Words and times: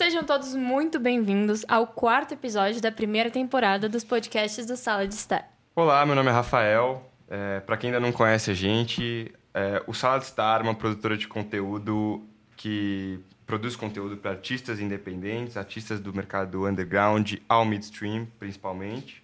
Sejam 0.00 0.24
todos 0.24 0.54
muito 0.54 0.98
bem-vindos 0.98 1.62
ao 1.68 1.86
quarto 1.86 2.32
episódio 2.32 2.80
da 2.80 2.90
primeira 2.90 3.30
temporada 3.30 3.86
dos 3.86 4.02
podcasts 4.02 4.64
do 4.64 4.74
Sala 4.74 5.06
de 5.06 5.12
Estar. 5.12 5.46
Olá, 5.76 6.06
meu 6.06 6.14
nome 6.14 6.30
é 6.30 6.32
Rafael. 6.32 7.06
É, 7.28 7.60
Para 7.60 7.76
quem 7.76 7.88
ainda 7.88 8.00
não 8.00 8.10
conhece 8.10 8.50
a 8.50 8.54
gente, 8.54 9.30
é, 9.52 9.82
o 9.86 9.92
Sala 9.92 10.18
de 10.18 10.24
Estar 10.24 10.60
é 10.60 10.62
uma 10.62 10.74
produtora 10.74 11.18
de 11.18 11.28
conteúdo 11.28 12.26
que 12.56 13.20
produz 13.46 13.76
conteúdo 13.76 14.16
para 14.16 14.30
artistas 14.30 14.80
independentes, 14.80 15.58
artistas 15.58 16.00
do 16.00 16.14
mercado 16.14 16.66
underground 16.66 17.34
ao 17.46 17.66
midstream, 17.66 18.26
principalmente. 18.38 19.22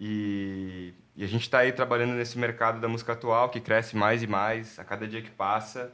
E, 0.00 0.92
e 1.14 1.22
a 1.22 1.28
gente 1.28 1.42
está 1.42 1.58
aí 1.58 1.70
trabalhando 1.70 2.14
nesse 2.14 2.36
mercado 2.36 2.80
da 2.80 2.88
música 2.88 3.12
atual, 3.12 3.50
que 3.50 3.60
cresce 3.60 3.96
mais 3.96 4.20
e 4.20 4.26
mais 4.26 4.80
a 4.80 4.84
cada 4.84 5.06
dia 5.06 5.22
que 5.22 5.30
passa. 5.30 5.92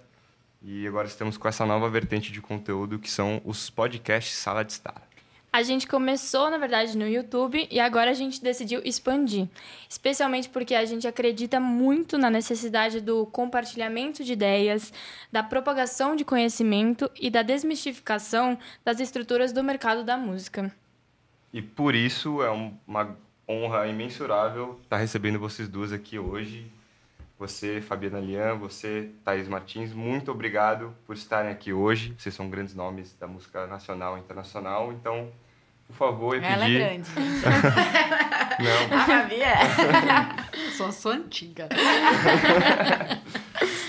E 0.62 0.86
agora 0.86 1.06
estamos 1.06 1.36
com 1.36 1.46
essa 1.46 1.64
nova 1.64 1.88
vertente 1.88 2.32
de 2.32 2.40
conteúdo 2.40 2.98
que 2.98 3.10
são 3.10 3.40
os 3.44 3.70
podcasts 3.70 4.36
Sala 4.36 4.64
de 4.64 4.72
Estar. 4.72 5.08
A 5.50 5.62
gente 5.62 5.86
começou, 5.86 6.50
na 6.50 6.58
verdade, 6.58 6.96
no 6.96 7.08
YouTube 7.08 7.66
e 7.70 7.80
agora 7.80 8.10
a 8.10 8.14
gente 8.14 8.42
decidiu 8.42 8.82
expandir. 8.84 9.48
Especialmente 9.88 10.48
porque 10.48 10.74
a 10.74 10.84
gente 10.84 11.08
acredita 11.08 11.58
muito 11.58 12.18
na 12.18 12.28
necessidade 12.28 13.00
do 13.00 13.24
compartilhamento 13.26 14.22
de 14.22 14.34
ideias, 14.34 14.92
da 15.32 15.42
propagação 15.42 16.14
de 16.14 16.24
conhecimento 16.24 17.10
e 17.18 17.30
da 17.30 17.42
desmistificação 17.42 18.58
das 18.84 19.00
estruturas 19.00 19.52
do 19.52 19.64
mercado 19.64 20.04
da 20.04 20.18
música. 20.18 20.74
E 21.52 21.62
por 21.62 21.94
isso 21.94 22.42
é 22.42 22.50
uma 22.86 23.16
honra 23.48 23.86
imensurável 23.86 24.78
estar 24.82 24.98
recebendo 24.98 25.38
vocês 25.38 25.66
duas 25.66 25.92
aqui 25.92 26.18
hoje. 26.18 26.70
Você, 27.38 27.80
Fabiana 27.80 28.18
Lian, 28.18 28.56
você, 28.56 29.10
Thaís 29.24 29.46
Martins, 29.46 29.92
muito 29.92 30.32
obrigado 30.32 30.92
por 31.06 31.14
estarem 31.14 31.52
aqui 31.52 31.72
hoje. 31.72 32.12
Vocês 32.18 32.34
são 32.34 32.50
grandes 32.50 32.74
nomes 32.74 33.14
da 33.14 33.28
música 33.28 33.64
nacional 33.68 34.16
e 34.16 34.20
internacional, 34.20 34.92
então, 34.92 35.30
por 35.86 35.94
favor, 35.94 36.34
eu 36.34 36.42
Ela 36.42 36.64
pedi... 36.64 36.76
é 36.76 36.88
grande. 36.88 37.08
Não. 38.58 38.98
A 38.98 39.06
Gabi 39.06 39.40
é. 39.40 39.56
sou, 40.76 40.90
sou 40.90 41.12
antiga. 41.12 41.68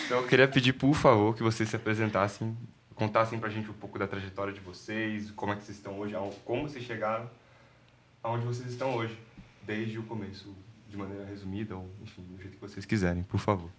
Então, 0.06 0.22
eu 0.22 0.28
queria 0.28 0.48
pedir, 0.48 0.74
por 0.74 0.96
favor, 0.96 1.36
que 1.36 1.44
vocês 1.44 1.70
se 1.70 1.76
apresentassem, 1.76 2.58
contassem 2.96 3.38
pra 3.38 3.48
gente 3.48 3.70
um 3.70 3.74
pouco 3.74 4.00
da 4.00 4.08
trajetória 4.08 4.52
de 4.52 4.60
vocês, 4.60 5.30
como 5.30 5.54
é 5.54 5.56
que 5.56 5.64
vocês 5.64 5.78
estão 5.78 6.00
hoje, 6.00 6.16
como 6.44 6.68
vocês 6.68 6.84
chegaram 6.84 7.30
aonde 8.24 8.44
vocês 8.44 8.68
estão 8.72 8.96
hoje, 8.96 9.16
desde 9.62 10.00
o 10.00 10.04
começo, 10.04 10.52
de 10.90 10.98
maneira 10.98 11.26
resumida, 11.26 11.78
ou, 11.78 11.90
enfim, 12.02 12.24
do 12.24 12.42
jeito 12.42 12.56
que 12.56 12.62
vocês 12.62 12.86
quiserem, 12.86 13.24
por 13.24 13.40
favor. 13.40 13.70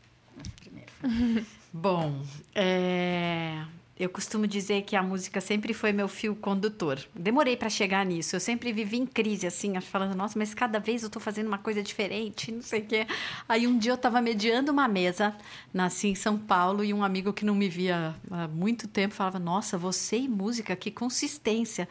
Bom, 1.73 2.23
é, 2.55 3.65
eu 4.01 4.09
costumo 4.09 4.47
dizer 4.47 4.83
que 4.83 4.97
a 4.97 5.03
música 5.03 5.43
sempre 5.43 5.75
foi 5.75 5.93
meu 5.93 6.09
fio 6.09 6.35
condutor. 6.35 6.99
Demorei 7.15 7.55
para 7.55 7.69
chegar 7.69 8.07
nisso. 8.07 8.35
Eu 8.35 8.41
sempre 8.41 8.73
vivi 8.73 8.97
em 8.97 9.05
crise, 9.05 9.47
assim, 9.47 9.79
falando, 9.81 10.15
nossa, 10.15 10.39
mas 10.39 10.55
cada 10.55 10.79
vez 10.79 11.03
eu 11.03 11.09
estou 11.09 11.21
fazendo 11.21 11.49
uma 11.49 11.59
coisa 11.59 11.83
diferente, 11.83 12.51
não 12.51 12.63
sei 12.63 12.81
o 12.81 12.87
quê. 12.87 13.07
Aí 13.47 13.67
um 13.67 13.77
dia 13.77 13.93
eu 13.93 13.97
estava 13.97 14.23
mediando 14.23 14.73
uma 14.73 14.89
mesa, 14.89 15.37
nasci 15.75 16.09
em 16.09 16.15
São 16.15 16.39
Paulo, 16.39 16.83
e 16.83 16.95
um 16.95 17.05
amigo 17.05 17.33
que 17.33 17.45
não 17.45 17.55
me 17.55 17.69
via 17.69 18.15
há 18.31 18.49
muito 18.49 18.89
tempo 18.89 19.15
falava, 19.15 19.39
nossa, 19.39 19.77
você 19.77 20.17
e 20.17 20.29
música, 20.29 20.75
que 20.75 20.91
consistência. 20.91 21.87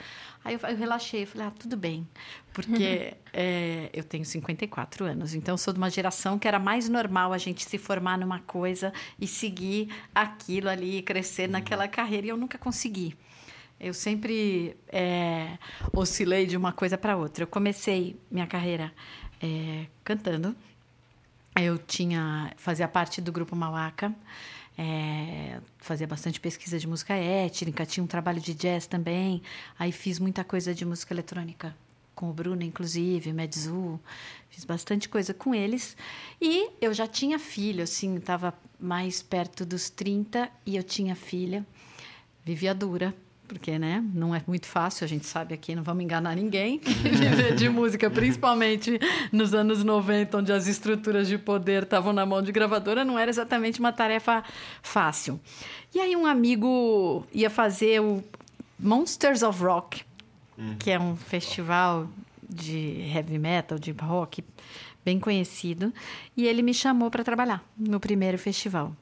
Aí 0.49 0.55
eu, 0.55 0.67
eu 0.67 0.75
relaxei, 0.75 1.23
eu 1.23 1.27
falei, 1.27 1.45
ah, 1.45 1.51
tudo 1.51 1.77
bem. 1.77 2.07
Porque 2.51 3.13
é, 3.31 3.87
eu 3.93 4.03
tenho 4.03 4.25
54 4.25 5.05
anos, 5.05 5.35
então 5.35 5.53
eu 5.53 5.57
sou 5.59 5.71
de 5.71 5.77
uma 5.77 5.91
geração 5.91 6.39
que 6.39 6.47
era 6.47 6.57
mais 6.57 6.89
normal 6.89 7.31
a 7.33 7.37
gente 7.37 7.63
se 7.63 7.77
formar 7.77 8.17
numa 8.17 8.39
coisa 8.39 8.91
e 9.19 9.27
seguir 9.27 9.89
aquilo 10.13 10.67
ali, 10.67 11.03
crescer 11.03 11.47
naquela 11.47 11.87
carreira, 11.87 12.25
e 12.25 12.29
eu 12.29 12.37
nunca 12.37 12.57
consegui. 12.57 13.15
Eu 13.79 13.93
sempre 13.93 14.75
é, 14.87 15.59
oscilei 15.93 16.47
de 16.47 16.57
uma 16.57 16.73
coisa 16.73 16.97
para 16.97 17.15
outra. 17.15 17.43
Eu 17.43 17.47
comecei 17.47 18.19
minha 18.31 18.47
carreira 18.47 18.91
é, 19.41 19.85
cantando. 20.03 20.55
Eu 21.55 21.77
tinha 21.77 22.51
fazia 22.57 22.87
parte 22.87 23.21
do 23.21 23.31
grupo 23.31 23.55
Mauaca, 23.55 24.15
é, 24.81 25.59
fazia 25.77 26.07
bastante 26.07 26.39
pesquisa 26.39 26.79
de 26.79 26.87
música 26.87 27.13
étnica, 27.13 27.85
tinha 27.85 28.01
um 28.01 28.07
trabalho 28.07 28.39
de 28.39 28.53
jazz 28.53 28.87
também. 28.87 29.41
Aí 29.77 29.91
fiz 29.91 30.19
muita 30.19 30.41
coisa 30.41 30.73
de 30.73 30.85
música 30.85 31.13
eletrônica 31.13 31.75
com 32.15 32.29
o 32.29 32.33
Bruno, 32.33 32.63
inclusive, 32.63 33.33
Medzu, 33.33 33.99
fiz 34.49 34.63
bastante 34.63 35.09
coisa 35.09 35.33
com 35.33 35.53
eles. 35.53 35.97
E 36.41 36.69
eu 36.79 36.93
já 36.93 37.07
tinha 37.07 37.37
filho, 37.37 37.83
assim, 37.83 38.15
estava 38.15 38.53
mais 38.79 39.21
perto 39.21 39.65
dos 39.65 39.89
30 39.89 40.49
e 40.65 40.77
eu 40.77 40.83
tinha 40.83 41.13
filha. 41.13 41.65
Vivia 42.45 42.73
dura, 42.73 43.13
porque, 43.49 43.79
né, 43.79 44.05
não 44.13 44.33
é 44.33 44.43
muito 44.47 44.67
fácil, 44.67 45.03
a 45.03 45.07
gente 45.07 45.25
sabe 45.25 45.55
aqui, 45.55 45.75
não 45.75 45.81
vamos 45.81 46.03
enganar 46.03 46.35
ninguém, 46.35 46.79
viver 46.79 47.55
de 47.57 47.67
música, 47.67 48.07
principalmente 48.07 48.99
nos 49.31 49.55
anos 49.55 49.83
90, 49.83 50.37
onde 50.37 50.53
as 50.53 50.67
estruturas 50.67 51.27
de 51.27 51.35
poder 51.35 51.83
estavam 51.83 52.13
na 52.13 52.27
mão 52.27 52.43
de 52.43 52.51
gravadora, 52.51 53.03
não 53.03 53.17
era 53.17 53.29
exatamente 53.29 53.79
uma 53.79 53.91
tarefa 53.91 54.43
fácil. 54.83 55.39
E 55.93 55.99
aí 55.99 56.15
um 56.15 56.27
amigo 56.27 57.25
ia 57.33 57.49
fazer 57.49 57.99
o 57.99 58.23
Monsters 58.79 59.41
of 59.41 59.61
Rock, 59.63 60.03
que 60.77 60.91
é 60.91 60.99
um 60.99 61.15
festival 61.15 62.07
de 62.47 63.01
heavy 63.13 63.39
metal, 63.39 63.79
de 63.79 63.91
rock, 63.91 64.43
bem 65.03 65.19
conhecido, 65.19 65.91
e 66.37 66.45
ele 66.45 66.61
me 66.61 66.73
chamou 66.73 67.09
para 67.09 67.23
trabalhar 67.23 67.63
no 67.75 67.99
primeiro 67.99 68.37
festival. 68.37 68.95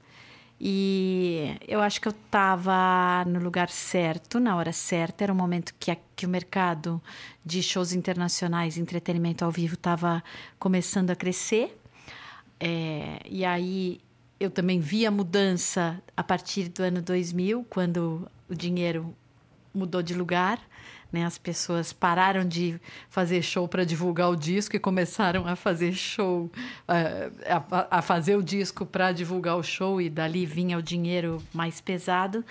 E 0.60 1.56
eu 1.68 1.82
acho 1.82 2.02
que 2.02 2.08
eu 2.08 2.12
estava 2.12 3.24
no 3.26 3.40
lugar 3.40 3.70
certo, 3.70 4.40
na 4.40 4.56
hora 4.56 4.74
certa. 4.74 5.24
Era 5.24 5.34
um 5.34 5.36
momento 5.36 5.74
que, 5.80 5.92
a, 5.92 5.98
que 6.16 6.26
o 6.26 6.30
mercado 6.30 7.02
de 7.46 7.62
shows 7.62 7.94
internacionais, 7.94 8.78
entretenimento 8.78 9.46
ao 9.46 9.52
vivo, 9.52 9.76
estava 9.76 10.24
começando 10.58 11.12
a 11.12 11.16
crescer. 11.16 11.80
É, 12.60 13.20
e 13.30 13.46
aí 13.46 14.02
eu 14.40 14.50
também 14.50 14.80
vi 14.80 15.06
a 15.06 15.12
mudança 15.12 16.02
a 16.16 16.24
partir 16.24 16.70
do 16.70 16.82
ano 16.82 17.02
2000, 17.02 17.66
quando 17.70 18.28
o 18.50 18.56
dinheiro 18.56 19.16
mudou 19.74 20.02
de 20.02 20.16
lugar. 20.16 20.60
Né? 21.18 21.26
As 21.26 21.38
pessoas 21.38 21.92
pararam 21.92 22.46
de 22.46 22.80
fazer 23.10 23.42
show 23.42 23.68
para 23.68 23.84
divulgar 23.84 24.30
o 24.30 24.36
disco 24.36 24.76
e 24.76 24.80
começaram 24.80 25.48
a 25.48 25.56
fazer 25.56 25.94
show, 25.94 26.52
eh, 26.88 27.32
a, 27.50 27.98
a 27.98 28.02
fazer 28.04 28.36
o 28.36 28.44
disco 28.44 28.86
para 28.86 29.12
divulgar 29.12 29.58
o 29.58 29.64
show, 29.64 30.00
e 30.00 30.10
dali 30.10 30.46
vinha 30.46 30.78
o 30.78 30.82
dinheiro 30.82 31.42
mais 31.52 31.82
pesado. 31.82 32.46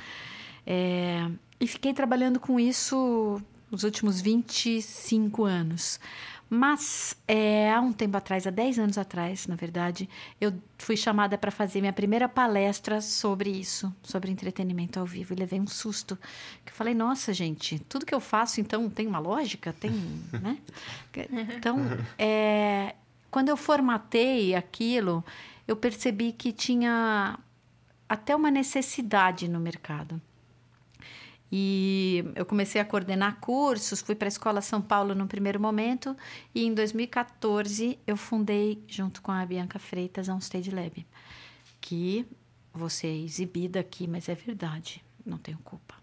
É, 0.66 1.28
e 1.60 1.66
fiquei 1.68 1.94
trabalhando 1.94 2.40
com 2.40 2.58
isso 2.58 3.40
os 3.70 3.84
últimos 3.84 4.20
25 4.20 5.44
anos. 5.44 6.00
Mas 6.48 7.16
é, 7.26 7.72
há 7.72 7.80
um 7.80 7.92
tempo 7.92 8.16
atrás, 8.16 8.46
há 8.46 8.50
10 8.50 8.78
anos 8.78 8.98
atrás, 8.98 9.48
na 9.48 9.56
verdade, 9.56 10.08
eu 10.40 10.54
fui 10.78 10.96
chamada 10.96 11.36
para 11.36 11.50
fazer 11.50 11.80
minha 11.80 11.92
primeira 11.92 12.28
palestra 12.28 13.00
sobre 13.00 13.50
isso, 13.50 13.92
sobre 14.02 14.30
entretenimento 14.30 15.00
ao 15.00 15.06
vivo. 15.06 15.32
E 15.32 15.36
levei 15.36 15.60
um 15.60 15.66
susto. 15.66 16.16
Que 16.64 16.70
eu 16.70 16.76
falei, 16.76 16.94
nossa, 16.94 17.32
gente, 17.32 17.80
tudo 17.88 18.06
que 18.06 18.14
eu 18.14 18.20
faço, 18.20 18.60
então, 18.60 18.88
tem 18.88 19.06
uma 19.08 19.18
lógica? 19.18 19.72
Tem, 19.72 19.90
né? 20.40 20.58
Então, 21.56 21.78
é, 22.16 22.94
quando 23.28 23.48
eu 23.48 23.56
formatei 23.56 24.54
aquilo, 24.54 25.24
eu 25.66 25.74
percebi 25.74 26.32
que 26.32 26.52
tinha 26.52 27.38
até 28.08 28.36
uma 28.36 28.52
necessidade 28.52 29.48
no 29.48 29.58
mercado. 29.58 30.20
E 31.50 32.24
eu 32.34 32.44
comecei 32.44 32.80
a 32.80 32.84
coordenar 32.84 33.38
cursos, 33.40 34.00
fui 34.00 34.14
para 34.14 34.26
a 34.26 34.28
Escola 34.28 34.60
São 34.60 34.82
Paulo 34.82 35.14
no 35.14 35.26
primeiro 35.26 35.60
momento, 35.60 36.16
e 36.54 36.64
em 36.64 36.74
2014 36.74 37.98
eu 38.06 38.16
fundei, 38.16 38.82
junto 38.88 39.22
com 39.22 39.30
a 39.30 39.46
Bianca 39.46 39.78
Freitas, 39.78 40.28
a 40.28 40.36
Stage 40.38 40.70
Lab, 40.70 41.06
que 41.80 42.26
vou 42.74 42.90
ser 42.90 43.08
exibida 43.24 43.80
aqui, 43.80 44.06
mas 44.06 44.28
é 44.28 44.34
verdade, 44.34 45.02
não 45.24 45.38
tenho 45.38 45.58
culpa. 45.58 45.94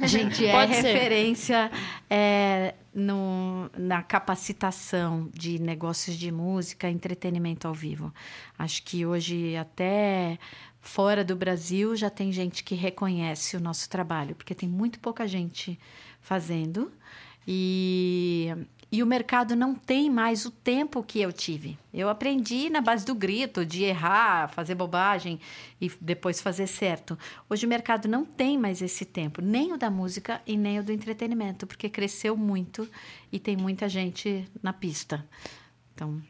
A 0.00 0.06
gente 0.06 0.44
é 0.44 0.64
referência 0.64 1.70
é, 2.08 2.74
no, 2.92 3.70
na 3.76 4.02
capacitação 4.02 5.30
de 5.32 5.58
negócios 5.58 6.16
de 6.16 6.32
música, 6.32 6.90
entretenimento 6.90 7.68
ao 7.68 7.74
vivo. 7.74 8.12
Acho 8.58 8.82
que 8.82 9.06
hoje 9.06 9.56
até 9.56 10.38
fora 10.88 11.22
do 11.22 11.36
Brasil 11.36 11.94
já 11.94 12.08
tem 12.08 12.32
gente 12.32 12.64
que 12.64 12.74
reconhece 12.74 13.56
o 13.56 13.60
nosso 13.60 13.90
trabalho, 13.90 14.34
porque 14.34 14.54
tem 14.54 14.68
muito 14.68 14.98
pouca 14.98 15.28
gente 15.28 15.78
fazendo 16.18 16.90
e, 17.46 18.48
e 18.90 19.02
o 19.02 19.06
mercado 19.06 19.54
não 19.54 19.74
tem 19.74 20.08
mais 20.08 20.46
o 20.46 20.50
tempo 20.50 21.02
que 21.02 21.20
eu 21.20 21.30
tive. 21.30 21.78
Eu 21.92 22.08
aprendi 22.08 22.70
na 22.70 22.80
base 22.80 23.04
do 23.04 23.14
grito, 23.14 23.66
de 23.66 23.84
errar, 23.84 24.48
fazer 24.48 24.74
bobagem 24.74 25.38
e 25.78 25.92
depois 26.00 26.40
fazer 26.40 26.66
certo. 26.66 27.18
Hoje 27.50 27.66
o 27.66 27.68
mercado 27.68 28.08
não 28.08 28.24
tem 28.24 28.56
mais 28.56 28.80
esse 28.80 29.04
tempo, 29.04 29.42
nem 29.42 29.74
o 29.74 29.76
da 29.76 29.90
música 29.90 30.40
e 30.46 30.56
nem 30.56 30.78
o 30.78 30.82
do 30.82 30.90
entretenimento, 30.90 31.66
porque 31.66 31.90
cresceu 31.90 32.34
muito 32.34 32.88
e 33.30 33.38
tem 33.38 33.58
muita 33.58 33.90
gente 33.90 34.48
na 34.62 34.72
pista. 34.72 35.24
Então, 35.94 36.20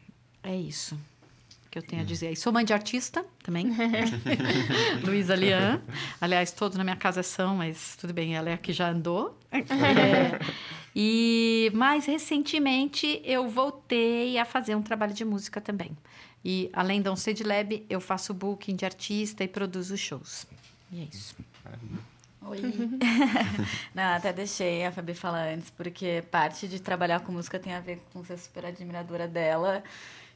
é 0.43 0.55
isso. 0.55 0.99
Que 1.69 1.77
eu 1.77 1.83
tenho 1.83 2.01
a 2.01 2.05
dizer. 2.05 2.31
E 2.31 2.35
sou 2.35 2.51
mãe 2.51 2.65
de 2.65 2.73
artista 2.73 3.25
também. 3.43 3.67
Luísa 5.03 5.35
Lian. 5.35 5.81
Aliás, 6.19 6.51
todos 6.51 6.77
na 6.77 6.83
minha 6.83 6.95
casa 6.95 7.21
são, 7.21 7.57
mas 7.57 7.95
tudo 7.95 8.13
bem, 8.13 8.35
ela 8.35 8.49
é 8.49 8.53
a 8.53 8.57
que 8.57 8.73
já 8.73 8.89
andou. 8.89 9.37
É. 9.51 10.39
E 10.95 11.71
mais 11.73 12.05
recentemente 12.05 13.21
eu 13.23 13.47
voltei 13.47 14.37
a 14.37 14.45
fazer 14.45 14.75
um 14.75 14.81
trabalho 14.81 15.13
de 15.13 15.23
música 15.23 15.61
também. 15.61 15.95
E 16.43 16.69
além 16.73 17.01
da 17.01 17.11
Unced 17.11 17.41
Lab, 17.43 17.85
eu 17.89 18.01
faço 18.01 18.33
booking 18.33 18.75
de 18.75 18.85
artista 18.85 19.43
e 19.43 19.47
produzo 19.47 19.97
shows. 19.97 20.45
E 20.91 21.01
é 21.01 21.03
isso. 21.03 21.35
Oi. 22.41 22.61
Não, 23.93 24.15
até 24.15 24.33
deixei 24.33 24.85
a 24.85 24.91
Fabi 24.91 25.13
falar 25.13 25.49
antes, 25.49 25.69
porque 25.69 26.23
parte 26.31 26.67
de 26.67 26.79
trabalhar 26.79 27.19
com 27.19 27.31
música 27.31 27.59
tem 27.59 27.73
a 27.73 27.79
ver 27.79 28.01
com 28.11 28.23
ser 28.23 28.37
super 28.37 28.65
admiradora 28.65 29.27
dela. 29.27 29.83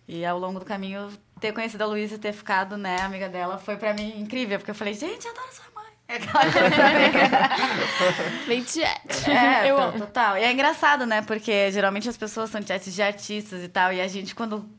E 0.08 0.26
ao 0.26 0.38
longo 0.38 0.60
do 0.60 0.66
caminho, 0.66 1.10
ter 1.40 1.54
conhecido 1.54 1.84
a 1.84 1.88
Luísa 1.88 2.16
e 2.16 2.18
ter 2.18 2.34
ficado, 2.34 2.78
né, 2.78 2.98
amiga 3.02 3.30
dela, 3.30 3.58
foi 3.58 3.78
pra 3.78 3.94
mim 3.94 4.20
incrível, 4.20 4.58
porque 4.58 4.72
eu 4.72 4.76
falei, 4.76 4.94
gente, 4.94 5.26
eu 5.26 5.32
adoro 5.32 5.48
sua 5.52 5.66
mãe. 5.76 5.84
É 6.06 6.16
aquela 6.18 6.52
coisa 6.52 8.46
Bem 8.46 8.64
chat. 8.66 9.32
É, 9.32 9.70
Eu 9.72 9.80
amo. 9.82 9.98
total. 9.98 10.38
E 10.38 10.44
é 10.44 10.52
engraçado, 10.52 11.06
né? 11.06 11.22
Porque 11.22 11.72
geralmente 11.72 12.10
as 12.10 12.18
pessoas 12.18 12.50
são 12.50 12.62
chats 12.62 12.94
de 12.94 13.02
artistas 13.02 13.64
e 13.64 13.70
tal, 13.70 13.94
e 13.94 14.02
a 14.02 14.08
gente, 14.08 14.36
quando 14.36 14.70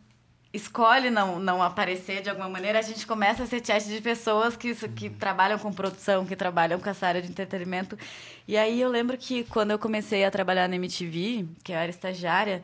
escolhe 0.52 1.10
não, 1.10 1.40
não 1.40 1.62
aparecer 1.62 2.22
de 2.22 2.30
alguma 2.30 2.48
maneira, 2.48 2.78
a 2.78 2.82
gente 2.82 3.06
começa 3.06 3.42
a 3.42 3.46
ser 3.46 3.64
chat 3.64 3.84
de 3.84 4.00
pessoas 4.00 4.56
que, 4.56 4.72
que 4.90 5.10
trabalham 5.10 5.58
com 5.58 5.72
produção, 5.72 6.24
que 6.24 6.36
trabalham 6.36 6.78
com 6.78 6.88
essa 6.88 7.06
área 7.06 7.20
de 7.20 7.28
entretenimento. 7.28 7.98
E 8.46 8.56
aí 8.56 8.80
eu 8.80 8.88
lembro 8.88 9.18
que 9.18 9.44
quando 9.44 9.72
eu 9.72 9.78
comecei 9.78 10.24
a 10.24 10.30
trabalhar 10.30 10.68
na 10.68 10.76
MTV, 10.76 11.46
que 11.64 11.72
eu 11.72 11.76
era 11.76 11.90
estagiária, 11.90 12.62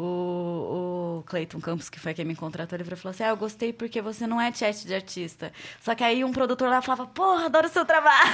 o, 0.00 1.18
o 1.18 1.22
Cleiton 1.24 1.60
Campos, 1.60 1.90
que 1.90 1.98
foi 1.98 2.14
quem 2.14 2.24
me 2.24 2.36
contratou, 2.36 2.78
ele 2.78 2.84
falou 2.84 3.10
assim: 3.10 3.24
Ah, 3.24 3.30
eu 3.30 3.36
gostei 3.36 3.72
porque 3.72 4.00
você 4.00 4.26
não 4.26 4.40
é 4.40 4.52
chat 4.52 4.86
de 4.86 4.94
artista. 4.94 5.52
Só 5.80 5.94
que 5.94 6.04
aí 6.04 6.24
um 6.24 6.32
produtor 6.32 6.68
lá 6.68 6.80
falava: 6.80 7.06
Porra, 7.06 7.46
adoro 7.46 7.66
o 7.66 7.70
seu 7.70 7.84
trabalho. 7.84 8.30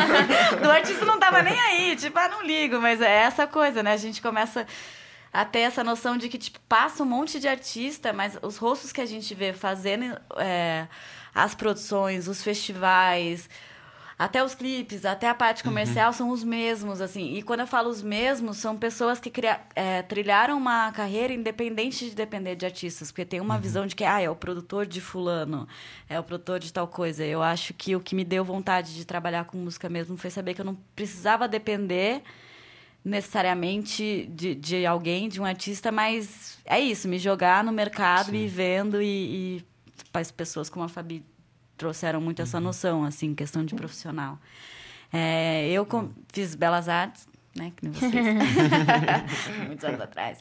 Do 0.62 0.70
artista 0.70 1.04
não 1.04 1.18
tava 1.18 1.42
nem 1.42 1.58
aí, 1.60 1.96
tipo, 1.96 2.18
ah, 2.18 2.28
não 2.28 2.42
ligo, 2.42 2.80
mas 2.80 3.00
é 3.02 3.10
essa 3.10 3.46
coisa, 3.46 3.82
né? 3.82 3.92
A 3.92 3.96
gente 3.98 4.22
começa 4.22 4.66
a 5.30 5.44
ter 5.44 5.60
essa 5.60 5.84
noção 5.84 6.16
de 6.16 6.28
que, 6.30 6.38
tipo, 6.38 6.58
passa 6.60 7.02
um 7.02 7.06
monte 7.06 7.38
de 7.38 7.46
artista, 7.46 8.12
mas 8.12 8.38
os 8.40 8.56
rostos 8.56 8.90
que 8.90 9.00
a 9.00 9.06
gente 9.06 9.34
vê 9.34 9.52
fazendo 9.52 10.18
é, 10.36 10.86
as 11.34 11.54
produções, 11.54 12.26
os 12.26 12.42
festivais, 12.42 13.50
até 14.24 14.42
os 14.44 14.54
clipes, 14.54 15.04
até 15.04 15.28
a 15.28 15.34
parte 15.34 15.62
comercial 15.64 16.12
são 16.12 16.30
os 16.30 16.44
mesmos, 16.44 17.00
assim. 17.00 17.34
E 17.34 17.42
quando 17.42 17.60
eu 17.60 17.66
falo 17.66 17.88
os 17.88 18.02
mesmos, 18.02 18.56
são 18.58 18.76
pessoas 18.76 19.18
que 19.18 19.30
cria- 19.30 19.60
é, 19.74 20.02
trilharam 20.02 20.56
uma 20.56 20.90
carreira 20.92 21.32
independente 21.32 22.08
de 22.08 22.14
depender 22.14 22.54
de 22.56 22.64
artistas, 22.66 23.10
porque 23.10 23.24
tem 23.24 23.40
uma 23.40 23.58
visão 23.58 23.86
de 23.86 23.94
que, 23.96 24.04
ah, 24.04 24.20
é 24.20 24.28
o 24.30 24.36
produtor 24.36 24.86
de 24.86 25.00
fulano, 25.00 25.66
é 26.08 26.18
o 26.18 26.22
produtor 26.22 26.58
de 26.58 26.72
tal 26.72 26.86
coisa. 26.86 27.24
Eu 27.24 27.42
acho 27.42 27.74
que 27.74 27.96
o 27.96 28.00
que 28.00 28.14
me 28.14 28.24
deu 28.24 28.44
vontade 28.44 28.94
de 28.94 29.04
trabalhar 29.04 29.44
com 29.44 29.56
música 29.58 29.88
mesmo 29.88 30.16
foi 30.16 30.30
saber 30.30 30.54
que 30.54 30.60
eu 30.60 30.64
não 30.64 30.76
precisava 30.94 31.48
depender 31.48 32.22
necessariamente 33.04 34.26
de, 34.32 34.54
de 34.54 34.86
alguém, 34.86 35.28
de 35.28 35.40
um 35.40 35.44
artista, 35.44 35.90
mas 35.90 36.58
é 36.64 36.78
isso, 36.78 37.08
me 37.08 37.18
jogar 37.18 37.64
no 37.64 37.72
mercado 37.72 38.34
e 38.34 38.44
ir 38.44 38.48
vendo 38.48 39.02
e, 39.02 39.06
e 39.58 39.64
as 40.14 40.30
pessoas 40.30 40.70
como 40.70 40.84
a 40.84 40.88
Fabi 40.88 41.24
trouxeram 41.82 42.20
muito 42.20 42.40
essa 42.40 42.60
noção, 42.60 43.04
assim, 43.04 43.34
questão 43.34 43.64
de 43.64 43.74
profissional. 43.74 44.38
É, 45.12 45.68
eu 45.68 45.84
com- 45.84 46.10
fiz 46.32 46.54
Belas 46.54 46.88
Artes, 46.88 47.26
né, 47.56 47.72
que 47.76 47.84
nem 47.84 47.92
vocês, 47.92 48.12
muitos 49.66 49.84
anos 49.84 50.00
atrás, 50.00 50.38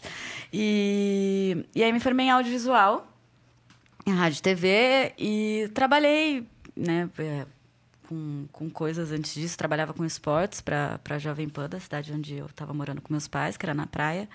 e, 0.54 1.66
e 1.76 1.84
aí 1.84 1.92
me 1.92 2.00
formei 2.00 2.28
em 2.28 2.30
audiovisual, 2.30 3.08
em 4.06 4.14
rádio 4.14 4.38
e 4.38 4.42
TV, 4.44 5.14
e 5.18 5.72
trabalhei, 5.74 6.48
né, 6.76 7.10
é, 7.18 7.46
com, 8.08 8.46
com 8.52 8.70
coisas 8.70 9.12
antes 9.12 9.34
disso. 9.34 9.58
Trabalhava 9.58 9.94
com 9.94 10.06
esportes 10.06 10.62
para 10.62 11.00
a 11.10 11.18
Jovem 11.18 11.50
Pan, 11.50 11.68
da 11.68 11.80
cidade 11.80 12.14
onde 12.14 12.36
eu 12.36 12.46
estava 12.46 12.72
morando 12.74 13.02
com 13.02 13.12
meus 13.14 13.28
pais, 13.28 13.58
que 13.58 13.66
era 13.66 13.74
na 13.74 13.88
praia. 13.88 14.30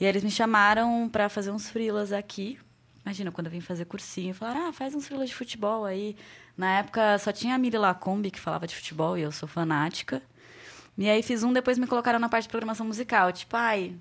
E 0.00 0.04
aí 0.04 0.10
eles 0.10 0.24
me 0.24 0.30
chamaram 0.30 1.08
para 1.08 1.28
fazer 1.28 1.50
uns 1.52 1.68
frilas 1.70 2.12
aqui. 2.12 2.58
Imagina, 3.04 3.30
quando 3.30 3.48
eu 3.48 3.52
vim 3.52 3.60
fazer 3.60 3.84
cursinho, 3.84 4.34
falaram, 4.34 4.68
ah, 4.68 4.72
faz 4.72 4.94
uns 4.94 5.06
frilas 5.06 5.28
de 5.28 5.34
futebol 5.34 5.84
aí. 5.84 6.16
Na 6.56 6.78
época 6.78 7.18
só 7.18 7.32
tinha 7.32 7.54
a 7.54 7.58
Miri 7.58 7.76
Lacombe 7.76 8.30
que 8.30 8.40
falava 8.40 8.66
de 8.66 8.74
futebol 8.74 9.18
e 9.18 9.22
eu 9.22 9.30
sou 9.30 9.48
fanática. 9.48 10.22
E 10.96 11.08
aí 11.08 11.22
fiz 11.22 11.42
um, 11.42 11.52
depois 11.52 11.76
me 11.76 11.86
colocaram 11.86 12.18
na 12.18 12.28
parte 12.28 12.44
de 12.44 12.48
programação 12.48 12.86
musical. 12.86 13.30
Tipo, 13.30 13.56
ai, 13.56 13.94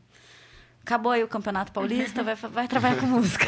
acabou 0.82 1.12
aí 1.12 1.24
o 1.24 1.28
Campeonato 1.28 1.72
Paulista, 1.72 2.24
vai, 2.24 2.36
vai 2.36 2.68
trabalhar 2.68 3.00
com 3.00 3.08
música. 3.08 3.46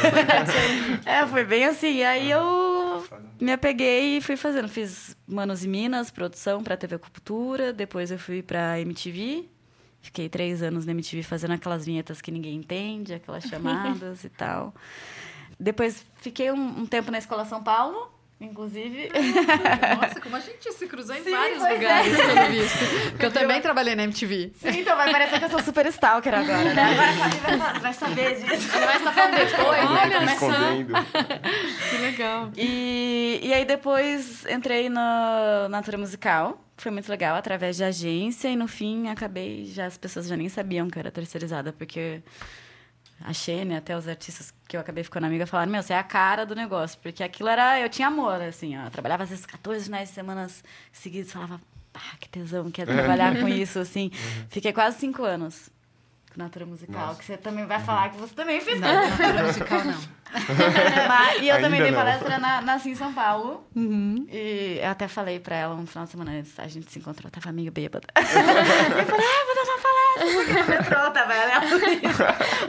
é, 1.06 1.25
foi 1.28 1.46
bem 1.46 1.66
assim. 1.66 2.04
Aí 2.04 2.31
eu 2.31 3.06
me 3.40 3.52
apeguei 3.52 4.18
e 4.18 4.22
fui 4.22 4.36
fazendo. 4.36 4.68
Fiz 4.68 5.16
Manos 5.28 5.63
e 5.63 5.68
Minas, 5.68 6.12
produção 6.12 6.63
para 6.63 6.75
TV 6.75 6.98
Cultura. 6.98 7.72
Depois 7.72 8.12
eu 8.12 8.18
fui 8.19 8.42
para 8.42 8.80
MTV. 8.81 9.48
Fiquei 10.02 10.28
três 10.28 10.62
anos 10.62 10.86
na 10.86 10.92
MTV 10.92 11.24
fazendo 11.24 11.54
aquelas 11.54 11.86
vinhetas 11.86 12.22
que 12.22 12.30
ninguém 12.30 12.56
entende, 12.56 13.13
aquelas 13.13 13.44
chamadas 13.46 14.24
e 14.24 14.30
tal. 14.30 14.74
Depois 15.60 16.06
fiquei 16.18 16.52
um, 16.52 16.81
um 16.81 16.86
tempo 16.86 17.12
na 17.12 17.18
Escola 17.18 17.46
São 17.46 17.63
Paulo, 17.63 18.12
inclusive. 18.42 19.10
Nossa, 20.02 20.19
como 20.19 20.36
a 20.36 20.40
gente 20.40 20.72
se 20.74 20.86
cruzou 20.88 21.16
em 21.16 21.24
Sim, 21.24 21.31
vários 21.31 21.63
é. 21.63 21.74
lugares, 21.74 22.16
pelo 22.18 22.48
visto. 22.52 22.78
Porque 23.12 23.25
eu 23.25 23.31
também 23.31 23.62
trabalhei 23.62 23.96
na 23.96 24.04
MTV. 24.04 24.52
Sim, 24.56 24.80
então 24.81 24.98
vai 24.98 25.10
parecer 25.12 25.40
que 25.40 25.46
eu 25.46 25.50
sou 25.50 25.62
super 25.62 25.86
stalker 25.88 26.34
agora, 26.34 26.74
né? 26.74 26.84
Agora 26.84 27.12
vai, 27.13 27.57
fa- 27.57 27.80
vai 27.80 27.94
saber 27.94 28.36
disso. 28.36 28.68
Vai 28.69 29.00
falando 29.00 29.36
depois, 29.36 29.90
né? 29.92 30.18
Olha 30.18 30.34
Escondendo. 30.34 30.94
Que 31.90 31.98
legal. 31.98 32.52
E, 32.57 33.40
e 33.42 33.54
aí 33.54 33.63
depois 33.63 34.46
entrei 34.48 34.90
na 34.90 35.68
Natura 35.69 35.98
Musical. 35.98 36.62
Foi 36.78 36.92
muito 36.92 37.07
legal, 37.07 37.38
através 37.38 37.78
de 37.78 37.86
agência. 37.86 38.50
E 38.50 38.56
no 38.57 38.68
fim, 38.68 39.07
acabei... 39.07 39.66
Já 39.68 39.86
as 39.86 39.98
pessoas 39.98 40.28
já 40.28 40.36
nem 40.36 40.50
sabiam 40.50 40.90
que 40.90 40.98
eu 40.98 41.00
era 41.00 41.10
terceirizada, 41.12 41.72
porque 41.72 42.22
a 43.21 43.33
Xene, 43.33 43.75
até 43.75 43.97
os 43.97 44.07
artistas 44.07 44.53
que 44.67 44.75
eu 44.75 44.81
acabei 44.81 45.03
ficando 45.03 45.25
amiga, 45.25 45.45
falaram, 45.47 45.71
meu, 45.71 45.81
você 45.81 45.94
é 45.94 45.97
a 45.97 46.03
cara 46.03 46.45
do 46.45 46.56
negócio. 46.56 47.00
Porque 47.01 47.23
aquilo 47.23 47.50
era... 47.50 47.79
Eu 47.79 47.89
tinha 47.89 48.07
amor, 48.07 48.41
assim, 48.41 48.77
ó. 48.77 48.85
Eu 48.85 48.91
trabalhava 48.91 49.23
às 49.23 49.29
vezes 49.29 49.45
14 49.45 49.85
finais 49.85 50.09
de 50.09 50.15
semana 50.15 50.47
seguidos. 50.91 51.31
Falava, 51.31 51.62
ah, 51.94 52.17
que 52.19 52.27
tesão, 52.27 52.69
quero 52.69 52.91
trabalhar 52.91 53.39
com 53.39 53.47
isso, 53.50 53.79
assim. 53.79 54.12
Fiquei 54.50 54.73
quase 54.73 55.00
cinco 55.00 55.23
anos 55.23 55.69
Natura 56.37 56.65
Musical. 56.65 57.07
Nossa. 57.07 57.19
Que 57.19 57.25
você 57.25 57.37
também 57.37 57.65
vai 57.65 57.80
falar 57.80 58.09
que 58.09 58.18
você 58.18 58.33
também 58.33 58.59
fez 58.61 58.80
Não, 58.80 58.89
não, 58.94 59.45
musical 59.47 59.83
não. 59.83 59.94
mas- 61.07 61.42
e 61.42 61.47
eu 61.47 61.56
também 61.61 61.80
Ainda 61.81 61.83
dei 61.83 61.92
não. 61.92 61.99
palestra 61.99 62.37
na, 62.39 62.61
nasci 62.61 62.89
em 62.89 62.95
São 62.95 63.13
Paulo. 63.13 63.65
Uhum. 63.75 64.25
E 64.30 64.80
eu 64.81 64.89
até 64.89 65.07
falei 65.07 65.39
pra 65.39 65.56
ela 65.56 65.75
um 65.75 65.85
final 65.85 66.06
de 66.06 66.11
semana 66.11 66.31
antes, 66.31 66.59
a 66.59 66.68
gente 66.68 66.92
se 66.92 66.99
encontrou, 66.99 67.30
tava 67.31 67.51
meio 67.51 67.71
bêbada. 67.71 68.07
eu 68.18 68.23
falei, 68.23 69.25
ah, 69.25 69.45
vou 69.45 69.56
dar 69.56 69.63
uma 69.63 69.80
palestra 69.81 70.63
no 70.63 70.69
metrô, 70.69 71.11
tava 71.11 71.33
ela 71.33 71.61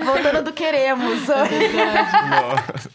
e. 0.00 0.04
Voltando 0.04 0.44
do 0.44 0.52
queremos. 0.52 1.20
Nossa. 1.26 2.90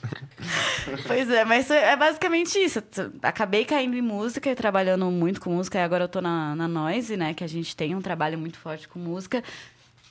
pois 1.07 1.29
é, 1.29 1.45
mas 1.45 1.69
é 1.69 1.95
basicamente 1.95 2.57
isso. 2.57 2.81
Acabei 3.21 3.65
caindo 3.65 3.95
em 3.95 4.01
música 4.01 4.49
e 4.49 4.55
trabalhando 4.55 5.05
muito 5.11 5.39
com 5.41 5.51
música, 5.51 5.77
e 5.79 5.81
agora 5.81 6.05
eu 6.05 6.09
tô 6.09 6.21
na, 6.21 6.55
na 6.55 6.67
Noise, 6.67 7.15
né, 7.17 7.33
que 7.33 7.43
a 7.43 7.47
gente 7.47 7.75
tem 7.75 7.95
um 7.95 8.01
trabalho 8.01 8.37
muito 8.37 8.57
forte 8.57 8.87
com 8.87 8.99
música. 8.99 9.43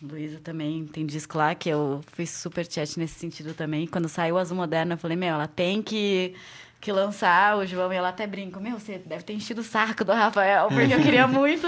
Luísa 0.02 0.38
também 0.42 0.86
tem 0.86 1.04
disco 1.04 1.36
lá, 1.36 1.54
que 1.54 1.68
eu 1.68 2.00
fiz 2.12 2.30
super 2.30 2.64
chat 2.70 2.98
nesse 2.98 3.18
sentido 3.18 3.52
também. 3.54 3.86
Quando 3.86 4.08
saiu 4.08 4.36
o 4.36 4.38
Azul 4.38 4.56
Moderno, 4.56 4.94
eu 4.94 4.98
falei, 4.98 5.16
meu, 5.16 5.34
ela 5.34 5.46
tem 5.46 5.82
que, 5.82 6.34
que 6.80 6.90
lançar 6.90 7.56
o 7.58 7.66
João. 7.66 7.92
E 7.92 7.96
ela 7.96 8.08
até 8.08 8.26
brinca, 8.26 8.58
meu, 8.58 8.78
você 8.78 8.98
deve 8.98 9.22
ter 9.24 9.34
enchido 9.34 9.60
o 9.60 9.64
saco 9.64 10.04
do 10.04 10.12
Rafael, 10.12 10.68
porque 10.68 10.94
eu 10.94 11.02
queria 11.02 11.26
muito. 11.28 11.66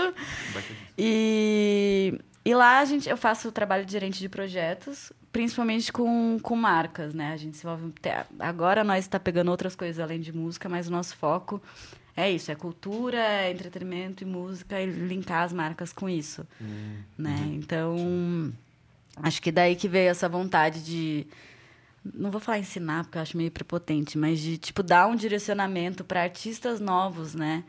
E, 0.96 2.18
e 2.44 2.54
lá 2.54 2.78
a 2.78 2.84
gente, 2.84 3.08
eu 3.08 3.16
faço 3.16 3.48
o 3.48 3.52
trabalho 3.52 3.84
de 3.84 3.92
gerente 3.92 4.18
de 4.18 4.28
projetos, 4.28 5.12
principalmente 5.32 5.92
com, 5.92 6.38
com 6.42 6.56
marcas, 6.56 7.14
né? 7.14 7.32
A 7.32 7.36
gente 7.36 7.56
se 7.56 7.66
envolve... 7.66 7.92
até- 7.98 8.24
Agora 8.38 8.84
nós 8.84 9.04
está 9.04 9.18
pegando 9.20 9.50
outras 9.50 9.74
coisas 9.76 9.98
além 10.02 10.20
de 10.20 10.32
música, 10.32 10.68
mas 10.68 10.88
o 10.88 10.90
nosso 10.90 11.16
foco 11.16 11.62
é 12.16 12.30
isso, 12.30 12.50
é 12.50 12.54
cultura, 12.54 13.18
é 13.18 13.50
entretenimento 13.50 14.22
e 14.22 14.26
música 14.26 14.80
e 14.80 14.86
linkar 14.86 15.44
as 15.44 15.52
marcas 15.52 15.92
com 15.92 16.08
isso, 16.08 16.46
né? 17.16 17.36
Então, 17.54 18.52
acho 19.16 19.40
que 19.40 19.50
daí 19.50 19.74
que 19.76 19.88
veio 19.88 20.10
essa 20.10 20.28
vontade 20.28 20.84
de 20.84 21.26
não 22.04 22.30
vou 22.30 22.40
falar 22.40 22.58
ensinar 22.58 23.04
porque 23.04 23.16
eu 23.16 23.22
acho 23.22 23.36
meio 23.36 23.50
prepotente, 23.50 24.18
mas 24.18 24.40
de 24.40 24.58
tipo 24.58 24.82
dar 24.82 25.06
um 25.06 25.14
direcionamento 25.16 26.04
para 26.04 26.22
artistas 26.22 26.80
novos, 26.80 27.34
né? 27.34 27.64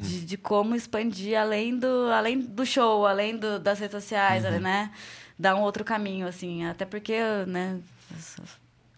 De, 0.00 0.24
de 0.24 0.36
como 0.36 0.76
expandir 0.76 1.36
além 1.38 1.76
do 1.76 2.06
além 2.12 2.40
do 2.40 2.64
show, 2.64 3.04
além 3.04 3.36
do, 3.36 3.58
das 3.58 3.80
redes 3.80 4.00
sociais, 4.00 4.44
né? 4.60 4.92
Dar 5.38 5.56
um 5.56 5.60
outro 5.62 5.84
caminho 5.84 6.26
assim, 6.26 6.64
até 6.64 6.84
porque, 6.84 7.18
né, 7.48 7.80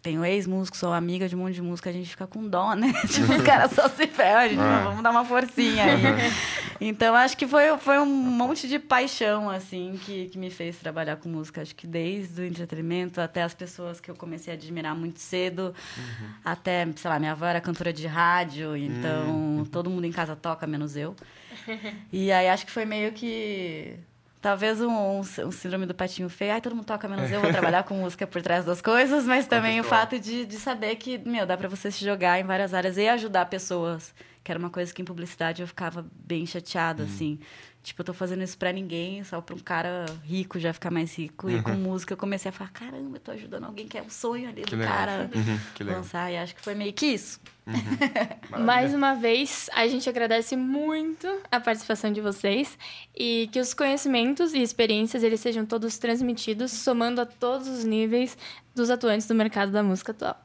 tenho 0.05 0.23
ex-músico, 0.23 0.77
sou 0.77 0.93
amiga 0.93 1.27
de 1.27 1.35
um 1.35 1.39
monte 1.39 1.55
de 1.55 1.63
música, 1.63 1.89
a 1.89 1.93
gente 1.93 2.11
fica 2.11 2.27
com 2.27 2.47
dó, 2.47 2.75
né? 2.75 2.93
Tipo, 3.09 3.33
os 3.33 3.43
caras 3.43 3.73
só 3.73 3.89
se 3.89 4.07
ferram, 4.07 4.41
a 4.41 4.49
gente 4.49 4.61
É. 4.61 4.85
vamos 4.85 5.03
dar 5.03 5.11
uma 5.11 5.25
forcinha 5.25 5.83
aí. 5.83 6.03
Então, 6.81 7.15
acho 7.15 7.37
que 7.37 7.47
foi, 7.47 7.79
foi 7.79 7.99
um 8.01 8.05
monte 8.05 8.67
de 8.69 8.81
paixão, 8.81 9.49
assim, 9.49 9.99
que, 10.05 10.27
que 10.27 10.37
me 10.37 10.51
fez 10.51 10.77
trabalhar 10.77 11.17
com 11.17 11.29
música. 11.29 11.63
Acho 11.63 11.75
que 11.75 11.87
desde 11.87 12.43
o 12.43 12.45
entretenimento 12.45 13.21
até 13.21 13.43
as 13.43 13.55
pessoas 13.55 14.01
que 14.01 14.11
eu 14.11 14.17
comecei 14.17 14.53
a 14.53 14.57
admirar 14.57 14.95
muito 14.95 15.21
cedo, 15.21 15.73
uhum. 15.97 16.29
até, 16.45 16.87
sei 16.97 17.09
lá, 17.09 17.19
minha 17.19 17.31
avó 17.31 17.47
era 17.47 17.61
cantora 17.61 17.93
de 17.93 18.07
rádio, 18.09 18.77
então 18.77 19.29
uhum. 19.29 19.65
todo 19.65 19.89
mundo 19.89 20.05
em 20.05 20.13
casa 20.13 20.35
toca, 20.37 20.67
menos 20.67 20.97
eu. 20.97 21.15
E 22.13 22.31
aí 22.33 22.49
acho 22.49 22.67
que 22.67 22.73
foi 22.73 22.85
meio 22.85 23.13
que 23.13 23.97
Talvez 24.45 24.79
um, 24.79 24.91
um, 24.91 25.21
um, 25.21 25.51
síndrome 25.51 25.87
do 25.87 25.95
patinho 25.95 26.29
feio. 26.29 26.53
Ai, 26.53 26.61
todo 26.61 26.77
mundo 26.77 26.85
toca 26.85 27.09
menos 27.09 27.31
eu, 27.31 27.41
vou 27.41 27.49
trabalhar 27.51 27.83
com 27.83 27.95
música 27.95 28.27
por 28.27 28.43
trás 28.43 28.63
das 28.63 28.83
coisas. 28.83 29.25
Mas 29.25 29.47
também 29.47 29.81
o 29.81 29.85
fato 29.85 30.19
de, 30.19 30.45
de 30.45 30.57
saber 30.57 30.97
que, 30.97 31.17
meu, 31.17 31.47
dá 31.47 31.57
pra 31.57 31.67
você 31.67 31.91
se 31.91 32.05
jogar 32.05 32.39
em 32.39 32.45
várias 32.45 32.75
áreas 32.75 32.99
e 32.99 33.09
ajudar 33.09 33.47
pessoas. 33.47 34.15
Que 34.45 34.53
era 34.53 34.59
uma 34.59 34.69
coisa 34.69 34.93
que 34.93 35.01
em 35.01 35.05
publicidade 35.07 35.63
eu 35.63 35.67
ficava 35.67 36.05
bem 36.13 36.45
chateada, 36.45 37.05
uhum. 37.05 37.09
assim. 37.09 37.39
Tipo, 37.85 38.01
eu 38.01 38.07
tô 38.07 38.15
fazendo 38.15 38.43
isso 38.43 38.57
pra 38.57 38.73
ninguém, 38.73 39.23
só 39.25 39.43
pra 39.43 39.55
um 39.55 39.59
cara 39.59 40.07
rico 40.25 40.59
já 40.59 40.73
ficar 40.73 40.91
mais 40.91 41.15
rico. 41.15 41.47
Uhum. 41.47 41.59
E 41.59 41.63
com 41.63 41.73
uhum. 41.73 41.77
música 41.77 42.15
eu 42.15 42.17
comecei 42.17 42.49
a 42.49 42.53
falar, 42.53 42.71
caramba, 42.71 43.19
eu 43.19 43.21
tô 43.21 43.31
ajudando 43.31 43.65
alguém 43.65 43.87
que 43.87 43.99
é 43.99 44.03
um 44.03 44.09
sonho 44.09 44.49
ali 44.49 44.63
que 44.63 44.71
do 44.71 44.79
legal. 44.79 44.97
cara 44.97 45.31
uhum. 45.35 45.87
lançar. 45.93 46.33
E 46.33 46.39
acho 46.39 46.55
que 46.55 46.63
foi 46.63 46.75
meio 46.75 46.95
que 46.95 47.05
isso. 47.05 47.39
Uhum. 47.67 48.65
Mais 48.65 48.95
uma 48.95 49.15
vez, 49.15 49.69
a 49.75 49.87
gente 49.87 50.09
agradece 50.09 50.57
muito 50.57 51.29
a 51.53 51.61
participação 51.61 52.11
de 52.11 52.23
vocês 52.23 52.79
e 53.15 53.51
que 53.53 53.61
os 53.61 53.75
conhecimentos 53.75 54.55
e 54.55 54.63
experiências 54.63 55.23
eles 55.23 55.41
sejam 55.41 55.67
todos 55.67 55.99
transmitidos, 55.99 56.73
somando 56.73 57.21
a 57.21 57.27
todos 57.27 57.69
os 57.69 57.85
níveis 57.85 58.35
dos 58.75 58.89
atuantes 58.89 59.27
do 59.27 59.35
mercado 59.35 59.71
da 59.71 59.83
música 59.83 60.13
atual. 60.13 60.43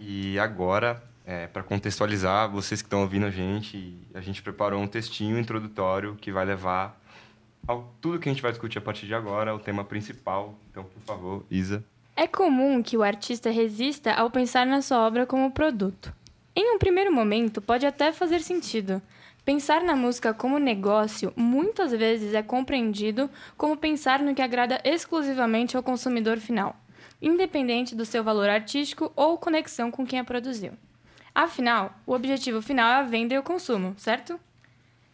E 0.00 0.38
agora, 0.38 1.02
é, 1.30 1.46
para 1.46 1.62
contextualizar, 1.62 2.50
vocês 2.50 2.82
que 2.82 2.86
estão 2.86 3.02
ouvindo 3.02 3.24
a 3.24 3.30
gente, 3.30 3.96
a 4.12 4.20
gente 4.20 4.42
preparou 4.42 4.82
um 4.82 4.86
textinho 4.88 5.38
introdutório 5.38 6.16
que 6.16 6.32
vai 6.32 6.44
levar 6.44 7.00
ao 7.68 7.94
tudo 8.00 8.18
que 8.18 8.28
a 8.28 8.32
gente 8.32 8.42
vai 8.42 8.50
discutir 8.50 8.78
a 8.78 8.80
partir 8.80 9.06
de 9.06 9.14
agora, 9.14 9.54
o 9.54 9.60
tema 9.60 9.84
principal. 9.84 10.58
Então, 10.68 10.82
por 10.82 11.00
favor, 11.02 11.46
Isa. 11.48 11.84
É 12.16 12.26
comum 12.26 12.82
que 12.82 12.96
o 12.96 13.04
artista 13.04 13.48
resista 13.48 14.12
ao 14.12 14.28
pensar 14.28 14.66
na 14.66 14.82
sua 14.82 15.06
obra 15.06 15.24
como 15.24 15.52
produto. 15.52 16.12
Em 16.56 16.74
um 16.74 16.78
primeiro 16.80 17.12
momento, 17.14 17.62
pode 17.62 17.86
até 17.86 18.12
fazer 18.12 18.40
sentido. 18.40 19.00
Pensar 19.44 19.84
na 19.84 19.94
música 19.94 20.34
como 20.34 20.58
negócio 20.58 21.32
muitas 21.36 21.92
vezes 21.92 22.34
é 22.34 22.42
compreendido 22.42 23.30
como 23.56 23.76
pensar 23.76 24.18
no 24.18 24.34
que 24.34 24.42
agrada 24.42 24.80
exclusivamente 24.82 25.76
ao 25.76 25.82
consumidor 25.82 26.38
final, 26.38 26.74
independente 27.22 27.94
do 27.94 28.04
seu 28.04 28.24
valor 28.24 28.48
artístico 28.48 29.12
ou 29.14 29.38
conexão 29.38 29.92
com 29.92 30.04
quem 30.04 30.18
a 30.18 30.24
produziu. 30.24 30.72
Afinal, 31.34 31.94
o 32.06 32.12
objetivo 32.12 32.60
final 32.60 32.90
é 32.90 32.96
a 32.96 33.02
venda 33.02 33.34
e 33.34 33.38
o 33.38 33.42
consumo, 33.42 33.94
certo? 33.96 34.38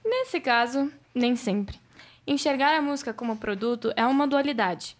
Nesse 0.04 0.40
caso, 0.40 0.90
nem 1.14 1.36
sempre. 1.36 1.78
Enxergar 2.26 2.76
a 2.76 2.82
música 2.82 3.12
como 3.12 3.36
produto 3.36 3.92
é 3.96 4.04
uma 4.04 4.26
dualidade. 4.26 4.96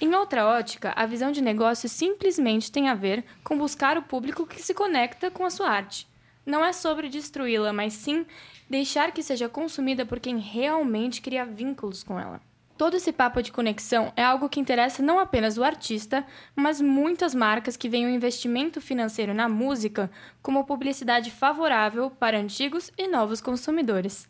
Em 0.00 0.14
outra 0.14 0.46
ótica, 0.46 0.92
a 0.96 1.04
visão 1.04 1.30
de 1.30 1.42
negócio 1.42 1.88
simplesmente 1.88 2.72
tem 2.72 2.88
a 2.88 2.94
ver 2.94 3.24
com 3.44 3.58
buscar 3.58 3.98
o 3.98 4.02
público 4.02 4.46
que 4.46 4.62
se 4.62 4.72
conecta 4.72 5.30
com 5.30 5.44
a 5.44 5.50
sua 5.50 5.68
arte. 5.68 6.08
Não 6.46 6.64
é 6.64 6.72
sobre 6.72 7.10
destruí-la, 7.10 7.72
mas 7.72 7.92
sim 7.92 8.24
deixar 8.68 9.12
que 9.12 9.22
seja 9.22 9.48
consumida 9.48 10.06
por 10.06 10.18
quem 10.18 10.38
realmente 10.38 11.20
cria 11.20 11.44
vínculos 11.44 12.02
com 12.02 12.18
ela. 12.18 12.40
Todo 12.80 12.96
esse 12.96 13.12
papo 13.12 13.42
de 13.42 13.52
conexão 13.52 14.10
é 14.16 14.24
algo 14.24 14.48
que 14.48 14.58
interessa 14.58 15.02
não 15.02 15.18
apenas 15.18 15.58
o 15.58 15.62
artista, 15.62 16.24
mas 16.56 16.80
muitas 16.80 17.34
marcas 17.34 17.76
que 17.76 17.90
veem 17.90 18.06
o 18.06 18.08
investimento 18.08 18.80
financeiro 18.80 19.34
na 19.34 19.50
música 19.50 20.10
como 20.40 20.64
publicidade 20.64 21.30
favorável 21.30 22.10
para 22.10 22.38
antigos 22.38 22.90
e 22.96 23.06
novos 23.06 23.38
consumidores. 23.42 24.26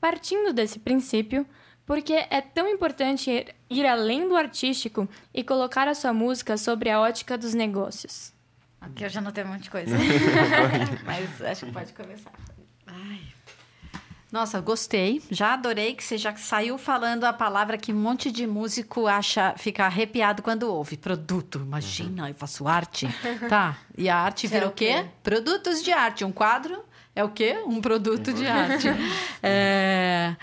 Partindo 0.00 0.52
desse 0.52 0.80
princípio, 0.80 1.46
porque 1.86 2.26
é 2.28 2.40
tão 2.40 2.68
importante 2.68 3.54
ir, 3.70 3.86
além 3.86 4.26
do 4.26 4.34
artístico 4.34 5.08
e 5.32 5.44
colocar 5.44 5.86
a 5.86 5.94
sua 5.94 6.12
música 6.12 6.56
sobre 6.56 6.90
a 6.90 7.00
ótica 7.00 7.38
dos 7.38 7.54
negócios? 7.54 8.34
Aqui 8.80 9.04
eu 9.04 9.08
já 9.08 9.20
não 9.20 9.30
tenho 9.30 9.46
um 9.46 9.50
monte 9.52 9.62
de 9.62 9.70
coisa. 9.70 9.96
Mas 11.06 11.40
acho 11.40 11.66
que 11.66 11.70
pode 11.72 11.92
começar. 11.92 12.32
Ai. 12.84 13.35
Nossa, 14.36 14.60
gostei. 14.60 15.22
Já 15.30 15.54
adorei 15.54 15.94
que 15.94 16.04
você 16.04 16.18
já 16.18 16.36
saiu 16.36 16.76
falando 16.76 17.24
a 17.24 17.32
palavra 17.32 17.78
que 17.78 17.90
um 17.90 17.96
monte 17.96 18.30
de 18.30 18.46
músico 18.46 19.06
acha, 19.06 19.54
fica 19.56 19.86
arrepiado 19.86 20.42
quando 20.42 20.64
ouve. 20.64 20.98
Produto. 20.98 21.58
Imagina, 21.58 22.24
uhum. 22.24 22.28
eu 22.28 22.34
faço 22.34 22.68
arte. 22.68 23.08
tá. 23.48 23.78
E 23.96 24.10
a 24.10 24.18
arte 24.18 24.46
vira 24.46 24.66
é 24.66 24.68
o 24.68 24.72
quê? 24.72 24.92
quê? 24.92 25.06
Produtos 25.22 25.82
de 25.82 25.90
arte. 25.90 26.22
Um 26.22 26.30
quadro 26.30 26.84
é 27.14 27.24
o 27.24 27.30
quê? 27.30 27.62
Um 27.66 27.80
produto 27.80 28.30
de 28.30 28.46
arte. 28.46 28.88
é... 29.42 30.36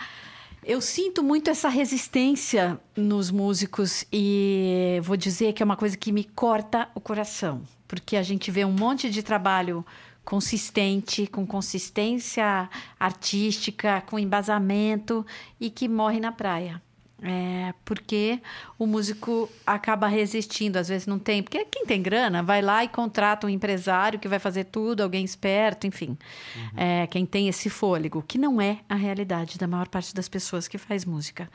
Eu 0.65 0.81
sinto 0.81 1.21
muito 1.21 1.51
essa 1.51 1.69
resistência 1.69 2.79
nos 2.97 3.29
músicos 3.29 4.05
e 4.11 4.99
vou 5.03 5.15
dizer 5.15 5.53
que 5.53 5.61
é 5.61 5.65
uma 5.65 5.77
coisa 5.77 5.95
que 5.95 6.11
me 6.11 6.23
corta 6.23 6.89
o 6.95 6.99
coração, 6.99 7.61
porque 7.87 8.15
a 8.15 8.23
gente 8.23 8.49
vê 8.49 8.65
um 8.65 8.71
monte 8.71 9.07
de 9.07 9.21
trabalho 9.21 9.85
consistente, 10.23 11.27
com 11.27 11.45
consistência 11.45 12.69
artística, 12.99 14.01
com 14.01 14.17
embasamento 14.17 15.25
e 15.59 15.69
que 15.69 15.87
morre 15.87 16.19
na 16.19 16.31
praia. 16.31 16.81
É, 17.25 17.73
porque 17.85 18.41
o 18.77 18.85
músico 18.85 19.49
acaba 19.65 20.07
resistindo, 20.07 20.75
às 20.75 20.89
vezes 20.89 21.07
não 21.07 21.17
tem. 21.17 21.41
Porque 21.41 21.63
quem 21.65 21.85
tem 21.85 22.01
grana 22.01 22.43
vai 22.43 22.61
lá 22.61 22.83
e 22.83 22.89
contrata 22.89 23.47
um 23.47 23.49
empresário 23.49 24.19
que 24.19 24.27
vai 24.27 24.39
fazer 24.39 24.65
tudo, 24.65 25.01
alguém 25.01 25.23
esperto, 25.23 25.87
enfim. 25.87 26.17
Uhum. 26.55 26.69
É, 26.75 27.07
quem 27.07 27.25
tem 27.25 27.47
esse 27.47 27.69
fôlego, 27.69 28.21
que 28.27 28.37
não 28.37 28.59
é 28.59 28.79
a 28.89 28.95
realidade 28.95 29.57
da 29.57 29.67
maior 29.67 29.87
parte 29.87 30.13
das 30.13 30.27
pessoas 30.27 30.67
que 30.67 30.77
faz 30.77 31.05
música. 31.05 31.49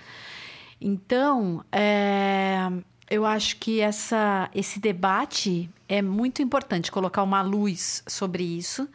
Então, 0.81 1.63
é, 1.71 2.71
eu 3.11 3.25
acho 3.25 3.57
que 3.57 3.81
essa, 3.81 4.51
esse 4.55 4.79
debate 4.79 5.69
é 5.89 6.03
muito 6.03 6.43
importante 6.43 6.93
colocar 6.93 7.23
uma 7.23 7.41
luz 7.41 8.03
sobre 8.07 8.43
isso 8.45 8.89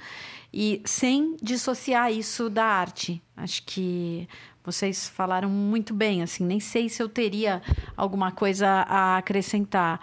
e 0.54 0.82
sem 0.86 1.36
dissociar 1.42 2.12
isso 2.12 2.50
da 2.50 2.66
arte. 2.66 3.22
Acho 3.36 3.64
que 3.64 4.28
vocês 4.64 5.10
falaram 5.10 5.50
muito 5.50 5.94
bem, 5.94 6.22
assim, 6.22 6.46
nem 6.46 6.60
sei 6.60 6.88
se 6.88 7.02
eu 7.02 7.10
teria 7.10 7.62
alguma 7.98 8.32
coisa 8.32 8.68
a 8.68 9.18
acrescentar, 9.18 10.00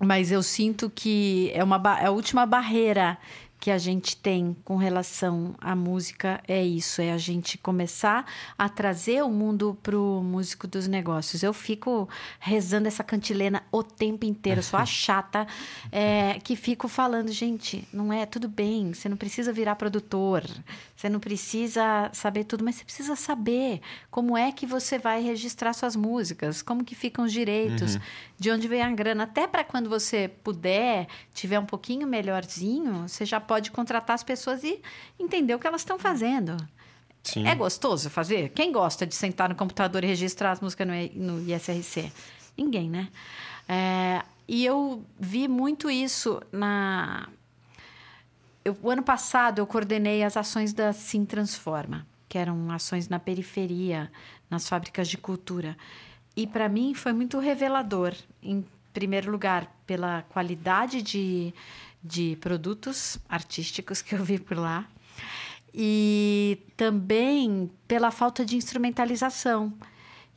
mas 0.00 0.30
eu 0.30 0.42
sinto 0.42 0.88
que 0.88 1.50
é, 1.52 1.62
uma, 1.62 1.76
é 2.00 2.06
a 2.06 2.10
última 2.10 2.46
barreira 2.46 3.18
que 3.60 3.70
a 3.70 3.78
gente 3.78 4.16
tem 4.16 4.56
com 4.64 4.76
relação 4.76 5.54
à 5.60 5.74
música 5.74 6.40
é 6.46 6.64
isso, 6.64 7.02
é 7.02 7.12
a 7.12 7.18
gente 7.18 7.58
começar 7.58 8.24
a 8.56 8.68
trazer 8.68 9.22
o 9.24 9.28
mundo 9.28 9.76
pro 9.82 10.22
músico 10.22 10.66
dos 10.66 10.86
negócios. 10.86 11.42
Eu 11.42 11.52
fico 11.52 12.08
rezando 12.38 12.86
essa 12.86 13.02
cantilena 13.02 13.62
o 13.72 13.82
tempo 13.82 14.24
inteiro, 14.24 14.62
sou 14.62 14.78
a 14.78 14.86
chata 14.86 15.46
é, 15.90 16.38
que 16.42 16.54
fico 16.54 16.86
falando, 16.86 17.32
gente, 17.32 17.86
não 17.92 18.12
é 18.12 18.24
tudo 18.26 18.48
bem, 18.48 18.94
você 18.94 19.08
não 19.08 19.16
precisa 19.16 19.52
virar 19.52 19.74
produtor, 19.74 20.44
você 20.94 21.08
não 21.08 21.18
precisa 21.18 22.10
saber 22.12 22.44
tudo, 22.44 22.64
mas 22.64 22.76
você 22.76 22.84
precisa 22.84 23.16
saber 23.16 23.80
como 24.10 24.36
é 24.36 24.52
que 24.52 24.66
você 24.66 24.98
vai 24.98 25.20
registrar 25.20 25.72
suas 25.72 25.96
músicas, 25.96 26.62
como 26.62 26.84
que 26.84 26.94
ficam 26.94 27.24
os 27.24 27.32
direitos, 27.32 27.96
uhum. 27.96 28.00
de 28.38 28.50
onde 28.50 28.68
vem 28.68 28.82
a 28.82 28.90
grana, 28.90 29.24
até 29.24 29.46
para 29.46 29.64
quando 29.64 29.88
você 29.88 30.28
puder, 30.28 31.08
tiver 31.34 31.58
um 31.58 31.66
pouquinho 31.66 32.06
melhorzinho, 32.06 33.08
você 33.08 33.24
já 33.24 33.40
pode 33.48 33.70
contratar 33.70 34.14
as 34.14 34.22
pessoas 34.22 34.62
e 34.62 34.80
entender 35.18 35.54
o 35.54 35.58
que 35.58 35.66
elas 35.66 35.80
estão 35.80 35.98
fazendo. 35.98 36.56
Sim. 37.24 37.46
É 37.46 37.54
gostoso 37.54 38.08
fazer? 38.08 38.50
Quem 38.50 38.70
gosta 38.70 39.06
de 39.06 39.14
sentar 39.14 39.48
no 39.48 39.54
computador 39.54 40.04
e 40.04 40.06
registrar 40.06 40.52
as 40.52 40.60
músicas 40.60 40.86
no, 41.14 41.40
ISRC? 41.40 42.12
Ninguém, 42.56 42.88
né? 42.88 43.08
É, 43.68 44.22
e 44.46 44.64
eu 44.64 45.04
vi 45.18 45.48
muito 45.48 45.90
isso 45.90 46.40
na. 46.52 47.28
Eu, 48.64 48.76
o 48.82 48.90
ano 48.90 49.02
passado 49.02 49.58
eu 49.58 49.66
coordenei 49.66 50.22
as 50.22 50.36
ações 50.36 50.72
da 50.72 50.92
Sim 50.92 51.24
Transforma, 51.24 52.06
que 52.28 52.38
eram 52.38 52.70
ações 52.70 53.08
na 53.08 53.18
periferia, 53.18 54.10
nas 54.50 54.68
fábricas 54.68 55.08
de 55.08 55.18
cultura. 55.18 55.76
E 56.36 56.46
para 56.46 56.68
mim 56.68 56.94
foi 56.94 57.12
muito 57.12 57.38
revelador, 57.38 58.14
em 58.42 58.64
primeiro 58.92 59.30
lugar, 59.30 59.70
pela 59.86 60.22
qualidade 60.22 61.02
de, 61.02 61.52
de 62.02 62.36
produtos 62.40 63.18
artísticos 63.28 64.02
que 64.02 64.14
eu 64.14 64.24
vi 64.24 64.38
por 64.38 64.56
lá 64.56 64.88
e 65.74 66.58
também 66.76 67.70
pela 67.86 68.10
falta 68.10 68.44
de 68.44 68.56
instrumentalização. 68.56 69.72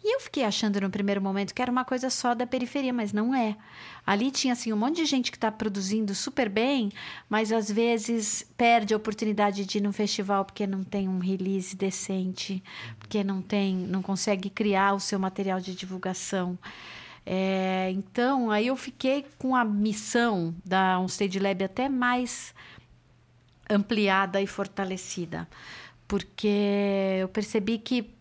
E 0.04 0.16
eu 0.16 0.20
fiquei 0.20 0.44
achando 0.44 0.82
no 0.82 0.90
primeiro 0.90 1.22
momento 1.22 1.54
que 1.54 1.62
era 1.62 1.72
uma 1.72 1.86
coisa 1.86 2.10
só 2.10 2.34
da 2.34 2.48
periferia, 2.48 2.92
mas 2.92 3.14
não 3.14 3.36
é. 3.36 3.56
Ali 4.06 4.32
tinha 4.32 4.54
assim 4.54 4.74
um 4.74 4.78
monte 4.78 4.96
de 4.96 5.06
gente 5.06 5.30
que 5.30 5.38
está 5.38 5.52
produzindo 5.52 6.16
super 6.16 6.50
bem, 6.50 6.92
mas 7.30 7.52
às 7.52 7.70
vezes 7.70 8.44
perde 8.58 8.96
a 8.96 8.98
oportunidade 8.98 9.64
de 9.64 9.78
ir 9.78 9.82
no 9.82 9.94
festival 9.94 10.44
porque 10.44 10.66
não 10.66 10.84
tem 10.84 11.08
um 11.08 11.20
release 11.20 11.76
decente, 11.76 12.64
porque 12.98 13.24
não 13.24 13.44
tem, 13.44 13.76
não 13.76 14.02
consegue 14.02 14.50
criar 14.50 14.94
o 14.96 15.00
seu 15.00 15.20
material 15.20 15.60
de 15.60 15.76
divulgação. 15.76 16.58
É, 17.26 17.92
então, 17.92 18.50
aí 18.50 18.68
eu 18.68 18.76
fiquei 18.76 19.26
com 19.38 19.56
a 19.56 19.64
missão 19.64 20.56
da 20.66 21.00
Onstage 21.00 21.40
Lab 21.40 21.64
até 21.64 21.88
mais 21.88 22.54
ampliada 23.70 24.42
e 24.42 24.48
fortalecida. 24.48 25.48
porque 26.08 27.20
eu 27.22 27.30
percebi 27.30 27.78
que 27.78 28.14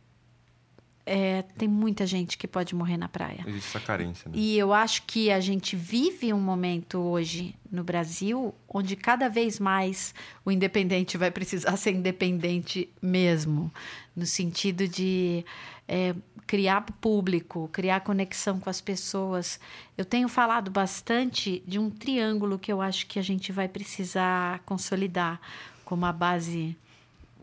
é, 1.04 1.42
tem 1.58 1.66
muita 1.66 2.06
gente 2.06 2.38
que 2.38 2.46
pode 2.46 2.72
morrer 2.72 2.96
na 2.96 3.08
praia. 3.08 3.42
Existe 3.44 3.66
essa 3.66 3.80
carência, 3.80 4.28
né? 4.28 4.38
E 4.38 4.56
eu 4.56 4.72
acho 4.72 5.02
que 5.02 5.28
a 5.28 5.40
gente 5.40 5.74
vive 5.74 6.32
um 6.32 6.38
momento 6.38 7.00
hoje 7.00 7.52
no 7.68 7.82
Brasil 7.82 8.54
onde 8.68 8.94
cada 8.94 9.28
vez 9.28 9.58
mais 9.58 10.14
o 10.44 10.52
independente 10.52 11.18
vai 11.18 11.32
precisar 11.32 11.74
ser 11.78 11.92
independente 11.96 12.88
mesmo, 13.02 13.72
no 14.14 14.24
sentido 14.24 14.86
de 14.86 15.44
é, 15.90 16.14
criar 16.46 16.82
público, 17.00 17.68
criar 17.72 18.00
conexão 18.00 18.60
com 18.60 18.70
as 18.70 18.80
pessoas. 18.80 19.58
Eu 19.98 20.04
tenho 20.04 20.28
falado 20.28 20.70
bastante 20.70 21.64
de 21.66 21.80
um 21.80 21.90
triângulo 21.90 22.60
que 22.60 22.72
eu 22.72 22.80
acho 22.80 23.08
que 23.08 23.18
a 23.18 23.22
gente 23.22 23.50
vai 23.50 23.66
precisar 23.66 24.60
consolidar 24.60 25.40
como 25.84 26.06
a 26.06 26.12
base 26.12 26.76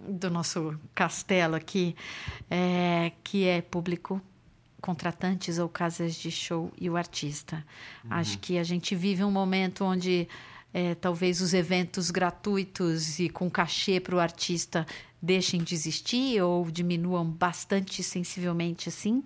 do 0.08 0.30
nosso 0.30 0.80
castelo 0.96 1.56
aqui, 1.56 1.94
é, 2.50 3.12
que 3.22 3.46
é 3.46 3.62
público, 3.62 4.22
contratantes 4.80 5.60
ou 5.60 5.68
casas 5.68 6.16
de 6.16 6.32
show 6.32 6.72
e 6.80 6.90
o 6.90 6.96
artista. 6.96 7.66
Uhum. 8.06 8.14
Acho 8.14 8.40
que 8.40 8.58
a 8.58 8.64
gente 8.64 8.96
vive 8.96 9.26
um 9.26 9.32
momento 9.32 9.84
onde 9.84 10.26
é, 10.74 10.96
talvez 10.96 11.42
os 11.42 11.54
eventos 11.54 12.12
gratuitos 12.12 13.20
e 13.20 13.30
com 13.30 13.50
cachê 13.50 14.00
para 14.00 14.16
o 14.16 14.20
artista 14.20 14.86
deixem 15.22 15.64
de 15.64 15.74
existir 15.74 16.42
ou 16.42 16.70
diminuam 16.70 17.26
bastante 17.26 18.04
sensivelmente 18.04 18.90
assim. 18.90 19.24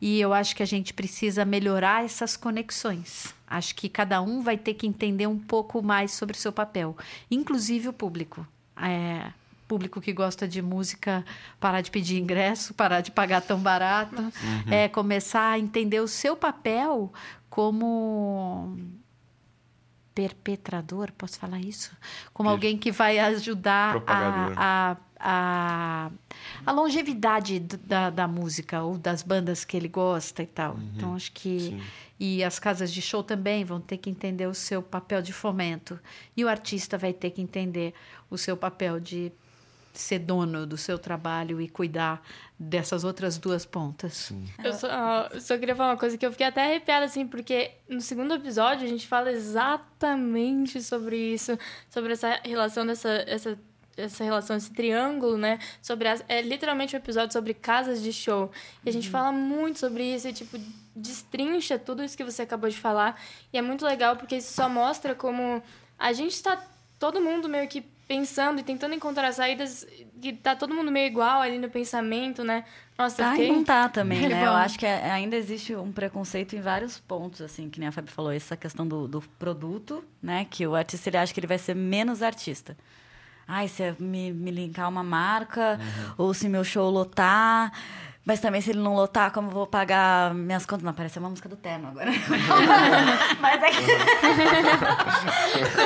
E 0.00 0.20
eu 0.20 0.32
acho 0.32 0.56
que 0.56 0.62
a 0.62 0.66
gente 0.66 0.92
precisa 0.92 1.44
melhorar 1.44 2.04
essas 2.04 2.36
conexões. 2.36 3.34
Acho 3.46 3.74
que 3.74 3.88
cada 3.88 4.20
um 4.20 4.42
vai 4.42 4.58
ter 4.58 4.74
que 4.74 4.86
entender 4.86 5.26
um 5.26 5.38
pouco 5.38 5.82
mais 5.82 6.12
sobre 6.12 6.36
o 6.36 6.40
seu 6.40 6.52
papel, 6.52 6.96
inclusive 7.30 7.88
o 7.88 7.92
público. 7.92 8.46
É, 8.76 9.32
público 9.66 10.00
que 10.00 10.12
gosta 10.12 10.48
de 10.48 10.62
música 10.62 11.24
parar 11.60 11.82
de 11.82 11.90
pedir 11.90 12.18
ingresso, 12.18 12.72
parar 12.72 13.02
de 13.02 13.10
pagar 13.10 13.42
tão 13.42 13.60
barato, 13.60 14.20
uhum. 14.20 14.72
é 14.72 14.88
começar 14.88 15.52
a 15.52 15.58
entender 15.58 16.00
o 16.00 16.08
seu 16.08 16.34
papel 16.34 17.12
como 17.50 18.76
perpetrador, 20.18 21.12
posso 21.16 21.38
falar 21.38 21.60
isso? 21.60 21.92
Como 22.32 22.48
alguém 22.48 22.76
que 22.76 22.90
vai 22.90 23.20
ajudar 23.20 24.02
a, 24.04 24.52
a, 24.56 24.96
a, 25.20 26.10
a, 26.66 26.72
longevidade 26.72 27.60
da, 27.60 28.10
da 28.10 28.26
música 28.26 28.82
ou 28.82 28.98
das 28.98 29.22
bandas 29.22 29.64
que 29.64 29.76
ele 29.76 29.86
gosta 29.86 30.42
e 30.42 30.46
tal. 30.46 30.74
Uhum. 30.74 30.90
Então, 30.96 31.14
acho 31.14 31.30
que. 31.30 31.60
Sim. 31.60 31.82
E 32.18 32.42
as 32.42 32.58
casas 32.58 32.92
de 32.92 33.00
show 33.00 33.22
também 33.22 33.64
vão 33.64 33.80
ter 33.80 33.96
que 33.96 34.10
entender 34.10 34.48
o 34.48 34.54
seu 34.54 34.82
papel 34.82 35.22
de 35.22 35.32
fomento. 35.32 36.00
E 36.36 36.44
o 36.44 36.48
artista 36.48 36.98
vai 36.98 37.12
ter 37.12 37.30
que 37.30 37.40
entender 37.40 37.94
o 38.28 38.36
seu 38.36 38.56
papel 38.56 38.98
de 38.98 39.30
ser 40.00 40.20
dono 40.20 40.66
do 40.66 40.76
seu 40.76 40.98
trabalho 40.98 41.60
e 41.60 41.68
cuidar 41.68 42.22
dessas 42.58 43.04
outras 43.04 43.38
duas 43.38 43.64
pontas. 43.64 44.32
Eu 44.62 44.72
só, 44.72 44.88
só, 45.40 45.58
queria 45.58 45.74
falar 45.74 45.90
uma 45.90 45.96
coisa 45.96 46.16
que 46.16 46.24
eu 46.24 46.30
fiquei 46.30 46.46
até 46.46 46.64
arrepiada, 46.64 47.04
assim, 47.04 47.26
porque 47.26 47.72
no 47.88 48.00
segundo 48.00 48.34
episódio 48.34 48.86
a 48.86 48.88
gente 48.88 49.06
fala 49.06 49.30
exatamente 49.30 50.82
sobre 50.82 51.16
isso, 51.16 51.58
sobre 51.90 52.12
essa 52.12 52.40
relação 52.44 52.86
dessa. 52.86 53.08
Essa, 53.26 53.58
essa 53.96 54.22
relação, 54.22 54.56
esse 54.56 54.72
triângulo, 54.72 55.36
né? 55.36 55.58
Sobre 55.82 56.06
as, 56.06 56.24
é 56.28 56.40
literalmente 56.40 56.94
um 56.94 57.00
episódio 57.00 57.32
sobre 57.32 57.52
casas 57.52 58.00
de 58.00 58.12
show. 58.12 58.48
E 58.86 58.88
a 58.88 58.92
gente 58.92 59.06
uhum. 59.06 59.12
fala 59.12 59.32
muito 59.32 59.80
sobre 59.80 60.04
isso 60.14 60.28
e, 60.28 60.32
tipo, 60.32 60.56
destrincha 60.94 61.80
tudo 61.80 62.04
isso 62.04 62.16
que 62.16 62.22
você 62.22 62.42
acabou 62.42 62.70
de 62.70 62.76
falar. 62.76 63.20
E 63.52 63.58
é 63.58 63.62
muito 63.62 63.84
legal 63.84 64.14
porque 64.14 64.36
isso 64.36 64.52
só 64.52 64.68
mostra 64.68 65.16
como 65.16 65.60
a 65.98 66.12
gente 66.12 66.30
está 66.30 66.64
todo 66.96 67.20
mundo 67.20 67.48
meio 67.48 67.66
que 67.66 67.84
pensando 68.08 68.58
e 68.58 68.62
tentando 68.62 68.94
encontrar 68.94 69.30
saídas 69.32 69.86
que 70.20 70.32
tá 70.32 70.56
todo 70.56 70.74
mundo 70.74 70.90
meio 70.90 71.06
igual 71.06 71.42
ali 71.42 71.58
no 71.58 71.68
pensamento, 71.68 72.42
né? 72.42 72.64
Nossa, 72.96 73.16
tá 73.18 73.30
fiquei... 73.32 73.48
e 73.48 73.52
não 73.52 73.62
tá 73.62 73.86
também, 73.88 74.26
né? 74.26 74.46
Eu 74.46 74.52
acho 74.52 74.78
que 74.78 74.86
é, 74.86 75.10
ainda 75.10 75.36
existe 75.36 75.76
um 75.76 75.92
preconceito 75.92 76.56
em 76.56 76.60
vários 76.60 76.98
pontos, 76.98 77.42
assim, 77.42 77.68
que 77.68 77.78
nem 77.78 77.90
a 77.90 77.92
Fábio 77.92 78.10
falou, 78.10 78.32
essa 78.32 78.56
questão 78.56 78.88
do, 78.88 79.06
do 79.06 79.20
produto, 79.38 80.02
né? 80.22 80.46
Que 80.48 80.66
o 80.66 80.74
artista, 80.74 81.10
ele 81.10 81.18
acha 81.18 81.34
que 81.34 81.38
ele 81.38 81.46
vai 81.46 81.58
ser 81.58 81.76
menos 81.76 82.22
artista. 82.22 82.74
Ai, 83.46 83.68
se 83.68 83.94
me, 83.98 84.32
me 84.32 84.50
linkar 84.50 84.88
uma 84.88 85.02
marca, 85.02 85.78
uhum. 85.78 86.14
ou 86.18 86.34
se 86.34 86.48
meu 86.48 86.64
show 86.64 86.90
lotar 86.90 87.72
mas 88.28 88.40
também, 88.40 88.60
se 88.60 88.72
ele 88.72 88.80
não 88.80 88.94
lotar, 88.94 89.32
como 89.32 89.48
eu 89.48 89.52
vou 89.52 89.66
pagar 89.66 90.34
minhas 90.34 90.66
contas? 90.66 90.84
Não, 90.84 90.92
parece 90.92 91.18
uma 91.18 91.30
música 91.30 91.48
do 91.48 91.56
Terno 91.56 91.88
agora. 91.88 92.10
Mas 93.40 93.62
é 93.62 93.70
que. 93.70 93.80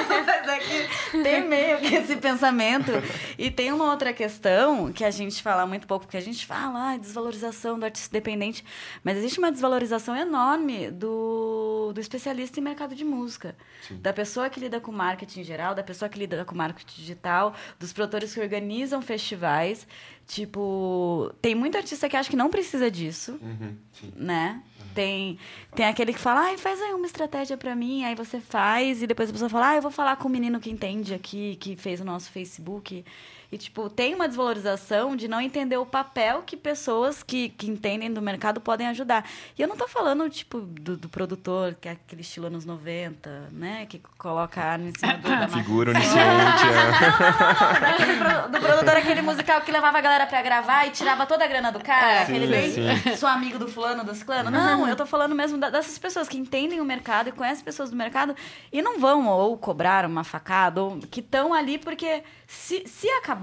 Mas 0.09 0.49
é 0.49 0.59
que 0.59 0.89
tem 1.23 1.47
meio 1.47 1.79
que 1.79 1.95
esse 1.95 2.17
pensamento. 2.17 2.91
E 3.39 3.49
tem 3.49 3.73
uma 3.73 3.89
outra 3.89 4.13
questão 4.13 4.93
que 4.93 5.05
a 5.05 5.11
gente 5.13 5.41
fala 5.41 5.65
muito 5.67 5.87
pouco, 5.87 6.05
porque 6.05 6.17
a 6.17 6.21
gente 6.21 6.45
fala, 6.45 6.95
ah, 6.95 6.97
desvalorização 6.97 7.79
do 7.79 7.85
artista 7.85 8.13
dependente. 8.13 8.65
Mas 9.05 9.19
existe 9.19 9.39
uma 9.39 9.53
desvalorização 9.53 10.17
enorme 10.17 10.91
do, 10.91 11.93
do 11.95 12.01
especialista 12.01 12.59
em 12.59 12.63
mercado 12.65 12.97
de 12.97 13.05
música. 13.05 13.55
Sim. 13.87 14.01
Da 14.03 14.13
pessoa 14.13 14.51
que 14.51 14.59
lida 14.59 14.81
com 14.81 14.91
marketing 14.91 15.45
geral, 15.45 15.77
da 15.77 15.85
pessoa 15.85 16.09
que 16.09 16.19
lida 16.19 16.45
com 16.45 16.57
marketing 16.57 17.03
digital, 17.03 17.55
dos 17.79 17.93
produtores 17.93 18.35
que 18.35 18.41
organizam 18.41 19.01
festivais. 19.01 19.87
Tipo, 20.33 21.31
tem 21.43 21.55
muito 21.55 21.77
artista 21.77 22.09
que 22.09 22.17
acha 22.17 22.31
que 22.31 22.37
não 22.37 22.49
precisa 22.49 22.91
disso, 22.91 23.39
uhum, 23.43 23.77
né? 24.17 24.63
Uhum. 24.81 24.87
Tem, 24.95 25.39
tem 25.75 25.85
aquele 25.85 26.11
que 26.11 26.19
fala, 26.19 26.41
ai, 26.47 26.57
faz 26.57 26.81
aí 26.81 26.95
uma 26.95 27.05
estratégia 27.05 27.55
para 27.59 27.77
mim, 27.77 28.03
aí 28.03 28.15
você 28.15 28.41
faz, 28.41 29.03
e 29.03 29.07
depois 29.07 29.29
a 29.29 29.33
pessoa 29.35 29.51
fala, 29.51 29.69
ah, 29.69 29.77
eu 29.77 29.83
vou 29.83 29.91
falar 29.91 30.17
com 30.17 30.29
o 30.29 30.31
menino 30.31 30.59
que 30.59 30.71
entende 30.71 31.13
aqui, 31.13 31.57
que 31.57 31.77
fez 31.77 32.01
o 32.01 32.05
nosso 32.07 32.31
Facebook. 32.31 33.05
E, 33.53 33.59
tipo, 33.59 33.91
tem 33.91 34.15
uma 34.15 34.27
desvalorização 34.27 35.15
de 35.15 35.29
não 35.29 35.39
entender 35.39 35.77
o 35.77 35.85
papel 35.85 36.43
que 36.43 36.57
pessoas 36.57 37.23
que, 37.23 37.51
que 37.51 37.69
entendem 37.69 38.11
do 38.11 38.23
mercado 38.23 38.63
podem 38.63 38.89
ajudar. 38.89 39.29
E 39.59 39.61
eu 39.61 39.69
não 39.69 39.77
tô 39.77 39.87
falando, 39.87 40.27
tipo, 40.31 40.63
do, 40.63 40.97
do 40.97 41.07
produtor, 41.07 41.77
que 41.79 41.87
é 41.87 41.93
aquele 41.93 42.23
estilo 42.23 42.47
anos 42.47 42.65
90, 42.65 43.51
né? 43.53 43.85
Que 43.85 44.01
coloca 44.17 44.59
a 44.59 44.65
arma 44.73 44.89
em 44.89 44.99
cima 44.99 45.19
do, 45.19 45.29
da 45.29 45.49
Figura 45.49 45.91
onisciente. 45.91 46.19
é. 46.19 48.17
não, 48.25 48.51
do, 48.51 48.59
do 48.59 48.65
produtor, 48.65 48.97
aquele 48.97 49.21
musical 49.21 49.61
que 49.61 49.71
levava 49.71 49.99
a 49.99 50.01
galera 50.01 50.27
pra 50.27 50.41
gravar 50.41 50.87
e 50.87 50.91
tirava 50.91 51.27
toda 51.27 51.45
a 51.45 51.47
grana 51.47 51.71
do 51.71 51.81
cara. 51.81 52.11
É, 52.11 52.23
aquele 52.23 52.47
bem, 52.47 52.73
sou 53.19 53.29
amigo 53.29 53.59
do 53.59 53.69
fulano, 53.69 54.03
do 54.03 54.15
ciclano. 54.15 54.51
Não, 54.51 54.89
eu 54.89 54.97
tô 54.97 55.05
falando 55.05 55.35
mesmo 55.35 55.59
dessas 55.59 55.99
pessoas 55.99 56.27
que 56.27 56.39
entendem 56.39 56.81
o 56.81 56.87
mercado 56.87 57.29
e 57.29 57.33
conhecem 57.33 57.63
pessoas 57.63 57.91
do 57.91 57.97
mercado 57.97 58.35
e 58.73 58.81
não 58.81 58.99
vão 58.99 59.29
ou 59.29 59.59
cobrar 59.59 60.07
uma 60.07 60.25
facada, 60.25 60.83
ou 60.83 60.99
que 61.01 61.21
estão 61.21 61.53
ali 61.53 61.77
porque 61.77 62.23
se, 62.47 62.87
se 62.87 63.09
acabar 63.11 63.42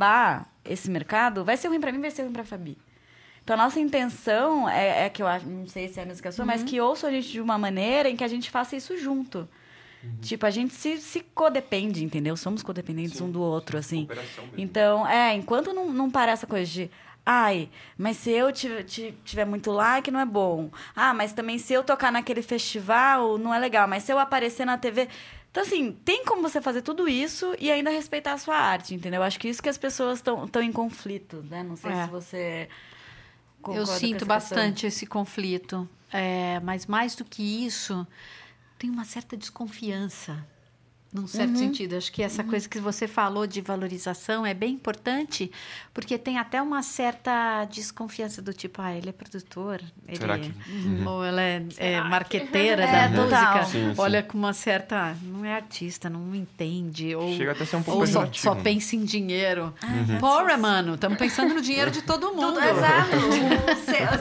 esse 0.66 0.90
mercado, 0.90 1.44
vai 1.44 1.58
ser 1.58 1.68
ruim 1.68 1.80
para 1.80 1.92
mim, 1.92 2.00
vai 2.02 2.12
ser 2.12 2.24
ruim 2.24 2.34
para 2.34 2.44
Fabi. 2.44 2.78
Então, 3.44 3.56
a 3.60 3.64
nossa 3.64 3.80
intenção 3.80 4.70
é, 4.70 5.06
é, 5.06 5.10
que 5.10 5.24
eu 5.24 5.28
acho, 5.28 5.48
não 5.48 5.68
sei 5.68 5.88
se 5.88 6.00
é 6.00 6.04
a 6.04 6.06
música 6.06 6.32
sua, 6.32 6.44
uhum. 6.44 6.48
mas 6.48 6.62
que 6.62 6.80
ouça 6.80 7.08
a 7.08 7.12
gente 7.12 7.30
de 7.32 7.42
uma 7.42 7.58
maneira 7.58 8.08
em 8.08 8.16
que 8.16 8.24
a 8.24 8.28
gente 8.28 8.52
faça 8.52 8.76
isso 8.76 8.96
junto. 8.98 9.50
Uhum. 10.04 10.18
Tipo, 10.22 10.46
a 10.46 10.50
gente 10.50 10.74
se, 10.74 10.98
se 10.98 11.22
codepende, 11.34 12.04
entendeu? 12.04 12.38
Somos 12.38 12.62
codependentes 12.62 13.18
sim, 13.18 13.24
um 13.24 13.32
do 13.32 13.42
outro, 13.42 13.82
sim, 13.82 14.08
assim. 14.12 14.50
Então, 14.58 15.08
é, 15.08 15.34
enquanto 15.34 15.74
não, 15.74 15.92
não 15.92 16.12
parar 16.12 16.34
essa 16.34 16.48
coisa 16.48 16.70
de. 16.70 16.92
Ai, 17.26 17.70
mas 17.98 18.18
se 18.18 18.32
eu 18.32 18.52
tiver, 18.52 18.84
tiver 18.84 19.46
muito 19.46 19.72
like, 19.72 20.10
não 20.10 20.20
é 20.20 20.26
bom. 20.26 20.70
Ah, 20.96 21.14
mas 21.14 21.34
também 21.34 21.58
se 21.58 21.74
eu 21.74 21.84
tocar 21.84 22.12
naquele 22.12 22.42
festival, 22.42 23.38
não 23.38 23.54
é 23.54 23.60
legal. 23.60 23.88
Mas 23.88 24.04
se 24.04 24.12
eu 24.12 24.20
aparecer 24.20 24.66
na 24.66 24.78
TV. 24.78 25.08
Então, 25.52 25.64
assim, 25.64 25.92
tem 26.06 26.24
como 26.26 26.42
você 26.42 26.62
fazer 26.62 26.82
tudo 26.82 27.08
isso 27.08 27.56
e 27.60 27.72
ainda 27.72 27.90
respeitar 27.90 28.34
a 28.34 28.38
sua 28.38 28.56
arte, 28.56 28.94
entendeu? 28.94 29.24
Acho 29.24 29.40
que 29.40 29.48
isso 29.48 29.64
que 29.64 29.70
as 29.70 29.78
pessoas 29.78 30.20
estão 30.20 30.62
em 30.62 30.72
conflito, 30.72 31.44
né? 31.50 31.64
Não 31.64 31.76
sei 31.76 31.92
é. 31.92 32.06
se 32.06 32.12
você. 32.12 32.70
Eu 33.68 33.86
sinto 33.86 34.26
bastante 34.26 34.86
esse 34.86 35.06
conflito. 35.06 35.90
É, 36.12 36.60
mas 36.62 36.86
mais 36.86 37.16
do 37.16 37.26
que 37.26 37.66
isso, 37.66 38.08
tem 38.78 38.90
uma 38.90 39.06
certa 39.06 39.36
desconfiança 39.36 40.44
num 41.12 41.26
certo 41.26 41.52
uhum. 41.52 41.58
sentido. 41.58 41.96
Acho 41.96 42.12
que 42.12 42.22
essa 42.22 42.44
uhum. 42.44 42.50
coisa 42.50 42.70
que 42.70 42.80
você 42.80 43.08
falou 43.08 43.48
de 43.48 43.62
valorização 43.62 44.46
é 44.46 44.54
bem 44.54 44.74
importante, 44.74 45.52
porque 45.94 46.18
tem 46.18 46.38
até 46.38 46.62
uma 46.62 46.84
certa 46.84 47.66
desconfiança 47.66 48.42
do 48.42 48.54
tipo, 48.54 48.82
ah, 48.82 48.94
ele 48.94 49.10
é 49.10 49.12
produtor, 49.12 49.82
ele 50.08 50.18
Será 50.18 50.38
que... 50.38 50.54
Uhum. 50.70 51.08
ou 51.08 51.26
ela 51.26 51.42
é, 51.42 51.66
é 51.78 52.02
marqueteira 52.02 52.84
é, 52.86 53.10
da 53.10 53.22
música. 53.22 53.66
Sim, 53.66 53.72
sim. 53.72 53.94
Olha 53.98 54.22
com 54.22 54.38
uma 54.38 54.54
certa, 54.54 55.16
não 55.24 55.44
é 55.44 55.54
artista, 55.54 56.10
não 56.10 56.36
entende 56.36 57.16
ou 57.16 57.36
chega 57.36 57.54
até 57.54 57.64
a 57.64 57.66
ser 57.66 57.76
um 57.78 57.84
pouco 57.84 58.02
ou 58.02 58.08
só, 58.08 58.30
só, 58.32 58.56
pensa 58.56 58.96
em 58.96 59.04
dinheiro. 59.04 59.74
Uhum. 59.84 60.20
Porra, 60.20 60.58
mano, 60.58 60.94
estamos 60.94 61.18
pensando 61.18 61.56
no 61.56 61.62
dinheiro 61.62 61.90
de 61.90 62.04
todo 62.04 62.32
mundo. 62.34 62.54
Tudo, 62.54 62.64
exato. 62.64 63.10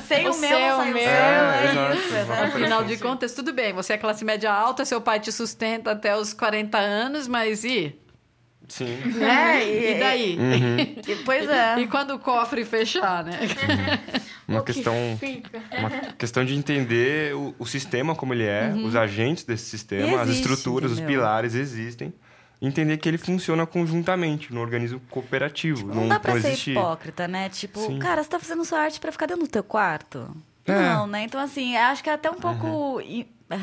sem 0.07 0.27
o, 0.29 0.33
o, 0.33 0.38
meu, 0.38 0.48
seu, 0.48 0.79
o 0.79 0.85
meu, 0.87 1.03
é, 1.03 1.94
isso. 1.94 2.33
Afinal 2.33 2.85
de 2.85 2.96
contas, 2.96 3.35
tudo 3.35 3.53
bem. 3.53 3.74
Você 3.74 3.92
é 3.92 3.98
classe 3.98 4.24
média 4.24 4.51
alta, 4.51 4.85
seu 4.85 5.01
pai 5.01 5.20
te 5.20 5.31
sustenta 5.31 5.90
até 5.92 6.16
os 6.16 6.33
40 6.33 6.78
anos, 6.79 7.29
mas 7.29 7.64
e? 7.64 7.95
Sim. 8.69 8.99
É, 9.21 9.64
e, 9.64 9.97
e 9.97 9.99
daí? 9.99 10.38
Uhum. 10.38 10.79
E, 11.07 11.17
pois 11.25 11.49
é. 11.49 11.81
E 11.81 11.87
quando 11.87 12.14
o 12.14 12.19
cofre 12.19 12.64
fechar, 12.64 13.25
né? 13.25 13.38
Uma 14.47 14.62
questão, 14.62 14.95
que 15.21 15.43
uma 15.79 15.91
questão 16.17 16.43
de 16.43 16.55
entender 16.55 17.35
o, 17.35 17.55
o 17.59 17.67
sistema 17.67 18.14
como 18.14 18.33
ele 18.33 18.45
é, 18.45 18.73
uhum. 18.75 18.87
os 18.87 18.97
agentes 18.97 19.45
desse 19.45 19.64
sistema, 19.64 20.23
as 20.23 20.31
estruturas, 20.31 20.93
entendeu? 20.93 21.07
os 21.07 21.17
pilares 21.17 21.55
existem. 21.55 22.14
entender 22.61 22.97
que 22.97 23.07
ele 23.07 23.19
funciona 23.19 23.67
conjuntamente, 23.67 24.51
no 24.51 24.62
organismo 24.62 25.03
cooperativo. 25.11 25.81
Tipo, 25.81 25.95
não, 25.95 26.01
não 26.03 26.09
dá 26.09 26.19
pra 26.19 26.35
não 26.35 26.41
ser 26.41 26.49
existe... 26.49 26.71
hipócrita, 26.71 27.29
né? 27.29 27.51
Tipo, 27.51 27.79
Sim. 27.81 27.99
cara, 27.99 28.23
você 28.23 28.31
tá 28.31 28.38
fazendo 28.38 28.64
sua 28.64 28.79
arte 28.79 28.99
pra 28.99 29.12
ficar 29.12 29.27
dentro 29.27 29.45
do 29.45 29.51
teu 29.51 29.62
quarto? 29.62 30.35
É. 30.64 30.73
Não, 30.73 31.07
né? 31.07 31.25
Então, 31.25 31.38
assim, 31.38 31.77
acho 31.77 32.03
que 32.03 32.09
é 32.09 32.14
até 32.14 32.31
um 32.31 32.41
pouco. 32.41 33.01
ai, 33.51 33.61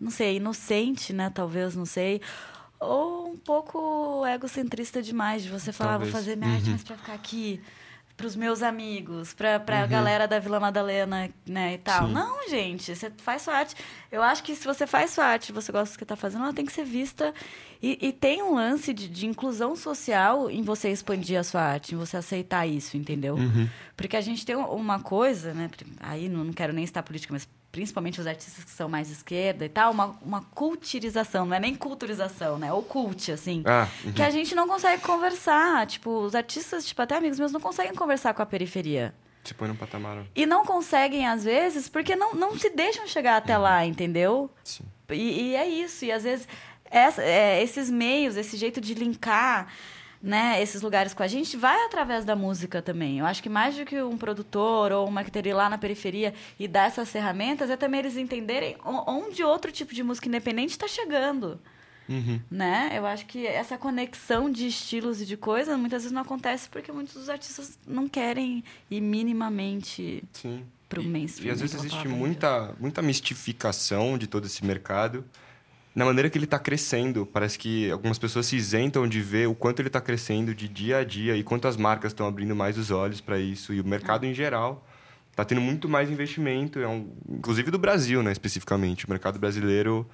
Não 0.00 0.10
sei, 0.10 0.38
inocente, 0.38 1.12
né? 1.12 1.30
Talvez, 1.32 1.76
não 1.76 1.86
sei. 1.86 2.20
Ou 2.80 3.28
um 3.30 3.36
pouco 3.36 4.26
egocentrista 4.26 5.00
demais 5.02 5.42
de 5.42 5.48
você 5.48 5.72
falar, 5.72 5.92
Talvez. 5.92 6.10
vou 6.12 6.20
fazer 6.20 6.36
minha 6.36 6.50
arte, 6.52 6.66
Uhum. 6.66 6.72
mas 6.72 6.82
pra 6.84 6.96
ficar 6.96 7.14
aqui. 7.14 7.60
Pros 8.16 8.36
meus 8.36 8.62
amigos, 8.62 9.34
pra 9.34 9.56
Uhum. 9.58 9.88
galera 9.88 10.28
da 10.28 10.38
Vila 10.38 10.60
Madalena, 10.60 11.28
né, 11.44 11.74
e 11.74 11.78
tal. 11.78 12.06
Sim. 12.06 12.12
Não, 12.12 12.48
gente, 12.48 12.94
você 12.94 13.10
faz 13.18 13.42
sua 13.42 13.54
arte. 13.54 13.74
Eu 14.08 14.22
acho 14.22 14.40
que 14.44 14.54
se 14.54 14.64
você 14.64 14.86
faz 14.86 15.10
sua 15.10 15.24
arte 15.24 15.50
você 15.50 15.72
gosta 15.72 15.96
do 15.96 15.98
que 15.98 16.04
tá 16.04 16.14
fazendo, 16.14 16.44
ela 16.44 16.52
tem 16.52 16.64
que 16.64 16.72
ser 16.72 16.84
vista. 16.84 17.34
E, 17.82 17.98
e 18.00 18.12
tem 18.12 18.40
um 18.40 18.54
lance 18.54 18.94
de, 18.94 19.08
de 19.08 19.26
inclusão 19.26 19.74
social 19.74 20.48
em 20.48 20.62
você 20.62 20.90
expandir 20.90 21.36
a 21.40 21.42
sua 21.42 21.60
arte, 21.62 21.96
em 21.96 21.98
você 21.98 22.16
aceitar 22.16 22.64
isso, 22.68 22.96
entendeu? 22.96 23.34
Uhum. 23.34 23.68
Porque 23.96 24.16
a 24.16 24.20
gente 24.20 24.46
tem 24.46 24.54
uma 24.54 25.00
coisa, 25.00 25.52
né? 25.52 25.68
Aí 25.98 26.28
não 26.28 26.44
não 26.44 26.52
quero 26.52 26.72
nem 26.72 26.84
estar 26.84 27.02
política, 27.02 27.32
mas 27.34 27.48
principalmente 27.74 28.20
os 28.20 28.26
artistas 28.28 28.62
que 28.62 28.70
são 28.70 28.88
mais 28.88 29.10
esquerda 29.10 29.64
e 29.64 29.68
tal, 29.68 29.90
uma, 29.90 30.16
uma 30.22 30.42
culturização, 30.54 31.44
não 31.44 31.56
é 31.56 31.58
nem 31.58 31.74
culturização, 31.74 32.56
né? 32.56 32.72
Ou 32.72 32.84
cult, 32.84 33.32
assim. 33.32 33.64
Ah, 33.66 33.88
uhum. 34.04 34.12
Que 34.12 34.22
a 34.22 34.30
gente 34.30 34.54
não 34.54 34.68
consegue 34.68 35.02
conversar. 35.02 35.84
Tipo, 35.88 36.10
os 36.20 36.36
artistas, 36.36 36.86
tipo, 36.86 37.02
até 37.02 37.16
amigos 37.16 37.36
meus, 37.40 37.50
não 37.50 37.60
conseguem 37.60 37.92
conversar 37.92 38.32
com 38.32 38.42
a 38.42 38.46
periferia. 38.46 39.12
Se 39.42 39.52
põe 39.54 39.66
no 39.66 39.74
patamar. 39.74 40.24
E 40.36 40.46
não 40.46 40.64
conseguem, 40.64 41.26
às 41.26 41.42
vezes, 41.42 41.88
porque 41.88 42.14
não, 42.14 42.32
não 42.32 42.56
se 42.56 42.70
deixam 42.70 43.08
chegar 43.08 43.36
até 43.38 43.58
lá, 43.58 43.84
entendeu? 43.84 44.48
Sim. 44.62 44.84
E, 45.10 45.50
e 45.50 45.56
é 45.56 45.68
isso. 45.68 46.04
E 46.04 46.12
às 46.12 46.22
vezes, 46.22 46.46
essa- 46.88 47.22
é, 47.24 47.60
esses 47.60 47.90
meios, 47.90 48.36
esse 48.36 48.56
jeito 48.56 48.80
de 48.80 48.94
linkar 48.94 49.66
né, 50.26 50.62
esses 50.62 50.80
lugares 50.80 51.12
com 51.12 51.22
a 51.22 51.26
gente 51.28 51.54
vai 51.54 51.78
através 51.84 52.24
da 52.24 52.34
música 52.34 52.80
também. 52.80 53.18
Eu 53.18 53.26
acho 53.26 53.42
que 53.42 53.48
mais 53.50 53.76
do 53.76 53.84
que 53.84 54.00
um 54.02 54.16
produtor 54.16 54.90
ou 54.90 55.06
um 55.06 55.10
marqueteiro 55.10 55.48
ir 55.48 55.52
lá 55.52 55.68
na 55.68 55.76
periferia 55.76 56.32
e 56.58 56.66
dar 56.66 56.86
essas 56.86 57.10
ferramentas, 57.10 57.68
é 57.68 57.76
também 57.76 58.00
eles 58.00 58.16
entenderem 58.16 58.74
o- 58.82 59.04
onde 59.10 59.44
outro 59.44 59.70
tipo 59.70 59.92
de 59.94 60.02
música 60.02 60.26
independente 60.26 60.70
está 60.70 60.88
chegando. 60.88 61.60
Uhum. 62.08 62.40
Né? 62.50 62.90
Eu 62.94 63.04
acho 63.06 63.26
que 63.26 63.46
essa 63.46 63.76
conexão 63.78 64.50
de 64.50 64.66
estilos 64.66 65.20
e 65.20 65.26
de 65.26 65.36
coisas 65.36 65.78
muitas 65.78 66.02
vezes 66.02 66.12
não 66.12 66.22
acontece 66.22 66.68
porque 66.70 66.90
muitos 66.92 67.14
dos 67.14 67.28
artistas 67.28 67.78
não 67.86 68.08
querem 68.08 68.64
ir 68.90 69.00
minimamente 69.00 70.22
Sim. 70.32 70.64
pro 70.88 71.02
E- 71.02 71.06
mainstream. 71.06 71.48
E 71.48 71.50
às 71.52 71.60
vezes 71.60 71.76
aquela 71.76 71.88
existe 71.92 72.08
muita, 72.08 72.74
muita 72.80 73.02
mistificação 73.02 74.16
de 74.18 74.26
todo 74.26 74.46
esse 74.46 74.64
mercado 74.64 75.24
na 75.94 76.04
maneira 76.04 76.28
que 76.28 76.36
ele 76.36 76.44
está 76.44 76.58
crescendo. 76.58 77.24
Parece 77.26 77.58
que 77.58 77.90
algumas 77.90 78.18
pessoas 78.18 78.46
se 78.46 78.56
isentam 78.56 79.06
de 79.08 79.20
ver 79.20 79.48
o 79.48 79.54
quanto 79.54 79.80
ele 79.80 79.88
está 79.88 80.00
crescendo 80.00 80.54
de 80.54 80.68
dia 80.68 80.98
a 80.98 81.04
dia 81.04 81.36
e 81.36 81.42
quantas 81.42 81.76
marcas 81.76 82.10
estão 82.12 82.26
abrindo 82.26 82.54
mais 82.56 82.76
os 82.76 82.90
olhos 82.90 83.20
para 83.20 83.38
isso. 83.38 83.72
E 83.72 83.80
o 83.80 83.84
mercado 83.86 84.24
em 84.26 84.34
geral 84.34 84.86
está 85.30 85.44
tendo 85.44 85.60
muito 85.60 85.88
mais 85.88 86.10
investimento, 86.10 86.78
é 86.78 86.86
um, 86.88 87.08
inclusive 87.28 87.70
do 87.70 87.78
Brasil, 87.78 88.22
né, 88.22 88.30
especificamente. 88.32 89.06
O 89.06 89.10
mercado 89.10 89.38
brasileiro 89.38 90.08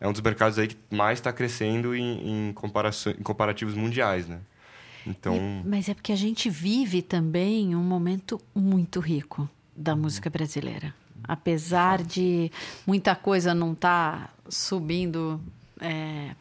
é 0.00 0.06
um 0.06 0.12
dos 0.12 0.20
mercados 0.20 0.58
aí 0.58 0.68
que 0.68 0.76
mais 0.90 1.18
está 1.18 1.32
crescendo 1.32 1.94
em, 1.94 2.02
em, 2.02 2.48
em 2.50 3.22
comparativos 3.22 3.74
mundiais, 3.74 4.26
né? 4.28 4.38
Então, 5.06 5.34
E- 5.36 5.68
mas 5.68 5.88
é 5.88 5.94
porque 5.94 6.12
a 6.12 6.16
gente 6.16 6.50
vive 6.50 7.00
também 7.00 7.74
um 7.76 7.82
momento 7.82 8.38
muito 8.54 9.00
rico 9.00 9.48
da 9.74 9.94
música 9.96 10.28
brasileira. 10.28 10.94
Apesar 11.26 12.02
de 12.02 12.50
muita 12.86 13.14
coisa 13.14 13.54
não 13.54 13.72
estar 13.72 14.34
subindo 14.48 15.40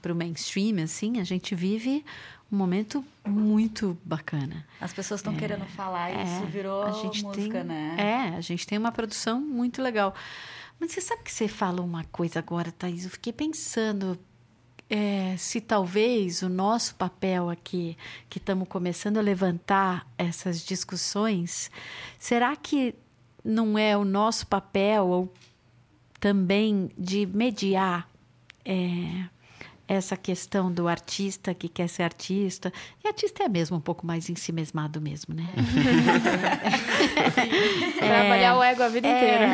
para 0.02 0.13
o 0.13 0.15
mainstream, 0.15 0.82
assim, 0.84 1.19
a 1.19 1.24
gente 1.24 1.54
vive 1.56 2.06
um 2.52 2.56
momento 2.58 3.04
muito 3.26 3.98
bacana. 4.06 4.65
As 4.80 4.93
pessoas 4.93 5.19
estão 5.19 5.36
querendo 5.36 5.65
falar 5.65 6.12
e 6.12 6.15
É, 6.15 6.24
isso 6.24 6.45
virou 6.45 6.84
a 6.84 6.91
gente 6.91 7.24
música, 7.24 7.60
tem, 7.60 7.63
né? 7.63 7.95
É, 7.98 8.38
a 8.38 8.41
gente 8.41 8.65
tem 8.65 8.78
uma 8.78 8.91
produção 8.91 9.41
muito 9.41 9.82
legal. 9.82 10.13
Mas 10.80 10.91
você 10.91 11.02
sabe 11.02 11.24
que 11.24 11.32
você 11.32 11.48
fala 11.48 11.82
uma 11.82 12.04
coisa 12.06 12.39
agora, 12.39 12.71
Thaís? 12.71 13.04
Eu 13.04 13.10
fiquei 13.10 13.34
pensando 13.34 14.17
é, 14.89 15.36
se 15.38 15.60
talvez 15.60 16.41
o 16.43 16.50
nosso 16.50 16.95
papel 16.95 17.50
aqui, 17.50 17.98
que 18.30 18.38
estamos 18.38 18.67
começando 18.67 19.17
a 19.17 19.21
levantar 19.21 20.08
essas 20.17 20.63
discussões, 20.63 21.71
será 22.19 22.56
que 22.56 22.93
não 23.45 23.77
é 23.77 23.95
o 23.95 24.03
nosso 24.03 24.47
papel 24.47 25.08
ou 25.08 25.34
também 26.19 26.89
de 26.97 27.27
mediar 27.27 28.10
é, 28.65 29.25
essa 29.88 30.17
questão 30.17 30.71
do 30.71 30.88
artista 30.88 31.53
que 31.53 31.69
quer 31.69 31.88
ser 31.88 32.01
artista? 32.01 32.73
E 33.03 33.08
artista 33.08 33.43
é 33.43 33.49
mesmo 33.49 33.77
um 33.77 33.81
pouco 33.81 34.05
mais 34.05 34.29
ensimesmado 34.29 34.99
mesmo, 34.99 35.36
né? 35.36 35.47
Trabalhar 37.99 38.58
o 38.58 38.63
ego 38.63 38.81
a 38.81 38.89
vida 38.89 39.08
inteira. 39.08 39.47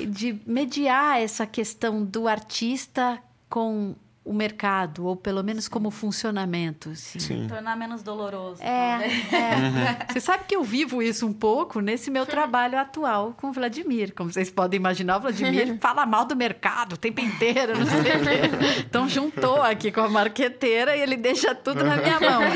É, 0.00 0.06
de 0.06 0.40
mediar 0.46 1.20
essa 1.20 1.46
questão 1.46 2.02
do 2.02 2.26
artista 2.26 3.22
com 3.50 3.94
o 4.24 4.32
mercado, 4.32 5.06
ou 5.06 5.16
pelo 5.16 5.42
menos 5.42 5.66
como 5.66 5.90
funcionamento. 5.90 6.90
Assim. 6.90 7.18
sim. 7.18 7.46
Tornar 7.48 7.76
menos 7.76 8.02
doloroso. 8.02 8.62
É, 8.62 9.04
é. 9.34 10.06
Você 10.12 10.20
sabe 10.20 10.44
que 10.46 10.54
eu 10.54 10.62
vivo 10.62 11.02
isso 11.02 11.26
um 11.26 11.32
pouco 11.32 11.80
nesse 11.80 12.10
meu 12.10 12.24
trabalho 12.24 12.78
atual 12.78 13.34
com 13.36 13.48
o 13.48 13.52
Vladimir. 13.52 14.14
Como 14.14 14.32
vocês 14.32 14.48
podem 14.48 14.78
imaginar, 14.78 15.16
o 15.16 15.20
Vladimir 15.22 15.76
fala 15.82 16.06
mal 16.06 16.24
do 16.24 16.36
mercado 16.36 16.92
o 16.92 16.96
tempo 16.96 17.20
inteiro, 17.20 17.76
não 17.76 17.86
sei 17.86 18.00
o 18.00 18.04
quê. 18.04 18.82
Então 18.92 19.08
juntou 19.08 19.60
aqui 19.62 19.90
com 19.90 20.00
a 20.00 20.08
marqueteira 20.08 20.96
e 20.96 21.00
ele 21.00 21.16
deixa 21.16 21.54
tudo 21.54 21.82
na 21.82 21.96
minha 21.96 22.20
mão. 22.20 22.42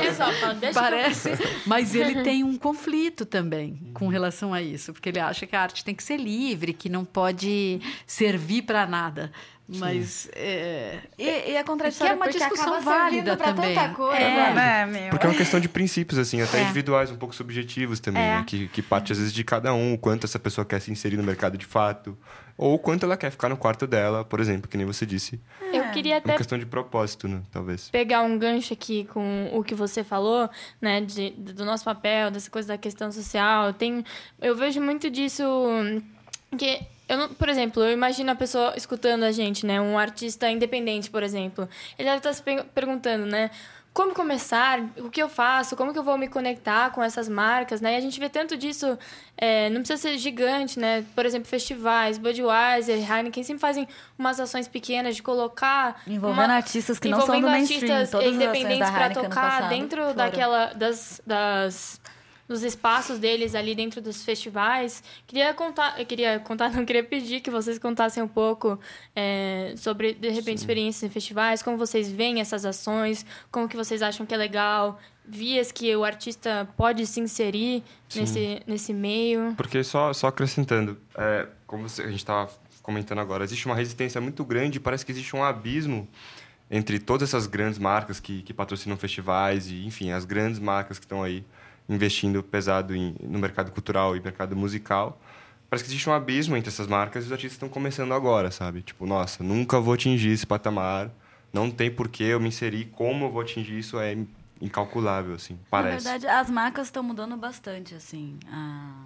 Ele 0.00 0.12
só 0.14 0.30
fala, 0.32 0.54
"Deixa 0.54 0.60
que 0.60 0.66
eu 0.66 0.72
Parece, 0.72 1.30
mas 1.66 1.94
ele 1.94 2.22
tem 2.22 2.44
um 2.44 2.56
conflito 2.56 3.24
também 3.24 3.90
com 3.94 4.08
relação 4.08 4.54
a 4.54 4.62
isso, 4.62 4.92
porque 4.92 5.08
ele 5.08 5.18
acha 5.18 5.46
que 5.46 5.54
a 5.56 5.62
arte 5.62 5.84
tem 5.84 5.94
que 5.94 6.02
ser 6.02 6.16
livre, 6.16 6.72
que 6.72 6.88
não 6.88 7.04
pode 7.04 7.80
servir 8.06 8.62
para 8.62 8.86
nada. 8.86 9.32
Mas 9.78 10.28
é, 10.34 10.98
E, 11.18 11.24
e 11.52 11.56
é 11.56 11.62
contraditório 11.62 12.06
Que 12.08 12.12
é 12.12 12.16
uma 12.16 12.24
porque 12.26 12.38
discussão 12.38 12.74
acaba 12.74 12.80
válida 12.84 13.36
também. 13.36 13.74
tanta 13.74 13.88
coisa, 13.94 14.20
É. 14.20 14.52
né, 14.54 14.86
meu? 14.86 15.10
Porque 15.10 15.26
é 15.26 15.28
uma 15.30 15.36
questão 15.36 15.60
de 15.60 15.68
princípios, 15.68 16.18
assim, 16.18 16.42
até 16.42 16.58
É. 16.58 16.62
individuais, 16.64 17.10
um 17.10 17.16
pouco 17.16 17.34
subjetivos 17.34 18.00
também, 18.00 18.22
É. 18.22 18.38
né? 18.38 18.44
Que, 18.46 18.68
que 18.68 18.82
parte, 18.82 19.12
às 19.12 19.18
vezes, 19.18 19.32
de 19.32 19.44
cada 19.44 19.72
um, 19.72 19.94
o 19.94 19.98
quanto 19.98 20.24
essa 20.26 20.38
pessoa 20.38 20.64
quer 20.64 20.80
se 20.80 20.90
inserir 20.90 21.16
no 21.16 21.22
mercado 21.22 21.56
de 21.56 21.66
fato, 21.66 22.18
ou 22.58 22.74
o 22.74 22.78
quanto 22.78 23.04
ela 23.06 23.16
quer 23.16 23.30
ficar 23.30 23.48
no 23.48 23.56
quarto 23.56 23.86
dela, 23.86 24.24
por 24.24 24.38
exemplo, 24.40 24.68
que 24.68 24.76
nem 24.76 24.84
você 24.84 25.06
disse. 25.06 25.40
Eu 25.72 25.84
queria 25.92 26.14
É 26.14 26.18
até 26.18 26.30
uma 26.32 26.36
questão 26.36 26.58
de 26.58 26.66
propósito, 26.66 27.26
né? 27.28 27.40
Talvez. 27.50 27.88
pegar 27.90 28.22
um 28.22 28.36
gancho 28.38 28.72
aqui 28.74 29.04
com 29.04 29.50
o 29.52 29.62
que 29.64 29.74
você 29.74 30.02
falou, 30.04 30.50
né, 30.80 31.00
de, 31.00 31.30
do 31.30 31.64
nosso 31.64 31.84
papel, 31.84 32.30
dessa 32.30 32.50
coisa 32.50 32.68
da 32.68 32.76
questão 32.78 33.10
social. 33.12 33.72
Tem, 33.72 34.04
eu 34.42 34.54
vejo 34.56 34.80
muito 34.80 35.08
disso 35.08 35.42
que 36.58 36.80
eu 37.10 37.16
não, 37.18 37.28
por 37.28 37.48
exemplo, 37.48 37.82
eu 37.82 37.92
imagino 37.92 38.30
a 38.30 38.34
pessoa 38.34 38.72
escutando 38.76 39.24
a 39.24 39.32
gente, 39.32 39.66
né, 39.66 39.80
um 39.80 39.98
artista 39.98 40.48
independente, 40.50 41.10
por 41.10 41.22
exemplo. 41.22 41.68
Ele 41.98 42.06
deve 42.08 42.18
estar 42.18 42.32
se 42.32 42.42
pe- 42.42 42.64
perguntando, 42.74 43.26
né, 43.26 43.50
como 43.92 44.14
começar, 44.14 44.78
o 44.98 45.10
que 45.10 45.20
eu 45.20 45.28
faço, 45.28 45.74
como 45.74 45.92
que 45.92 45.98
eu 45.98 46.04
vou 46.04 46.16
me 46.16 46.28
conectar 46.28 46.90
com 46.90 47.02
essas 47.02 47.28
marcas, 47.28 47.80
né? 47.80 47.94
E 47.94 47.96
a 47.96 48.00
gente 48.00 48.20
vê 48.20 48.28
tanto 48.28 48.56
disso, 48.56 48.96
é, 49.36 49.68
não 49.70 49.78
precisa 49.80 50.00
ser 50.00 50.16
gigante, 50.16 50.78
né? 50.78 51.04
Por 51.16 51.26
exemplo, 51.26 51.48
festivais, 51.48 52.16
Budweiser, 52.16 52.98
Heineken 52.98 53.42
sempre 53.42 53.60
fazem 53.60 53.88
umas 54.16 54.38
ações 54.38 54.68
pequenas 54.68 55.16
de 55.16 55.22
colocar 55.24 56.00
Envolvendo 56.06 56.44
uma- 56.44 56.54
artistas 56.54 57.00
que 57.00 57.08
não 57.08 57.18
são 57.22 57.34
envolvendo 57.34 57.46
do 57.46 57.50
mainstream. 57.50 57.80
artistas 57.96 58.10
Todas 58.12 58.26
as 58.28 58.32
ações 58.32 58.44
independentes 58.48 58.90
para 58.90 59.10
tocar 59.10 59.68
dentro 59.68 60.02
foram. 60.02 60.14
daquela 60.14 60.66
das, 60.66 61.20
das 61.26 62.00
dos 62.50 62.64
espaços 62.64 63.20
deles 63.20 63.54
ali 63.54 63.76
dentro 63.76 64.00
dos 64.02 64.24
festivais. 64.24 65.04
Queria 65.24 65.54
contar, 65.54 66.00
eu 66.00 66.04
queria 66.04 66.40
contar, 66.40 66.72
não 66.72 66.84
queria 66.84 67.04
pedir 67.04 67.40
que 67.40 67.48
vocês 67.48 67.78
contassem 67.78 68.20
um 68.20 68.26
pouco 68.26 68.76
é, 69.14 69.72
sobre 69.76 70.14
de 70.14 70.28
repente 70.30 70.58
experiências 70.58 71.04
em 71.04 71.08
festivais, 71.12 71.62
como 71.62 71.76
vocês 71.76 72.10
veem 72.10 72.40
essas 72.40 72.64
ações, 72.66 73.24
como 73.52 73.68
que 73.68 73.76
vocês 73.76 74.02
acham 74.02 74.26
que 74.26 74.34
é 74.34 74.36
legal, 74.36 74.98
vias 75.24 75.70
que 75.70 75.94
o 75.94 76.02
artista 76.04 76.68
pode 76.76 77.06
se 77.06 77.20
inserir 77.20 77.84
Sim. 78.08 78.20
nesse 78.22 78.62
nesse 78.66 78.92
meio. 78.92 79.54
Porque 79.56 79.84
só, 79.84 80.12
só 80.12 80.26
acrescentando, 80.26 80.98
é, 81.16 81.46
como 81.68 81.88
você- 81.88 82.02
a 82.02 82.08
gente 82.08 82.16
estava 82.18 82.50
comentando 82.82 83.20
agora, 83.20 83.44
existe 83.44 83.66
uma 83.66 83.76
resistência 83.76 84.20
muito 84.20 84.44
grande, 84.44 84.80
parece 84.80 85.06
que 85.06 85.12
existe 85.12 85.36
um 85.36 85.44
abismo 85.44 86.08
entre 86.68 86.98
todas 86.98 87.28
essas 87.28 87.46
grandes 87.46 87.78
marcas 87.78 88.18
que, 88.18 88.42
que 88.42 88.52
patrocinam 88.52 88.96
festivais 88.96 89.70
e, 89.70 89.86
enfim, 89.86 90.10
as 90.10 90.24
grandes 90.24 90.58
marcas 90.58 90.98
que 90.98 91.04
estão 91.04 91.22
aí 91.22 91.44
investindo 91.90 92.42
pesado 92.42 92.94
em, 92.94 93.14
no 93.20 93.38
mercado 93.38 93.70
cultural 93.72 94.16
e 94.16 94.20
mercado 94.20 94.54
musical. 94.56 95.20
Parece 95.68 95.84
que 95.84 95.90
existe 95.90 96.08
um 96.08 96.12
abismo 96.12 96.56
entre 96.56 96.68
essas 96.70 96.86
marcas 96.86 97.24
e 97.24 97.26
os 97.26 97.32
artistas 97.32 97.54
estão 97.54 97.68
começando 97.68 98.12
agora, 98.14 98.50
sabe? 98.50 98.80
Tipo, 98.82 99.06
nossa, 99.06 99.42
nunca 99.44 99.78
vou 99.80 99.94
atingir 99.94 100.30
esse 100.30 100.46
patamar, 100.46 101.10
não 101.52 101.70
tem 101.70 101.90
por 101.90 102.08
que 102.08 102.22
eu 102.24 102.40
me 102.40 102.48
inserir, 102.48 102.86
como 102.86 103.26
eu 103.26 103.30
vou 103.30 103.42
atingir 103.42 103.78
isso 103.78 103.98
é 103.98 104.16
incalculável, 104.60 105.34
assim, 105.34 105.58
parece. 105.70 106.04
Na 106.04 106.12
verdade, 106.12 106.26
as 106.32 106.50
marcas 106.50 106.86
estão 106.88 107.02
mudando 107.02 107.36
bastante, 107.36 107.94
assim. 107.94 108.38
A- 108.50 109.04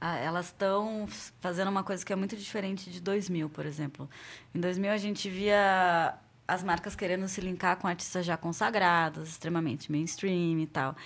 a- 0.00 0.16
elas 0.16 0.46
estão 0.46 1.06
fazendo 1.40 1.68
uma 1.68 1.82
coisa 1.84 2.04
que 2.04 2.12
é 2.12 2.16
muito 2.16 2.36
diferente 2.36 2.90
de 2.90 3.00
2000, 3.00 3.48
por 3.50 3.64
exemplo. 3.66 4.08
Em 4.54 4.60
2000, 4.60 4.90
a 4.92 4.96
gente 4.96 5.28
via 5.28 6.14
as 6.48 6.64
marcas 6.64 6.96
querendo 6.96 7.28
se 7.28 7.40
linkar 7.40 7.76
com 7.76 7.86
artistas 7.86 8.24
já 8.26 8.36
consagrados, 8.36 9.28
extremamente 9.28 9.92
mainstream 9.92 10.58
e 10.58 10.66
tal. 10.66 10.96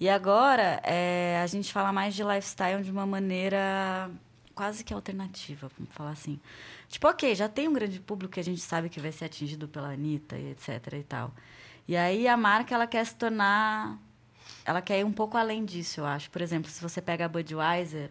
E 0.00 0.08
agora 0.08 0.80
é, 0.82 1.38
a 1.42 1.46
gente 1.46 1.70
fala 1.70 1.92
mais 1.92 2.14
de 2.14 2.24
lifestyle 2.24 2.82
de 2.82 2.90
uma 2.90 3.04
maneira 3.04 4.10
quase 4.54 4.82
que 4.82 4.94
alternativa, 4.94 5.70
vamos 5.76 5.92
falar 5.92 6.12
assim. 6.12 6.40
Tipo, 6.88 7.08
ok, 7.08 7.34
já 7.34 7.50
tem 7.50 7.68
um 7.68 7.72
grande 7.74 8.00
público 8.00 8.32
que 8.32 8.40
a 8.40 8.44
gente 8.44 8.62
sabe 8.62 8.88
que 8.88 8.98
vai 8.98 9.12
ser 9.12 9.26
atingido 9.26 9.68
pela 9.68 9.92
Anitta 9.92 10.38
e 10.38 10.52
etc 10.52 10.94
e 10.94 11.02
tal. 11.02 11.32
E 11.86 11.96
aí 11.96 12.26
a 12.26 12.36
marca, 12.36 12.74
ela 12.74 12.86
quer 12.86 13.04
se 13.04 13.14
tornar... 13.14 13.98
Ela 14.64 14.80
quer 14.80 15.00
ir 15.00 15.04
um 15.04 15.12
pouco 15.12 15.36
além 15.36 15.64
disso, 15.64 16.00
eu 16.00 16.06
acho. 16.06 16.30
Por 16.30 16.40
exemplo, 16.40 16.70
se 16.70 16.80
você 16.80 17.02
pega 17.02 17.26
a 17.26 17.28
Budweiser, 17.28 18.10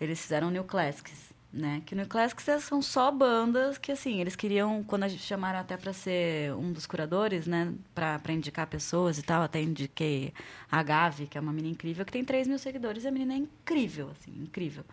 eles 0.00 0.20
fizeram 0.20 0.50
New 0.50 0.64
Classics, 0.64 1.29
né? 1.52 1.82
Que 1.84 1.94
New 1.94 2.06
Classics 2.06 2.46
são 2.62 2.80
só 2.80 3.10
bandas 3.10 3.76
que, 3.76 3.90
assim, 3.90 4.20
eles 4.20 4.36
queriam... 4.36 4.84
Quando 4.84 5.02
a 5.02 5.08
gente 5.08 5.22
chamaram 5.22 5.58
até 5.58 5.76
para 5.76 5.92
ser 5.92 6.54
um 6.54 6.72
dos 6.72 6.86
curadores, 6.86 7.46
né? 7.46 7.72
Para 7.94 8.20
indicar 8.32 8.66
pessoas 8.66 9.18
e 9.18 9.22
tal, 9.22 9.42
até 9.42 9.60
indiquei 9.60 10.32
a 10.70 10.82
Gavi, 10.82 11.26
que 11.26 11.36
é 11.36 11.40
uma 11.40 11.52
menina 11.52 11.72
incrível, 11.74 12.04
que 12.04 12.12
tem 12.12 12.24
3 12.24 12.46
mil 12.46 12.58
seguidores. 12.58 13.02
E 13.04 13.08
a 13.08 13.10
menina 13.10 13.34
é 13.34 13.36
incrível, 13.38 14.10
assim, 14.12 14.30
incrível. 14.40 14.84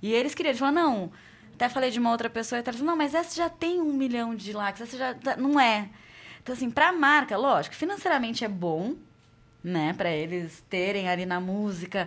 E 0.00 0.12
eles 0.12 0.34
queriam... 0.34 0.50
Eles 0.50 0.60
falaram, 0.60 0.76
não... 0.76 1.12
Até 1.54 1.68
falei 1.68 1.90
de 1.90 1.98
uma 1.98 2.12
outra 2.12 2.30
pessoa 2.30 2.60
e 2.60 2.62
falou, 2.62 2.82
não, 2.82 2.96
mas 2.96 3.14
essa 3.14 3.34
já 3.34 3.48
tem 3.50 3.80
um 3.80 3.92
milhão 3.92 4.34
de 4.36 4.52
likes, 4.52 4.80
essa 4.80 4.96
já... 4.96 5.14
tá- 5.14 5.36
Não 5.36 5.58
é. 5.58 5.88
Então, 6.40 6.52
assim, 6.54 6.70
pra 6.70 6.92
marca, 6.92 7.36
lógico, 7.36 7.74
financeiramente 7.74 8.44
é 8.44 8.48
bom, 8.48 8.94
né? 9.64 9.92
Pra 9.94 10.10
eles 10.10 10.64
terem 10.70 11.08
ali 11.08 11.26
na 11.26 11.40
música... 11.40 12.06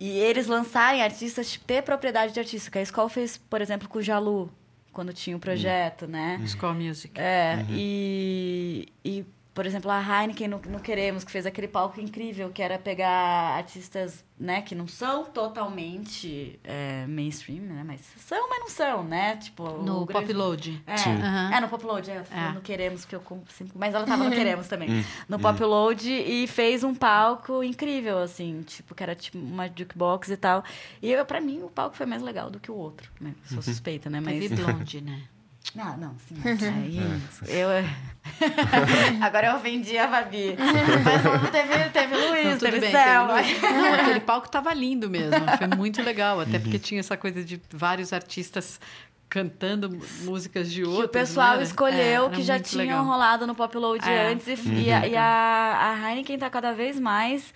E 0.00 0.18
eles 0.18 0.46
lançarem 0.46 1.02
artistas, 1.02 1.52
tipo, 1.52 1.66
ter 1.66 1.82
propriedade 1.82 2.32
de 2.32 2.40
artista. 2.40 2.70
Que 2.70 2.78
a 2.78 2.82
escola 2.82 3.10
fez, 3.10 3.36
por 3.36 3.60
exemplo, 3.60 3.86
com 3.86 3.98
o 3.98 4.02
Jalu, 4.02 4.50
quando 4.92 5.12
tinha 5.12 5.36
o 5.36 5.40
projeto, 5.40 6.06
né? 6.06 6.42
School 6.46 6.74
Music. 6.74 7.20
É, 7.20 7.66
e, 7.68 8.88
e, 9.04 9.26
por 9.54 9.66
exemplo, 9.66 9.90
a 9.90 10.00
Heineken 10.00 10.48
no, 10.48 10.58
no 10.68 10.80
Queremos, 10.80 11.24
que 11.24 11.30
fez 11.30 11.44
aquele 11.44 11.66
palco 11.68 12.00
incrível, 12.00 12.50
que 12.50 12.62
era 12.62 12.78
pegar 12.78 13.56
artistas, 13.56 14.24
né, 14.38 14.62
que 14.62 14.74
não 14.74 14.86
são 14.88 15.24
totalmente 15.24 16.58
é, 16.64 17.04
mainstream, 17.06 17.62
né, 17.64 17.82
mas 17.84 18.00
são, 18.16 18.48
mas 18.48 18.60
não 18.60 18.68
são, 18.70 19.02
né, 19.04 19.36
tipo... 19.36 19.64
No 19.82 20.06
grande- 20.06 20.26
Pop 20.26 20.32
Load. 20.32 20.82
É. 20.86 20.94
Aham. 20.94 21.54
é, 21.54 21.60
no 21.60 21.68
Pop 21.68 21.84
Load, 21.84 22.10
é, 22.10 22.24
É. 22.30 22.52
no 22.52 22.60
Queremos, 22.60 23.04
que 23.04 23.14
eu 23.14 23.22
cinco, 23.48 23.72
mas 23.78 23.94
ela 23.94 24.06
tava 24.06 24.24
no 24.24 24.30
Queremos 24.34 24.68
também. 24.68 25.04
No 25.28 25.38
Pop 25.38 25.62
Load 25.62 26.08
e 26.10 26.46
fez 26.46 26.82
um 26.84 26.94
palco 26.94 27.62
incrível, 27.62 28.18
assim, 28.18 28.62
tipo, 28.62 28.94
que 28.94 29.02
era 29.02 29.14
tipo 29.14 29.36
uma 29.38 29.66
jukebox 29.68 30.30
e 30.30 30.36
tal. 30.36 30.64
E 31.02 31.10
eu, 31.10 31.24
pra 31.26 31.40
mim, 31.40 31.62
o 31.62 31.68
palco 31.68 31.96
foi 31.96 32.06
mais 32.06 32.22
legal 32.22 32.50
do 32.50 32.58
que 32.60 32.70
o 32.70 32.74
outro, 32.74 33.10
né? 33.20 33.34
Sou 33.44 33.60
suspeita, 33.62 34.08
né? 34.08 34.20
Mas. 34.20 34.38
Teve 34.38 34.54
Blonde, 34.62 35.00
né? 35.00 35.22
Ah, 35.78 35.96
não, 35.96 36.14
sim. 36.28 36.34
mas 36.44 36.62
Aí, 36.62 37.00
eu... 37.48 37.68
Agora 39.22 39.48
eu 39.48 39.56
ofendi 39.56 39.96
a 39.98 40.08
Fabi. 40.08 40.56
Mas 40.58 41.50
teve, 41.50 41.88
teve 41.90 42.16
Luiz, 42.16 42.44
Não, 42.44 42.58
teve 42.58 42.80
bem, 42.80 42.90
Selma. 42.90 43.34
teve 43.42 43.52
Luiz. 43.52 43.62
Não, 43.82 43.94
aquele 43.94 44.20
palco 44.20 44.48
tava 44.48 44.72
lindo 44.74 45.08
mesmo. 45.08 45.36
Foi 45.58 45.66
muito 45.76 46.02
legal. 46.02 46.40
Até 46.40 46.58
porque 46.58 46.78
tinha 46.78 47.00
essa 47.00 47.16
coisa 47.16 47.44
de 47.44 47.60
vários 47.72 48.12
artistas 48.12 48.80
cantando 49.28 49.88
músicas 50.22 50.70
de 50.72 50.82
Que 50.82 50.88
outros. 50.88 51.04
o 51.06 51.08
pessoal 51.08 51.56
né? 51.56 51.62
escolheu 51.62 52.26
É, 52.26 52.30
que 52.30 52.42
já 52.42 52.58
tinham 52.58 52.84
legal. 52.86 53.04
rolado 53.04 53.46
no 53.46 53.54
Pop 53.54 53.76
Load 53.76 54.04
É. 54.08 54.28
antes. 54.32 54.48
E, 54.66 54.68
e 54.86 54.92
a, 54.92 55.06
e 55.06 55.16
a, 55.16 55.78
a 56.02 56.10
Heineken 56.10 56.36
tá 56.38 56.50
cada 56.50 56.72
vez 56.72 56.98
mais 56.98 57.54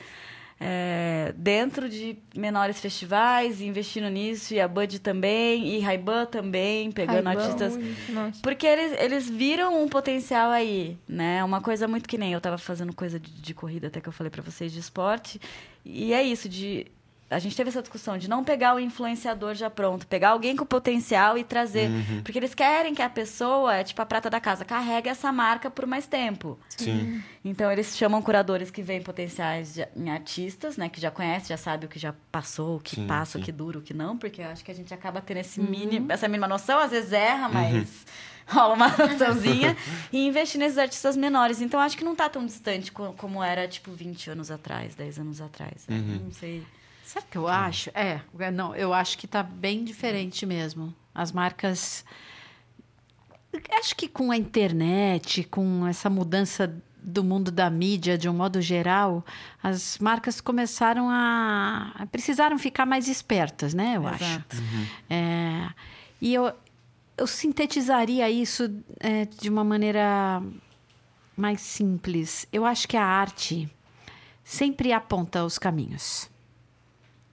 é, 0.67 1.35
dentro 1.37 1.91
de 1.91 2.17
menores 2.35 2.81
festivais, 2.81 3.61
investindo 3.61 4.09
nisso. 4.09 4.55
E 4.55 4.61
a 4.61 4.67
Bud 4.67 4.99
também, 4.99 5.77
e 5.77 5.81
Ray-Ban 5.81 6.25
também, 6.25 6.91
pegando 6.91 7.29
artistas... 7.29 7.79
nossa. 8.09 8.41
Porque 8.43 8.67
eles, 8.67 8.99
eles 8.99 9.29
viram 9.29 9.83
um 9.83 9.87
potencial 9.87 10.51
aí, 10.51 10.97
né? 11.07 11.45
Uma 11.45 11.61
coisa 11.61 11.87
muito 11.87 12.09
que 12.09 12.17
nem 12.17 12.33
eu 12.33 12.41
tava 12.41 12.57
fazendo 12.57 12.95
coisa 12.95 13.21
de, 13.21 13.31
de 13.31 13.53
corrida, 13.53 13.89
até 13.89 14.01
que 14.01 14.09
eu 14.09 14.13
falei 14.13 14.31
pra 14.31 14.43
vocês, 14.43 14.73
de 14.73 14.81
esporte. 14.81 15.39
E 15.85 16.15
é 16.15 16.23
isso, 16.23 16.49
de... 16.49 16.87
A 17.35 17.39
gente 17.39 17.57
teve 17.57 17.69
essa 17.71 17.81
discussão 17.83 18.17
de 18.17 18.29
não 18.29 18.43
pegar 18.45 18.75
o 18.75 18.81
influenciador 18.81 19.55
já 19.55 19.69
pronto, 19.69 20.07
pegar 20.07 20.31
alguém 20.31 20.55
com 20.57 20.65
potencial 20.65 21.37
e 21.37 21.45
trazer. 21.45 21.91
Porque 22.23 22.39
eles 22.39 22.55
querem 22.55 22.95
que 22.95 23.03
a 23.03 23.09
pessoa, 23.11 23.83
tipo 23.85 24.01
a 24.01 24.07
prata 24.07 24.31
da 24.31 24.41
casa, 24.41 24.65
carregue 24.65 25.09
essa 25.09 25.31
marca 25.33 25.71
por 25.71 25.87
mais 25.87 26.07
tempo. 26.07 26.59
Sim. 26.69 27.23
Então, 27.45 27.71
eles 27.71 27.97
chamam 27.97 28.23
curadores 28.23 28.71
que 28.71 28.83
veem 28.83 29.03
potenciais 29.03 29.75
de- 29.75 29.87
em 29.97 30.11
artistas, 30.11 30.77
né? 30.77 30.89
Que 30.89 31.01
já 31.01 31.11
conhece, 31.11 31.49
já 31.49 31.57
sabe 31.57 31.87
o 31.87 31.89
que 31.89 31.99
já 31.99 32.15
passou, 32.33 32.77
o 32.77 32.81
que 32.81 32.97
Sim, 32.97 33.07
passa, 33.07 33.33
sim. 33.39 33.43
o 33.43 33.45
que 33.45 33.53
dura, 33.53 33.79
o 33.79 33.83
que 33.83 33.93
não. 33.93 34.17
Porque 34.17 34.41
eu 34.41 34.47
acho 34.49 34.65
que 34.65 34.71
a 34.71 34.75
gente 34.75 34.93
acaba 34.95 35.21
tendo 35.21 35.39
esse 35.39 35.61
mini, 35.61 36.05
essa 36.09 36.27
mínima 36.29 36.49
noção. 36.49 36.79
Às 36.79 36.91
vezes 36.91 37.13
erra, 37.13 37.49
mas 37.49 38.07
rola 38.49 38.75
uma 38.75 38.89
noçãozinha. 38.97 39.77
e 40.13 40.27
investir 40.27 40.59
nesses 40.59 40.79
artistas 40.79 41.17
menores. 41.17 41.61
Então, 41.61 41.81
acho 41.81 41.97
que 41.99 42.05
não 42.05 42.15
tá 42.15 42.29
tão 42.29 42.45
distante 42.47 42.91
co- 42.93 43.13
como 43.19 43.43
era, 43.43 43.69
tipo, 43.69 43.91
20 43.93 44.31
anos 44.31 44.51
atrás, 44.51 44.95
10 44.95 45.19
anos 45.19 45.41
atrás. 45.41 45.87
Uhum. 45.89 46.21
Não 46.25 46.31
sei. 46.33 46.63
Sabe 47.05 47.27
o 47.27 47.31
que 47.31 47.39
eu 47.39 47.47
acho? 47.47 47.91
É, 47.91 48.21
não, 48.51 48.75
eu 48.75 48.93
acho 48.93 49.19
que 49.19 49.27
tá 49.27 49.43
bem 49.43 49.85
diferente 49.85 50.47
mesmo. 50.47 50.95
As 51.15 51.31
marcas. 51.31 52.05
Acho 53.79 53.95
que 53.95 54.09
com 54.09 54.33
a 54.33 54.37
internet, 54.37 55.45
com 55.45 55.87
essa 55.87 56.11
mudança 56.11 56.75
do 57.01 57.23
mundo 57.23 57.53
da 57.53 57.69
mídia 57.69 58.17
de 58.17 58.29
um 58.29 58.33
modo 58.33 58.61
geral, 58.61 59.25
as 59.63 59.99
marcas 59.99 60.41
começaram 60.41 61.09
a. 61.11 62.07
precisaram 62.11 62.59
ficar 62.59 62.87
mais 62.87 63.07
espertas, 63.07 63.75
né? 63.75 63.97
Eu 63.97 64.07
acho. 64.07 64.25
Exato. 64.25 64.57
É, 65.11 65.69
e 66.21 66.33
eu, 66.33 66.53
eu 67.19 67.27
sintetizaria 67.27 68.29
isso 68.31 68.75
é, 68.99 69.27
de 69.27 69.51
uma 69.51 69.63
maneira 69.63 70.43
mais 71.37 71.61
simples. 71.61 72.49
Eu 72.51 72.65
acho 72.65 72.89
que 72.89 72.97
a 72.97 73.05
arte 73.05 73.69
sempre 74.43 74.93
aponta 74.93 75.45
os 75.45 75.59
caminhos. 75.59 76.33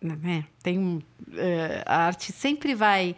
Né? 0.01 0.45
Tem 0.63 1.03
é, 1.35 1.83
a 1.85 2.05
arte 2.07 2.31
sempre 2.31 2.73
vai 2.73 3.15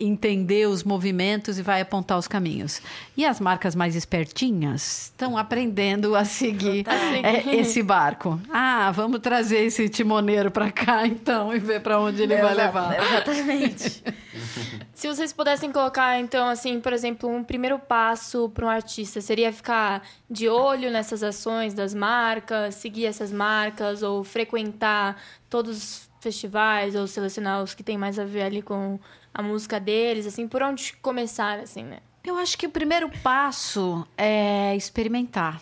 entender 0.00 0.68
os 0.68 0.84
movimentos 0.84 1.58
e 1.58 1.62
vai 1.62 1.80
apontar 1.80 2.18
os 2.18 2.28
caminhos. 2.28 2.80
E 3.16 3.24
as 3.24 3.40
marcas 3.40 3.74
mais 3.74 3.96
espertinhas 3.96 5.06
estão 5.06 5.36
aprendendo 5.36 6.14
a 6.14 6.24
seguir 6.24 6.84
é, 7.24 7.56
esse 7.56 7.82
barco. 7.82 8.40
Ah, 8.48 8.92
vamos 8.92 9.20
trazer 9.20 9.64
esse 9.64 9.88
timoneiro 9.88 10.50
para 10.50 10.70
cá 10.70 11.04
então 11.08 11.54
e 11.54 11.58
ver 11.58 11.80
para 11.80 11.98
onde 11.98 12.22
ele 12.22 12.36
vai 12.36 12.54
levar. 12.54 12.96
Exatamente. 12.96 14.04
Se 14.94 15.06
vocês 15.06 15.32
pudessem 15.32 15.70
colocar, 15.70 16.18
então, 16.18 16.48
assim, 16.48 16.80
por 16.80 16.92
exemplo, 16.92 17.28
um 17.28 17.44
primeiro 17.44 17.78
passo 17.78 18.48
para 18.48 18.66
um 18.66 18.68
artista, 18.68 19.20
seria 19.20 19.52
ficar 19.52 20.02
de 20.28 20.48
olho 20.48 20.90
nessas 20.90 21.22
ações 21.22 21.72
das 21.72 21.94
marcas, 21.94 22.74
seguir 22.74 23.06
essas 23.06 23.30
marcas, 23.30 24.02
ou 24.02 24.24
frequentar 24.24 25.16
todos 25.48 25.76
os 25.76 26.07
festivais, 26.20 26.94
ou 26.94 27.06
selecionar 27.06 27.62
os 27.62 27.74
que 27.74 27.82
tem 27.82 27.96
mais 27.96 28.18
a 28.18 28.24
ver 28.24 28.42
ali 28.42 28.62
com 28.62 28.98
a 29.32 29.42
música 29.42 29.78
deles, 29.78 30.26
assim, 30.26 30.48
por 30.48 30.62
onde 30.62 30.94
começar, 31.02 31.58
assim, 31.60 31.82
né? 31.82 31.98
Eu 32.24 32.36
acho 32.36 32.58
que 32.58 32.66
o 32.66 32.70
primeiro 32.70 33.10
passo 33.22 34.06
é 34.16 34.76
experimentar 34.76 35.60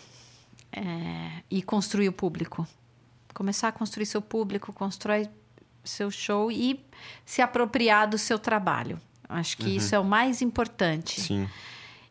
é, 0.72 1.42
e 1.50 1.62
construir 1.62 2.08
o 2.08 2.12
público. 2.12 2.66
Começar 3.34 3.68
a 3.68 3.72
construir 3.72 4.06
seu 4.06 4.22
público, 4.22 4.72
constrói 4.72 5.28
seu 5.84 6.10
show 6.10 6.50
e 6.50 6.84
se 7.24 7.40
apropriar 7.42 8.08
do 8.08 8.18
seu 8.18 8.38
trabalho. 8.38 9.00
Acho 9.28 9.56
que 9.56 9.76
isso 9.76 9.94
é 9.94 9.98
o 9.98 10.04
mais 10.04 10.40
importante. 10.40 11.20
Sim. 11.20 11.48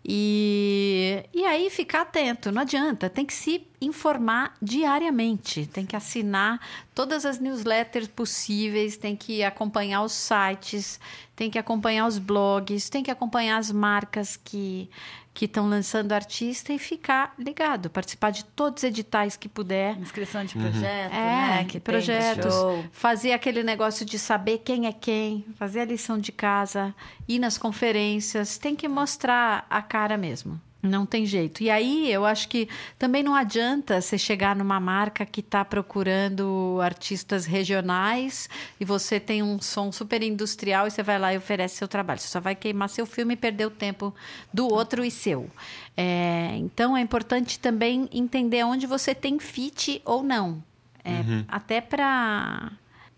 E, 0.08 1.26
e 1.34 1.44
aí 1.46 1.68
ficar 1.72 2.02
atento, 2.02 2.52
não 2.52 2.62
adianta, 2.62 3.10
tem 3.10 3.26
que 3.26 3.34
se 3.34 3.66
informar 3.82 4.54
diariamente, 4.62 5.66
tem 5.66 5.84
que 5.84 5.96
assinar 5.96 6.60
todas 6.94 7.26
as 7.26 7.40
newsletters 7.40 8.08
possíveis, 8.08 8.98
tem 8.98 9.16
que 9.16 9.44
acompanhar 9.44 10.04
os 10.04 10.12
sites, 10.12 11.00
tem 11.36 11.50
que 11.50 11.58
acompanhar 11.58 12.06
os 12.06 12.20
blogs, 12.20 12.88
tem 12.88 13.02
que 13.02 13.10
acompanhar 13.10 13.58
as 13.58 13.72
marcas 13.72 14.38
que 14.38 14.88
que 15.36 15.46
estão 15.46 15.68
lançando 15.68 16.14
artista 16.14 16.72
e 16.72 16.80
ficar 16.80 17.36
ligado, 17.38 17.90
participar 17.90 18.32
de 18.32 18.46
todos 18.46 18.82
os 18.82 18.84
editais 18.86 19.36
que 19.36 19.50
puder. 19.50 20.00
Inscrição 20.00 20.46
de 20.46 20.56
projeto, 20.56 21.14
É, 21.14 21.18
né? 21.18 21.66
Que 21.66 21.78
projetos. 21.78 22.56
Fazer 22.94 23.34
aquele 23.34 23.62
negócio 23.62 24.06
de 24.06 24.18
saber 24.18 24.60
quem 24.60 24.88
é 24.88 24.94
quem, 24.94 25.46
fazer 25.58 25.82
a 25.82 25.86
lição 25.86 26.18
de 26.18 26.32
casa, 26.32 26.96
ir 27.28 27.38
nas 27.38 27.58
conferências, 27.58 28.58
tem 28.58 28.78
que 28.78 28.88
mostrar 28.88 29.68
a 29.70 29.82
cara 29.82 30.16
mesmo. 30.16 30.60
Não 30.86 31.06
tem 31.06 31.26
jeito. 31.26 31.64
E 31.64 31.70
aí 31.70 32.12
eu 32.12 32.26
acho 32.26 32.48
que 32.48 32.70
também 32.98 33.24
não 33.24 33.34
adianta 33.34 34.00
você 34.00 34.18
chegar 34.18 34.56
numa 34.56 34.80
marca 34.80 35.26
que 35.26 35.40
está 35.40 35.66
procurando 35.66 36.80
artistas 36.82 37.46
regionais 37.46 38.48
e 38.80 38.86
você 38.86 39.20
tem 39.20 39.42
um 39.42 39.60
som 39.60 39.92
super 39.92 40.22
industrial 40.22 40.88
e 40.88 40.92
você 40.92 41.02
vai 41.02 41.18
lá 41.18 41.34
e 41.34 41.38
oferece 41.38 41.78
seu 41.78 41.88
trabalho. 41.88 42.20
Você 42.20 42.28
só 42.28 42.40
vai 42.40 42.56
queimar 42.56 42.90
seu 42.90 43.06
filme 43.06 43.34
e 43.34 43.38
perder 43.38 43.66
o 43.66 43.72
tempo 43.72 44.14
do 44.54 44.72
outro 44.72 45.04
e 45.04 45.12
seu. 45.12 45.50
É, 45.98 46.52
então 46.56 46.96
é 46.96 47.02
importante 47.02 47.60
também 47.60 48.08
entender 48.12 48.64
onde 48.64 48.86
você 48.86 49.16
tem 49.16 49.40
fit 49.40 50.02
ou 50.06 50.22
não. 50.22 50.64
É, 51.04 51.22
Até 51.48 51.82
para 51.82 52.72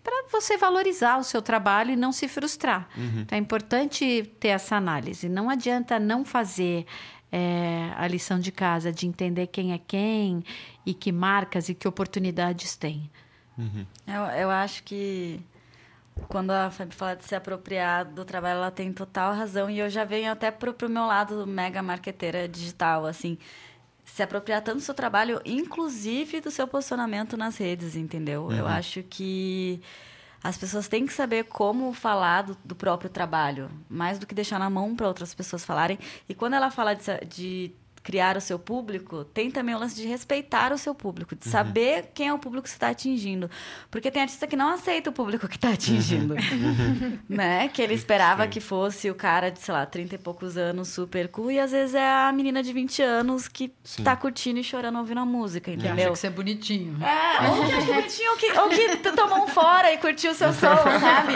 para 0.08 0.24
você 0.32 0.56
valorizar 0.56 1.18
o 1.18 1.22
seu 1.22 1.42
trabalho 1.42 1.90
e 1.90 1.96
não 1.96 2.12
se 2.12 2.26
frustrar. 2.28 2.88
Então 3.20 3.36
é 3.36 3.40
importante 3.40 4.30
ter 4.40 4.48
essa 4.48 4.74
análise. 4.74 5.28
Não 5.28 5.50
adianta 5.50 5.98
não 5.98 6.24
fazer 6.24 6.86
é, 7.30 7.92
a 7.96 8.06
lição 8.06 8.38
de 8.38 8.50
casa, 8.50 8.92
de 8.92 9.06
entender 9.06 9.46
quem 9.48 9.72
é 9.72 9.78
quem 9.78 10.42
e 10.84 10.94
que 10.94 11.12
marcas 11.12 11.68
e 11.68 11.74
que 11.74 11.86
oportunidades 11.86 12.76
tem. 12.76 13.10
Uhum. 13.56 13.84
Eu, 14.06 14.22
eu 14.40 14.50
acho 14.50 14.82
que 14.84 15.40
quando 16.28 16.50
a 16.50 16.70
Fabi 16.70 16.94
fala 16.94 17.14
de 17.14 17.24
se 17.24 17.34
apropriar 17.34 18.04
do 18.04 18.24
trabalho, 18.24 18.56
ela 18.56 18.70
tem 18.70 18.92
total 18.92 19.34
razão. 19.34 19.70
E 19.70 19.78
eu 19.78 19.88
já 19.88 20.04
venho 20.04 20.32
até 20.32 20.50
pro, 20.50 20.72
pro 20.72 20.88
meu 20.88 21.06
lado 21.06 21.46
mega 21.46 21.82
marqueteira 21.82 22.48
digital, 22.48 23.06
assim. 23.06 23.38
Se 24.04 24.22
apropriar 24.22 24.62
tanto 24.62 24.78
do 24.78 24.82
seu 24.82 24.94
trabalho, 24.94 25.40
inclusive 25.44 26.40
do 26.40 26.50
seu 26.50 26.66
posicionamento 26.66 27.36
nas 27.36 27.58
redes, 27.58 27.94
entendeu? 27.94 28.44
Uhum. 28.44 28.52
Eu 28.52 28.66
acho 28.66 29.02
que 29.02 29.80
as 30.42 30.56
pessoas 30.56 30.88
têm 30.88 31.06
que 31.06 31.12
saber 31.12 31.44
como 31.44 31.92
falar 31.92 32.42
do, 32.42 32.56
do 32.64 32.74
próprio 32.74 33.10
trabalho, 33.10 33.70
mais 33.88 34.18
do 34.18 34.26
que 34.26 34.34
deixar 34.34 34.58
na 34.58 34.70
mão 34.70 34.94
para 34.94 35.08
outras 35.08 35.34
pessoas 35.34 35.64
falarem. 35.64 35.98
E 36.28 36.34
quando 36.34 36.54
ela 36.54 36.70
fala 36.70 36.94
de, 36.94 37.26
de 37.26 37.72
criar 38.08 38.38
o 38.38 38.40
seu 38.40 38.58
público, 38.58 39.22
tem 39.22 39.50
também 39.50 39.74
o 39.74 39.78
lance 39.78 39.94
de 39.94 40.08
respeitar 40.08 40.72
o 40.72 40.78
seu 40.78 40.94
público, 40.94 41.36
de 41.36 41.44
uhum. 41.44 41.52
saber 41.52 42.10
quem 42.14 42.28
é 42.28 42.32
o 42.32 42.38
público 42.38 42.62
que 42.62 42.70
você 42.70 42.76
está 42.76 42.88
atingindo. 42.88 43.50
Porque 43.90 44.10
tem 44.10 44.22
artista 44.22 44.46
que 44.46 44.56
não 44.56 44.70
aceita 44.70 45.10
o 45.10 45.12
público 45.12 45.46
que 45.46 45.56
está 45.56 45.72
atingindo. 45.72 46.34
Uhum. 46.48 47.18
né? 47.28 47.68
Que 47.68 47.82
ele 47.82 47.92
esperava 47.94 48.44
Sim. 48.44 48.50
que 48.50 48.60
fosse 48.60 49.10
o 49.10 49.14
cara 49.14 49.50
de, 49.50 49.60
sei 49.60 49.74
lá, 49.74 49.84
30 49.84 50.14
e 50.14 50.18
poucos 50.18 50.56
anos, 50.56 50.88
super 50.88 51.28
cool, 51.28 51.50
e 51.50 51.60
às 51.60 51.72
vezes 51.72 51.94
é 51.94 52.08
a 52.08 52.32
menina 52.32 52.62
de 52.62 52.72
20 52.72 53.02
anos 53.02 53.48
que 53.48 53.72
Sim. 53.84 54.02
tá 54.02 54.16
curtindo 54.16 54.58
e 54.58 54.64
chorando 54.64 54.98
ouvindo 54.98 55.20
a 55.20 55.26
música, 55.26 55.70
entendeu? 55.70 55.92
Acha 55.92 56.04
que 56.04 56.16
você 56.16 56.26
é 56.28 56.30
bonitinho. 56.30 56.96
É, 57.04 57.48
ou 57.48 57.66
que 57.66 57.72
é 57.72 57.80
bonitinho, 57.80 58.30
ou 58.30 58.36
que, 58.36 58.52
ou 58.52 58.68
que 58.68 59.12
tomou 59.12 59.44
um 59.44 59.48
fora 59.48 59.92
e 59.92 59.98
curtiu 59.98 60.30
o 60.30 60.34
seu 60.34 60.52
som, 60.54 60.76
sabe? 61.00 61.34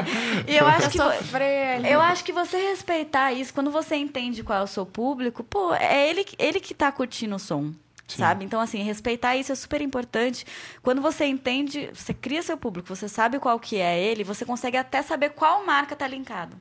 E 0.49 0.57
eu 0.57 0.67
acho 0.67 0.87
eu 0.87 0.91
que. 0.91 0.99
Sofrer, 0.99 1.85
eu 1.85 2.01
acho 2.01 2.25
que 2.25 2.33
você 2.33 2.57
respeitar 2.57 3.33
isso, 3.33 3.53
quando 3.53 3.71
você 3.71 3.97
entende 3.97 4.43
qual 4.43 4.61
é 4.61 4.63
o 4.63 4.67
seu 4.67 4.87
público, 4.87 5.45
pô, 5.45 5.75
é 5.75 6.09
ele, 6.09 6.25
ele 6.39 6.62
que 6.63 6.75
tá 6.75 6.91
curtindo 6.91 7.37
o 7.37 7.39
som. 7.39 7.73
Sim. 8.07 8.19
Sabe? 8.19 8.45
Então, 8.45 8.61
assim, 8.61 8.83
respeitar 8.83 9.37
isso 9.37 9.53
é 9.53 9.55
super 9.55 9.81
importante. 9.81 10.45
Quando 10.83 11.01
você 11.01 11.25
entende, 11.25 11.91
você 11.95 12.13
cria 12.13 12.43
seu 12.43 12.57
público, 12.57 12.89
você 12.89 13.09
sabe 13.09 13.39
qual 13.39 13.59
que 13.59 13.79
é 13.79 14.03
ele, 14.03 14.25
você 14.25 14.45
consegue 14.45 14.77
até 14.77 15.03
saber 15.03 15.31
qual 15.31 15.65
marca 15.65 15.97
tá 15.97 16.07
linkado. 16.07 16.57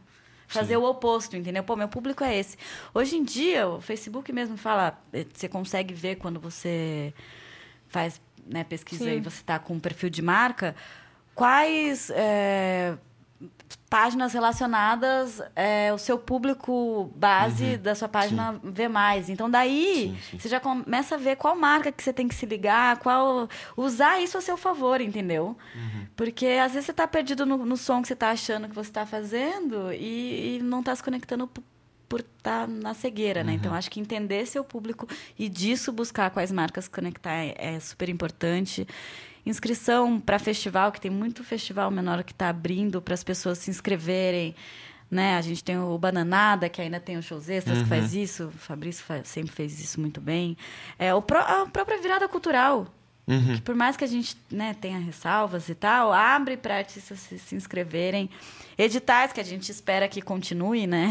Fazer 0.47 0.75
Sim. 0.75 0.81
o 0.81 0.83
oposto, 0.83 1.37
entendeu? 1.37 1.63
Pô, 1.63 1.75
meu 1.75 1.87
público 1.87 2.23
é 2.23 2.37
esse. 2.37 2.57
Hoje 2.93 3.15
em 3.15 3.23
dia, 3.23 3.67
o 3.67 3.81
Facebook 3.81 4.31
mesmo 4.33 4.57
fala, 4.57 5.01
eh, 5.13 5.25
você 5.33 5.47
consegue 5.47 5.93
ver 5.93 6.17
quando 6.17 6.39
você 6.39 7.13
faz 7.87 8.21
né, 8.45 8.63
pesquisa 8.63 9.05
Sim. 9.05 9.17
e 9.17 9.19
você 9.21 9.41
tá 9.43 9.59
com 9.59 9.75
um 9.75 9.79
perfil 9.79 10.09
de 10.09 10.21
marca, 10.21 10.75
quais. 11.33 12.09
É 12.13 12.97
páginas 13.89 14.33
relacionadas 14.33 15.41
é, 15.55 15.91
o 15.93 15.97
seu 15.97 16.17
público 16.17 17.11
base 17.15 17.75
uhum. 17.75 17.81
da 17.81 17.95
sua 17.95 18.07
página 18.07 18.53
sim. 18.53 18.71
vê 18.71 18.87
mais. 18.87 19.29
Então 19.29 19.49
daí 19.49 20.15
sim, 20.21 20.31
sim. 20.31 20.39
você 20.39 20.49
já 20.49 20.59
começa 20.59 21.15
a 21.15 21.17
ver 21.17 21.35
qual 21.35 21.55
marca 21.55 21.91
que 21.91 22.03
você 22.03 22.13
tem 22.13 22.27
que 22.27 22.35
se 22.35 22.45
ligar, 22.45 22.97
qual 22.99 23.49
usar 23.75 24.21
isso 24.21 24.37
a 24.37 24.41
seu 24.41 24.57
favor, 24.57 25.01
entendeu? 25.01 25.57
Uhum. 25.75 26.07
Porque 26.15 26.47
às 26.47 26.71
vezes 26.73 26.85
você 26.85 26.91
está 26.91 27.07
perdido 27.07 27.45
no, 27.45 27.57
no, 27.57 27.77
som 27.77 28.01
que 28.01 28.07
você 28.07 28.13
está 28.13 28.31
achando 28.31 28.69
que 28.69 28.75
você 28.75 28.89
está 28.89 29.05
fazendo 29.05 29.91
e, 29.93 30.57
e 30.57 30.61
não 30.63 30.79
está 30.79 30.95
se 30.95 31.03
conectando 31.03 31.49
por 32.11 32.19
estar 32.19 32.61
tá 32.61 32.67
na 32.67 32.93
cegueira, 32.93 33.41
né? 33.41 33.53
Então, 33.53 33.53
uhum. 33.53 33.59
Então, 33.61 33.73
acho 33.73 33.89
que 33.89 33.99
entender 33.99 34.45
seu 34.45 34.65
público 34.65 35.07
e 35.39 35.47
disso 35.47 35.93
buscar 35.93 36.29
quais 36.29 36.51
marcas 36.51 36.87
conectar 36.87 37.33
é, 37.33 37.55
é 37.57 37.79
super 37.79 38.09
importante 38.09 38.85
inscrição 39.45 40.19
para 40.19 40.37
festival, 40.39 40.91
que 40.91 41.01
tem 41.01 41.11
muito 41.11 41.43
festival 41.43 41.89
menor 41.89 42.23
que 42.23 42.31
está 42.31 42.49
abrindo 42.49 43.01
para 43.01 43.13
as 43.13 43.23
pessoas 43.23 43.57
se 43.57 43.69
inscreverem. 43.69 44.55
Né? 45.09 45.35
A 45.35 45.41
gente 45.41 45.63
tem 45.63 45.77
o 45.77 45.97
Bananada, 45.97 46.69
que 46.69 46.81
ainda 46.81 46.99
tem 46.99 47.17
os 47.17 47.25
shows 47.25 47.49
extras, 47.49 47.77
uhum. 47.77 47.83
que 47.83 47.89
faz 47.89 48.13
isso. 48.13 48.45
O 48.45 48.51
Fabrício 48.51 49.03
faz, 49.03 49.27
sempre 49.27 49.51
fez 49.51 49.79
isso 49.79 49.99
muito 49.99 50.21
bem. 50.21 50.55
É, 50.97 51.13
o 51.13 51.21
pro, 51.21 51.39
a 51.39 51.65
própria 51.65 51.99
virada 52.01 52.27
cultural. 52.29 52.87
Uhum. 53.27 53.55
Que 53.55 53.61
por 53.61 53.75
mais 53.75 53.95
que 53.95 54.03
a 54.03 54.07
gente 54.07 54.35
né, 54.49 54.73
tenha 54.79 54.99
ressalvas 54.99 55.69
e 55.69 55.75
tal, 55.75 56.11
abre 56.11 56.57
para 56.57 56.77
artistas 56.77 57.19
se, 57.19 57.37
se 57.37 57.55
inscreverem. 57.55 58.29
Editais 58.81 59.31
que 59.31 59.39
a 59.39 59.43
gente 59.43 59.71
espera 59.71 60.07
que 60.07 60.23
continue, 60.23 60.87
né? 60.87 61.09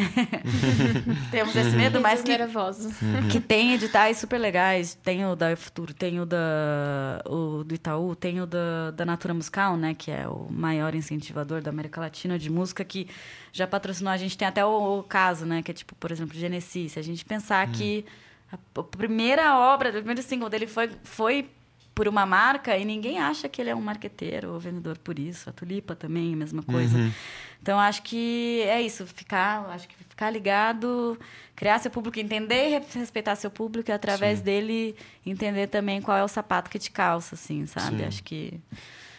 Temos 1.30 1.54
esse 1.54 1.76
medo, 1.76 2.00
mas 2.00 2.20
que, 2.20 2.32
uhum. 2.32 3.28
que 3.30 3.38
tem 3.38 3.74
editais 3.74 4.18
super 4.18 4.38
legais. 4.38 4.98
Tem 5.04 5.24
o 5.24 5.36
da 5.36 5.54
Futuro, 5.54 5.94
tem 5.94 6.18
o, 6.18 6.26
da, 6.26 7.22
o 7.24 7.62
do 7.62 7.72
Itaú, 7.72 8.16
tem 8.16 8.40
o 8.40 8.46
da, 8.46 8.90
da 8.90 9.06
Natura 9.06 9.34
Musical, 9.34 9.76
né? 9.76 9.94
Que 9.94 10.10
é 10.10 10.26
o 10.26 10.48
maior 10.50 10.96
incentivador 10.96 11.62
da 11.62 11.70
América 11.70 12.00
Latina 12.00 12.36
de 12.36 12.50
música, 12.50 12.84
que 12.84 13.06
já 13.52 13.68
patrocinou. 13.68 14.12
A 14.12 14.16
gente 14.16 14.36
tem 14.36 14.48
até 14.48 14.64
o, 14.64 14.98
o 14.98 15.02
caso, 15.04 15.46
né? 15.46 15.62
Que 15.62 15.70
é 15.70 15.74
tipo, 15.74 15.94
por 15.94 16.10
exemplo, 16.10 16.36
Genesis. 16.36 16.90
Se 16.90 16.98
a 16.98 17.02
gente 17.02 17.24
pensar 17.24 17.68
uhum. 17.68 17.72
que 17.72 18.04
a, 18.50 18.80
a 18.80 18.82
primeira 18.82 19.56
obra, 19.56 19.90
o 19.90 19.92
primeiro 19.92 20.22
single 20.24 20.48
dele 20.48 20.66
foi, 20.66 20.90
foi 21.04 21.48
por 21.94 22.08
uma 22.08 22.24
marca 22.24 22.76
e 22.76 22.84
ninguém 22.84 23.18
acha 23.18 23.48
que 23.48 23.60
ele 23.60 23.70
é 23.70 23.74
um 23.74 23.80
marqueteiro 23.80 24.52
ou 24.52 24.60
vendedor 24.60 24.96
por 24.98 25.18
isso. 25.18 25.50
A 25.50 25.52
Tulipa 25.52 25.94
também, 25.94 26.32
a 26.32 26.36
mesma 26.36 26.62
coisa. 26.62 26.96
Uhum. 26.96 27.12
Então, 27.60 27.78
acho 27.78 28.02
que 28.02 28.62
é 28.62 28.80
isso, 28.80 29.06
ficar, 29.06 29.66
acho 29.70 29.86
que 29.86 29.94
ficar 30.08 30.30
ligado, 30.30 31.18
criar 31.54 31.78
seu 31.78 31.90
público, 31.90 32.18
entender 32.18 32.70
e 32.70 32.98
respeitar 32.98 33.36
seu 33.36 33.50
público 33.50 33.90
e 33.90 33.92
através 33.92 34.38
Sim. 34.38 34.44
dele 34.44 34.96
entender 35.26 35.66
também 35.66 36.00
qual 36.00 36.16
é 36.16 36.24
o 36.24 36.28
sapato 36.28 36.70
que 36.70 36.78
te 36.78 36.90
calça, 36.90 37.34
assim, 37.34 37.66
sabe? 37.66 37.98
Sim. 37.98 38.04
Acho 38.04 38.22
que 38.22 38.58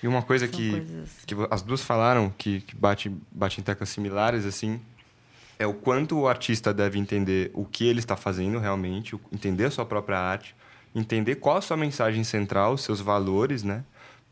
E 0.02 0.08
uma 0.08 0.24
coisa 0.24 0.48
que, 0.48 0.72
coisas... 0.72 1.10
que 1.28 1.36
as 1.52 1.62
duas 1.62 1.84
falaram 1.84 2.34
que, 2.36 2.62
que 2.62 2.76
bate, 2.76 3.16
bate 3.32 3.62
em 3.62 3.64
teclas 3.64 3.90
similares, 3.90 4.44
assim, 4.44 4.82
é 5.60 5.68
o 5.68 5.74
quanto 5.76 6.18
o 6.18 6.28
artista 6.28 6.74
deve 6.74 6.98
entender 6.98 7.52
o 7.54 7.64
que 7.64 7.86
ele 7.86 8.00
está 8.00 8.18
fazendo 8.18 8.58
realmente, 8.58 9.16
entender 9.32 9.66
a 9.66 9.72
sua 9.72 9.86
própria 9.86 10.18
arte, 10.18 10.56
entender 10.94 11.36
qual 11.36 11.58
a 11.58 11.62
sua 11.62 11.78
mensagem 11.78 12.24
central, 12.24 12.78
seus 12.78 13.00
valores, 13.00 13.64
né? 13.64 13.84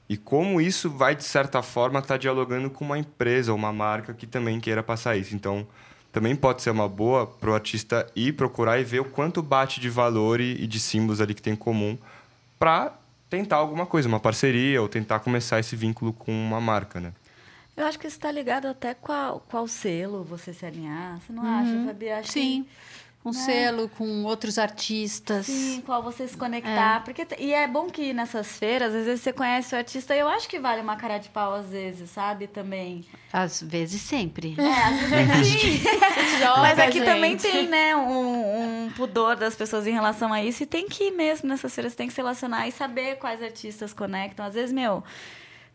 E 0.10 0.18
como 0.18 0.60
isso 0.60 0.90
vai, 0.90 1.16
de 1.16 1.24
certa 1.24 1.62
forma, 1.62 2.00
estar 2.00 2.16
tá 2.16 2.18
dialogando 2.18 2.70
com 2.70 2.84
uma 2.84 2.98
empresa 2.98 3.52
ou 3.52 3.58
uma 3.58 3.72
marca 3.72 4.14
que 4.14 4.26
também 4.26 4.60
queira 4.60 4.82
passar 4.82 5.16
isso. 5.16 5.36
Então, 5.36 5.68
também 6.12 6.36
pode 6.36 6.64
ser 6.64 6.72
uma 6.72 6.90
boa 6.90 7.28
para 7.28 7.52
o 7.52 7.54
artista 7.54 8.08
ir 8.16 8.34
procurar 8.34 8.80
e 8.80 8.84
ver 8.84 9.00
o 9.00 9.06
quanto 9.06 9.44
bate 9.44 9.80
de 9.80 9.90
valor 9.90 10.42
e, 10.42 10.66
de 10.66 10.80
símbolos 10.80 11.22
ali 11.22 11.36
que 11.36 11.42
tem 11.42 11.54
em 11.54 11.56
comum 11.56 11.96
para 12.58 12.94
tentar 13.30 13.58
alguma 13.58 13.86
coisa, 13.86 14.08
uma 14.08 14.20
parceria 14.20 14.82
ou 14.82 14.90
tentar 14.90 15.20
começar 15.20 15.60
esse 15.60 15.76
vínculo 15.76 16.12
com 16.12 16.32
uma 16.32 16.60
marca, 16.60 17.00
né? 17.00 17.14
Eu 17.78 17.86
acho 17.86 17.98
que 17.98 18.08
isso 18.08 18.18
está 18.18 18.32
ligado 18.32 18.68
até 18.68 18.94
qual, 18.94 19.46
qual 19.48 19.68
selo 19.68 20.24
você 20.24 20.52
se 20.52 20.66
alinhar. 20.66 21.20
Você 21.22 21.32
não 21.32 21.44
uhum. 21.44 21.60
acha, 21.60 21.86
Fabi? 21.86 22.10
Acho 22.10 22.32
Sim. 22.32 22.64
Que 22.64 22.70
um 23.24 23.32
né? 23.32 23.40
selo 23.40 23.90
com 23.90 24.24
outros 24.24 24.58
artistas. 24.58 25.46
Sim, 25.46 25.84
qual 25.86 26.02
você 26.02 26.28
se 26.28 26.38
conectar. 26.38 26.98
É. 26.98 27.00
Porque, 27.00 27.28
e 27.38 27.54
é 27.54 27.68
bom 27.68 27.90
que 27.90 28.14
nessas 28.14 28.58
feiras, 28.58 28.96
às 28.96 29.06
vezes 29.06 29.22
você 29.22 29.34
conhece 29.34 29.76
o 29.76 29.78
artista 29.78 30.16
e 30.16 30.20
eu 30.20 30.28
acho 30.28 30.48
que 30.48 30.60
vale 30.60 30.82
uma 30.82 30.96
cara 30.96 31.18
de 31.18 31.30
pau 31.30 31.54
às 31.54 31.68
vezes, 31.68 32.10
sabe? 32.10 32.48
Também. 32.48 33.06
Às 33.32 33.62
vezes 33.62 34.02
sempre. 34.02 34.56
É, 34.58 34.84
às 34.84 35.10
vezes 35.10 35.48
sim. 35.62 35.82
Mas 36.62 36.80
aqui 36.80 37.02
também 37.02 37.36
tem, 37.36 37.68
né, 37.68 37.96
um, 37.96 38.86
um, 38.86 38.92
pudor 38.92 39.36
das 39.36 39.56
pessoas 39.56 39.86
em 39.86 39.92
relação 39.92 40.32
a 40.32 40.42
isso. 40.42 40.64
E 40.64 40.66
tem 40.66 40.88
que 40.88 41.06
ir 41.06 41.12
mesmo 41.12 41.50
nessas 41.50 41.76
feiras, 41.76 41.96
tem 41.96 42.08
que 42.08 42.14
se 42.14 42.22
relacionar 42.22 42.68
e 42.68 42.72
saber 42.72 43.18
quais 43.18 43.44
artistas 43.44 43.94
conectam. 43.94 44.46
Às 44.46 44.54
vezes, 44.54 44.72
meu 44.72 45.04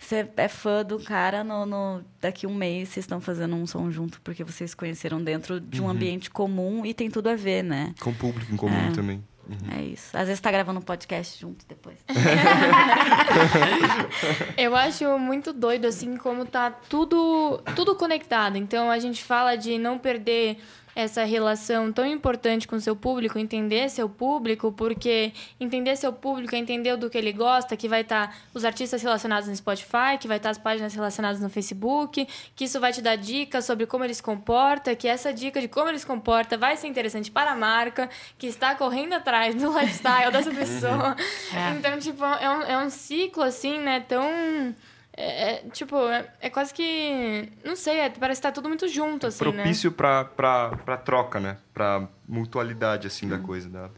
você 0.05 0.29
é 0.37 0.49
fã 0.49 0.85
do 0.85 0.99
cara, 0.99 1.43
no, 1.43 1.67
no, 1.67 2.05
daqui 2.21 2.47
um 2.47 2.55
mês 2.55 2.91
vocês 2.91 3.05
estão 3.05 3.21
fazendo 3.21 3.57
um 3.57 3.67
som 3.67 3.91
junto 3.91 4.21
porque 4.21 4.45
vocês 4.45 4.71
se 4.71 4.77
conheceram 4.77 5.23
dentro 5.23 5.61
de 5.61 5.81
um 5.81 5.85
uhum. 5.85 5.91
ambiente 5.91 6.31
comum 6.31 6.85
e 6.85 6.93
tem 6.93 7.11
tudo 7.11 7.29
a 7.29 7.37
ver, 7.37 7.63
né? 7.63 7.95
Com 8.01 8.11
o 8.11 8.15
público 8.15 8.53
em 8.53 8.57
comum 8.57 8.89
é. 8.89 8.93
também. 8.93 9.25
Uhum. 9.49 9.79
É 9.79 9.83
isso. 9.83 10.17
Às 10.17 10.27
vezes 10.27 10.41
tá 10.41 10.51
gravando 10.51 10.81
um 10.81 10.83
podcast 10.83 11.39
junto 11.39 11.67
depois. 11.67 11.99
Eu 14.57 14.75
acho 14.75 15.19
muito 15.19 15.53
doido, 15.53 15.87
assim, 15.87 16.17
como 16.17 16.47
tá 16.47 16.71
tudo, 16.71 17.61
tudo 17.77 17.95
conectado. 17.95 18.57
Então, 18.57 18.91
a 18.91 18.99
gente 18.99 19.23
fala 19.23 19.57
de 19.57 19.79
não 19.79 19.99
perder 19.99 20.59
essa 20.95 21.25
relação 21.25 21.93
tão 21.93 22.07
importante 22.07 22.69
com 22.69 22.79
seu 22.79 22.95
público, 22.95 23.39
entender 23.39 23.89
seu 23.89 24.09
público, 24.09 24.73
porque 24.73 25.33
entender 25.59 25.97
seu 25.97 26.13
público 26.13 26.55
é 26.55 26.59
entender 26.59 26.97
do 26.97 27.11
que 27.11 27.19
ele 27.19 27.33
gosta, 27.33 27.77
que 27.77 27.89
vai 27.89 28.03
estar 28.03 28.29
tá 28.29 28.37
os 28.55 28.65
artistas 28.65 29.03
relacionados 29.03 29.49
no 29.49 29.57
Spotify, 29.57 30.19
que 30.21 30.29
vai 30.29 30.37
estar 30.37 30.49
tá 30.49 30.51
as 30.51 30.59
páginas 30.59 30.95
relacionadas 30.95 31.41
no 31.41 31.51
Facebook, 31.51 32.27
que 32.55 32.65
isso 32.65 32.79
vai 32.79 32.93
te 32.93 33.03
dar 33.03 33.17
dicas 33.17 33.65
sobre 33.65 33.87
como 33.87 34.05
ele 34.05 34.15
se 34.15 34.23
comporta, 34.23 34.95
que 34.95 35.09
essa 35.09 35.33
dica 35.33 35.61
de 35.61 35.69
como 35.69 35.89
ele 35.89 35.99
se 35.99 36.07
comporta 36.07 36.57
vai 36.57 36.77
ser 36.77 36.87
interessante 36.87 37.31
para 37.31 37.53
a 37.53 37.57
marca, 37.57 38.09
que 38.39 38.47
está 38.47 38.75
correndo 38.75 39.15
atrás 39.15 39.55
do 39.55 39.77
lifestyle 39.79 40.31
dessa 40.31 40.51
pessoa. 40.51 41.17
É. 41.55 41.71
Então, 41.71 41.99
tipo, 41.99 42.25
é 42.25 42.51
um, 42.51 42.63
é 42.63 42.85
um 42.85 42.91
ciclo, 42.91 43.43
assim, 43.43 43.79
né, 43.79 44.01
tão 44.01 44.75
é, 45.17 45.53
é, 45.53 45.63
tipo, 45.71 45.97
é, 46.09 46.27
é, 46.41 46.51
quase 46.51 46.75
que. 46.75 47.49
Não 47.65 47.77
sei, 47.77 48.01
é, 48.01 48.11
parece 48.11 48.41
que 48.41 48.47
tá 48.49 48.53
tudo 48.53 48.69
muito 48.69 48.89
junto, 48.89 49.29
assim, 49.29 49.39
Propício 49.39 49.57
né? 49.57 49.63
Propício 49.63 49.93
pra, 49.93 50.25
pra, 50.25 50.77
pra 50.85 50.97
troca, 50.97 51.39
né? 51.39 51.57
Pra 51.73 52.09
mutualidade, 52.29 53.07
assim, 53.07 53.27
hum. 53.27 53.31
da 53.31 53.39
coisa. 53.39 53.69
Da... 53.69 53.91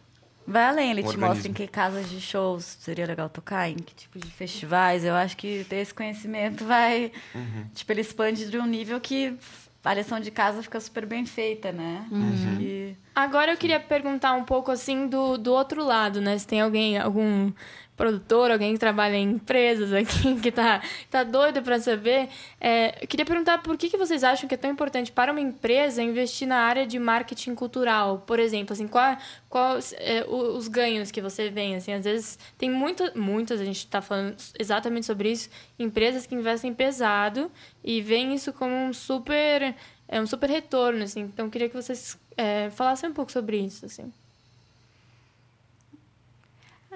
Vai 0.46 0.64
além, 0.64 0.90
ele 0.90 1.00
um 1.00 1.04
te 1.04 1.08
organismo. 1.08 1.34
mostra 1.34 1.50
em 1.50 1.54
que 1.54 1.66
casas 1.66 2.10
de 2.10 2.20
shows 2.20 2.64
seria 2.80 3.06
legal 3.06 3.30
tocar, 3.30 3.68
em 3.68 3.76
que 3.76 3.94
tipo 3.94 4.18
de 4.18 4.30
festivais. 4.30 5.04
Eu 5.04 5.14
acho 5.14 5.36
que 5.36 5.64
ter 5.64 5.76
esse 5.76 5.94
conhecimento 5.94 6.64
vai. 6.66 7.10
Uhum. 7.34 7.66
Tipo, 7.74 7.92
ele 7.92 8.02
expande 8.02 8.50
de 8.50 8.58
um 8.58 8.66
nível 8.66 9.00
que 9.00 9.38
a 9.82 9.94
lição 9.94 10.20
de 10.20 10.30
casa 10.30 10.62
fica 10.62 10.78
super 10.80 11.06
bem 11.06 11.24
feita, 11.24 11.72
né? 11.72 12.06
Uhum. 12.10 12.32
Acho 12.32 12.58
que. 12.58 12.96
Agora 13.14 13.52
eu 13.52 13.56
queria 13.56 13.80
perguntar 13.80 14.34
um 14.34 14.44
pouco 14.44 14.70
assim 14.70 15.06
do, 15.06 15.38
do 15.38 15.52
outro 15.52 15.82
lado, 15.82 16.20
né? 16.20 16.36
Se 16.36 16.46
tem 16.46 16.60
alguém, 16.60 16.98
algum 16.98 17.50
produtor, 17.96 18.50
alguém 18.50 18.74
que 18.74 18.78
trabalha 18.78 19.16
em 19.16 19.30
empresas 19.32 19.92
aqui, 19.94 20.38
que 20.40 20.52
tá, 20.52 20.82
tá 21.10 21.24
doido 21.24 21.62
para 21.62 21.80
saber. 21.80 22.28
É, 22.60 23.02
eu 23.02 23.08
queria 23.08 23.24
perguntar 23.24 23.58
por 23.62 23.76
que, 23.76 23.88
que 23.88 23.96
vocês 23.96 24.22
acham 24.22 24.48
que 24.48 24.54
é 24.54 24.58
tão 24.58 24.70
importante 24.70 25.10
para 25.10 25.32
uma 25.32 25.40
empresa 25.40 26.02
investir 26.02 26.46
na 26.46 26.58
área 26.58 26.86
de 26.86 26.98
marketing 26.98 27.54
cultural? 27.54 28.22
Por 28.26 28.38
exemplo, 28.38 28.74
assim, 28.74 28.86
qual, 28.86 29.16
qual 29.48 29.78
é, 29.98 30.24
os 30.28 30.68
ganhos 30.68 31.10
que 31.10 31.20
você 31.20 31.48
vê? 31.48 31.74
Assim, 31.74 31.92
às 31.92 32.04
vezes 32.04 32.38
tem 32.58 32.70
muito, 32.70 33.18
muitas, 33.18 33.60
a 33.60 33.64
gente 33.64 33.78
está 33.78 34.02
falando 34.02 34.36
exatamente 34.58 35.06
sobre 35.06 35.30
isso, 35.30 35.48
empresas 35.78 36.26
que 36.26 36.34
investem 36.34 36.74
pesado 36.74 37.50
e 37.82 38.00
veem 38.00 38.34
isso 38.34 38.52
como 38.52 38.74
um 38.74 38.92
super, 38.92 39.74
é, 40.06 40.20
um 40.20 40.26
super 40.26 40.50
retorno, 40.50 41.02
assim. 41.02 41.22
Então, 41.22 41.46
eu 41.46 41.50
queria 41.50 41.68
que 41.68 41.74
vocês 41.74 42.18
é, 42.36 42.68
falassem 42.70 43.08
um 43.08 43.14
pouco 43.14 43.32
sobre 43.32 43.58
isso, 43.58 43.86
assim. 43.86 44.12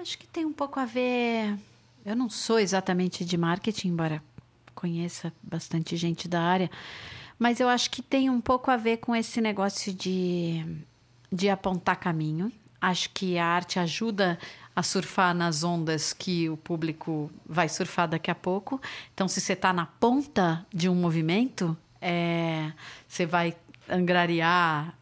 Acho 0.01 0.17
que 0.17 0.25
tem 0.25 0.43
um 0.43 0.51
pouco 0.51 0.79
a 0.79 0.85
ver. 0.85 1.55
Eu 2.03 2.15
não 2.15 2.27
sou 2.27 2.57
exatamente 2.57 3.23
de 3.23 3.37
marketing, 3.37 3.89
embora 3.89 4.23
conheça 4.73 5.31
bastante 5.43 5.95
gente 5.95 6.27
da 6.27 6.41
área, 6.41 6.71
mas 7.37 7.59
eu 7.59 7.69
acho 7.69 7.91
que 7.91 8.01
tem 8.01 8.27
um 8.27 8.41
pouco 8.41 8.71
a 8.71 8.77
ver 8.77 8.97
com 8.97 9.15
esse 9.15 9.39
negócio 9.39 9.93
de, 9.93 10.65
de 11.31 11.49
apontar 11.49 11.97
caminho. 11.97 12.51
Acho 12.79 13.11
que 13.11 13.37
a 13.37 13.45
arte 13.45 13.77
ajuda 13.77 14.39
a 14.75 14.81
surfar 14.81 15.35
nas 15.35 15.63
ondas 15.63 16.13
que 16.13 16.49
o 16.49 16.57
público 16.57 17.29
vai 17.45 17.69
surfar 17.69 18.07
daqui 18.07 18.31
a 18.31 18.35
pouco. 18.35 18.81
Então, 19.13 19.27
se 19.27 19.39
você 19.39 19.53
está 19.53 19.71
na 19.71 19.85
ponta 19.85 20.65
de 20.73 20.89
um 20.89 20.95
movimento, 20.95 21.77
é, 22.01 22.71
você 23.07 23.27
vai 23.27 23.55
angariar 23.87 24.97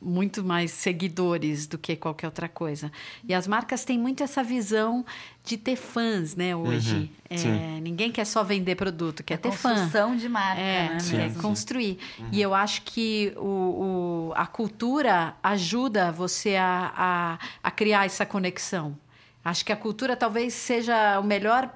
muito 0.00 0.44
mais 0.44 0.70
seguidores 0.70 1.66
do 1.66 1.78
que 1.78 1.96
qualquer 1.96 2.26
outra 2.26 2.48
coisa. 2.48 2.92
E 3.26 3.32
as 3.32 3.46
marcas 3.46 3.84
têm 3.84 3.98
muito 3.98 4.22
essa 4.22 4.42
visão 4.42 5.04
de 5.42 5.56
ter 5.56 5.76
fãs, 5.76 6.36
né, 6.36 6.54
hoje. 6.54 7.10
Uhum, 7.30 7.54
é, 7.76 7.80
ninguém 7.80 8.12
quer 8.12 8.26
só 8.26 8.44
vender 8.44 8.76
produto, 8.76 9.22
quer 9.24 9.34
a 9.34 9.38
ter 9.38 9.50
fã. 9.52 9.70
Construção 9.70 10.14
de 10.14 10.28
marca, 10.28 10.60
é, 10.60 10.88
né? 10.90 10.98
Quer 11.10 11.30
sim. 11.30 11.40
construir. 11.40 11.98
Uhum. 12.18 12.28
E 12.30 12.42
eu 12.42 12.54
acho 12.54 12.82
que 12.82 13.32
o, 13.36 13.40
o, 14.28 14.32
a 14.36 14.46
cultura 14.46 15.34
ajuda 15.42 16.12
você 16.12 16.56
a, 16.56 16.92
a, 16.94 17.38
a 17.62 17.70
criar 17.70 18.04
essa 18.04 18.26
conexão. 18.26 18.96
Acho 19.44 19.64
que 19.64 19.72
a 19.72 19.76
cultura 19.76 20.14
talvez 20.14 20.52
seja 20.52 21.18
o 21.18 21.24
melhor 21.24 21.72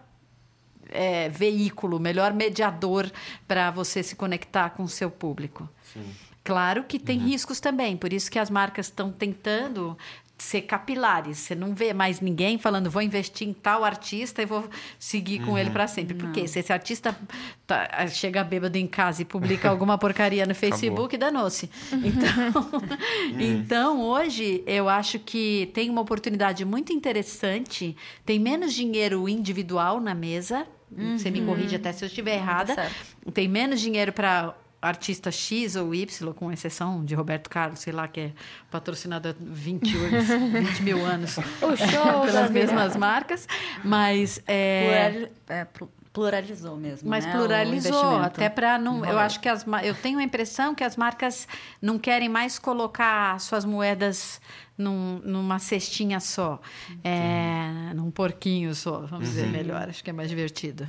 é, 0.91 1.29
veículo, 1.29 1.97
o 1.97 2.01
melhor 2.01 2.33
mediador 2.33 3.11
para 3.49 3.71
você 3.71 4.03
se 4.03 4.15
conectar 4.15 4.71
com 4.71 4.83
o 4.85 4.89
seu 4.89 5.11
público. 5.11 5.69
Sim. 5.83 6.05
Claro 6.47 6.85
que 6.85 6.97
tem 6.97 7.19
uhum. 7.19 7.27
riscos 7.27 7.59
também, 7.59 7.97
por 7.97 8.13
isso 8.13 8.31
que 8.31 8.39
as 8.39 8.49
marcas 8.49 8.87
estão 8.87 9.11
tentando 9.11 9.99
ser 10.39 10.63
capilares. 10.63 11.39
Você 11.39 11.57
não 11.57 11.75
vê 11.75 11.93
mais 11.93 12.21
ninguém 12.21 12.57
falando, 12.57 12.89
vou 12.89 13.03
investir 13.03 13.49
em 13.49 13.53
tal 13.53 13.83
artista 13.83 14.43
e 14.43 14.47
vou 14.47 14.69
seguir 14.97 15.41
com 15.41 15.53
uhum. 15.53 15.59
ele 15.59 15.71
para 15.71 15.89
sempre. 15.89 16.15
Porque 16.15 16.47
se 16.47 16.61
esse 16.61 16.73
artista 16.73 17.19
tá, 17.67 18.07
chega 18.07 18.45
bêbado 18.45 18.79
em 18.79 18.87
casa 18.87 19.23
e 19.23 19.25
publica 19.25 19.69
alguma 19.69 19.97
porcaria 19.99 20.47
no 20.47 20.55
Facebook, 20.55 21.17
danou-se. 21.17 21.69
Então, 21.93 22.71
uhum. 22.71 23.41
então, 23.41 24.03
hoje, 24.03 24.63
eu 24.69 24.89
acho 24.89 25.19
que 25.19 25.69
tem 25.75 25.91
uma 25.91 26.03
oportunidade 26.03 26.65
muito 26.65 26.93
interessante. 26.93 27.97
Tem 28.25 28.39
menos 28.39 28.73
dinheiro 28.73 29.29
individual 29.29 30.01
na 30.01 30.15
mesa. 30.15 30.65
Uhum. 30.97 31.19
Você 31.19 31.29
me 31.29 31.41
corrige 31.41 31.75
até 31.75 31.93
se 31.93 32.05
eu 32.05 32.07
estiver 32.07 32.37
errada. 32.37 32.77
Tá 32.77 32.89
tem 33.33 33.49
menos 33.49 33.81
dinheiro 33.81 34.13
para 34.13 34.55
artista 34.81 35.31
X 35.31 35.77
ou 35.77 35.95
Y, 35.95 36.33
com 36.35 36.53
exceção 36.53 37.05
de 37.05 37.15
Roberto 37.15 37.49
Carlos, 37.51 37.81
sei 37.81 37.93
lá, 37.93 38.07
que 38.07 38.21
é 38.21 38.33
patrocinado 38.71 39.29
há 39.29 39.35
20, 39.39 39.97
20 39.97 40.81
mil 40.83 41.05
anos 41.05 41.37
o 41.63 41.77
show 41.77 42.23
pelas 42.27 42.51
mesmas 42.51 42.97
marcas, 42.97 43.47
mas... 43.85 44.43
É, 44.47 45.29
é, 45.49 45.67
pluralizou 46.13 46.79
mesmo. 46.79 47.11
Mas 47.11 47.27
né? 47.27 47.33
pluralizou, 47.33 48.17
até 48.17 48.49
para 48.49 48.79
não. 48.79 49.05
Eu 49.05 49.19
acho 49.19 49.39
que 49.39 49.51
as, 49.51 49.67
eu 49.85 49.95
tenho 49.95 50.19
a 50.19 50.23
impressão 50.23 50.75
que 50.75 50.83
as 50.83 50.97
marcas 50.97 51.47
não 51.81 51.99
querem 51.99 52.27
mais 52.27 52.59
colocar 52.59 53.39
suas 53.39 53.67
moedas 53.67 54.41
num, 54.79 55.21
numa 55.23 55.59
cestinha 55.59 56.19
só, 56.19 56.59
é, 57.05 57.93
num 57.95 58.11
porquinho 58.11 58.75
só, 58.75 59.01
vamos 59.01 59.29
uhum. 59.29 59.35
dizer 59.35 59.47
melhor, 59.49 59.89
acho 59.89 60.03
que 60.03 60.09
é 60.09 60.13
mais 60.13 60.31
divertido. 60.31 60.89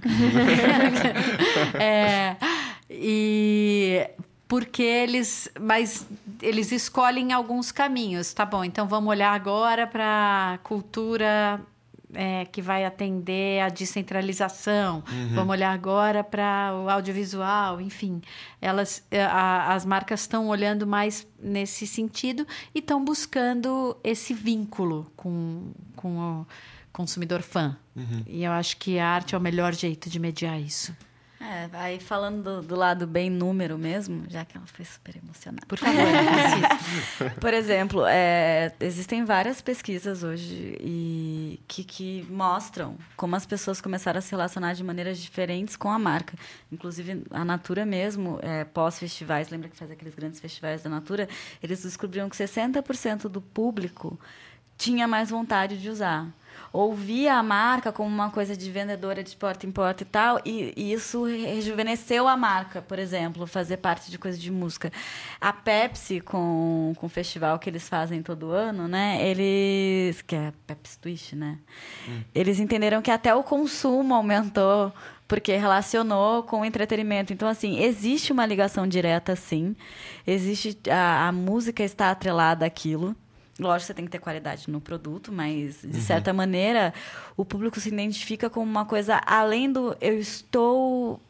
é, 1.80 2.38
e 2.90 4.10
porque 4.48 4.84
eles, 4.84 5.50
mas 5.60 6.08
eles 6.42 6.72
escolhem 6.72 7.34
alguns 7.34 7.72
caminhos, 7.72 8.34
tá 8.34 8.46
bom? 8.46 8.64
Então 8.64 8.88
vamos 8.88 9.10
olhar 9.10 9.34
agora 9.34 9.86
para 9.86 10.60
cultura 10.64 11.62
é, 12.14 12.46
que 12.46 12.62
vai 12.62 12.86
atender 12.86 13.62
a 13.62 13.70
descentralização. 13.70 15.04
Uhum. 15.12 15.36
Vamos 15.36 15.52
olhar 15.52 15.72
agora 15.72 16.24
para 16.24 16.74
o 16.76 16.90
audiovisual, 16.90 17.82
enfim. 17.82 18.22
Elas, 18.62 19.06
é, 19.12 19.24
a, 19.24 19.74
as 19.74 19.86
marcas 19.86 20.22
estão 20.22 20.48
olhando 20.48 20.88
mais 20.88 21.28
nesse 21.40 21.86
sentido 21.86 22.48
e 22.74 22.80
estão 22.80 23.04
buscando 23.04 23.98
esse 24.04 24.34
vínculo 24.34 25.12
com, 25.16 25.72
com 25.96 26.18
o 26.18 26.48
consumidor 26.94 27.42
fã. 27.42 27.78
Uhum. 27.96 28.24
E 28.26 28.44
eu 28.44 28.52
acho 28.52 28.78
que 28.78 28.98
a 28.98 29.08
arte 29.08 29.36
é 29.36 29.38
o 29.38 29.42
melhor 29.42 29.74
jeito 29.74 30.10
de 30.10 30.20
mediar 30.20 30.60
isso. 30.60 30.96
É, 31.58 31.70
aí 31.74 32.00
falando 32.00 32.44
do, 32.44 32.62
do, 32.62 32.76
lado 32.76 33.08
bem 33.08 33.32
número 33.32 33.80
mesmo, 33.80 34.26
já 34.30 34.46
que 34.46 34.56
ela 34.56 34.68
foi 34.68 34.86
super 34.86 35.16
emocionada. 35.18 35.66
Por 35.66 35.80
favor, 35.80 35.98
Por 37.42 37.52
exemplo, 37.52 38.06
é, 38.06 38.72
existem 38.80 39.26
várias 39.26 39.60
pesquisas 39.60 40.24
hoje 40.24 40.78
e 40.80 41.60
que, 41.68 41.84
que 41.84 42.28
mostram 42.30 42.96
como 43.16 43.36
as 43.36 43.44
pessoas 43.44 43.82
começaram 43.82 44.20
a 44.20 44.22
se 44.22 44.30
relacionar 44.30 44.74
de 44.74 44.84
maneiras 44.84 45.18
diferentes 45.18 45.76
com 45.76 45.90
a 45.90 45.98
marca. 45.98 46.38
Inclusive, 46.72 47.24
a 47.32 47.44
Natura 47.44 47.88
mesmo, 47.88 48.38
é, 48.44 48.64
pós-festivais, 48.64 49.50
lembra 49.50 49.68
que 49.68 49.76
faz 49.76 49.90
aqueles 49.90 50.14
grandes 50.14 50.40
festivais 50.40 50.84
da 50.84 50.92
Natura? 50.92 51.28
Eles 51.64 51.82
descobriram 51.82 52.30
que 52.30 52.36
60% 52.36 53.30
do 53.30 53.42
público 53.42 54.20
tinha 54.78 55.08
mais 55.08 55.32
vontade 55.32 55.82
de 55.82 55.90
usar 55.90 56.28
ouvia 56.78 57.36
a 57.36 57.44
marca 57.44 57.92
como 57.92 58.10
uma 58.10 58.30
coisa 58.30 58.56
de 58.56 58.70
vendedora 58.70 59.24
de 59.24 59.36
porta 59.36 59.66
em 59.66 59.72
porta 59.72 60.04
e 60.04 60.06
tal, 60.06 60.40
e, 60.46 60.74
e, 60.76 60.94
isso 60.94 61.24
rejuvenesceu 61.24 62.28
a 62.28 62.38
marca, 62.38 62.82
por 62.82 63.00
exemplo, 63.00 63.48
fazer 63.48 63.78
parte 63.78 64.12
de 64.12 64.18
coisa 64.18 64.38
de 64.38 64.52
música. 64.52 64.92
A 65.42 65.52
Pepsi, 65.52 66.22
com, 66.22 66.94
com 66.98 67.06
o 67.06 67.10
festival 67.10 67.58
que 67.60 67.70
eles 67.70 67.90
fazem 67.90 68.22
todo 68.22 68.52
ano, 68.52 68.88
né? 68.88 69.20
Eles. 69.22 70.22
Que 70.22 70.36
é 70.36 70.54
Pepsi 70.66 71.00
Twist, 71.00 71.36
né? 71.36 71.58
Hum. 72.08 72.22
Eles 72.34 72.60
entenderam 72.60 73.02
que 73.02 73.12
até 73.12 73.34
o 73.34 73.44
consumo 73.44 74.14
aumentou 74.14 74.94
porque 75.28 75.56
relacionou 75.58 76.44
com 76.44 76.62
o 76.62 76.66
entretenimento. 76.66 77.34
Então, 77.34 77.48
assim, 77.48 77.80
existe 77.80 78.32
uma 78.32 78.46
ligação 78.46 78.88
direta, 78.88 79.36
sim. 79.36 79.76
Existe 80.26 80.78
a, 80.90 81.28
a 81.28 81.32
música 81.32 81.84
está 81.84 82.12
atrelada 82.12 82.66
àquilo. 82.66 83.16
Lógico, 83.60 83.88
você 83.88 83.94
tem 83.94 84.06
que 84.06 84.12
ter 84.12 84.20
qualidade 84.20 84.70
no 84.70 84.80
produto, 84.80 85.32
mas, 85.32 85.82
de 85.82 85.88
uhum. 85.88 86.02
certa 86.02 86.32
maneira, 86.32 86.94
o 87.36 87.44
público 87.44 87.80
se 87.80 87.90
identifica 87.90 88.50
como 88.50 88.70
uma 88.70 88.86
coisa 88.86 89.22
além 89.26 89.72
do 89.72 89.96
eu 90.00 90.20
estou. 90.20 91.22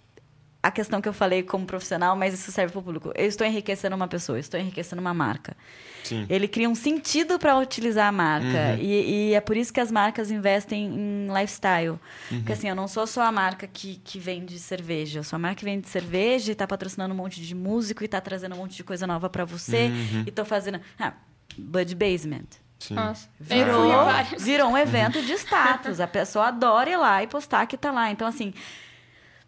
A 0.61 0.71
questão 0.71 0.99
que 0.99 1.07
eu 1.07 1.13
falei 1.13 1.43
como 1.43 1.65
profissional, 1.65 2.15
mas 2.17 2.33
isso 2.33 2.51
serve 2.51 2.73
para 2.73 2.79
o 2.79 2.83
público. 2.83 3.11
Eu 3.15 3.27
estou 3.27 3.47
enriquecendo 3.47 3.95
uma 3.95 4.07
pessoa, 4.07 4.37
estou 4.37 4.59
enriquecendo 4.59 4.99
uma 4.99 5.13
marca. 5.13 5.55
Sim. 6.03 6.25
Ele 6.29 6.47
cria 6.47 6.69
um 6.69 6.75
sentido 6.75 7.39
para 7.39 7.57
utilizar 7.57 8.07
a 8.07 8.11
marca. 8.11 8.73
Uhum. 8.73 8.79
E, 8.79 9.29
e, 9.29 9.33
é 9.33 9.39
por 9.39 9.55
isso 9.55 9.71
que 9.71 9.79
as 9.79 9.91
marcas 9.91 10.29
investem 10.31 10.85
em 10.85 11.27
lifestyle. 11.27 11.91
Uhum. 11.91 11.99
Porque 12.39 12.51
assim, 12.51 12.67
eu 12.67 12.75
não 12.75 12.87
sou 12.87 13.07
só 13.07 13.21
a 13.21 13.31
marca 13.31 13.67
que, 13.67 14.01
que 14.03 14.19
vende 14.19 14.57
cerveja. 14.59 15.19
Eu 15.19 15.23
sou 15.23 15.37
a 15.37 15.39
marca 15.39 15.57
que 15.57 15.65
vende 15.65 15.87
cerveja 15.87 16.51
e 16.51 16.53
está 16.53 16.67
patrocinando 16.67 17.13
um 17.13 17.17
monte 17.17 17.39
de 17.39 17.55
músico 17.55 18.03
e 18.03 18.05
está 18.05 18.19
trazendo 18.19 18.55
um 18.55 18.57
monte 18.57 18.75
de 18.75 18.83
coisa 18.83 19.07
nova 19.07 19.29
para 19.29 19.45
você. 19.45 19.85
Uhum. 19.85 20.23
E 20.25 20.29
estou 20.29 20.43
fazendo. 20.43 20.81
Ah, 20.99 21.13
Bud 21.57 21.95
Basement. 21.95 22.47
Sim. 22.79 22.93
Nossa, 22.93 23.27
virou, 23.39 23.91
virou 24.37 24.69
um 24.69 24.77
evento 24.77 25.21
de 25.21 25.33
status. 25.33 25.99
A 25.99 26.07
pessoa 26.07 26.47
adora 26.47 26.89
ir 26.89 26.97
lá 26.97 27.23
e 27.23 27.27
postar 27.27 27.65
que 27.65 27.75
tá 27.75 27.91
lá. 27.91 28.11
Então, 28.11 28.27
assim, 28.27 28.53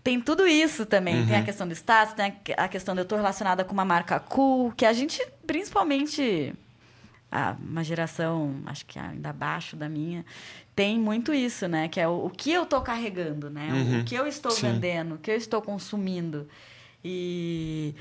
tem 0.04 0.20
tudo 0.20 0.48
isso 0.48 0.86
também. 0.86 1.20
Uhum. 1.20 1.28
Tem 1.28 1.36
a 1.38 1.44
questão 1.44 1.68
do 1.68 1.74
status, 1.74 2.14
tem 2.14 2.34
a 2.58 2.68
questão 2.68 2.96
de 2.96 3.02
eu 3.02 3.06
tô 3.06 3.16
relacionada 3.16 3.64
com 3.64 3.74
uma 3.74 3.86
marca 3.86 4.20
cool, 4.20 4.72
que 4.72 4.86
a 4.86 4.94
gente, 4.94 5.24
principalmente, 5.46 6.54
a, 7.32 7.56
uma 7.60 7.84
geração, 7.84 8.56
acho 8.66 8.86
que 8.86 8.98
ainda 8.98 9.30
abaixo 9.30 9.76
da 9.76 9.88
minha, 9.88 10.26
tem 10.76 10.98
muito 10.98 11.34
isso, 11.34 11.68
né? 11.68 11.88
Que 11.88 12.00
é 12.00 12.08
o, 12.08 12.26
o 12.26 12.30
que 12.30 12.52
eu 12.52 12.66
tô 12.66 12.82
carregando, 12.82 13.50
né? 13.50 13.70
Uhum. 13.72 14.00
O 14.00 14.04
que 14.04 14.16
eu 14.16 14.26
estou 14.26 14.52
Sim. 14.52 14.72
vendendo, 14.72 15.16
o 15.16 15.18
que 15.18 15.30
eu 15.30 15.36
estou 15.36 15.62
consumindo. 15.62 16.48
E 17.04 17.94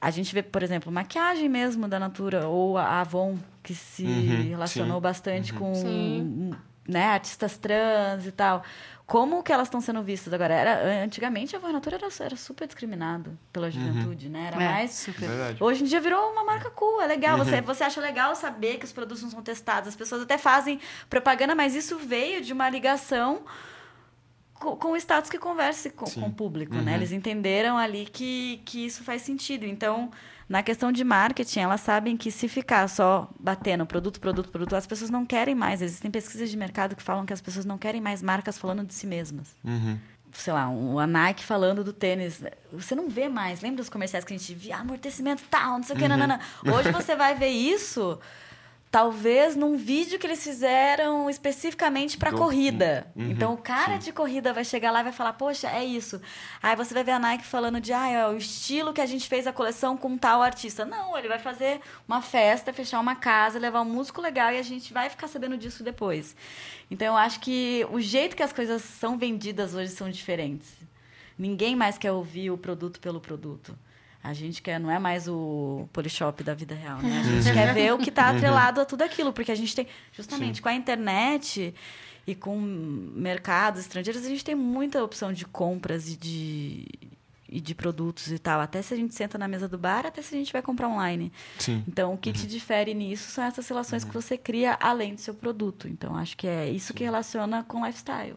a 0.00 0.10
gente 0.10 0.34
vê, 0.34 0.42
por 0.42 0.62
exemplo, 0.62 0.92
maquiagem 0.92 1.48
mesmo 1.48 1.88
da 1.88 1.98
Natura, 1.98 2.46
ou 2.46 2.76
a 2.76 3.00
Avon, 3.00 3.38
que 3.62 3.74
se 3.74 4.04
uhum, 4.04 4.48
relacionou 4.50 4.96
sim. 4.96 5.02
bastante 5.02 5.52
uhum. 5.52 5.58
com 5.58 5.74
sim. 5.74 6.54
né, 6.86 7.06
artistas 7.06 7.56
trans 7.56 8.26
e 8.26 8.32
tal. 8.32 8.62
Como 9.06 9.40
que 9.40 9.52
elas 9.52 9.68
estão 9.68 9.80
sendo 9.80 10.02
vistas 10.02 10.32
agora? 10.32 10.52
Era, 10.52 11.04
antigamente 11.04 11.54
a 11.54 11.60
Fornatura 11.60 11.96
era, 11.96 12.08
era 12.20 12.36
super 12.36 12.66
discriminado 12.66 13.38
pela 13.52 13.70
juventude, 13.70 14.28
né? 14.28 14.48
Era 14.48 14.60
É, 14.60 14.68
mais 14.68 14.90
super. 14.90 15.28
Verdade. 15.28 15.62
Hoje 15.62 15.84
em 15.84 15.86
dia 15.86 16.00
virou 16.00 16.32
uma 16.32 16.42
marca 16.42 16.70
cool, 16.70 17.00
é 17.00 17.06
legal. 17.06 17.38
Você, 17.38 17.60
você 17.60 17.84
acha 17.84 18.00
legal 18.00 18.34
saber 18.34 18.78
que 18.78 18.84
os 18.84 18.92
produtos 18.92 19.22
não 19.22 19.30
são 19.30 19.42
testados. 19.42 19.88
As 19.88 19.94
pessoas 19.94 20.22
até 20.22 20.36
fazem 20.36 20.80
propaganda, 21.08 21.54
mas 21.54 21.76
isso 21.76 21.96
veio 21.98 22.42
de 22.42 22.52
uma 22.52 22.68
ligação 22.68 23.42
co- 24.58 24.76
com, 24.76 24.92
o 24.92 24.96
status 24.96 25.30
que 25.30 25.38
converse 25.38 25.90
com, 25.90 26.04
com 26.10 26.26
o 26.26 26.32
público, 26.32 26.74
Uhum. 26.74 26.82
né? 26.82 26.94
Eles 26.94 27.12
entenderam 27.12 27.76
ali 27.78 28.06
que, 28.06 28.60
que 28.64 28.84
isso 28.86 29.02
faz 29.04 29.22
sentido. 29.22 29.64
Então, 29.66 30.10
na 30.48 30.62
questão 30.62 30.92
de 30.92 31.02
marketing, 31.04 31.60
elas 31.60 31.80
sabem 31.80 32.16
que 32.16 32.30
se 32.30 32.48
ficar 32.48 32.88
só 32.88 33.28
batendo 33.38 33.84
produto, 33.86 34.20
produto, 34.20 34.48
produto, 34.50 34.76
as 34.76 34.86
pessoas 34.86 35.10
não 35.10 35.24
querem 35.26 35.54
mais. 35.54 35.82
Existem 35.82 36.10
pesquisas 36.10 36.50
de 36.50 36.56
mercado 36.56 36.94
que 36.96 37.02
falam 37.02 37.26
que 37.26 37.32
as 37.32 37.40
pessoas 37.40 37.64
não 37.64 37.76
querem 37.78 38.00
mais 38.00 38.22
marcas 38.22 38.56
falando 38.58 38.84
de 38.84 38.94
si 38.94 39.06
mesmas 39.06 39.48
Uhum. 39.64 39.98
sei 40.32 40.52
lá, 40.52 40.68
um, 40.68 40.98
a 40.98 41.06
Nike 41.06 41.42
falando 41.42 41.82
do 41.82 41.92
tênis. 41.92 42.42
Você 42.72 42.94
não 42.94 43.08
vê 43.08 43.28
mais. 43.28 43.60
Lembra 43.62 43.78
dos 43.78 43.88
comerciais 43.88 44.24
que 44.24 44.34
a 44.34 44.36
gente 44.36 44.54
via? 44.54 44.76
Amortecimento 44.76 45.42
tal, 45.50 45.78
não 45.78 45.82
sei 45.82 45.96
o 45.96 45.98
que, 45.98 46.06
nanana. 46.06 46.38
Hoje 46.64 46.92
você 46.92 47.16
vai 47.16 47.34
ver 47.34 47.48
isso, 47.48 48.18
talvez 48.90 49.56
num 49.56 49.76
vídeo 49.76 50.18
que 50.18 50.26
eles 50.26 50.42
fizeram 50.42 51.28
especificamente 51.28 52.16
para 52.16 52.32
corrida. 52.32 53.06
Uhum, 53.14 53.30
Então 53.30 53.52
o 53.54 53.56
cara 53.58 53.94
sim. 53.94 54.06
de 54.06 54.12
corrida 54.12 54.52
vai 54.52 54.64
chegar 54.64 54.90
lá 54.90 55.00
e 55.00 55.04
vai 55.04 55.12
falar, 55.12 55.34
poxa, 55.34 55.68
é 55.68 55.84
isso. 55.84 56.20
Aí 56.62 56.74
você 56.76 56.94
vai 56.94 57.04
ver 57.04 57.12
a 57.12 57.18
Nike 57.18 57.44
falando 57.44 57.80
de, 57.80 57.92
ah, 57.92 58.08
é 58.08 58.26
o 58.28 58.36
estilo 58.36 58.92
que 58.92 59.00
a 59.00 59.06
gente 59.06 59.28
fez 59.28 59.46
a 59.46 59.52
coleção 59.52 59.96
com 59.96 60.16
tal 60.16 60.40
artista. 60.40 60.84
Não, 60.84 61.16
ele 61.16 61.28
vai 61.28 61.38
fazer 61.38 61.80
uma 62.08 62.22
festa, 62.22 62.72
fechar 62.72 63.00
uma 63.00 63.16
casa, 63.16 63.58
levar 63.58 63.82
um 63.82 63.84
músico 63.84 64.20
legal 64.20 64.52
e 64.52 64.58
a 64.58 64.62
gente 64.62 64.92
vai 64.92 65.10
ficar 65.10 65.28
sabendo 65.28 65.58
disso 65.58 65.82
depois. 65.82 66.34
Então 66.90 67.08
eu 67.08 67.16
acho 67.16 67.40
que 67.40 67.86
o 67.90 68.00
jeito 68.00 68.36
que 68.36 68.42
as 68.42 68.52
coisas 68.52 68.82
são 68.82 69.18
vendidas 69.18 69.74
hoje 69.74 69.90
são 69.90 70.08
diferentes. 70.08 70.72
Ninguém 71.38 71.76
mais 71.76 71.98
quer 71.98 72.12
ouvir 72.12 72.50
o 72.50 72.56
produto 72.56 72.98
pelo 72.98 73.20
produto. 73.20 73.76
A 74.26 74.32
gente 74.32 74.60
quer, 74.60 74.80
não 74.80 74.90
é 74.90 74.98
mais 74.98 75.28
o 75.28 75.88
Polishop 75.92 76.42
da 76.42 76.52
vida 76.52 76.74
real, 76.74 76.98
né? 76.98 77.20
A 77.20 77.22
gente 77.22 77.52
quer 77.52 77.72
ver 77.72 77.94
o 77.94 77.98
que 77.98 78.08
está 78.08 78.30
atrelado 78.30 78.80
a 78.80 78.84
tudo 78.84 79.02
aquilo, 79.02 79.32
porque 79.32 79.52
a 79.52 79.54
gente 79.54 79.74
tem, 79.74 79.86
justamente 80.12 80.60
com 80.60 80.68
a 80.68 80.74
internet 80.74 81.72
e 82.26 82.34
com 82.34 82.56
mercados 82.56 83.80
estrangeiros, 83.80 84.24
a 84.24 84.28
gente 84.28 84.44
tem 84.44 84.56
muita 84.56 85.02
opção 85.02 85.32
de 85.32 85.44
compras 85.44 86.08
e 86.08 86.16
de, 86.16 86.88
e 87.48 87.60
de 87.60 87.72
produtos 87.72 88.32
e 88.32 88.38
tal. 88.38 88.60
Até 88.60 88.82
se 88.82 88.92
a 88.92 88.96
gente 88.96 89.14
senta 89.14 89.38
na 89.38 89.46
mesa 89.46 89.68
do 89.68 89.78
bar, 89.78 90.04
até 90.04 90.20
se 90.20 90.34
a 90.34 90.38
gente 90.38 90.52
vai 90.52 90.60
comprar 90.60 90.88
online. 90.88 91.32
Sim. 91.58 91.84
Então, 91.86 92.12
o 92.12 92.18
que 92.18 92.32
te 92.32 92.48
difere 92.48 92.94
nisso 92.94 93.30
são 93.30 93.44
essas 93.44 93.68
relações 93.68 94.02
que 94.02 94.12
você 94.12 94.36
cria 94.36 94.76
além 94.80 95.14
do 95.14 95.20
seu 95.20 95.34
produto. 95.34 95.86
Então, 95.86 96.16
acho 96.16 96.36
que 96.36 96.48
é 96.48 96.68
isso 96.68 96.92
que 96.92 97.04
relaciona 97.04 97.62
com 97.62 97.86
lifestyle. 97.86 98.36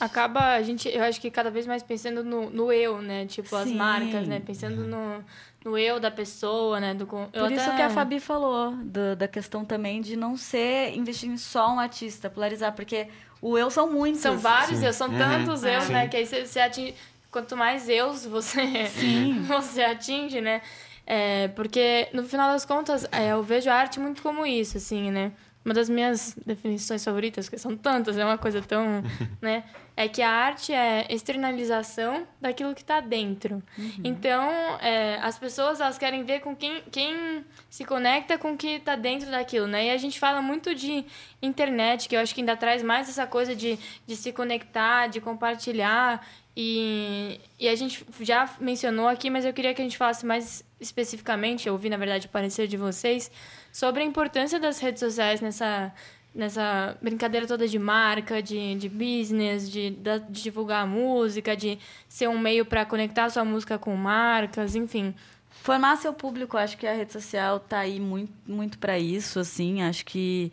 Acaba 0.00 0.54
a 0.54 0.62
gente, 0.62 0.88
eu 0.88 1.02
acho 1.04 1.20
que 1.20 1.30
cada 1.30 1.50
vez 1.50 1.66
mais 1.66 1.82
pensando 1.82 2.24
no, 2.24 2.48
no 2.50 2.72
eu, 2.72 3.02
né? 3.02 3.26
Tipo, 3.26 3.54
as 3.54 3.68
Sim. 3.68 3.76
marcas, 3.76 4.26
né? 4.26 4.40
Pensando 4.40 4.86
no, 4.86 5.22
no 5.64 5.76
eu 5.76 6.00
da 6.00 6.10
pessoa, 6.10 6.80
né? 6.80 6.94
Do, 6.94 7.06
Por 7.06 7.52
isso 7.52 7.68
até- 7.68 7.76
que 7.76 7.82
a 7.82 7.90
Fabi 7.90 8.18
falou, 8.18 8.72
do- 8.76 9.14
da 9.14 9.28
questão 9.28 9.64
também 9.64 10.00
de 10.00 10.16
não 10.16 10.36
ser 10.36 10.96
investir 10.96 11.28
em 11.28 11.36
só 11.36 11.70
um 11.74 11.78
artista, 11.78 12.30
polarizar, 12.30 12.72
porque 12.74 13.08
o 13.42 13.58
eu 13.58 13.70
são 13.70 13.92
muitos. 13.92 14.20
São 14.22 14.38
vários 14.38 14.78
Sim. 14.80 14.86
eu, 14.86 14.92
são 14.92 15.08
Uhum. 15.08 15.18
tantos 15.18 15.64
eu, 15.64 15.80
Sim. 15.82 15.92
né? 15.92 16.08
Que 16.08 16.16
aí 16.16 16.26
você, 16.26 16.46
você 16.46 16.60
atinge. 16.60 16.94
Quanto 17.30 17.56
mais 17.56 17.88
eus 17.88 18.24
você, 18.26 18.60
você 19.46 19.82
atinge, 19.84 20.40
né? 20.40 20.62
É, 21.06 21.48
porque, 21.48 22.08
no 22.12 22.22
final 22.24 22.52
das 22.52 22.64
contas, 22.64 23.06
é, 23.12 23.32
eu 23.32 23.42
vejo 23.42 23.68
a 23.68 23.74
arte 23.74 23.98
muito 24.00 24.22
como 24.22 24.46
isso, 24.46 24.76
assim, 24.76 25.10
né? 25.10 25.32
Uma 25.62 25.74
das 25.74 25.90
minhas 25.90 26.34
definições 26.46 27.04
favoritas, 27.04 27.48
que 27.48 27.58
são 27.58 27.76
tantas, 27.76 28.16
é 28.16 28.24
uma 28.24 28.38
coisa 28.38 28.62
tão, 28.62 29.02
né? 29.42 29.64
É 29.94 30.08
que 30.08 30.22
a 30.22 30.30
arte 30.30 30.72
é 30.72 31.06
externalização 31.10 32.26
daquilo 32.40 32.74
que 32.74 32.80
está 32.80 33.00
dentro. 33.00 33.62
Então, 34.02 34.50
é, 34.80 35.18
as 35.20 35.38
pessoas, 35.38 35.78
elas 35.78 35.98
querem 35.98 36.24
ver 36.24 36.40
com 36.40 36.56
quem, 36.56 36.82
quem 36.90 37.44
se 37.68 37.84
conecta 37.84 38.38
com 38.38 38.52
o 38.52 38.56
que 38.56 38.76
está 38.76 38.96
dentro 38.96 39.30
daquilo, 39.30 39.66
né? 39.66 39.86
E 39.86 39.90
a 39.90 39.98
gente 39.98 40.18
fala 40.18 40.40
muito 40.40 40.74
de 40.74 41.04
internet, 41.42 42.08
que 42.08 42.16
eu 42.16 42.20
acho 42.20 42.34
que 42.34 42.40
ainda 42.40 42.56
traz 42.56 42.82
mais 42.82 43.10
essa 43.10 43.26
coisa 43.26 43.54
de, 43.54 43.78
de 44.06 44.16
se 44.16 44.32
conectar, 44.32 45.08
de 45.08 45.20
compartilhar. 45.20 46.26
E, 46.56 47.40
e 47.58 47.68
a 47.68 47.74
gente 47.74 48.04
já 48.20 48.48
mencionou 48.58 49.06
aqui, 49.06 49.28
mas 49.28 49.44
eu 49.44 49.52
queria 49.52 49.72
que 49.72 49.80
a 49.80 49.84
gente 49.84 49.96
falasse 49.96 50.24
mais 50.26 50.64
especificamente, 50.80 51.66
eu 51.66 51.74
ouvi, 51.74 51.88
na 51.88 51.96
verdade, 51.96 52.26
o 52.26 52.30
parecer 52.30 52.66
de 52.66 52.76
vocês, 52.76 53.30
sobre 53.72 54.02
a 54.02 54.04
importância 54.04 54.58
das 54.58 54.78
redes 54.78 55.00
sociais 55.00 55.40
nessa, 55.40 55.92
nessa 56.34 56.96
brincadeira 57.00 57.46
toda 57.46 57.66
de 57.66 57.78
marca, 57.78 58.42
de, 58.42 58.74
de 58.76 58.88
business, 58.88 59.70
de, 59.70 59.90
de 59.90 60.20
divulgar 60.30 60.84
a 60.84 60.86
música, 60.86 61.56
de 61.56 61.78
ser 62.08 62.28
um 62.28 62.38
meio 62.38 62.64
para 62.64 62.84
conectar 62.84 63.28
sua 63.30 63.44
música 63.44 63.78
com 63.78 63.94
marcas, 63.96 64.74
enfim. 64.74 65.14
Formar 65.50 65.96
seu 65.96 66.12
público, 66.12 66.56
acho 66.56 66.78
que 66.78 66.86
a 66.86 66.94
rede 66.94 67.12
social 67.12 67.60
tá 67.60 67.80
aí 67.80 68.00
muito, 68.00 68.32
muito 68.46 68.78
para 68.78 68.98
isso, 68.98 69.38
assim. 69.38 69.82
Acho 69.82 70.04
que 70.06 70.50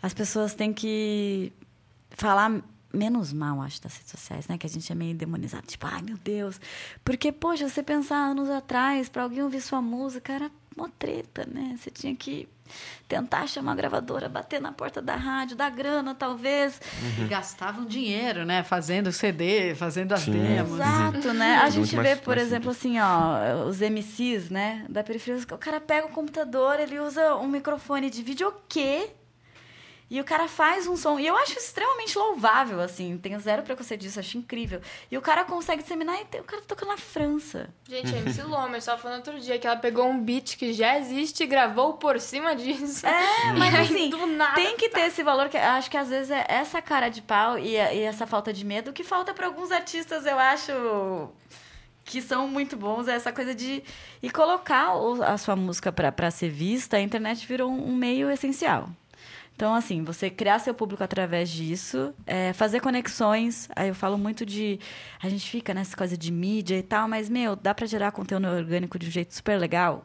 as 0.00 0.14
pessoas 0.14 0.54
têm 0.54 0.72
que 0.72 1.52
falar 2.10 2.62
menos 2.92 3.32
mal, 3.32 3.60
acho, 3.62 3.82
das 3.82 3.96
redes 3.96 4.10
sociais, 4.10 4.48
né? 4.48 4.58
Que 4.58 4.66
a 4.66 4.70
gente 4.70 4.90
é 4.90 4.94
meio 4.94 5.14
demonizado, 5.14 5.66
tipo, 5.66 5.86
ai 5.86 6.02
meu 6.02 6.16
Deus. 6.18 6.60
Porque, 7.04 7.32
poxa, 7.32 7.68
você 7.68 7.82
pensar 7.82 8.16
anos 8.16 8.48
atrás, 8.50 9.08
para 9.08 9.22
alguém 9.22 9.42
ouvir 9.42 9.60
sua 9.60 9.80
música, 9.80 10.32
era 10.32 10.50
mó 10.76 10.88
treta, 10.98 11.46
né? 11.50 11.76
Você 11.78 11.90
tinha 11.90 12.14
que 12.14 12.48
tentar 13.08 13.46
chamar 13.46 13.72
a 13.72 13.74
gravadora, 13.74 14.28
bater 14.28 14.60
na 14.60 14.72
porta 14.72 15.02
da 15.02 15.14
rádio, 15.14 15.56
dar 15.56 15.70
grana, 15.70 16.14
talvez. 16.14 16.80
E 17.20 17.24
gastavam 17.26 17.84
dinheiro, 17.84 18.44
né? 18.46 18.62
Fazendo 18.62 19.12
CD, 19.12 19.74
fazendo 19.74 20.12
as 20.12 20.20
Sim. 20.22 20.32
demos. 20.32 20.72
Exato, 20.74 21.32
né? 21.34 21.56
A 21.56 21.62
Muito 21.64 21.74
gente 21.74 21.96
mais- 21.96 22.08
vê, 22.08 22.16
por 22.16 22.36
mais 22.36 22.46
exemplo, 22.48 22.70
assim, 22.70 22.98
ó, 22.98 23.64
os 23.66 23.80
MCs, 23.82 24.48
né, 24.50 24.86
da 24.88 25.02
periferia, 25.04 25.42
o 25.52 25.58
cara 25.58 25.80
pega 25.80 26.06
o 26.06 26.10
computador, 26.10 26.80
ele 26.80 26.98
usa 26.98 27.36
um 27.36 27.48
microfone 27.48 28.08
de 28.08 28.22
vídeo 28.22 28.48
o 28.48 28.54
quê? 28.68 29.10
E 30.12 30.20
o 30.20 30.24
cara 30.24 30.46
faz 30.46 30.86
um 30.86 30.94
som. 30.94 31.18
E 31.18 31.26
eu 31.26 31.34
acho 31.38 31.58
extremamente 31.58 32.18
louvável, 32.18 32.82
assim. 32.82 33.16
Tenho 33.16 33.40
zero 33.40 33.62
preconceito 33.62 34.02
disso, 34.02 34.20
acho 34.20 34.36
incrível. 34.36 34.78
E 35.10 35.16
o 35.16 35.22
cara 35.22 35.42
consegue 35.42 35.80
disseminar 35.80 36.18
e 36.20 36.38
o 36.38 36.44
cara 36.44 36.60
tá 36.60 36.68
tocando 36.68 36.90
na 36.90 36.98
França. 36.98 37.70
Gente, 37.88 38.14
a 38.14 38.18
MC 38.18 38.42
Loma, 38.42 38.76
eu 38.76 38.98
falando 38.98 39.26
outro 39.26 39.40
dia 39.40 39.58
que 39.58 39.66
ela 39.66 39.76
pegou 39.76 40.06
um 40.06 40.22
beat 40.22 40.58
que 40.58 40.74
já 40.74 40.98
existe 40.98 41.44
e 41.44 41.46
gravou 41.46 41.94
por 41.94 42.20
cima 42.20 42.54
disso. 42.54 43.06
É, 43.06 43.52
mas 43.56 43.74
assim, 43.74 44.10
do 44.10 44.26
nada, 44.26 44.54
tem 44.54 44.76
que 44.76 44.90
ter 44.90 45.06
esse 45.06 45.22
valor 45.22 45.48
que 45.48 45.56
acho 45.56 45.90
que 45.90 45.96
às 45.96 46.10
vezes 46.10 46.30
é 46.30 46.44
essa 46.46 46.82
cara 46.82 47.08
de 47.08 47.22
pau 47.22 47.58
e, 47.58 47.70
e 47.70 48.00
essa 48.00 48.26
falta 48.26 48.52
de 48.52 48.66
medo 48.66 48.92
que 48.92 49.02
falta 49.02 49.32
para 49.32 49.46
alguns 49.46 49.72
artistas, 49.72 50.26
eu 50.26 50.38
acho 50.38 51.30
que 52.04 52.20
são 52.20 52.46
muito 52.46 52.76
bons, 52.76 53.08
é 53.08 53.14
essa 53.14 53.32
coisa 53.32 53.54
de 53.54 53.82
e 54.22 54.28
colocar 54.28 54.92
a 55.26 55.38
sua 55.38 55.56
música 55.56 55.90
para 55.90 56.30
ser 56.30 56.50
vista, 56.50 56.98
a 56.98 57.00
internet 57.00 57.46
virou 57.46 57.70
um 57.70 57.96
meio 57.96 58.30
essencial. 58.30 58.90
Então, 59.54 59.74
assim, 59.74 60.02
você 60.02 60.28
criar 60.28 60.58
seu 60.58 60.74
público 60.74 61.04
através 61.04 61.48
disso, 61.48 62.12
é, 62.26 62.52
fazer 62.52 62.80
conexões. 62.80 63.68
Aí 63.76 63.88
eu 63.88 63.94
falo 63.94 64.18
muito 64.18 64.44
de. 64.44 64.80
A 65.22 65.28
gente 65.28 65.48
fica 65.48 65.72
nessa 65.72 65.96
coisa 65.96 66.16
de 66.16 66.32
mídia 66.32 66.76
e 66.78 66.82
tal, 66.82 67.06
mas, 67.08 67.28
meu, 67.28 67.54
dá 67.54 67.72
para 67.74 67.86
gerar 67.86 68.10
conteúdo 68.12 68.46
orgânico 68.48 68.98
de 68.98 69.06
um 69.06 69.10
jeito 69.10 69.34
super 69.34 69.56
legal. 69.58 70.04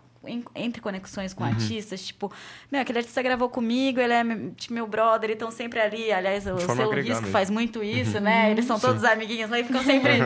Entre 0.53 0.81
conexões 0.81 1.33
com 1.33 1.43
artistas, 1.45 2.05
tipo, 2.05 2.29
meu, 2.69 2.81
aquele 2.81 2.97
artista 2.99 3.21
gravou 3.21 3.47
comigo, 3.49 3.99
ele 4.01 4.11
é 4.11 4.23
me- 4.25 4.51
tipo, 4.51 4.73
meu 4.73 4.85
brother, 4.85 5.29
eles 5.29 5.35
estão 5.35 5.49
sempre 5.49 5.79
ali. 5.79 6.11
Aliás, 6.11 6.45
o 6.45 6.57
agregar 6.83 7.13
Risco 7.13 7.31
faz 7.31 7.49
muito 7.49 7.81
isso, 7.81 8.19
né? 8.19 8.51
Eles 8.51 8.65
são 8.65 8.77
todos 8.77 9.03
amiguinhos 9.05 9.49
lá 9.49 9.57
e 9.59 9.63
ficam 9.63 9.81
sempre 9.83 10.19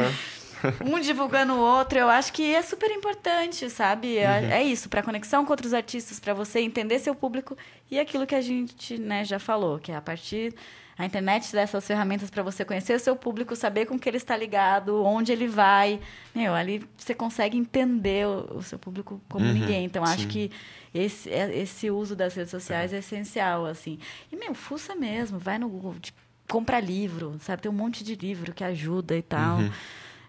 um 0.85 0.99
divulgando 0.99 1.53
o 1.53 1.59
outro. 1.59 1.97
Eu 1.99 2.09
acho 2.09 2.31
que 2.33 2.53
é 2.53 2.61
super 2.61 2.89
importante, 2.91 3.69
sabe? 3.69 4.17
É- 4.17 4.49
É 4.51 4.63
isso, 4.63 4.89
para 4.89 5.01
conexão 5.03 5.45
com 5.45 5.51
outros 5.51 5.73
artistas, 5.73 6.19
para 6.19 6.33
você 6.33 6.59
entender 6.61 6.99
seu 6.99 7.15
público 7.15 7.57
e 7.89 7.99
aquilo 7.99 8.25
que 8.27 8.35
a 8.35 8.41
gente 8.41 8.97
né, 8.97 9.23
já 9.25 9.39
falou, 9.39 9.79
que 9.79 9.91
é 9.91 9.95
a 9.95 10.01
partir 10.01 10.53
a 10.97 11.05
internet 11.05 11.51
dessas 11.51 11.87
ferramentas 11.87 12.29
para 12.29 12.43
você 12.43 12.63
conhecer 12.63 12.93
o 12.95 12.99
seu 12.99 13.15
público, 13.15 13.55
saber 13.55 13.87
com 13.87 13.97
que 13.97 14.07
ele 14.07 14.17
está 14.17 14.37
ligado, 14.37 15.03
onde 15.03 15.31
ele 15.31 15.47
vai. 15.47 15.99
Meu, 16.35 16.53
ali 16.53 16.85
você 16.95 17.15
consegue 17.15 17.57
entender 17.57 18.27
o, 18.27 18.57
o 18.57 18.61
seu 18.61 18.77
público 18.77 19.19
como 19.27 19.45
Uhum, 19.45 19.53
ninguém. 19.53 19.83
Então, 19.85 20.03
acho 20.03 20.23
sim. 20.23 20.27
que 20.27 20.51
esse, 20.93 21.27
é- 21.31 21.57
esse 21.57 21.89
uso 21.89 22.15
das 22.15 22.35
redes 22.35 22.51
sociais 22.51 22.93
é 22.93 22.99
essencial, 22.99 23.65
assim. 23.65 23.97
E, 24.31 24.35
meu, 24.35 24.53
fuça 24.53 24.93
mesmo, 24.93 25.39
vai 25.39 25.57
no 25.57 25.67
Google, 25.69 25.95
tipo, 25.99 26.19
compra 26.47 26.79
livro, 26.79 27.37
sabe? 27.39 27.63
Tem 27.63 27.71
um 27.71 27.73
monte 27.73 28.03
de 28.03 28.13
livro 28.13 28.53
que 28.53 28.63
ajuda 28.63 29.15
e 29.17 29.21
tal. 29.23 29.57
Uhum. 29.59 29.71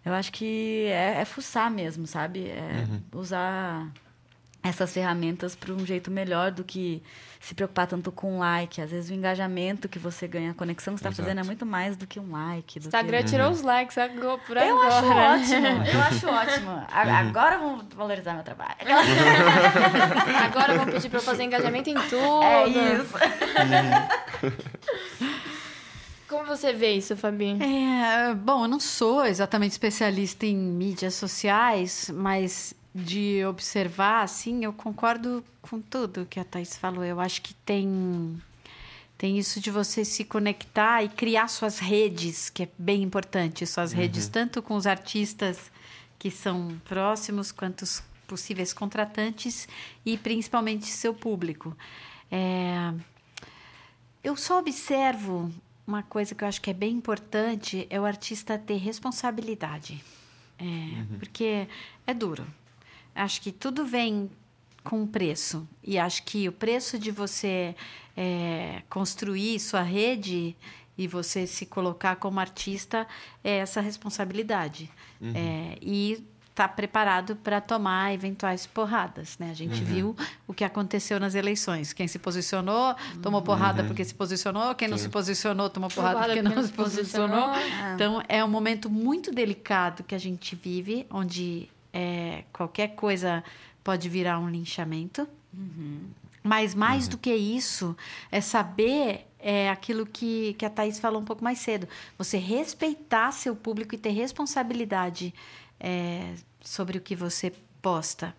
Eu 0.05 0.13
acho 0.15 0.33
que 0.33 0.87
é, 0.89 1.21
é 1.21 1.25
fuçar 1.25 1.71
mesmo, 1.71 2.07
sabe? 2.07 2.49
É 2.49 2.85
usar 3.15 3.87
essas 4.65 4.93
ferramentas 4.93 5.57
para 5.57 5.73
um 5.73 5.85
jeito 5.85 6.09
melhor 6.11 6.53
do 6.53 6.63
que 6.63 7.03
se 7.41 7.53
preocupar 7.53 7.89
tanto 7.89 8.13
com 8.13 8.39
like. 8.39 8.81
Às 8.81 8.93
vezes 8.93 9.11
o 9.11 9.15
engajamento 9.15 9.89
que 9.89 9.99
você 9.99 10.29
ganha, 10.29 10.53
a 10.53 10.55
conexão 10.55 10.95
que 10.95 11.01
você 11.01 11.09
está 11.09 11.23
fazendo 11.23 11.41
é 11.41 11.43
muito 11.43 11.67
mais 11.67 11.97
do 11.97 12.07
que 12.07 12.21
um 12.21 12.31
like. 12.31 12.79
Do 12.79 12.87
Instagram 12.87 13.19
que... 13.23 13.31
tirou 13.31 13.51
os 13.51 13.61
likes 13.63 13.99
agora, 13.99 14.39
por 14.39 14.57
Eu 14.57 14.81
agora. 14.81 15.31
acho 15.35 15.59
né? 15.61 15.75
ótimo, 15.75 15.87
eu 15.87 16.01
acho 16.07 16.29
ótimo. 16.29 16.71
A- 16.71 17.19
Agora 17.19 17.59
vamos 17.59 17.87
valorizar 17.95 18.35
meu 18.35 18.45
trabalho. 18.45 18.77
Agora 20.45 20.77
vão 20.79 20.87
pedir 20.87 21.09
pra 21.09 21.19
eu 21.19 21.23
fazer 21.25 21.43
engajamento 21.43 21.91
em 21.91 21.95
tudo. 21.95 22.43
É 22.43 22.69
isso. 22.69 23.15
Como 26.33 26.47
você 26.47 26.73
vê 26.73 26.95
isso, 26.95 27.15
Fabi? 27.15 27.59
É, 27.63 28.35
bom, 28.35 28.65
eu 28.65 28.69
não 28.69 28.81
sou 28.81 29.27
exatamente 29.27 29.73
especialista 29.73 30.47
em 30.47 30.57
mídias 30.57 31.13
sociais, 31.13 32.11
mas 32.11 32.73
de 32.95 33.45
observar, 33.45 34.23
assim, 34.23 34.65
eu 34.65 34.73
concordo 34.73 35.45
com 35.61 35.79
tudo 35.79 36.25
que 36.25 36.41
a 36.41 36.45
Thais 36.45 36.79
falou. 36.79 37.05
Eu 37.05 37.21
acho 37.21 37.43
que 37.43 37.53
tem, 37.53 38.43
tem 39.19 39.39
isso 39.39 39.61
de 39.61 39.71
você 39.71 40.07
se 40.07 40.25
conectar 40.25 41.03
e 41.03 41.11
criar 41.11 41.49
suas 41.49 41.79
redes, 41.79 42.49
que 42.49 42.63
é 42.63 42.69
bem 42.79 43.03
importante. 43.03 43.67
Suas 43.67 43.93
redes, 43.93 44.27
tanto 44.27 44.63
com 44.63 44.75
os 44.75 44.87
artistas 44.87 45.71
que 46.19 46.31
são 46.31 46.81
próximos, 46.87 47.53
quanto 47.53 47.83
os 47.83 48.03
possíveis 48.27 48.73
contratantes 48.73 49.69
e 50.03 50.17
principalmente 50.17 50.87
seu 50.87 51.13
público. 51.13 51.77
É, 52.31 52.91
eu 54.25 54.35
só 54.35 54.61
observo 54.61 55.53
uma 55.87 56.03
coisa 56.03 56.35
que 56.35 56.45
eu 56.45 56.49
acho 56.49 56.61
que 56.61 56.71
é 56.71 56.75
bem 56.75 56.93
importante 56.93 57.87
é 57.91 58.01
o 58.01 58.05
artista 58.05 58.59
ter 58.59 58.77
responsabilidade. 58.77 60.03
É, 60.59 61.19
Porque 61.19 61.67
é 62.07 62.15
duro. 62.15 62.47
Acho 63.15 63.41
que 63.41 63.51
tudo 63.51 63.85
vem 63.85 64.31
com 64.85 65.03
um 65.03 65.07
preço. 65.07 65.69
E 65.83 65.99
acho 65.99 66.23
que 66.23 66.49
o 66.49 66.53
preço 66.53 66.99
de 66.99 67.11
você 67.11 67.75
é, 68.17 68.83
construir 68.89 69.59
sua 69.59 69.83
rede 69.83 70.57
e 70.97 71.09
você 71.09 71.47
se 71.47 71.67
colocar 71.67 72.17
como 72.17 72.39
artista 72.39 73.07
é 73.43 73.59
essa 73.59 73.81
responsabilidade. 73.81 74.91
É, 75.35 75.79
e 75.81 76.25
estar 76.63 76.69
preparado 76.69 77.37
para 77.37 77.61
tomar 77.61 78.15
eventuais 78.15 78.67
porradas. 78.67 79.37
Né? 79.39 79.51
A 79.51 79.55
gente 79.55 79.83
viu 79.83 80.17
o 80.47 80.55
que 80.55 80.65
aconteceu 80.65 81.19
nas 81.19 81.35
eleições. 81.35 81.93
Quem 81.93 82.07
se 82.07 82.19
posicionou, 82.19 82.95
tomou 83.21 83.43
porrada 83.43 83.85
porque 83.85 84.05
se 84.05 84.15
posicionou. 84.15 84.75
Quem 84.75 84.89
não 84.89 84.99
se 84.99 85.09
posicionou, 85.09 85.69
tomou 85.69 85.91
porrada 85.91 86.15
Porrada 86.15 86.35
porque 86.35 86.43
porque 86.43 86.55
não 86.55 86.63
não 86.63 86.69
se 86.69 86.75
posicionou. 86.75 87.49
posicionou. 87.49 87.95
Então, 87.95 88.23
é 88.29 88.45
um 88.45 88.49
momento 88.49 88.89
muito 88.89 89.33
delicado 89.33 90.05
que 90.05 90.15
a 90.15 90.19
gente 90.19 90.55
vive, 90.55 91.07
onde 91.11 91.69
é, 91.93 92.45
qualquer 92.53 92.89
coisa 92.89 93.43
pode 93.83 94.09
virar 94.09 94.39
um 94.39 94.49
linchamento. 94.49 95.27
Mas 96.43 96.75
mais 96.75 97.07
do 97.07 97.17
que 97.19 97.35
isso, 97.35 97.97
é 98.31 98.41
saber 98.41 99.27
é, 99.39 99.71
aquilo 99.71 100.07
que, 100.07 100.55
que 100.55 100.65
a 100.65 100.71
Thaís 100.71 100.99
falou 100.99 101.21
um 101.21 101.25
pouco 101.25 101.43
mais 101.43 101.59
cedo. 101.59 101.89
Você 102.19 102.37
respeitar 102.37 103.33
seu 103.33 103.55
público 103.55 103.95
e 103.95 103.99
ter 103.99 104.11
responsabilidade 104.11 105.33
é, 105.79 106.35
sobre 106.63 106.99
o 106.99 107.01
que 107.01 107.15
você 107.15 107.53
posta 107.81 108.35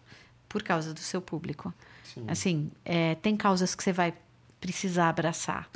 por 0.48 0.64
causa 0.64 0.94
do 0.94 1.00
seu 1.00 1.22
público. 1.22 1.74
Sim. 2.04 2.26
Assim, 2.28 2.72
é, 2.86 3.16
tem 3.16 3.36
causas 3.36 3.76
que 3.76 3.84
você 3.84 3.92
vai 3.92 4.14
precisar 4.62 5.10
abraçar. 5.10 5.70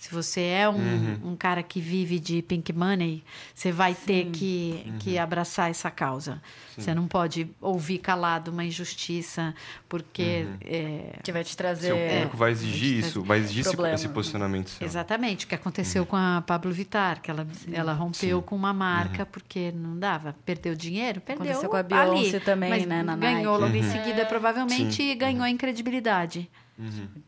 Se 0.00 0.10
você 0.14 0.40
é 0.40 0.66
um, 0.66 0.76
Uhum. 0.76 1.32
um 1.32 1.36
cara 1.36 1.62
que 1.62 1.78
vive 1.78 2.18
de 2.18 2.40
pink 2.40 2.72
money, 2.72 3.22
você 3.54 3.70
vai 3.70 3.94
ter 3.94 4.30
que, 4.30 4.90
que 4.98 5.18
abraçar 5.18 5.68
essa 5.70 5.90
causa. 5.90 6.40
Você 6.74 6.94
não 6.94 7.06
pode 7.06 7.46
ouvir 7.60 7.98
calado 7.98 8.50
uma 8.50 8.64
injustiça, 8.64 9.54
porque. 9.90 10.46
é, 10.62 11.18
Que 11.22 11.30
vai 11.30 11.44
te 11.44 11.54
trazer. 11.54 11.88
Seu 11.88 11.96
público 11.98 12.36
vai 12.38 12.50
exigir 12.50 12.98
Esse 12.98 13.08
isso, 13.10 13.22
vai 13.22 13.38
exigir 13.40 13.60
esse, 13.60 13.70
problema. 13.70 13.94
esse 13.94 14.08
posicionamento 14.08 14.70
seu. 14.70 14.86
Exatamente, 14.86 15.44
o 15.44 15.48
que 15.50 15.54
aconteceu 15.54 16.06
com 16.06 16.16
a 16.16 16.42
Pablo 16.46 16.72
Vittar, 16.72 17.20
que 17.20 17.30
ela, 17.30 17.46
ela 17.70 17.92
rompeu 17.92 18.38
Sim. 18.38 18.44
com 18.46 18.56
uma 18.56 18.72
marca 18.72 19.26
porque 19.26 19.70
não 19.70 19.98
dava. 19.98 20.34
Perdeu 20.46 20.74
dinheiro? 20.74 21.20
Perdeu. 21.20 21.44
Aconteceu 21.44 21.68
com 21.68 21.76
a 21.76 21.82
Beyoncé 21.82 22.36
ali, 22.36 22.40
também, 22.40 22.70
mas 22.70 22.86
né, 22.86 23.02
na 23.02 23.16
Ganhou 23.16 23.58
Nike. 23.60 23.64
logo 23.64 23.76
em 23.76 23.84
Uhum. 23.84 23.92
seguida, 23.92 24.24
provavelmente, 24.24 24.94
Sim. 24.94 25.10
e 25.10 25.14
ganhou 25.14 25.44
em 25.44 25.58
credibilidade. 25.58 26.48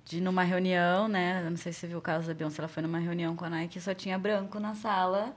De 0.04 0.18
ir 0.18 0.20
numa 0.20 0.42
reunião, 0.42 1.08
né? 1.08 1.42
Eu 1.44 1.50
não 1.50 1.56
sei 1.56 1.72
se 1.72 1.80
você 1.80 1.86
viu 1.86 1.98
o 1.98 2.02
caso 2.02 2.26
da 2.26 2.34
Beyoncé, 2.34 2.60
ela 2.62 2.68
foi 2.68 2.82
numa 2.82 2.98
reunião 2.98 3.36
com 3.36 3.44
a 3.44 3.50
Nike 3.50 3.78
e 3.78 3.80
só 3.82 3.92
tinha 3.94 4.18
branco 4.18 4.58
na 4.58 4.74
sala. 4.74 5.34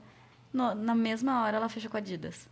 No- 0.52 0.74
na 0.74 0.94
mesma 0.94 1.42
hora 1.42 1.56
ela 1.58 1.68
fechou 1.68 1.90
com 1.90 1.96
a 1.96 2.00
Adidas. 2.00 2.48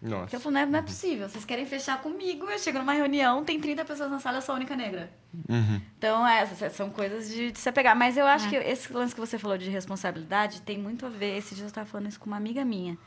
Porque 0.00 0.14
Nossa. 0.14 0.36
ela 0.36 0.42
falou, 0.42 0.52
não 0.54 0.60
é, 0.60 0.66
não 0.66 0.78
é 0.80 0.82
possível, 0.82 1.28
vocês 1.28 1.44
querem 1.46 1.64
fechar 1.64 2.02
comigo, 2.02 2.44
eu 2.50 2.58
chego 2.58 2.78
numa 2.78 2.92
reunião, 2.92 3.42
tem 3.42 3.58
30 3.58 3.84
pessoas 3.86 4.10
na 4.10 4.18
sala, 4.18 4.38
eu 4.38 4.42
sou 4.42 4.52
a 4.52 4.56
única 4.56 4.76
negra. 4.76 5.10
Uhum. 5.48 5.80
Então, 5.96 6.26
é, 6.26 6.40
essas 6.40 6.72
são 6.74 6.90
coisas 6.90 7.30
de, 7.30 7.52
de 7.52 7.58
se 7.58 7.68
apegar. 7.68 7.96
Mas 7.96 8.16
eu 8.18 8.26
acho 8.26 8.48
que 8.50 8.56
esse 8.56 8.92
lance 8.92 9.14
que 9.14 9.20
você 9.20 9.38
falou 9.38 9.56
de 9.56 9.70
responsabilidade 9.70 10.60
tem 10.62 10.76
muito 10.78 11.06
a 11.06 11.08
ver. 11.08 11.38
Esse 11.38 11.54
dia 11.54 11.64
eu 11.64 11.68
estava 11.68 11.86
falando 11.86 12.08
isso 12.08 12.20
com 12.20 12.26
uma 12.26 12.36
amiga 12.36 12.64
minha. 12.64 12.98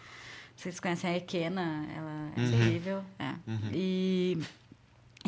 Vocês 0.56 0.80
conhecem 0.80 1.08
a 1.12 1.18
Ekena, 1.18 1.86
ela 1.96 2.32
é 2.36 2.40
Uhum. 2.40 2.50
terrível. 2.52 3.04
É. 3.20 3.34
E, 3.72 4.40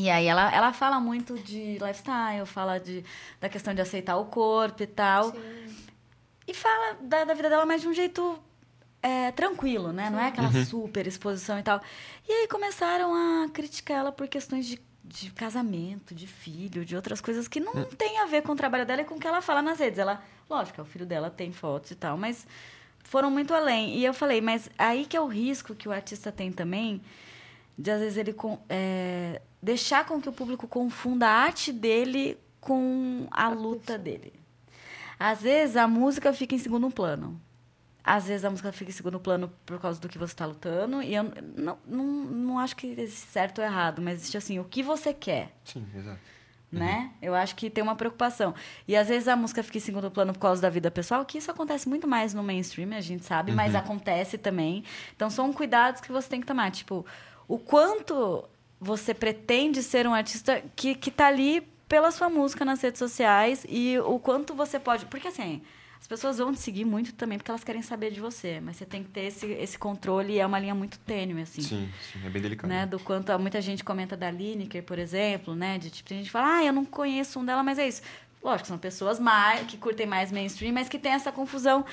e 0.05 0.09
aí 0.09 0.25
ela, 0.25 0.53
ela 0.53 0.73
fala 0.73 0.99
muito 0.99 1.37
de 1.37 1.73
lifestyle, 1.73 2.45
fala 2.45 2.79
de, 2.79 3.03
da 3.39 3.49
questão 3.49 3.73
de 3.73 3.81
aceitar 3.81 4.17
o 4.17 4.25
corpo 4.25 4.83
e 4.83 4.87
tal. 4.87 5.33
E 6.47 6.53
fala 6.53 6.97
da, 7.01 7.25
da 7.25 7.33
vida 7.33 7.49
dela, 7.49 7.65
mas 7.65 7.81
de 7.81 7.87
um 7.87 7.93
jeito 7.93 8.39
é, 9.01 9.31
tranquilo, 9.31 9.91
né? 9.91 10.09
Não 10.09 10.19
é 10.19 10.27
aquela 10.27 10.51
super 10.65 11.05
exposição 11.07 11.59
e 11.59 11.63
tal. 11.63 11.81
E 12.27 12.31
aí 12.31 12.47
começaram 12.47 13.13
a 13.13 13.49
criticar 13.49 13.97
ela 13.97 14.11
por 14.11 14.27
questões 14.27 14.65
de, 14.65 14.79
de 15.03 15.31
casamento, 15.31 16.13
de 16.13 16.27
filho, 16.27 16.83
de 16.85 16.95
outras 16.95 17.21
coisas 17.21 17.47
que 17.47 17.59
não 17.59 17.85
tem 17.85 18.19
a 18.19 18.25
ver 18.25 18.41
com 18.41 18.53
o 18.53 18.55
trabalho 18.55 18.85
dela 18.85 19.01
e 19.01 19.05
com 19.05 19.15
o 19.15 19.19
que 19.19 19.27
ela 19.27 19.41
fala 19.41 19.61
nas 19.61 19.79
redes. 19.79 19.99
Ela, 19.99 20.23
lógico, 20.49 20.81
o 20.81 20.85
filho 20.85 21.05
dela 21.05 21.29
tem 21.29 21.51
fotos 21.51 21.91
e 21.91 21.95
tal, 21.95 22.17
mas 22.17 22.45
foram 23.03 23.31
muito 23.31 23.53
além. 23.53 23.97
E 23.97 24.05
eu 24.05 24.13
falei, 24.13 24.41
mas 24.41 24.69
aí 24.77 25.05
que 25.05 25.15
é 25.15 25.21
o 25.21 25.27
risco 25.27 25.75
que 25.75 25.87
o 25.87 25.91
artista 25.91 26.31
tem 26.31 26.51
também, 26.51 27.01
de 27.79 27.89
às 27.89 27.99
vezes 28.01 28.17
ele 28.17 28.33
com- 28.33 28.59
é, 28.67 29.41
deixar 29.63 30.05
com 30.05 30.19
que 30.21 30.27
o 30.27 30.33
público 30.33 30.67
confunda 30.67 31.27
a 31.27 31.31
arte 31.31 31.71
dele 31.71 32.37
com 32.59 33.25
a 33.31 33.47
luta 33.49 33.97
dele. 33.97 34.33
Às 35.17 35.41
vezes 35.41 35.75
a 35.77 35.87
música 35.87 36.33
fica 36.33 36.53
em 36.55 36.59
segundo 36.59 36.89
plano. 36.91 37.39
Às 38.03 38.25
vezes 38.27 38.43
a 38.43 38.49
música 38.49 38.71
fica 38.71 38.89
em 38.89 38.93
segundo 38.93 39.19
plano 39.19 39.51
por 39.65 39.79
causa 39.79 39.99
do 39.99 40.09
que 40.09 40.17
você 40.17 40.33
está 40.33 40.45
lutando. 40.45 41.01
E 41.01 41.13
eu 41.15 41.23
não, 41.55 41.77
não, 41.85 42.03
não 42.05 42.59
acho 42.59 42.75
que 42.75 42.87
existe 42.87 43.27
certo 43.31 43.59
ou 43.59 43.63
errado, 43.65 44.01
mas 44.01 44.15
existe 44.19 44.37
assim, 44.37 44.59
o 44.59 44.63
que 44.63 44.81
você 44.83 45.13
quer 45.13 45.53
Sim, 45.63 45.85
exato. 45.95 46.19
né? 46.71 47.11
Eu 47.21 47.35
acho 47.35 47.55
que 47.55 47.69
tem 47.69 47.83
uma 47.83 47.95
preocupação. 47.95 48.55
E 48.87 48.95
às 48.95 49.07
vezes 49.09 49.27
a 49.27 49.35
música 49.35 49.61
fica 49.61 49.77
em 49.77 49.81
segundo 49.81 50.09
plano 50.09 50.33
por 50.33 50.39
causa 50.39 50.61
da 50.61 50.69
vida 50.69 50.89
pessoal, 50.89 51.23
que 51.25 51.37
isso 51.37 51.51
acontece 51.51 51.87
muito 51.87 52.07
mais 52.07 52.33
no 52.33 52.41
mainstream, 52.43 52.93
a 52.95 53.01
gente 53.01 53.25
sabe, 53.25 53.51
mas 53.51 53.73
acontece 53.75 54.37
também. 54.37 54.83
Então 55.15 55.29
são 55.29 55.51
cuidados 55.53 56.01
que 56.01 56.11
você 56.11 56.27
tem 56.29 56.39
que 56.41 56.47
tomar. 56.47 56.71
Tipo, 56.71 57.05
o 57.49 57.57
quanto 57.57 58.45
você 58.79 59.13
pretende 59.13 59.83
ser 59.83 60.07
um 60.07 60.13
artista 60.13 60.63
que, 60.75 60.95
que 60.95 61.11
tá 61.11 61.27
ali 61.27 61.61
pela 61.89 62.11
sua 62.11 62.29
música 62.29 62.63
nas 62.63 62.79
redes 62.81 62.99
sociais 62.99 63.65
e 63.67 63.97
o 63.99 64.19
quanto 64.19 64.53
você 64.53 64.79
pode. 64.79 65.05
Porque 65.07 65.27
assim. 65.27 65.61
As 66.01 66.07
pessoas 66.07 66.37
vão 66.37 66.53
te 66.53 66.61
seguir 66.61 66.85
muito 66.85 67.13
também 67.13 67.37
porque 67.37 67.51
elas 67.51 67.63
querem 67.63 67.81
saber 67.81 68.09
de 68.09 68.21
você, 68.21 68.61
mas 68.61 68.77
você 68.77 68.85
tem 68.85 69.03
que 69.03 69.09
ter 69.09 69.25
esse, 69.25 69.45
esse 69.47 69.77
controle 69.77 70.31
e 70.31 70.39
é 70.39 70.45
uma 70.45 70.57
linha 70.57 70.73
muito 70.73 70.97
tênue, 70.99 71.41
assim 71.41 71.61
Sim, 71.61 71.89
sim, 72.01 72.25
é 72.25 72.29
bem 72.29 72.41
delicado. 72.41 72.69
né? 72.69 72.85
Do 72.85 72.97
quanto 72.99 73.37
muita 73.37 73.59
gente 73.59 73.83
comenta 73.83 74.15
da 74.15 74.31
Lineker, 74.31 74.81
por 74.81 74.97
exemplo, 74.97 75.53
né? 75.53 75.77
De 75.77 75.89
tipo, 75.89 76.07
tem 76.07 76.19
gente 76.19 76.31
fala, 76.31 76.59
ah, 76.59 76.63
eu 76.63 76.71
não 76.71 76.85
conheço 76.85 77.37
um 77.37 77.45
dela, 77.45 77.61
mas 77.61 77.77
é 77.77 77.85
isso. 77.85 78.01
Lógico, 78.41 78.69
são 78.69 78.77
pessoas 78.77 79.19
mais, 79.19 79.67
que 79.67 79.77
curtem 79.77 80.07
mais 80.07 80.31
mainstream, 80.31 80.73
mas 80.73 80.87
que 80.87 80.97
tem 80.97 81.11
essa 81.11 81.33
confusão. 81.33 81.85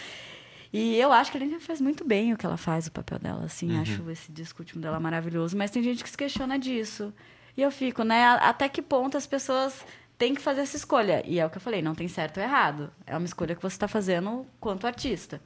E 0.72 0.96
eu 0.96 1.12
acho 1.12 1.30
que 1.30 1.36
a 1.36 1.40
Lineker 1.40 1.60
faz 1.60 1.80
muito 1.80 2.04
bem 2.04 2.32
o 2.32 2.36
que 2.36 2.44
ela 2.44 2.56
faz, 2.56 2.86
o 2.86 2.92
papel 2.92 3.18
dela, 3.18 3.44
assim. 3.44 3.78
Acho 3.78 4.10
esse 4.10 4.30
disco 4.30 4.62
último 4.62 4.82
dela 4.82 4.98
maravilhoso. 5.00 5.56
Mas 5.56 5.70
tem 5.70 5.82
gente 5.82 6.02
que 6.02 6.10
se 6.10 6.16
questiona 6.16 6.58
disso. 6.58 7.12
E 7.56 7.62
eu 7.62 7.70
fico, 7.70 8.02
né? 8.02 8.24
Até 8.40 8.68
que 8.68 8.82
ponto 8.82 9.16
as 9.16 9.26
pessoas 9.26 9.84
têm 10.18 10.34
que 10.34 10.40
fazer 10.40 10.62
essa 10.62 10.76
escolha? 10.76 11.22
E 11.24 11.38
é 11.38 11.46
o 11.46 11.50
que 11.50 11.56
eu 11.56 11.62
falei, 11.62 11.80
não 11.80 11.94
tem 11.94 12.08
certo 12.08 12.38
ou 12.38 12.42
errado. 12.42 12.92
É 13.06 13.16
uma 13.16 13.26
escolha 13.26 13.54
que 13.54 13.62
você 13.62 13.76
está 13.76 13.88
fazendo 13.88 14.46
quanto 14.60 14.86
artista 14.86 15.40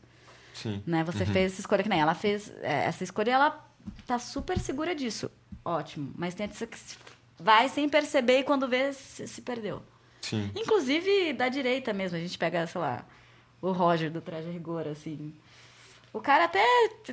Sim. 0.54 0.82
né? 0.86 1.04
Você 1.04 1.24
fez 1.24 1.52
essa 1.52 1.60
escolha 1.60 1.82
que 1.82 1.88
nem 1.88 2.00
ela 2.00 2.14
fez 2.14 2.52
é, 2.62 2.84
essa 2.84 3.04
escolha 3.04 3.30
e 3.30 3.32
ela 3.32 3.66
tá 4.06 4.18
super 4.18 4.58
segura 4.58 4.94
disso. 4.94 5.30
Ótimo. 5.64 6.12
Mas 6.16 6.34
tem 6.34 6.46
essa 6.46 6.66
que 6.66 6.78
vai 7.38 7.68
sem 7.68 7.88
perceber 7.88 8.40
e 8.40 8.44
quando 8.44 8.68
vê 8.68 8.92
se, 8.92 9.26
se 9.26 9.42
perdeu. 9.42 9.82
Sim. 10.20 10.50
Inclusive 10.54 11.32
da 11.32 11.48
direita 11.48 11.92
mesmo, 11.92 12.16
a 12.16 12.20
gente 12.20 12.36
pega, 12.36 12.66
sei 12.66 12.80
lá, 12.80 13.04
o 13.62 13.72
Roger 13.72 14.10
do 14.10 14.20
Traje 14.20 14.48
a 14.48 14.52
Rigor, 14.52 14.86
assim. 14.88 15.32
O 16.12 16.18
cara 16.20 16.46
até 16.46 16.60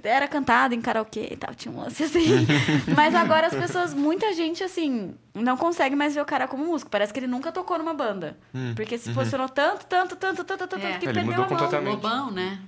era 0.03 0.27
cantado 0.27 0.73
em 0.73 0.81
karaokê 0.81 1.27
e 1.29 1.37
tal, 1.37 1.53
tinha 1.53 1.71
um 1.71 1.77
lance 1.81 2.01
assim. 2.03 2.47
Mas 2.97 3.13
agora 3.13 3.45
as 3.45 3.53
pessoas, 3.53 3.93
muita 3.93 4.33
gente, 4.33 4.63
assim, 4.63 5.13
não 5.35 5.55
consegue 5.55 5.95
mais 5.95 6.15
ver 6.15 6.21
o 6.21 6.25
cara 6.25 6.47
como 6.47 6.65
músico. 6.65 6.89
Parece 6.89 7.13
que 7.13 7.19
ele 7.19 7.27
nunca 7.27 7.51
tocou 7.51 7.77
numa 7.77 7.93
banda. 7.93 8.35
Hum, 8.55 8.73
Porque 8.75 8.97
se 8.97 9.13
posicionou 9.13 9.47
tanto, 9.47 9.85
tanto, 9.85 10.15
tanto, 10.15 10.43
tanto, 10.43 10.65
tanto, 10.67 10.83
É. 10.83 10.97
que 10.97 11.05
Ele 11.05 11.13
perdeu 11.13 11.25
mudou 11.25 11.45
a 11.45 11.81
mão. 11.81 11.91
Lobão, 11.93 12.31
né? 12.31 12.59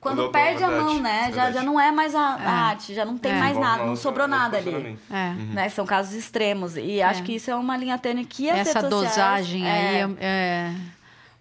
Quando 0.00 0.16
Lobão, 0.22 0.32
perde 0.32 0.64
a 0.64 0.68
verdade, 0.68 0.84
mão, 0.94 1.00
né? 1.00 1.20
Já, 1.26 1.30
verdade. 1.30 1.54
já 1.54 1.62
não 1.62 1.80
é 1.80 1.92
mais 1.92 2.12
a, 2.16 2.20
a 2.20 2.50
arte, 2.70 2.92
já 2.92 3.04
não 3.04 3.16
tem 3.16 3.30
É. 3.30 3.38
mais 3.38 3.56
nada, 3.56 3.84
não 3.86 3.94
sobrou 3.94 4.26
nada 4.26 4.56
ali. 4.58 4.98
É. 5.08 5.30
Né? 5.54 5.68
São 5.68 5.86
casos 5.86 6.12
extremos. 6.14 6.76
E 6.76 7.00
acho 7.00 7.22
que 7.22 7.36
isso 7.36 7.52
é 7.52 7.54
uma 7.54 7.76
linha 7.76 7.96
tênue 7.98 8.24
que 8.24 8.50
as 8.50 8.66
Essa 8.66 8.80
redes 8.80 8.90
sociais- 8.98 9.14
dosagem 9.46 9.70
aí 9.70 9.94
é, 9.96 10.00
é, 10.00 10.08
é- 10.20 10.74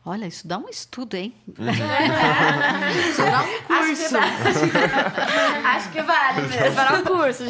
Olha, 0.04 0.26
isso 0.26 0.48
dá 0.48 0.58
um 0.58 0.68
estudo, 0.68 1.16
hein? 1.16 1.34
Isso 1.48 3.22
dá 3.22 3.44
um 3.44 3.62
curso. 3.64 4.18
Acho 5.66 5.92
que 5.92 6.02
vale 6.02 6.42
mesmo. 6.48 6.76
Para 6.76 7.00
o 7.00 7.04
curso. 7.04 7.44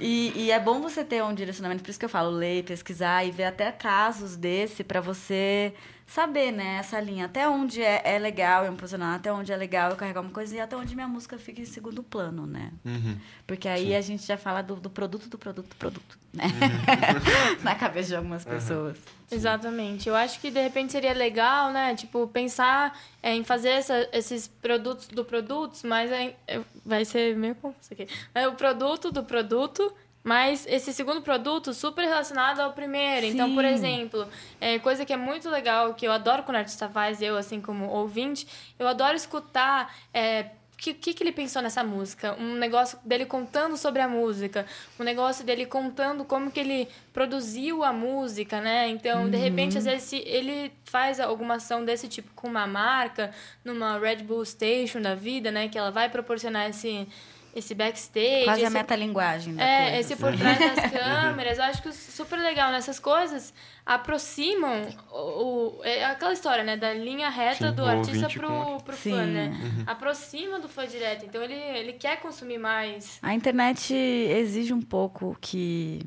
E, 0.00 0.32
e 0.34 0.50
é 0.50 0.58
bom 0.58 0.80
você 0.80 1.04
ter 1.04 1.22
um 1.22 1.34
direcionamento, 1.34 1.82
por 1.82 1.90
isso 1.90 1.98
que 1.98 2.04
eu 2.04 2.08
falo, 2.08 2.30
ler, 2.30 2.64
pesquisar 2.64 3.24
e 3.24 3.30
ver 3.30 3.44
até 3.44 3.70
casos 3.70 4.34
desse 4.34 4.82
para 4.82 5.00
você 5.00 5.74
saber, 6.10 6.50
né, 6.50 6.76
essa 6.80 7.00
linha. 7.00 7.26
Até 7.26 7.48
onde 7.48 7.80
é, 7.82 8.02
é 8.04 8.18
legal 8.18 8.64
eu 8.64 8.72
me 8.72 8.76
posicionar, 8.78 9.14
até 9.14 9.32
onde 9.32 9.52
é 9.52 9.56
legal 9.56 9.90
eu 9.90 9.96
carregar 9.96 10.20
uma 10.20 10.30
coisa 10.30 10.56
e 10.56 10.60
até 10.60 10.76
onde 10.76 10.94
minha 10.94 11.06
música 11.06 11.38
fica 11.38 11.60
em 11.60 11.64
segundo 11.64 12.02
plano, 12.02 12.46
né? 12.46 12.72
Uhum. 12.84 13.16
Porque 13.46 13.68
aí 13.68 13.88
Sim. 13.88 13.94
a 13.94 14.00
gente 14.00 14.26
já 14.26 14.36
fala 14.36 14.60
do, 14.62 14.74
do 14.76 14.90
produto, 14.90 15.28
do 15.28 15.38
produto, 15.38 15.68
do 15.68 15.76
produto, 15.76 16.18
né? 16.34 16.44
Uhum. 16.46 17.62
Na 17.62 17.74
cabeça 17.74 18.08
de 18.08 18.16
algumas 18.16 18.44
pessoas. 18.44 18.98
Exatamente. 19.30 20.08
Eu 20.08 20.16
acho 20.16 20.40
que 20.40 20.50
de 20.50 20.60
repente 20.60 20.90
seria 20.90 21.12
legal, 21.12 21.70
né? 21.72 21.94
Tipo, 21.94 22.26
pensar 22.26 22.98
é, 23.22 23.32
em 23.34 23.44
fazer 23.44 23.68
essa- 23.68 24.08
esses 24.12 24.48
produtos 24.48 25.06
do 25.06 25.24
produtos, 25.24 25.84
mas 25.84 26.10
é- 26.10 26.34
é- 26.48 26.60
vai 26.84 27.04
ser 27.04 27.36
meio 27.36 27.54
confuso 27.54 27.92
aqui. 27.92 28.08
É 28.34 28.48
o 28.48 28.54
produto 28.54 29.12
do 29.12 29.22
produto, 29.22 29.92
mas 30.22 30.66
esse 30.66 30.92
segundo 30.92 31.22
produto 31.22 31.72
super 31.72 32.04
relacionado 32.04 32.60
ao 32.60 32.72
primeiro. 32.72 33.26
Então, 33.26 33.54
por 33.54 33.64
Sim. 33.64 33.70
exemplo, 33.70 34.28
é, 34.60 34.78
coisa 34.78 35.04
que 35.04 35.12
é 35.12 35.16
muito 35.16 35.48
legal, 35.48 35.94
que 35.94 36.06
eu 36.06 36.12
adoro 36.12 36.42
quando 36.42 36.56
o 36.56 36.58
artista 36.58 36.88
faz, 36.88 37.22
eu, 37.22 37.36
assim, 37.36 37.60
como 37.60 37.86
ouvinte, 37.86 38.46
eu 38.78 38.86
adoro 38.86 39.16
escutar. 39.16 39.94
É, 40.12 40.50
o 40.74 40.82
que, 40.82 40.94
que, 40.94 41.12
que 41.12 41.22
ele 41.22 41.32
pensou 41.32 41.60
nessa 41.60 41.84
música? 41.84 42.34
Um 42.40 42.54
negócio 42.54 42.98
dele 43.04 43.26
contando 43.26 43.76
sobre 43.76 44.00
a 44.00 44.08
música, 44.08 44.64
um 44.98 45.04
negócio 45.04 45.44
dele 45.44 45.66
contando 45.66 46.24
como 46.24 46.50
que 46.50 46.58
ele 46.58 46.88
produziu 47.12 47.84
a 47.84 47.92
música, 47.92 48.62
né? 48.62 48.88
Então, 48.88 49.28
de 49.28 49.36
repente, 49.36 49.76
às 49.76 49.84
vezes, 49.84 50.04
se 50.04 50.16
ele 50.26 50.72
faz 50.84 51.20
alguma 51.20 51.56
ação 51.56 51.84
desse 51.84 52.08
tipo 52.08 52.30
com 52.34 52.48
uma 52.48 52.66
marca, 52.66 53.30
numa 53.62 53.98
Red 53.98 54.22
Bull 54.22 54.42
Station 54.42 55.02
da 55.02 55.14
vida, 55.14 55.50
né? 55.50 55.68
Que 55.68 55.76
ela 55.76 55.90
vai 55.90 56.08
proporcionar 56.08 56.70
esse, 56.70 57.06
esse 57.54 57.74
backstage. 57.74 58.44
Quase 58.44 58.60
a 58.62 58.64
esse- 58.64 58.72
metalinguagem 58.74 59.54
da 59.54 59.62
é, 59.64 59.82
coisa. 59.82 59.96
esse 59.98 60.16
por 60.16 60.36
trás 60.36 60.58
das 60.76 60.90
câmeras, 60.92 61.58
eu 61.58 61.64
acho 61.64 61.82
que 61.82 61.92
super 61.92 62.38
legal. 62.38 62.70
Nessas 62.70 62.98
coisas 62.98 63.52
aproximam 63.84 64.86
o, 65.12 65.78
o- 65.78 65.84
é 65.84 66.04
aquela 66.04 66.32
história, 66.32 66.62
né? 66.64 66.76
Da 66.76 66.92
linha 66.94 67.28
reta 67.28 67.68
Sim, 67.70 67.74
do 67.74 67.84
artista 67.84 68.28
pro, 68.28 68.48
com- 68.48 68.78
pro 68.80 68.96
Sim. 68.96 69.10
fã, 69.10 69.26
né? 69.26 69.52
Aproxima 69.86 70.58
do 70.60 70.68
fã 70.68 70.86
direto. 70.86 71.24
Então 71.26 71.42
ele, 71.42 71.54
ele 71.54 71.92
quer 71.94 72.20
consumir 72.20 72.58
mais. 72.58 73.18
A 73.22 73.34
internet 73.34 73.94
exige 73.94 74.72
um 74.72 74.82
pouco 74.82 75.36
que 75.40 76.00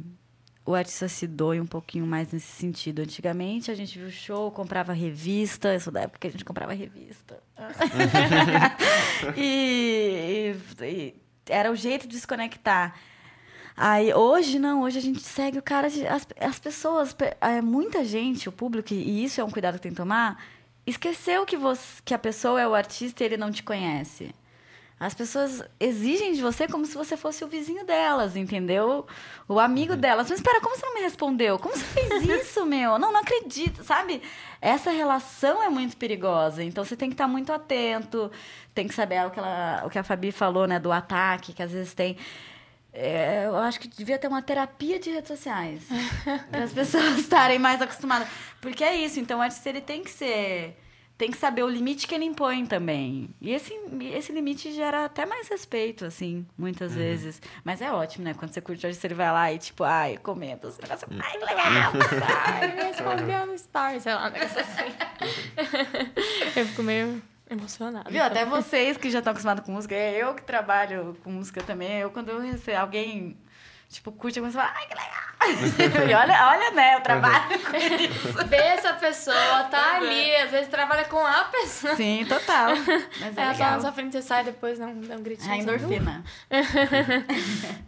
o 0.66 0.74
artista 0.74 1.10
se 1.10 1.28
doe 1.28 1.60
um 1.60 1.66
pouquinho 1.66 2.06
mais 2.08 2.32
nesse 2.32 2.48
sentido. 2.48 3.02
Antigamente 3.02 3.70
a 3.70 3.76
gente 3.76 4.00
viu 4.00 4.10
show, 4.10 4.50
comprava 4.50 4.94
revista, 4.94 5.74
eu 5.74 5.80
sou 5.82 5.92
da 5.92 6.02
época 6.04 6.20
que 6.20 6.28
a 6.28 6.32
gente 6.32 6.46
comprava 6.46 6.72
revista. 6.74 7.38
e, 9.36 10.54
e- 10.80 10.84
e 10.86 11.23
era 11.48 11.72
o 11.72 11.76
jeito 11.76 12.08
de 12.08 12.16
desconectar. 12.16 12.96
Aí, 13.76 14.14
hoje 14.14 14.60
não, 14.60 14.84
hoje 14.84 15.00
a 15.00 15.02
gente 15.02 15.22
segue 15.22 15.58
o 15.58 15.62
cara, 15.62 15.88
as, 15.88 16.28
as 16.40 16.60
pessoas, 16.60 17.12
pe- 17.12 17.36
é, 17.42 17.60
muita 17.62 18.06
gente, 18.06 18.48
o 18.48 18.52
público, 18.52 18.94
e 18.94 19.24
isso 19.24 19.42
é 19.42 19.44
um 19.44 19.50
cuidado 19.50 19.76
que 19.76 19.82
tem 19.82 19.92
que 19.92 19.98
tomar, 19.98 20.44
esqueceu 20.86 21.44
que, 21.46 21.58
você, 21.58 22.02
que 22.06 22.14
a 22.14 22.20
pessoa 22.20 22.62
é 22.62 22.68
o 22.68 22.76
artista 22.76 23.24
e 23.24 23.26
ele 23.26 23.38
não 23.38 23.52
te 23.52 23.64
conhece. 23.64 24.34
As 25.06 25.14
pessoas 25.14 25.62
exigem 25.80 26.34
de 26.34 26.42
você 26.42 26.66
como 26.66 26.86
se 26.86 26.96
você 26.96 27.18
fosse 27.18 27.44
o 27.44 27.48
vizinho 27.48 27.86
delas, 27.86 28.38
entendeu? 28.38 29.06
O 29.50 29.60
amigo 29.60 29.98
delas. 29.98 30.30
Mas 30.30 30.40
espera, 30.40 30.62
como 30.62 30.78
você 30.78 30.86
não 30.86 30.94
me 30.94 31.02
respondeu? 31.02 31.60
Como 31.60 31.76
você 31.76 31.84
fez 31.84 32.24
isso, 32.42 32.66
meu? 32.66 32.98
Não, 32.98 33.12
não 33.12 33.20
acredito, 33.20 33.84
sabe? 33.84 34.22
Essa 34.62 34.92
relação 34.92 35.62
é 35.62 35.70
muito 35.70 35.98
perigosa. 35.98 36.64
Então 36.64 36.86
você 36.86 36.96
tem 36.96 37.10
que 37.10 37.16
estar 37.16 37.28
muito 37.28 37.52
atento, 37.52 38.32
tem 38.74 38.88
que 38.88 38.94
saber 38.94 39.26
o 39.28 39.30
que, 39.30 39.40
ela, 39.40 39.84
o 39.86 39.90
que 39.90 40.00
a 40.00 40.04
Fabi 40.04 40.32
falou, 40.32 40.66
né? 40.66 40.80
Do 40.80 40.92
ataque, 40.92 41.52
que 41.52 41.62
às 41.62 41.72
vezes 41.72 41.94
tem. 41.94 42.16
É, 42.94 43.46
eu 43.48 43.58
acho 43.58 43.80
que 43.80 43.88
devia 43.90 44.18
ter 44.18 44.28
uma 44.28 44.42
terapia 44.42 45.00
de 45.00 45.10
redes 45.10 45.28
sociais. 45.28 45.84
para 46.50 46.64
as 46.64 46.72
pessoas 46.72 47.18
estarem 47.20 47.60
mais 47.60 47.82
acostumadas. 47.82 48.28
Porque 48.62 48.84
é 48.84 48.96
isso, 48.96 49.20
então 49.20 49.40
o 49.40 49.42
artista 49.42 49.68
ele 49.68 49.82
tem 49.82 50.02
que 50.02 50.12
ser. 50.12 50.78
Tem 51.18 51.30
que 51.30 51.38
saber 51.38 51.64
o 51.64 51.70
limite 51.70 52.08
que 52.08 52.16
ele 52.16 52.26
impõe 52.26 52.66
também. 52.66 53.30
E 53.40 53.52
esse, 53.52 53.74
esse 54.14 54.32
limite 54.32 54.74
gera 54.74 55.06
até 55.06 55.26
mais 55.26 55.48
respeito, 55.48 56.06
assim, 56.06 56.46
muitas 56.58 56.96
vezes. 56.96 57.42
Mas 57.64 57.82
é 57.82 57.92
ótimo, 57.92 58.26
né? 58.26 58.34
Quando 58.34 58.52
você 58.52 58.60
curte 58.60 58.86
o 58.86 58.88
artista, 58.88 59.08
ele 59.08 59.14
vai 59.14 59.32
lá 59.32 59.54
e, 59.54 59.60
tipo, 59.60 59.84
ai, 59.84 60.18
comenta 60.18 60.68
os 60.68 60.78
negócios. 60.78 61.10
Ai, 61.12 61.38
legal! 61.38 61.94
Ai, 62.26 62.76
me 62.76 62.82
respondeu 62.84 63.46
no 63.46 63.58
Star, 63.58 64.00
sei 64.00 64.14
lá, 64.14 64.28
um 64.28 64.32
negócio 64.32 64.60
assim. 64.60 64.92
eu 66.60 66.66
fico 66.66 66.84
meio 66.84 67.22
emocionada. 67.50 68.10
Viu? 68.10 68.24
Até 68.24 68.46
vocês 68.46 68.98
que 68.98 69.10
já 69.10 69.20
estão 69.20 69.32
acostumados 69.32 69.66
com 69.66 69.72
música, 69.72 69.96
é 69.96 70.22
eu 70.22 70.34
que 70.34 70.42
trabalho 70.42 71.16
com 71.24 71.32
música 71.32 71.62
também. 71.62 72.00
Eu, 72.00 72.10
quando 72.10 72.30
eu 72.30 72.40
recebo 72.40 72.80
alguém, 72.80 73.38
tipo, 73.94 74.12
curte 74.12 74.40
alguma 74.40 74.52
coisa, 74.52 74.68
eu 74.68 74.74
falo, 74.74 74.78
ai, 74.78 74.88
que 74.88 74.96
legal! 74.96 75.24
e 76.10 76.14
olha, 76.14 76.48
olha, 76.48 76.72
né? 76.72 76.96
Eu 76.96 77.02
trabalho 77.02 77.60
com 77.60 77.76
isso. 77.76 78.34
Ver 78.48 78.56
essa 78.56 78.94
pessoa, 78.94 79.64
tá 79.70 79.98
ali, 79.98 80.36
às 80.38 80.52
vezes 80.52 80.68
trabalha 80.68 81.06
com 81.06 81.20
a 81.26 81.44
pessoa. 81.46 81.96
Sim, 81.96 82.26
total. 82.28 82.72
Mas 83.20 83.38
é 83.38 83.42
Ela 83.42 83.54
tá 83.54 83.72
na 83.72 83.80
sua 83.82 83.92
frente, 83.92 84.14
você 84.14 84.22
sai 84.22 84.44
depois, 84.44 84.80
dá 84.80 84.88
um, 84.88 85.02
dá 85.02 85.16
um 85.16 85.24
gritinho. 85.24 85.52
A 85.52 85.54
assim, 85.54 85.64
endorfina. 85.64 86.24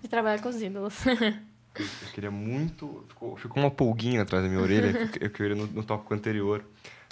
De 0.01 0.07
trabalhar 0.07 0.41
com 0.41 0.49
os 0.49 0.61
ídolos. 0.61 0.95
Eu 1.05 2.11
queria 2.13 2.31
muito. 2.31 3.05
Ficou, 3.09 3.37
ficou 3.37 3.63
uma 3.63 3.71
pulguinha 3.71 4.21
atrás 4.21 4.43
da 4.43 4.49
minha 4.49 4.61
orelha, 4.61 5.07
que 5.07 5.23
eu 5.23 5.29
queria 5.29 5.55
no, 5.55 5.67
no 5.67 5.83
tópico 5.83 6.13
anterior, 6.13 6.63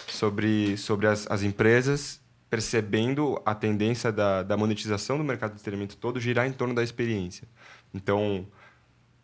sobre, 0.08 0.78
sobre 0.78 1.08
as, 1.08 1.30
as 1.30 1.44
empresas 1.44 2.22
percebendo 2.50 3.42
a 3.44 3.56
tendência 3.56 4.12
da, 4.12 4.44
da 4.44 4.56
monetização 4.56 5.18
do 5.18 5.24
mercado 5.24 5.56
de 5.56 5.60
entretenimento 5.60 5.98
todo 5.98 6.20
girar 6.20 6.46
em 6.46 6.52
torno 6.52 6.76
da 6.76 6.84
experiência. 6.84 7.48
Então, 7.92 8.46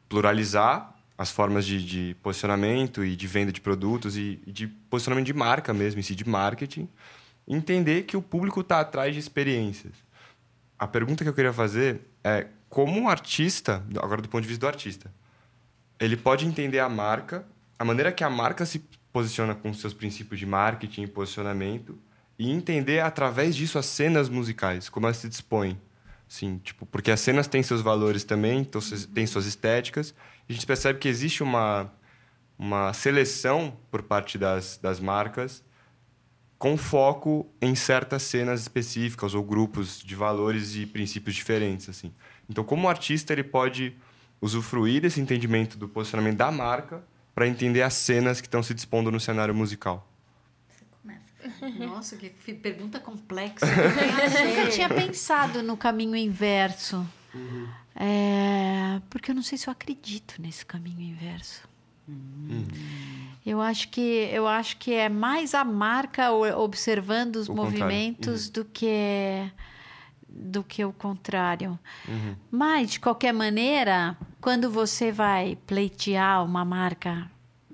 pluralizar 0.09 0.95
as 1.17 1.29
formas 1.29 1.65
de, 1.65 1.85
de 1.85 2.15
posicionamento 2.23 3.03
e 3.03 3.15
de 3.15 3.27
venda 3.27 3.51
de 3.51 3.61
produtos 3.61 4.17
e, 4.17 4.41
e 4.47 4.51
de 4.51 4.67
posicionamento 4.67 5.27
de 5.27 5.33
marca 5.33 5.73
mesmo, 5.73 5.99
em 5.99 6.03
si, 6.03 6.15
de 6.15 6.27
marketing. 6.27 6.89
Entender 7.47 8.03
que 8.03 8.17
o 8.17 8.21
público 8.21 8.61
está 8.61 8.79
atrás 8.79 9.13
de 9.13 9.19
experiências. 9.19 9.93
A 10.77 10.87
pergunta 10.87 11.23
que 11.23 11.29
eu 11.29 11.33
queria 11.33 11.53
fazer 11.53 12.01
é 12.23 12.47
como 12.69 12.99
um 12.99 13.09
artista, 13.09 13.83
agora 14.01 14.21
do 14.21 14.29
ponto 14.29 14.41
de 14.41 14.47
vista 14.47 14.61
do 14.61 14.67
artista, 14.67 15.11
ele 15.99 16.15
pode 16.15 16.45
entender 16.45 16.79
a 16.79 16.87
marca, 16.87 17.45
a 17.77 17.83
maneira 17.83 18.11
que 18.11 18.23
a 18.23 18.29
marca 18.29 18.65
se 18.65 18.79
posiciona 19.11 19.53
com 19.53 19.73
seus 19.73 19.93
princípios 19.93 20.39
de 20.39 20.45
marketing 20.45 21.03
e 21.03 21.07
posicionamento, 21.07 21.97
e 22.37 22.49
entender 22.49 23.01
através 23.01 23.55
disso 23.55 23.77
as 23.77 23.85
cenas 23.85 24.29
musicais, 24.29 24.87
como 24.87 25.05
elas 25.05 25.17
se 25.17 25.27
dispõem. 25.27 25.77
Sim, 26.29 26.59
tipo, 26.59 26.85
porque 26.85 27.09
as 27.09 27.19
cenas 27.19 27.47
têm 27.47 27.63
seus 27.63 27.81
valores 27.81 28.23
também, 28.23 28.59
então, 28.59 28.79
têm 29.15 29.25
suas 29.25 29.47
estéticas, 29.47 30.13
a 30.47 30.53
gente 30.53 30.63
percebe 30.63 30.99
que 30.99 31.07
existe 31.07 31.41
uma, 31.41 31.91
uma 32.57 32.93
seleção 32.93 33.75
por 33.89 34.03
parte 34.03 34.37
das, 34.37 34.77
das 34.77 34.99
marcas 34.99 35.63
com 36.59 36.77
foco 36.77 37.49
em 37.59 37.73
certas 37.73 38.21
cenas 38.21 38.61
específicas 38.61 39.33
ou 39.33 39.41
grupos 39.41 40.01
de 40.01 40.13
valores 40.13 40.75
e 40.75 40.85
princípios 40.85 41.35
diferentes, 41.35 41.89
assim. 41.89 42.13
Então, 42.49 42.63
como 42.63 42.89
artista, 42.89 43.33
ele 43.33 43.43
pode 43.43 43.95
usufruir 44.41 45.01
desse 45.01 45.21
entendimento 45.21 45.77
do 45.77 45.87
posicionamento 45.87 46.37
da 46.37 46.51
marca 46.51 47.01
para 47.33 47.47
entender 47.47 47.81
as 47.81 47.93
cenas 47.93 48.39
que 48.41 48.47
estão 48.47 48.61
se 48.61 48.73
dispondo 48.73 49.09
no 49.09 49.19
cenário 49.19 49.55
musical. 49.55 50.08
Nossa, 51.79 52.15
que 52.17 52.29
pergunta 52.53 52.99
complexa. 52.99 53.65
Eu 53.67 54.47
nunca 54.47 54.71
tinha 54.71 54.89
pensado 54.89 55.63
no 55.63 55.77
caminho 55.77 56.15
inverso. 56.15 57.05
É, 57.95 59.01
porque 59.09 59.31
eu 59.31 59.35
não 59.35 59.43
sei 59.43 59.57
se 59.57 59.67
eu 59.67 59.71
acredito 59.71 60.41
nesse 60.41 60.65
caminho 60.65 61.01
inverso. 61.01 61.67
Eu 63.45 63.61
acho 63.61 63.89
que 63.89 64.29
eu 64.31 64.47
acho 64.47 64.77
que 64.77 64.93
é 64.93 65.09
mais 65.09 65.53
a 65.53 65.63
marca 65.63 66.31
observando 66.31 67.35
os 67.35 67.49
O 67.49 67.55
movimentos 67.55 68.49
do 68.49 68.65
que 68.65 69.51
do 70.27 70.63
que 70.63 70.85
o 70.85 70.93
contrário. 70.93 71.77
Uhum. 72.07 72.35
Mas 72.49 72.91
de 72.91 72.99
qualquer 72.99 73.33
maneira, 73.33 74.15
quando 74.39 74.71
você 74.71 75.11
vai 75.11 75.57
pleitear 75.67 76.43
uma 76.45 76.63
marca 76.63 77.29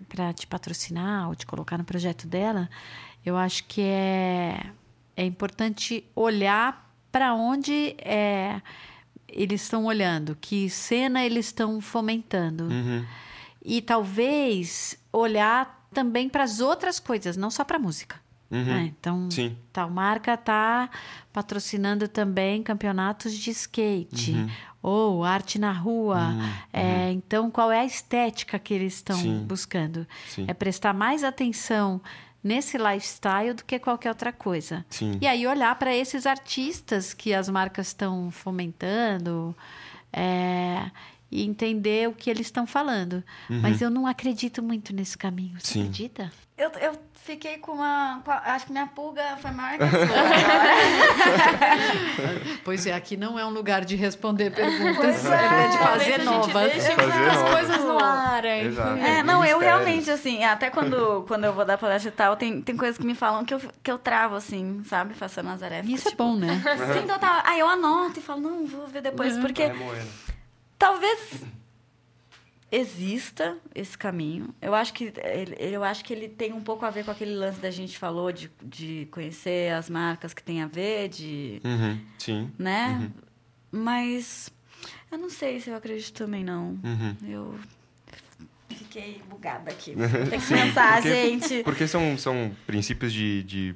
para 0.08 0.34
te 0.34 0.48
patrocinar 0.48 1.28
ou 1.28 1.36
te 1.36 1.46
colocar 1.46 1.78
no 1.78 1.84
projeto 1.84 2.28
dela, 2.28 2.70
eu 3.26 3.36
acho 3.38 3.64
que 3.66 3.82
é 3.82 4.60
é 5.18 5.24
importante 5.26 6.04
olhar 6.16 6.92
para 7.12 7.34
onde 7.34 7.96
é, 8.00 8.62
eles 9.30 9.62
estão 9.62 9.86
olhando, 9.86 10.36
que 10.40 10.70
cena 10.70 11.24
eles 11.26 11.46
estão 11.46 11.80
fomentando 11.80 12.66
Uhum. 12.66 13.06
e 13.64 13.82
talvez 13.82 14.98
olhar 15.14 15.88
também 15.94 16.28
para 16.28 16.44
as 16.44 16.60
outras 16.60 17.00
coisas, 17.00 17.38
não 17.38 17.50
só 17.50 17.64
para 17.64 17.80
música. 17.80 18.20
Uhum. 18.52 18.64
né? 18.64 18.94
Então, 19.00 19.32
Sim. 19.32 19.58
tal 19.74 19.90
marca 19.90 20.38
tá 20.38 20.90
patrocinando 21.34 22.08
também 22.08 22.62
campeonatos 22.62 23.34
de 23.34 23.50
skate 23.50 24.32
Uhum. 24.34 24.50
ou 24.84 25.24
arte 25.24 25.58
na 25.58 25.72
rua. 25.72 26.36
É, 26.72 27.12
então, 27.12 27.50
qual 27.50 27.72
é 27.72 27.80
a 27.80 27.86
estética 27.86 28.60
que 28.60 28.74
eles 28.74 28.94
estão 28.96 29.40
buscando? 29.46 30.06
Sim. 30.28 30.46
É 30.48 30.54
prestar 30.54 30.94
mais 30.94 31.24
atenção 31.24 32.00
nesse 32.46 32.78
lifestyle 32.78 33.56
do 33.56 33.66
que 33.66 33.80
qualquer 33.80 34.10
outra 34.10 34.32
coisa. 34.32 34.86
Sim. 34.88 35.18
E 35.20 35.26
aí 35.26 35.48
olhar 35.48 35.74
para 35.80 35.96
esses 35.96 36.28
artistas 36.28 37.12
que 37.12 37.34
as 37.34 37.50
marcas 37.50 37.88
estão 37.88 38.30
fomentando 38.30 39.56
é, 40.14 40.92
e 41.32 41.44
entender 41.44 42.08
o 42.08 42.14
que 42.14 42.30
eles 42.30 42.46
estão 42.48 42.66
falando. 42.68 43.22
Mas 43.50 43.82
eu 43.82 43.90
não 43.90 44.06
acredito 44.08 44.62
muito 44.64 44.94
nesse 44.94 45.18
caminho. 45.18 45.60
Você 45.60 45.74
Sim. 45.74 45.80
acredita? 45.82 46.32
Eu, 46.58 46.70
eu 46.80 46.98
fiquei 47.26 47.58
com 47.58 47.74
uma. 47.74 48.22
com 48.24 48.32
a- 48.32 48.42
acho 48.54 48.66
que 48.68 48.72
minha 48.72 48.88
pulga 48.88 49.36
foi 49.42 49.52
maior 49.52 49.78
que 49.78 49.84
a 49.84 49.90
sua. 49.90 50.00
Pois 52.64 52.86
é, 52.88 52.94
aqui 52.94 53.18
não 53.18 53.38
é 53.38 53.46
um 53.46 53.50
lugar 53.50 53.84
de 53.84 53.96
responder 53.96 54.52
perguntas, 54.52 54.96
Pois 55.22 55.26
é. 55.26 55.68
de 55.68 55.76
a 55.76 55.80
fazer 55.80 56.06
gente 56.06 56.24
novas. 56.26 56.72
deixe 56.72 56.92
Fazer 56.92 57.30
as 57.30 57.36
novas. 57.38 57.52
coisas 57.52 57.84
no 57.84 58.00
ar. 58.00 58.46
aí. 58.46 58.68
Exato. 58.68 58.98
É, 59.00 59.22
não, 59.24 59.44
eu 59.46 59.60
realmente, 59.60 60.10
assim, 60.10 60.44
até 60.44 60.70
quando, 60.70 61.24
quando 61.28 61.44
eu 61.44 61.54
vou 61.54 61.66
dar 61.66 61.78
palestra 61.78 62.10
e 62.10 62.14
tal, 62.14 62.36
tem, 62.38 62.62
tem 62.62 62.76
coisas 62.78 62.98
que 62.98 63.06
me 63.06 63.16
falam 63.16 63.44
que 63.46 63.54
eu, 63.54 63.62
que 63.84 63.92
eu 63.92 63.98
travo, 63.98 64.36
assim, 64.36 64.82
sabe? 64.86 65.14
Façando 65.14 65.50
Nazaré. 65.50 65.82
Fico, 65.84 65.96
Isso 65.96 66.08
é 66.08 66.12
tipo, 66.12 66.24
bom, 66.24 66.36
né? 66.38 66.62
Sim, 66.94 67.06
total. 67.06 67.42
Aí 67.44 67.60
eu 67.60 67.68
anoto 67.68 68.20
e 68.20 68.24
falo, 68.24 68.40
não, 68.42 68.66
vou 68.66 68.88
ver 68.88 69.02
depois, 69.02 69.38
porque 69.38 69.68
Vai 69.68 69.76
moendo. 69.78 70.25
Talvez 70.78 71.44
exista 72.72 73.58
esse 73.74 73.98
caminho. 73.98 74.54
Eu 74.62 74.74
acho 74.76 74.94
que 74.94 75.14
ele, 75.24 75.56
eu 75.60 75.84
acho 75.84 76.04
que 76.04 76.12
ele 76.14 76.28
tem 76.28 76.52
um 76.52 76.62
pouco 76.62 76.86
a 76.86 76.90
ver 76.90 77.06
com 77.06 77.12
aquele 77.12 77.34
lance 77.36 77.60
da 77.60 77.72
gente 77.72 77.98
falou 77.98 78.32
de, 78.32 78.52
de 78.64 79.08
conhecer 79.12 79.72
as 79.74 79.90
marcas 79.90 80.34
que 80.34 80.44
tem 80.44 80.62
a 80.62 80.68
ver, 80.68 81.10
de, 81.10 81.62
Uhum, 81.64 82.00
Sim. 82.18 82.52
né? 82.58 83.12
Mas 83.72 84.50
eu 85.12 85.18
não 85.18 85.30
sei 85.30 85.60
se 85.60 85.70
eu 85.70 85.76
acredito 85.76 86.14
também 86.14 86.44
não. 86.44 86.80
Uhum. 86.84 87.16
Eu 87.28 87.56
fiquei 88.70 89.22
bugada 89.30 89.72
aqui. 89.72 89.94
Tem 90.30 90.40
que 90.40 90.48
pensar, 90.48 90.96
porque- 91.02 91.10
gente. 91.30 91.64
Porque 91.64 91.88
são, 91.88 92.18
são 92.18 92.56
princípios 92.66 93.14
de, 93.14 93.44
de- 93.44 93.76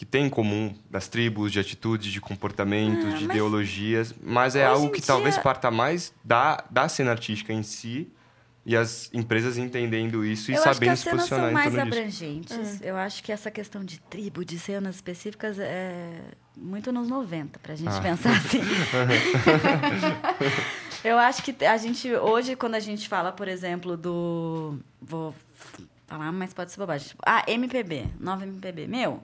que 0.00 0.06
tem 0.06 0.24
em 0.24 0.30
comum 0.30 0.74
das 0.88 1.08
tribos, 1.08 1.52
de 1.52 1.60
atitudes, 1.60 2.10
de 2.10 2.22
comportamentos, 2.22 3.04
Ah, 3.04 3.08
de 3.18 3.26
mas 3.26 3.36
ideologias, 3.36 4.14
mas 4.22 4.56
é 4.56 4.64
algo 4.64 4.86
em 4.86 4.90
que 4.92 5.02
talvez 5.02 5.34
dia- 5.34 5.42
parta 5.42 5.70
mais 5.70 6.10
da, 6.24 6.64
da 6.70 6.88
cena 6.88 7.10
artística 7.10 7.52
em 7.52 7.62
si 7.62 8.10
e 8.64 8.74
as 8.74 9.10
empresas 9.12 9.58
entendendo 9.58 10.24
isso 10.24 10.50
e 10.50 10.54
eu 10.54 10.60
acho 10.62 10.68
que 10.70 10.74
sabendo 10.74 10.92
as 10.92 10.98
se 11.00 11.04
cenas 11.04 11.18
posicionar 11.28 11.44
são 11.44 11.50
em 11.50 11.52
mais 11.52 11.78
abrangentes. 11.78 12.80
Eu 12.80 12.96
acho 12.96 13.22
que 13.22 13.30
essa 13.30 13.50
questão 13.50 13.84
de 13.84 14.00
tribo, 14.00 14.42
de 14.42 14.58
cenas 14.58 14.94
específicas, 14.94 15.58
é 15.58 16.22
muito 16.56 16.90
nos 16.90 17.06
90, 17.06 17.58
pra 17.58 17.74
gente 17.74 17.90
Ah. 17.92 18.00
pensar 18.00 18.30
assim. 18.30 18.60
eu 21.04 21.18
acho 21.18 21.42
que 21.42 21.62
a 21.64 21.76
gente, 21.76 22.10
hoje, 22.14 22.56
quando 22.56 22.74
a 22.74 22.80
gente 22.80 23.06
fala, 23.06 23.32
por 23.32 23.48
exemplo, 23.48 23.98
do. 23.98 24.78
Vou 25.00 25.34
falar, 26.06 26.32
mas 26.32 26.54
pode 26.54 26.72
ser 26.72 26.78
bobagem. 26.78 27.08
Ah, 27.24 27.44
MPB, 27.46 28.06
nova 28.18 28.44
MPB. 28.46 28.86
Meu, 28.86 29.22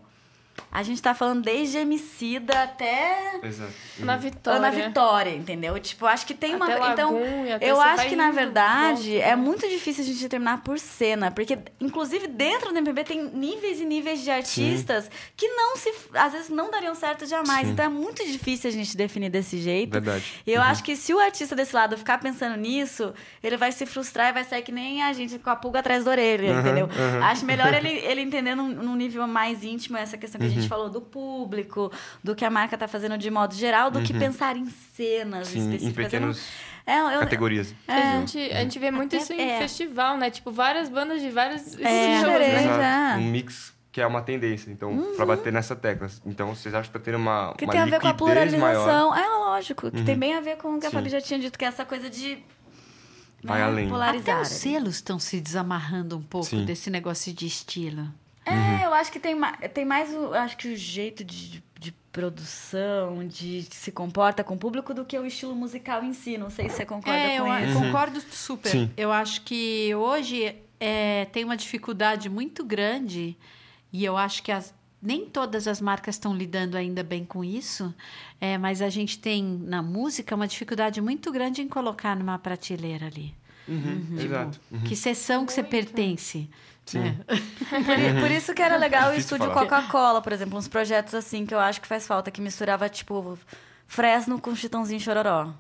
a 0.71 0.83
gente 0.83 1.01
tá 1.01 1.15
falando 1.15 1.43
desde 1.43 1.79
Emicida 1.79 2.63
até. 2.63 3.41
Exato. 3.43 3.73
Na 4.01 4.17
Vitória. 4.17 4.59
Ana 4.59 4.71
Vitória, 4.71 5.31
entendeu? 5.31 5.79
Tipo, 5.81 6.07
acho 6.07 6.27
que 6.27 6.35
tem 6.35 6.55
uma. 6.55 6.67
Até 6.67 6.93
então, 6.93 7.15
Lagoon, 7.15 7.47
e 7.47 7.53
até 7.53 7.71
eu 7.71 7.81
acho 7.81 8.09
que, 8.09 8.17
na 8.17 8.31
verdade, 8.31 9.13
volta. 9.13 9.27
é 9.27 9.37
muito 9.37 9.69
difícil 9.69 10.05
a 10.05 10.07
gente 10.07 10.21
determinar 10.21 10.59
por 10.63 10.79
cena. 10.79 11.31
Porque, 11.31 11.59
inclusive, 11.81 12.27
dentro 12.27 12.73
do 12.73 12.79
MPB 12.79 13.05
tem 13.05 13.25
níveis 13.31 13.81
e 13.81 13.85
níveis 13.85 14.21
de 14.23 14.31
artistas 14.31 15.11
que 15.37 15.49
não 15.49 15.77
se. 15.77 15.93
Às 16.15 16.33
vezes 16.33 16.49
não 16.51 16.71
dariam 16.71 16.95
certo 16.95 17.27
jamais. 17.27 17.67
Sim. 17.67 17.73
Então 17.73 17.85
é 17.85 17.89
muito 17.89 18.25
difícil 18.27 18.69
a 18.69 18.73
gente 18.73 18.97
definir 18.97 19.31
desse 19.31 19.59
jeito. 19.59 19.93
Verdade. 19.93 20.43
E 20.47 20.53
eu 20.53 20.61
Uhum. 20.61 20.67
acho 20.67 20.83
que 20.85 20.97
se 20.97 21.13
o 21.15 21.19
artista 21.21 21.55
desse 21.57 21.75
lado 21.75 21.97
ficar 21.97 22.19
pensando 22.19 22.57
nisso, 22.57 23.15
ele 23.43 23.57
vai 23.57 23.73
se 23.73 23.87
frustrar 23.87 24.31
e 24.31 24.33
vai 24.33 24.45
sair 24.45 24.63
que 24.63 24.73
nem 24.73 25.03
a 25.03 25.13
gente 25.13 25.39
com 25.39 25.49
a 25.51 25.57
pulga 25.57 25.81
atrás 25.81 26.05
da 26.05 26.11
orelha, 26.11 26.53
Uhum, 26.53 26.61
entendeu? 26.61 26.87
uhum. 26.87 27.23
Acho 27.25 27.45
melhor 27.47 27.73
ele, 27.73 27.89
ele 27.89 28.21
entender 28.21 28.55
num, 28.55 28.69
num 28.69 28.95
nível 28.97 29.27
mais 29.27 29.63
íntimo 29.65 29.97
essa 29.97 30.17
questão 30.19 30.41
que 30.41 30.46
a 30.47 30.49
Uhum. 30.49 30.55
gente 30.55 30.69
falou 30.69 30.89
do 30.89 31.01
público, 31.01 31.91
do 32.23 32.35
que 32.35 32.45
a 32.45 32.51
marca 32.51 32.77
tá 32.79 32.87
fazendo 32.89 33.17
de 33.19 33.31
modo 33.31 33.55
geral, 33.55 33.91
do 33.91 34.03
que 34.03 34.13
pensar 34.15 34.57
em 34.57 34.67
cenas 34.95 35.49
Uhum. 35.49 35.55
Sim, 35.55 35.75
específicas. 35.75 35.89
em 35.89 35.93
pequenas 36.05 36.49
é, 36.87 36.99
eu- 37.17 37.21
categorias. 37.21 37.75
A, 37.89 38.01
gente, 38.19 38.39
a 38.39 38.61
gente 38.61 38.79
vê 38.79 38.91
muito 38.91 39.15
Até- 39.17 39.23
isso 39.25 39.33
em 39.33 39.41
é. 39.51 39.59
festival, 39.59 40.17
né? 40.17 40.31
Tipo, 40.31 40.51
várias 40.53 40.89
bandas 40.89 41.21
de 41.21 41.31
vários 41.31 41.75
É, 41.79 42.23
né? 42.23 42.63
Já. 42.63 43.17
Um 43.19 43.31
mix 43.31 43.75
que 43.91 44.01
é 44.01 44.07
uma 44.07 44.21
tendência. 44.21 44.71
Então, 44.71 45.15
pra 45.17 45.25
bater 45.25 45.51
nessa 45.53 45.75
tecla. 45.75 46.07
Então, 46.27 46.55
vocês 46.55 46.75
acham 46.75 46.93
que 46.93 46.99
tá 46.99 47.03
tendo 47.03 47.17
uma, 47.17 47.55
que 47.57 47.65
uma 47.65 47.73
tem 47.73 47.81
a 47.81 47.87
ver 47.87 47.99
com 48.01 48.07
a 48.07 48.11
liquidez 48.13 48.53
maior? 48.55 48.85
pluralização. 48.85 49.17
É 49.17 49.27
lógico, 49.39 49.91
que 49.91 49.99
Uhum. 49.99 50.05
tem 50.05 50.17
bem 50.19 50.35
a 50.35 50.41
ver 50.41 50.57
com 50.59 50.75
o 50.77 50.79
que 50.81 50.87
a. 50.87 50.91
Fabi 50.91 51.09
já 51.09 51.21
tinha 51.21 51.39
dito, 51.41 51.59
que 51.59 51.65
é 51.65 51.69
essa 51.69 51.83
coisa 51.85 52.11
de 52.11 52.39
Vai 53.43 53.59
né, 53.61 53.65
além. 53.65 53.89
polarizar. 53.89 54.35
Até 54.37 54.43
os 54.43 54.49
selos 54.49 54.97
estão 54.97 55.19
se 55.19 55.41
desamarrando 55.41 56.17
um 56.19 56.23
pouco 56.23 56.47
Sim. 56.47 56.65
desse 56.67 56.91
negócio 56.91 57.33
de 57.33 57.47
estilo. 57.47 58.07
É, 58.47 58.85
eu 58.87 58.95
acho 58.95 59.11
que 59.11 59.19
tem, 59.19 59.37
tem 59.75 59.85
mais 59.85 60.13
o, 60.15 60.33
acho 60.35 60.57
que 60.57 60.69
o 60.69 60.77
jeito 60.77 61.25
de, 61.25 61.63
de 61.79 61.93
produção, 62.13 63.27
de 63.27 63.67
que 63.69 63.77
se 63.77 63.91
comporta 63.93 64.45
com 64.45 64.55
o 64.55 64.59
público 64.59 64.95
do 64.95 65.05
que 65.05 65.19
o 65.19 65.27
estilo 65.27 65.55
musical 65.55 66.03
em 66.05 66.13
si. 66.13 66.39
Não 66.39 66.51
sei 66.51 66.69
se 66.69 66.77
você 66.77 66.87
concorda 66.87 67.19
É, 67.19 67.39
com 67.41 67.47
eu 67.49 67.69
isso. 67.69 67.79
concordo 67.81 68.21
super. 68.21 68.71
Sim. 68.71 68.91
Eu 68.97 69.11
acho 69.13 69.43
que 69.43 69.95
hoje 69.95 70.55
é, 70.79 71.25
tem 71.27 71.45
uma 71.45 71.57
dificuldade 71.57 72.29
muito 72.29 72.65
grande 72.65 73.37
e 73.93 74.05
eu 74.05 74.17
acho 74.17 74.43
que 74.43 74.53
as- 74.53 74.75
nem 75.03 75.27
todas 75.27 75.67
as 75.69 75.81
marcas 75.81 76.15
estão 76.15 76.35
lidando 76.35 76.77
ainda 76.77 77.03
bem 77.03 77.25
com 77.25 77.45
isso, 77.45 77.95
é, 78.41 78.57
mas 78.59 78.81
a 78.83 78.89
gente 78.89 79.19
tem 79.19 79.43
na 79.45 79.83
música 79.83 80.35
uma 80.35 80.47
dificuldade 80.49 81.01
muito 81.01 81.31
grande 81.33 81.63
em 81.63 81.69
colocar 81.69 82.17
numa 82.17 82.39
prateleira 82.39 83.07
ali. 83.07 83.35
Uhum, 83.69 84.17
Exato. 84.19 84.61
Uhum. 84.71 84.81
Que 84.81 84.95
seção 84.97 85.45
que 85.45 85.53
você 85.53 85.63
pertence. 85.63 86.49
Sim. 86.87 87.01
né? 87.01 87.17
Por, 87.69 88.21
por 88.23 88.31
isso 88.31 88.55
que 88.55 88.63
era 88.63 88.77
legal 88.77 89.11
o 89.11 89.15
Difícil 89.15 89.37
estúdio. 89.37 89.53
Coca-Cola, 89.53 90.23
por 90.23 90.33
exemplo, 90.33 90.57
uns 90.57 90.69
projetos 90.69 91.15
assim 91.15 91.45
que 91.45 91.53
eu 91.53 91.59
acho 91.59 91.81
que 91.81 91.87
faz 91.87 92.07
falta, 92.07 92.31
que 92.31 92.41
misturava, 92.41 92.89
tipo, 92.89 93.37
Fresno 93.87 94.41
com 94.41 94.55
Chitãozinho 94.55 95.01
Chororó. 95.01 95.53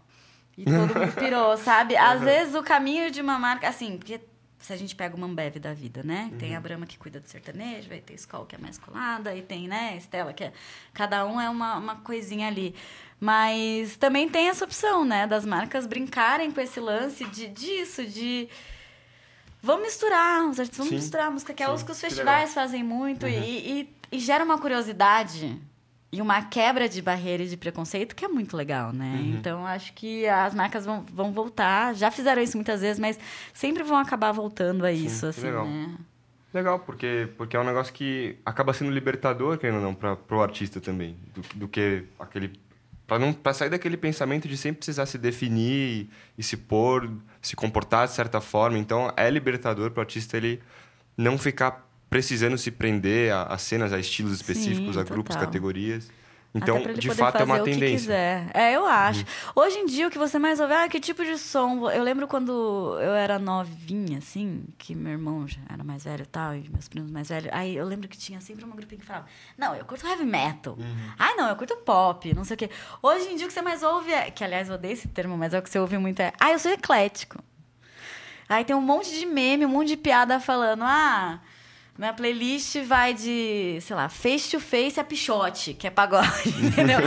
E 0.56 0.64
todo 0.64 0.94
mundo 0.94 1.12
pirou, 1.18 1.56
sabe? 1.56 1.96
Às 1.96 2.22
vezes 2.22 2.54
o 2.54 2.62
caminho 2.62 3.10
de 3.10 3.20
uma 3.20 3.38
marca, 3.38 3.68
assim, 3.68 3.98
porque 3.98 4.20
se 4.58 4.72
a 4.72 4.76
gente 4.76 4.96
pega 4.96 5.14
uma 5.14 5.26
Ambev 5.26 5.58
da 5.58 5.74
vida, 5.74 6.02
né? 6.02 6.30
Tem 6.38 6.56
a 6.56 6.60
Brahma 6.60 6.86
que 6.86 6.98
cuida 6.98 7.20
do 7.20 7.28
sertanejo, 7.28 7.92
aí 7.92 8.00
tem 8.00 8.14
a 8.14 8.18
Skol 8.18 8.46
que 8.46 8.56
é 8.56 8.58
mais 8.58 8.78
colada, 8.78 9.34
e 9.34 9.42
tem, 9.42 9.68
né, 9.68 9.90
a 9.92 9.96
Estela 9.96 10.32
que 10.32 10.44
é... 10.44 10.52
Cada 10.92 11.24
um 11.26 11.40
é 11.40 11.48
uma, 11.48 11.76
uma 11.76 11.96
coisinha 11.96 12.48
ali. 12.48 12.74
Mas 13.20 13.96
também 13.96 14.28
tem 14.28 14.48
essa 14.48 14.64
opção, 14.64 15.04
né? 15.04 15.26
Das 15.26 15.44
marcas 15.44 15.86
brincarem 15.86 16.50
com 16.50 16.60
esse 16.60 16.80
lance 16.80 17.24
de, 17.26 17.48
disso, 17.48 18.04
de... 18.06 18.48
Vamos 19.62 19.86
misturar, 19.86 20.42
os 20.48 20.60
artistas 20.60 20.76
vamos 20.78 20.90
Sim, 20.90 20.96
misturar 20.96 21.26
a 21.26 21.30
música, 21.30 21.52
que 21.54 21.62
é 21.62 21.66
sim, 21.66 21.72
os 21.72 21.82
que 21.82 21.90
os 21.90 21.98
que 22.00 22.06
festivais 22.06 22.54
fazem 22.54 22.82
muito. 22.84 23.26
E, 23.26 23.80
e- 23.82 23.96
e 24.12 24.18
gera 24.20 24.44
uma 24.44 24.58
curiosidade 24.58 25.60
e 26.12 26.22
uma 26.22 26.40
quebra 26.42 26.88
de 26.88 27.02
barreira 27.02 27.42
e 27.42 27.48
de 27.48 27.56
preconceito 27.56 28.14
que 28.14 28.24
é 28.24 28.28
muito 28.28 28.56
legal, 28.56 28.92
né? 28.92 29.16
Uhum. 29.16 29.34
Então, 29.38 29.66
acho 29.66 29.92
que 29.92 30.26
as 30.28 30.54
marcas 30.54 30.86
vão, 30.86 31.04
vão 31.12 31.32
voltar. 31.32 31.94
Já 31.94 32.10
fizeram 32.10 32.40
isso 32.40 32.56
muitas 32.56 32.80
vezes, 32.80 32.98
mas 33.00 33.18
sempre 33.52 33.82
vão 33.82 33.96
acabar 33.98 34.30
voltando 34.32 34.84
a 34.86 34.92
isso, 34.92 35.22
que 35.22 35.26
assim, 35.26 35.42
legal. 35.42 35.66
né? 35.66 35.96
Legal, 36.54 36.78
porque, 36.78 37.28
porque 37.36 37.56
é 37.56 37.60
um 37.60 37.64
negócio 37.64 37.92
que 37.92 38.38
acaba 38.46 38.72
sendo 38.72 38.90
libertador, 38.90 39.58
querendo 39.58 39.76
ou 39.76 39.82
não, 39.82 39.94
para 39.94 40.16
pro 40.16 40.40
artista 40.40 40.80
também. 40.80 41.16
Do, 41.34 41.42
do 41.58 41.68
que 41.68 42.04
aquele. 42.18 42.58
Pra, 43.06 43.18
não, 43.18 43.32
pra 43.32 43.54
sair 43.54 43.70
daquele 43.70 43.96
pensamento 43.96 44.48
de 44.48 44.56
sempre 44.56 44.78
precisar 44.78 45.06
se 45.06 45.16
definir 45.16 46.08
e, 46.36 46.42
se 46.42 46.56
pôr, 46.56 47.08
se 47.40 47.54
comportar 47.54 48.06
de 48.08 48.14
certa 48.14 48.40
forma. 48.40 48.78
Então, 48.78 49.12
é 49.16 49.30
libertador 49.30 49.92
pro 49.92 50.00
artista 50.00 50.36
ele 50.36 50.60
não 51.16 51.38
ficar 51.38 51.88
precisando 52.10 52.58
se 52.58 52.70
prender 52.70 53.32
a, 53.32 53.44
a 53.44 53.58
cenas, 53.58 53.92
a 53.92 53.98
estilos 53.98 54.32
específicos, 54.32 54.94
Sim, 54.94 55.00
a 55.00 55.04
grupos, 55.04 55.34
total. 55.34 55.46
categorias. 55.46 56.10
Então, 56.56 56.76
Até 56.76 56.82
pra 56.82 56.92
ele 56.92 57.00
de 57.00 57.08
poder 57.08 57.18
fato, 57.18 57.40
é 57.40 57.44
uma 57.44 57.60
tendência. 57.60 57.86
Uhum. 57.86 57.92
quiser. 57.92 58.50
É, 58.54 58.72
eu 58.74 58.86
acho. 58.86 59.24
Hoje 59.54 59.78
em 59.78 59.86
dia, 59.86 60.08
o 60.08 60.10
que 60.10 60.18
você 60.18 60.38
mais 60.38 60.58
ouve, 60.58 60.72
ah, 60.72 60.88
que 60.88 60.98
tipo 60.98 61.24
de 61.24 61.36
som? 61.38 61.90
Eu 61.90 62.02
lembro 62.02 62.26
quando 62.26 62.98
eu 63.00 63.14
era 63.14 63.38
novinha, 63.38 64.18
assim, 64.18 64.64
que 64.78 64.94
meu 64.94 65.12
irmão 65.12 65.46
já 65.46 65.60
era 65.70 65.84
mais 65.84 66.04
velho 66.04 66.22
e 66.22 66.26
tal, 66.26 66.54
e 66.54 66.68
meus 66.70 66.88
primos 66.88 67.10
mais 67.10 67.28
velhos. 67.28 67.50
Aí 67.52 67.76
eu 67.76 67.84
lembro 67.84 68.08
que 68.08 68.16
tinha 68.16 68.40
sempre 68.40 68.64
uma 68.64 68.74
grupinha 68.74 69.00
que 69.00 69.06
falava, 69.06 69.26
não, 69.58 69.74
eu 69.74 69.84
curto 69.84 70.06
heavy 70.06 70.24
metal. 70.24 70.74
Uhum. 70.78 71.10
Ah, 71.18 71.34
não, 71.36 71.48
eu 71.48 71.56
curto 71.56 71.76
pop, 71.78 72.32
não 72.34 72.44
sei 72.44 72.54
o 72.54 72.58
quê. 72.58 72.70
Hoje 73.02 73.28
em 73.28 73.36
dia, 73.36 73.44
o 73.44 73.48
que 73.48 73.54
você 73.54 73.62
mais 73.62 73.82
ouve 73.82 74.12
é, 74.12 74.30
que 74.30 74.42
aliás, 74.42 74.68
eu 74.68 74.76
odeio 74.76 74.92
esse 74.92 75.08
termo, 75.08 75.36
mas 75.36 75.52
é 75.52 75.58
o 75.58 75.62
que 75.62 75.68
você 75.68 75.78
ouve 75.78 75.98
muito, 75.98 76.20
é, 76.20 76.32
ah, 76.40 76.52
eu 76.52 76.58
sou 76.58 76.72
eclético. 76.72 77.42
Aí 78.48 78.64
tem 78.64 78.74
um 78.74 78.80
monte 78.80 79.10
de 79.18 79.26
meme, 79.26 79.66
um 79.66 79.68
monte 79.68 79.88
de 79.88 79.96
piada 79.96 80.40
falando, 80.40 80.84
ah... 80.84 81.40
Minha 81.98 82.12
playlist 82.12 82.76
vai 82.84 83.14
de, 83.14 83.78
sei 83.80 83.96
lá, 83.96 84.08
face 84.08 84.50
to 84.50 84.60
face 84.60 85.00
a 85.00 85.04
pichote, 85.04 85.72
que 85.74 85.86
é 85.86 85.90
pagode, 85.90 86.48
entendeu? 86.62 86.98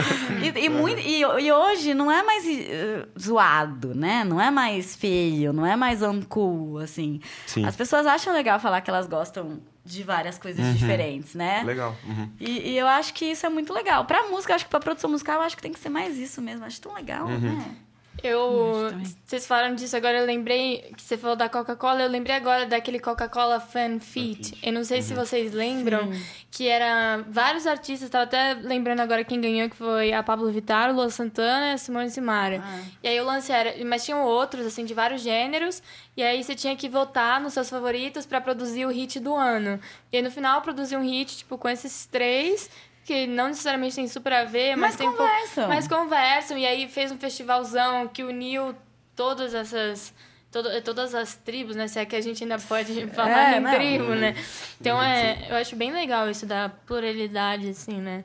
E, 0.42 0.64
e, 0.64 0.68
muito, 0.68 0.98
e, 1.00 1.20
e 1.20 1.52
hoje 1.52 1.94
não 1.94 2.10
é 2.10 2.22
mais 2.22 2.44
eh, 2.46 3.06
zoado, 3.18 3.94
né? 3.94 4.24
Não 4.24 4.40
é 4.40 4.50
mais 4.50 4.96
feio, 4.96 5.52
não 5.52 5.64
é 5.64 5.76
mais 5.76 6.02
uncool, 6.02 6.78
assim. 6.78 7.20
Sim. 7.46 7.64
As 7.64 7.76
pessoas 7.76 8.04
acham 8.06 8.32
legal 8.32 8.58
falar 8.58 8.80
que 8.80 8.90
elas 8.90 9.06
gostam 9.06 9.60
de 9.84 10.02
várias 10.02 10.38
coisas 10.38 10.64
Uhum. 10.64 10.74
diferentes, 10.74 11.34
né? 11.34 11.62
Legal. 11.64 11.96
Uhum. 12.06 12.30
E, 12.40 12.70
e 12.72 12.78
eu 12.78 12.86
acho 12.86 13.14
que 13.14 13.24
isso 13.26 13.46
é 13.46 13.48
muito 13.48 13.72
legal. 13.72 14.04
Pra 14.04 14.24
música, 14.28 14.54
acho 14.54 14.64
que 14.64 14.70
pra 14.70 14.80
produção 14.80 15.10
musical, 15.10 15.36
eu 15.36 15.42
acho 15.42 15.56
que 15.56 15.62
tem 15.62 15.72
que 15.72 15.78
ser 15.80 15.88
mais 15.88 16.18
isso 16.18 16.42
mesmo. 16.42 16.64
Acho 16.66 16.80
tão 16.80 16.94
legal, 16.94 17.26
Uhum. 17.26 17.38
né? 17.38 17.76
Eu. 18.22 18.90
Vocês 19.24 19.46
falaram 19.46 19.74
disso 19.74 19.96
agora, 19.96 20.18
eu 20.18 20.26
lembrei 20.26 20.92
que 20.96 21.02
você 21.02 21.16
falou 21.16 21.36
da 21.36 21.48
Coca-Cola, 21.48 22.02
eu 22.02 22.08
lembrei 22.08 22.34
agora 22.34 22.66
daquele 22.66 22.98
Coca-Cola 22.98 23.60
Fan 23.60 24.00
Fit. 24.00 24.58
Eu 24.62 24.72
não 24.72 24.84
sei 24.84 25.02
se 25.02 25.14
vocês 25.14 25.52
lembram, 25.52 26.10
que 26.50 26.66
era 26.66 27.24
vários 27.28 27.66
artistas, 27.66 28.10
tava 28.10 28.24
até 28.24 28.54
lembrando 28.54 29.00
agora 29.00 29.24
quem 29.24 29.40
ganhou, 29.40 29.70
que 29.70 29.76
foi 29.76 30.12
a 30.12 30.22
Pablo 30.22 30.50
Vittar, 30.50 30.90
o 30.90 30.94
Lua 30.94 31.10
Santana 31.10 31.70
e 31.70 31.72
a 31.74 31.78
Simone 31.78 32.10
Simara. 32.10 32.62
E 33.02 33.08
aí 33.08 33.20
o 33.20 33.24
lance 33.24 33.52
era. 33.52 33.74
Mas 33.84 34.04
tinham 34.04 34.24
outros, 34.24 34.66
assim, 34.66 34.84
de 34.84 34.94
vários 34.94 35.22
gêneros, 35.22 35.82
e 36.16 36.22
aí 36.22 36.42
você 36.42 36.54
tinha 36.54 36.76
que 36.76 36.88
votar 36.88 37.40
nos 37.40 37.52
seus 37.52 37.70
favoritos 37.70 38.26
pra 38.26 38.40
produzir 38.40 38.84
o 38.84 38.90
hit 38.90 39.20
do 39.20 39.34
ano. 39.34 39.80
E 40.12 40.16
aí 40.16 40.22
no 40.22 40.30
final 40.30 40.60
produzir 40.60 40.96
um 40.96 41.02
hit, 41.02 41.38
tipo, 41.38 41.56
com 41.56 41.68
esses 41.68 42.06
três. 42.06 42.68
Que 43.04 43.26
não 43.26 43.48
necessariamente 43.48 43.96
tem 43.96 44.06
super 44.06 44.32
a 44.32 44.44
ver, 44.44 44.76
mas, 44.76 44.90
Mas 44.90 44.96
tem 44.96 45.08
um 45.08 45.12
pouco- 45.12 45.30
conversam. 45.32 45.68
mas 45.68 45.88
conversam, 45.88 46.58
e 46.58 46.66
aí 46.66 46.88
fez 46.88 47.10
um 47.10 47.18
festivalzão 47.18 48.06
que 48.08 48.22
uniu 48.22 48.74
todas 49.16 49.54
essas. 49.54 50.12
todo- 50.52 50.68
todas 50.82 51.14
as 51.14 51.36
tribos, 51.36 51.76
né? 51.76 51.86
Se 51.86 51.98
é 52.00 52.04
que 52.04 52.16
a 52.16 52.20
gente 52.20 52.42
ainda 52.42 52.58
pode 52.58 53.06
falar 53.14 53.54
É, 53.54 53.58
em 53.58 53.60
não. 53.60 53.70
tribo, 53.72 54.14
né? 54.16 54.34
Então 54.80 55.00
é, 55.00 55.46
eu 55.48 55.54
acho 55.56 55.76
bem 55.76 55.92
legal 55.92 56.28
isso 56.28 56.44
da 56.44 56.68
pluralidade, 56.68 57.68
assim, 57.68 58.00
né? 58.00 58.24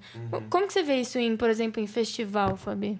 Como 0.49 0.65
que 0.65 0.73
você 0.73 0.81
vê 0.81 0.95
isso 1.01 1.19
em, 1.19 1.37
por 1.37 1.49
exemplo, 1.51 1.79
em 1.81 1.85
festival, 1.87 2.57
Fabi? 2.57 2.99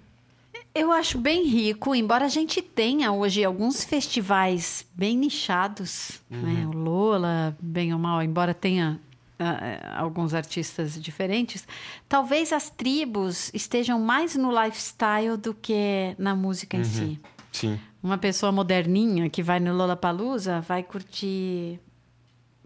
Eu 0.76 0.92
acho 0.92 1.18
bem 1.18 1.44
rico, 1.44 1.96
embora 1.96 2.26
a 2.26 2.30
gente 2.30 2.62
tenha 2.62 3.12
hoje 3.12 3.44
alguns 3.44 3.84
festivais 3.84 4.86
bem 4.94 5.18
nichados, 5.18 6.22
né? 6.30 6.68
O 6.68 6.72
Lola, 6.78 7.56
bem 7.60 7.94
ou 7.94 8.00
mal, 8.00 8.22
embora 8.22 8.54
tenha 8.54 9.00
ah, 9.40 9.60
ah, 9.60 10.02
alguns 10.02 10.34
artistas 10.34 11.02
diferentes, 11.02 11.68
talvez 12.08 12.54
as 12.54 12.70
tribos 12.70 13.52
estejam 13.54 14.00
mais 14.00 14.36
no 14.36 14.52
lifestyle 14.52 15.38
do 15.38 15.54
que 15.54 16.16
na 16.18 16.36
música 16.36 16.78
em 16.78 16.84
si. 16.84 17.20
Sim. 17.52 17.80
Uma 18.02 18.18
pessoa 18.18 18.52
moderninha 18.52 19.30
que 19.30 19.42
vai 19.42 19.60
no 19.60 19.74
Lollapalooza 19.74 20.62
vai 20.62 20.84
curtir, 20.84 21.80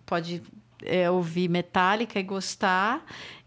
pode 0.05 0.41
é, 0.83 1.09
ouvir 1.09 1.49
Metallica 1.49 2.19
e 2.19 2.23
gostar 2.23 3.01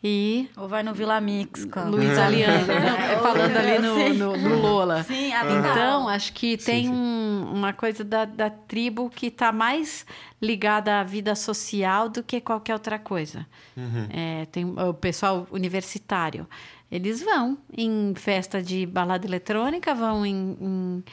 e 0.05 0.49
Ou 0.57 0.67
vai 0.69 0.83
no 0.83 0.93
Vila 0.93 1.21
Mix. 1.21 1.65
Com 1.67 1.89
Luiz 1.89 2.19
Aliano, 2.19 2.67
né? 2.67 3.19
Falando 3.23 3.57
ali 3.57 3.79
no, 3.79 3.95
Sim. 3.95 4.13
no, 4.15 4.37
no 4.37 4.61
Lola. 4.61 5.05
Sim, 5.05 5.33
a 5.33 5.45
Então, 5.45 6.09
acho 6.09 6.33
que 6.33 6.59
Sim, 6.59 6.65
tem 6.65 6.85
sim. 6.87 6.91
um- 6.91 7.53
uma 7.55 7.73
coisa 7.73 8.03
da, 8.03 8.25
da 8.25 8.51
tribo 8.51 9.09
que 9.09 9.27
está 9.27 9.53
mais 9.53 10.05
ligada 10.41 10.99
à 11.01 11.05
vida 11.05 11.35
social 11.37 12.09
do 12.09 12.23
que 12.23 12.41
qualquer 12.41 12.73
outra 12.75 12.99
coisa. 12.99 13.47
Uhum. 13.77 14.09
É, 14.11 14.47
tem 14.47 14.65
o 14.65 14.93
pessoal 14.95 15.47
universitário. 15.53 16.47
Eles 16.91 17.23
vão 17.23 17.57
em 17.77 18.13
festa 18.17 18.61
de 18.63 18.85
balada 18.85 19.25
eletrônica, 19.27 19.95
vão 19.95 20.27
em, 20.27 20.57
em, 20.61 21.05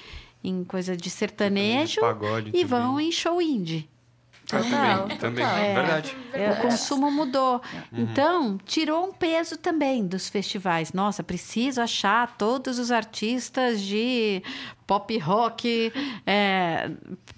em 0.44 0.64
coisa 0.64 0.98
de 0.98 1.10
sertanejo 1.10 2.02
pagode 2.02 2.50
e 2.50 2.52
também. 2.52 2.66
vão 2.66 3.00
em 3.00 3.12
show 3.12 3.42
indie. 3.42 3.88
Ah, 4.52 4.62
Total, 4.64 5.00
também, 5.02 5.18
também. 5.18 5.46
total. 5.46 5.58
É. 5.60 5.74
Verdade. 5.74 6.18
O 6.58 6.62
consumo 6.62 7.12
mudou. 7.12 7.62
Uhum. 7.92 8.02
Então, 8.04 8.58
tirou 8.66 9.08
um 9.08 9.12
peso 9.14 9.58
também 9.58 10.06
dos 10.08 10.28
festivais. 10.28 10.92
Nossa, 10.92 11.24
preciso 11.24 11.82
achar 11.82 12.36
todos 12.38 12.80
os 12.80 12.92
artistas 12.92 13.82
de 13.82 14.42
pop 14.88 15.16
rock 15.20 15.94
é, 16.26 16.90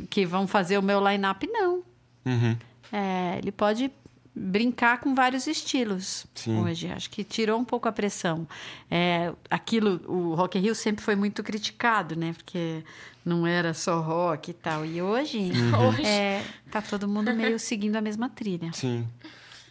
que 0.10 0.26
vão 0.26 0.48
fazer 0.48 0.78
o 0.78 0.82
meu 0.82 1.06
line-up. 1.06 1.46
Não. 1.52 1.84
Uhum. 2.26 2.58
É, 2.94 3.38
ele 3.40 3.52
pode 3.52 3.92
brincar 4.34 5.00
com 5.02 5.14
vários 5.14 5.46
estilos 5.48 6.26
Sim. 6.34 6.62
hoje. 6.62 6.90
Acho 6.90 7.10
que 7.10 7.24
tirou 7.24 7.60
um 7.60 7.66
pouco 7.66 7.88
a 7.88 7.92
pressão. 7.92 8.48
É, 8.90 9.34
aquilo, 9.50 10.02
o 10.08 10.34
Rock 10.36 10.58
in 10.58 10.62
Rio 10.62 10.76
sempre 10.76 11.04
foi 11.04 11.16
muito 11.16 11.44
criticado, 11.44 12.16
né? 12.16 12.34
Porque 12.34 12.84
não 13.26 13.46
era 13.46 13.74
só 13.74 14.00
rock 14.02 14.52
e 14.52 14.54
tal. 14.54 14.86
E 14.86 15.02
hoje, 15.02 15.52
Hoje. 15.76 16.06
é, 16.06 16.44
tá 16.72 16.82
todo 16.82 17.08
mundo 17.08 17.32
meio 17.36 17.58
seguindo 17.60 17.96
a 17.96 18.02
mesma 18.02 18.30
trilha. 18.30 18.72
Sim. 18.74 19.08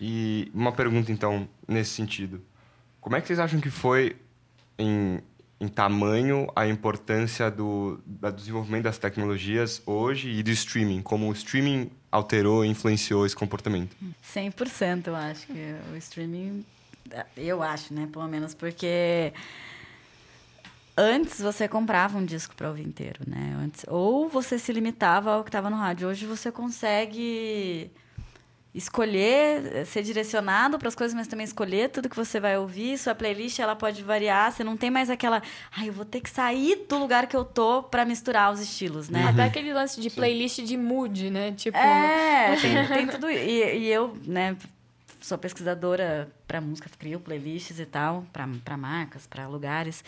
E 0.00 0.50
uma 0.54 0.72
pergunta, 0.72 1.12
então, 1.12 1.48
nesse 1.68 1.90
sentido. 1.90 2.40
Como 3.00 3.16
é 3.16 3.20
que 3.20 3.26
vocês 3.26 3.38
acham 3.38 3.60
que 3.60 3.70
foi, 3.70 4.16
em, 4.78 5.20
em 5.60 5.68
tamanho, 5.68 6.48
a 6.56 6.66
importância 6.66 7.50
do, 7.50 8.00
da- 8.06 8.30
do 8.30 8.36
desenvolvimento 8.36 8.84
das 8.84 8.98
tecnologias 8.98 9.82
hoje 9.86 10.30
e 10.30 10.42
do 10.42 10.50
streaming? 10.50 11.02
Como 11.02 11.28
o 11.28 11.32
streaming 11.32 11.90
alterou 12.10 12.64
e 12.64 12.68
influenciou 12.68 13.26
esse 13.26 13.36
comportamento? 13.36 13.94
100% 14.34 15.08
eu 15.08 15.16
acho 15.16 15.46
que 15.46 15.74
o 15.92 15.96
streaming. 15.96 16.64
Eu 17.36 17.62
acho, 17.62 17.92
né? 17.92 18.08
Pelo 18.10 18.26
menos 18.28 18.54
porque. 18.54 19.32
Antes 21.02 21.40
você 21.40 21.66
comprava 21.66 22.18
um 22.18 22.26
disco 22.26 22.54
para 22.54 22.68
ouvir 22.68 22.86
inteiro, 22.86 23.20
né? 23.26 23.56
Antes, 23.58 23.86
ou 23.88 24.28
você 24.28 24.58
se 24.58 24.70
limitava 24.70 25.32
ao 25.32 25.42
que 25.42 25.48
estava 25.48 25.70
no 25.70 25.76
rádio. 25.76 26.06
Hoje 26.06 26.26
você 26.26 26.52
consegue 26.52 27.90
escolher, 28.74 29.76
eh, 29.76 29.84
ser 29.86 30.02
direcionado 30.02 30.78
para 30.78 30.88
as 30.88 30.94
coisas, 30.94 31.14
mas 31.14 31.26
também 31.26 31.44
escolher 31.44 31.88
tudo 31.88 32.06
que 32.06 32.14
você 32.14 32.38
vai 32.38 32.58
ouvir. 32.58 32.98
Sua 32.98 33.14
playlist 33.14 33.58
ela 33.60 33.74
pode 33.74 34.02
variar. 34.02 34.52
Você 34.52 34.62
não 34.62 34.76
tem 34.76 34.90
mais 34.90 35.08
aquela, 35.08 35.42
ai, 35.74 35.88
eu 35.88 35.92
vou 35.94 36.04
ter 36.04 36.20
que 36.20 36.28
sair 36.28 36.84
do 36.86 36.98
lugar 36.98 37.26
que 37.26 37.34
eu 37.34 37.46
tô 37.46 37.82
para 37.82 38.04
misturar 38.04 38.52
os 38.52 38.60
estilos, 38.60 39.08
né? 39.08 39.26
Até 39.26 39.44
aquele 39.44 39.72
lance 39.72 39.98
de 40.02 40.10
playlist 40.10 40.60
de 40.60 40.76
mood, 40.76 41.30
né? 41.30 41.52
Tipo. 41.52 41.78
É, 41.78 42.56
tem, 42.56 42.88
tem 42.88 43.06
tudo. 43.06 43.30
E, 43.30 43.78
e 43.78 43.88
eu, 43.90 44.14
né, 44.26 44.54
sou 45.18 45.38
pesquisadora 45.38 46.30
para 46.46 46.60
música, 46.60 46.90
crio 46.98 47.20
playlists 47.20 47.80
e 47.80 47.86
tal, 47.86 48.26
para 48.30 48.76
marcas, 48.76 49.26
para 49.26 49.48
lugares. 49.48 50.04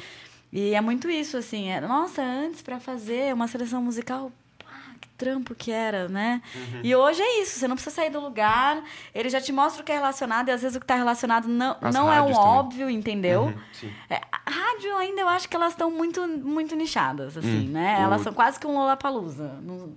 E 0.52 0.74
é 0.74 0.80
muito 0.80 1.08
isso, 1.10 1.36
assim. 1.36 1.68
É, 1.70 1.80
nossa, 1.80 2.22
antes 2.22 2.60
para 2.62 2.78
fazer 2.78 3.32
uma 3.32 3.48
seleção 3.48 3.82
musical. 3.82 4.30
pá, 4.58 4.66
Que 5.00 5.08
trampo 5.16 5.54
que 5.54 5.70
era, 5.72 6.08
né? 6.08 6.42
E 6.82 6.94
hoje 6.94 7.22
é 7.22 7.40
isso, 7.42 7.58
você 7.58 7.66
não 7.68 7.74
precisa 7.76 7.94
sair 7.96 8.10
do 8.10 8.20
lugar, 8.20 8.82
ele 9.14 9.28
já 9.30 9.40
te 9.40 9.50
mostra 9.52 9.80
o 9.82 9.84
que 9.84 9.90
é 9.92 9.94
relacionado, 9.94 10.48
e 10.48 10.50
às 10.52 10.60
vezes 10.62 10.76
o 10.76 10.80
que 10.80 10.84
está 10.84 10.94
relacionado 10.96 11.48
não, 11.48 11.76
As 11.80 11.94
não 11.94 12.12
é 12.12 12.20
um 12.20 12.26
também. 12.32 12.38
óbvio, 12.38 12.90
entendeu? 12.90 13.44
Uhum, 13.44 13.54
sim. 13.72 13.92
É, 14.10 14.20
a 14.30 14.50
rádio 14.50 14.94
ainda 14.96 15.20
eu 15.22 15.28
acho 15.28 15.48
que 15.48 15.56
elas 15.56 15.72
estão 15.72 15.90
muito, 15.90 16.26
muito 16.26 16.74
nichadas, 16.76 17.36
assim, 17.38 17.68
Hum, 17.68 17.72
né? 17.72 18.00
Elas 18.02 18.20
são 18.20 18.32
quase 18.34 18.58
que 18.60 18.66
um 18.66 18.74
Lollapalooza, 18.74 19.48
no- 19.62 19.96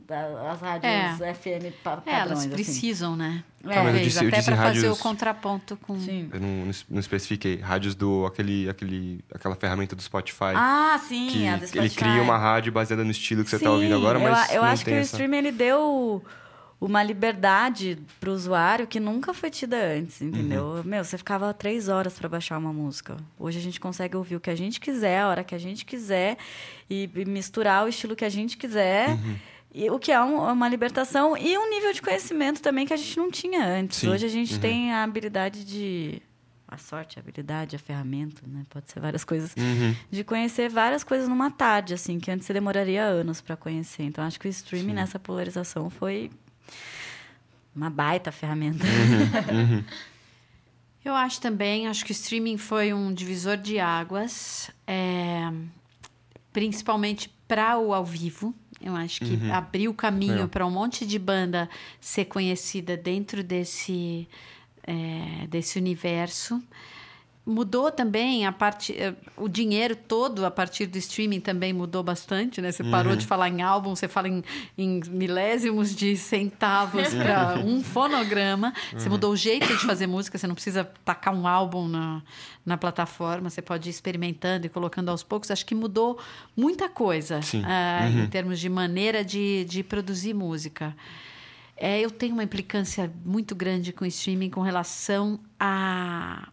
as 0.51 0.61
rádios 0.61 1.19
FM 1.37 1.71
pa- 1.83 2.01
É, 2.05 2.11
elas 2.11 2.27
padrões, 2.29 2.45
assim. 2.45 2.53
precisam, 2.53 3.15
né? 3.15 3.43
É. 3.67 3.73
Tá, 3.73 3.83
mas 3.83 3.95
eu 3.95 4.01
disse- 4.01 4.23
eu 4.23 4.27
até 4.27 4.37
disse 4.37 4.49
para 4.51 4.57
fazer 4.57 4.79
o 4.79 4.81
rádios- 4.83 4.99
contraponto 5.01 5.77
com. 5.77 5.99
Sim. 5.99 6.29
Eu 6.33 6.39
não, 6.39 6.71
não 6.89 6.99
especifiquei. 6.99 7.57
Rádios 7.57 7.95
do... 7.95 8.25
Aquele, 8.25 8.69
aquele, 8.69 9.19
aquela 9.33 9.55
ferramenta 9.55 9.95
do 9.95 10.01
Spotify. 10.01 10.53
Ah, 10.55 10.99
sim, 11.07 11.27
que 11.31 11.47
a 11.47 11.55
do 11.57 11.63
ele 11.63 11.67
Spotify. 11.67 11.95
cria 11.95 12.21
uma 12.21 12.37
rádio 12.37 12.71
baseada 12.71 13.03
no 13.03 13.11
estilo 13.11 13.43
que 13.43 13.49
você 13.49 13.55
está 13.57 13.69
Sim, 13.69 13.75
ouvindo 13.75 13.95
agora, 13.95 14.19
eu 14.19 14.23
mas 14.29 14.49
eu, 14.53 14.61
não 14.61 14.69
acho 14.69 14.83
que 14.83 14.89
tem 14.91 14.99
o 14.99 15.01
essa... 15.01 15.11
streaming 15.15 15.37
ele 15.37 15.51
deu 15.51 16.23
uma 16.79 17.01
liberdade 17.01 17.97
pro 18.19 18.31
usuário 18.31 18.85
que 18.85 18.99
nunca 18.99 19.33
foi 19.33 19.49
tida 19.49 19.77
antes, 19.77 20.21
entendeu? 20.21 20.65
Uhum. 20.65 20.83
Meu, 20.83 21.03
você 21.03 21.17
ficava 21.17 21.53
três 21.53 21.87
horas 21.87 22.13
para 22.13 22.27
baixar 22.29 22.57
uma 22.57 22.71
música. 22.73 23.15
Hoje 23.39 23.57
a 23.57 23.61
gente 23.61 23.79
consegue 23.79 24.15
ouvir 24.15 24.35
o 24.35 24.39
que 24.39 24.49
a 24.49 24.55
gente 24.55 24.79
quiser, 24.79 25.21
a 25.21 25.27
hora 25.29 25.43
que 25.43 25.55
a 25.55 25.57
gente 25.57 25.85
quiser 25.85 26.37
e, 26.89 27.09
e 27.15 27.25
misturar 27.25 27.85
o 27.85 27.87
estilo 27.87 28.15
que 28.15 28.25
a 28.25 28.29
gente 28.29 28.57
quiser. 28.57 29.09
Uhum. 29.09 29.35
E, 29.77 29.89
o 29.89 29.99
que 29.99 30.09
é 30.11 30.21
um- 30.23 30.37
uma 30.53 30.69
libertação 30.69 31.35
e 31.35 31.57
um 31.57 31.69
nível 31.69 31.91
de 31.91 32.01
conhecimento 32.01 32.61
também 32.61 32.85
que 32.85 32.93
a 32.93 32.97
gente 32.97 33.17
não 33.17 33.29
tinha 33.29 33.61
antes. 33.65 33.97
Sim. 33.99 34.07
Hoje 34.09 34.25
a 34.25 34.29
gente 34.29 34.53
Uhum. 34.53 34.59
tem 34.61 34.93
a 34.93 35.03
habilidade 35.03 35.65
de. 35.65 36.21
A 36.67 36.77
sorte, 36.77 37.19
a 37.19 37.21
habilidade, 37.21 37.75
a 37.75 37.79
ferramenta, 37.79 38.41
né? 38.47 38.63
Pode 38.69 38.89
ser 38.91 38.99
várias 38.99 39.23
coisas 39.23 39.53
Uhum. 39.55 39.93
de 40.09 40.23
conhecer 40.23 40.67
várias 40.69 41.03
coisas 41.03 41.27
numa 41.27 41.51
tarde, 41.51 41.93
assim, 41.93 42.19
que 42.19 42.31
antes 42.31 42.47
você 42.47 42.53
demoraria 42.53 43.03
anos 43.03 43.39
para 43.41 43.55
conhecer. 43.55 44.03
Então, 44.03 44.23
acho 44.23 44.39
que 44.39 44.47
o 44.47 44.49
streaming 44.49 44.87
Sim. 44.89 44.93
nessa 44.95 45.19
polarização 45.19 45.89
foi 45.89 46.31
uma 47.75 47.89
baita 47.89 48.31
ferramenta. 48.31 48.83
Uhum. 49.53 49.83
Eu 51.05 51.13
acho 51.13 51.39
também, 51.39 51.87
acho 51.87 52.03
que 52.03 52.11
o 52.11 52.13
streaming 52.13 52.57
foi 52.57 52.91
um 52.93 53.13
divisor 53.13 53.57
de 53.57 53.77
águas, 53.77 54.71
é, 54.87 55.51
principalmente 56.51 57.29
para 57.47 57.77
o 57.77 57.93
ao 57.93 58.03
vivo. 58.03 58.55
Eu 58.85 58.95
acho 58.95 59.19
que 59.21 59.33
Uhum. 59.33 59.51
abriu 59.53 59.93
caminho 59.95 60.43
É. 60.43 60.47
para 60.47 60.65
um 60.65 60.69
monte 60.69 61.07
de 61.07 61.17
banda 61.17 61.67
ser 61.99 62.25
conhecida 62.25 62.95
dentro 62.95 63.43
desse, 63.43 64.27
é, 64.85 65.47
desse 65.47 65.79
universo. 65.79 66.61
Mudou 67.45 67.91
também 67.91 68.43
a 68.47 68.51
parte, 68.51 68.91
eh, 68.97 69.13
o 69.37 69.47
dinheiro 69.47 69.95
todo 69.95 70.43
a 70.47 70.49
partir 70.49 70.87
do 70.87 70.97
streaming 70.97 71.39
também 71.39 71.71
mudou 71.73 72.01
bastante, 72.01 72.59
né? 72.59 72.71
Você 72.71 72.83
parou 72.83 73.15
de 73.15 73.23
falar 73.23 73.49
em 73.49 73.61
álbum, 73.61 73.95
você 73.95 74.07
fala 74.07 74.27
em, 74.27 74.43
em 74.75 74.99
milésimos 75.11 75.95
de 75.95 76.17
centavos 76.17 77.13
para 77.13 77.59
um 77.59 77.83
fonograma. 77.83 78.73
Você 78.91 79.07
mudou 79.09 79.31
o 79.31 79.35
jeito 79.37 79.67
de 79.67 79.85
fazer 79.85 80.07
música, 80.07 80.39
você 80.39 80.47
não 80.47 80.55
precisa 80.55 80.83
tacar 81.05 81.35
um 81.35 81.45
álbum 81.47 81.87
na, 81.87 82.23
na 82.65 82.77
plataforma, 82.77 83.47
você 83.47 83.61
pode 83.61 83.89
ir 83.89 83.91
experimentando 83.91 84.65
e 84.65 84.69
colocando 84.69 85.09
aos 85.09 85.21
poucos. 85.21 85.51
Acho 85.51 85.67
que 85.67 85.75
mudou 85.75 86.17
muita 86.57 86.89
coisa 86.89 87.41
ah, 87.63 88.07
Uhum. 88.09 88.23
em 88.23 88.27
termos 88.27 88.59
de 88.59 88.69
maneira 88.69 89.23
de, 89.23 89.65
de 89.65 89.83
produzir 89.83 90.33
música. 90.33 90.95
É, 91.77 91.99
eu 91.99 92.09
tenho 92.09 92.33
uma 92.33 92.43
implicância 92.43 93.11
muito 93.23 93.53
grande 93.53 93.93
com 93.93 94.03
o 94.03 94.07
streaming 94.07 94.49
com 94.49 94.61
relação 94.61 95.39
à 95.59 96.47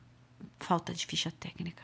falta 0.62 0.92
de 0.92 1.04
ficha 1.06 1.30
técnica. 1.38 1.82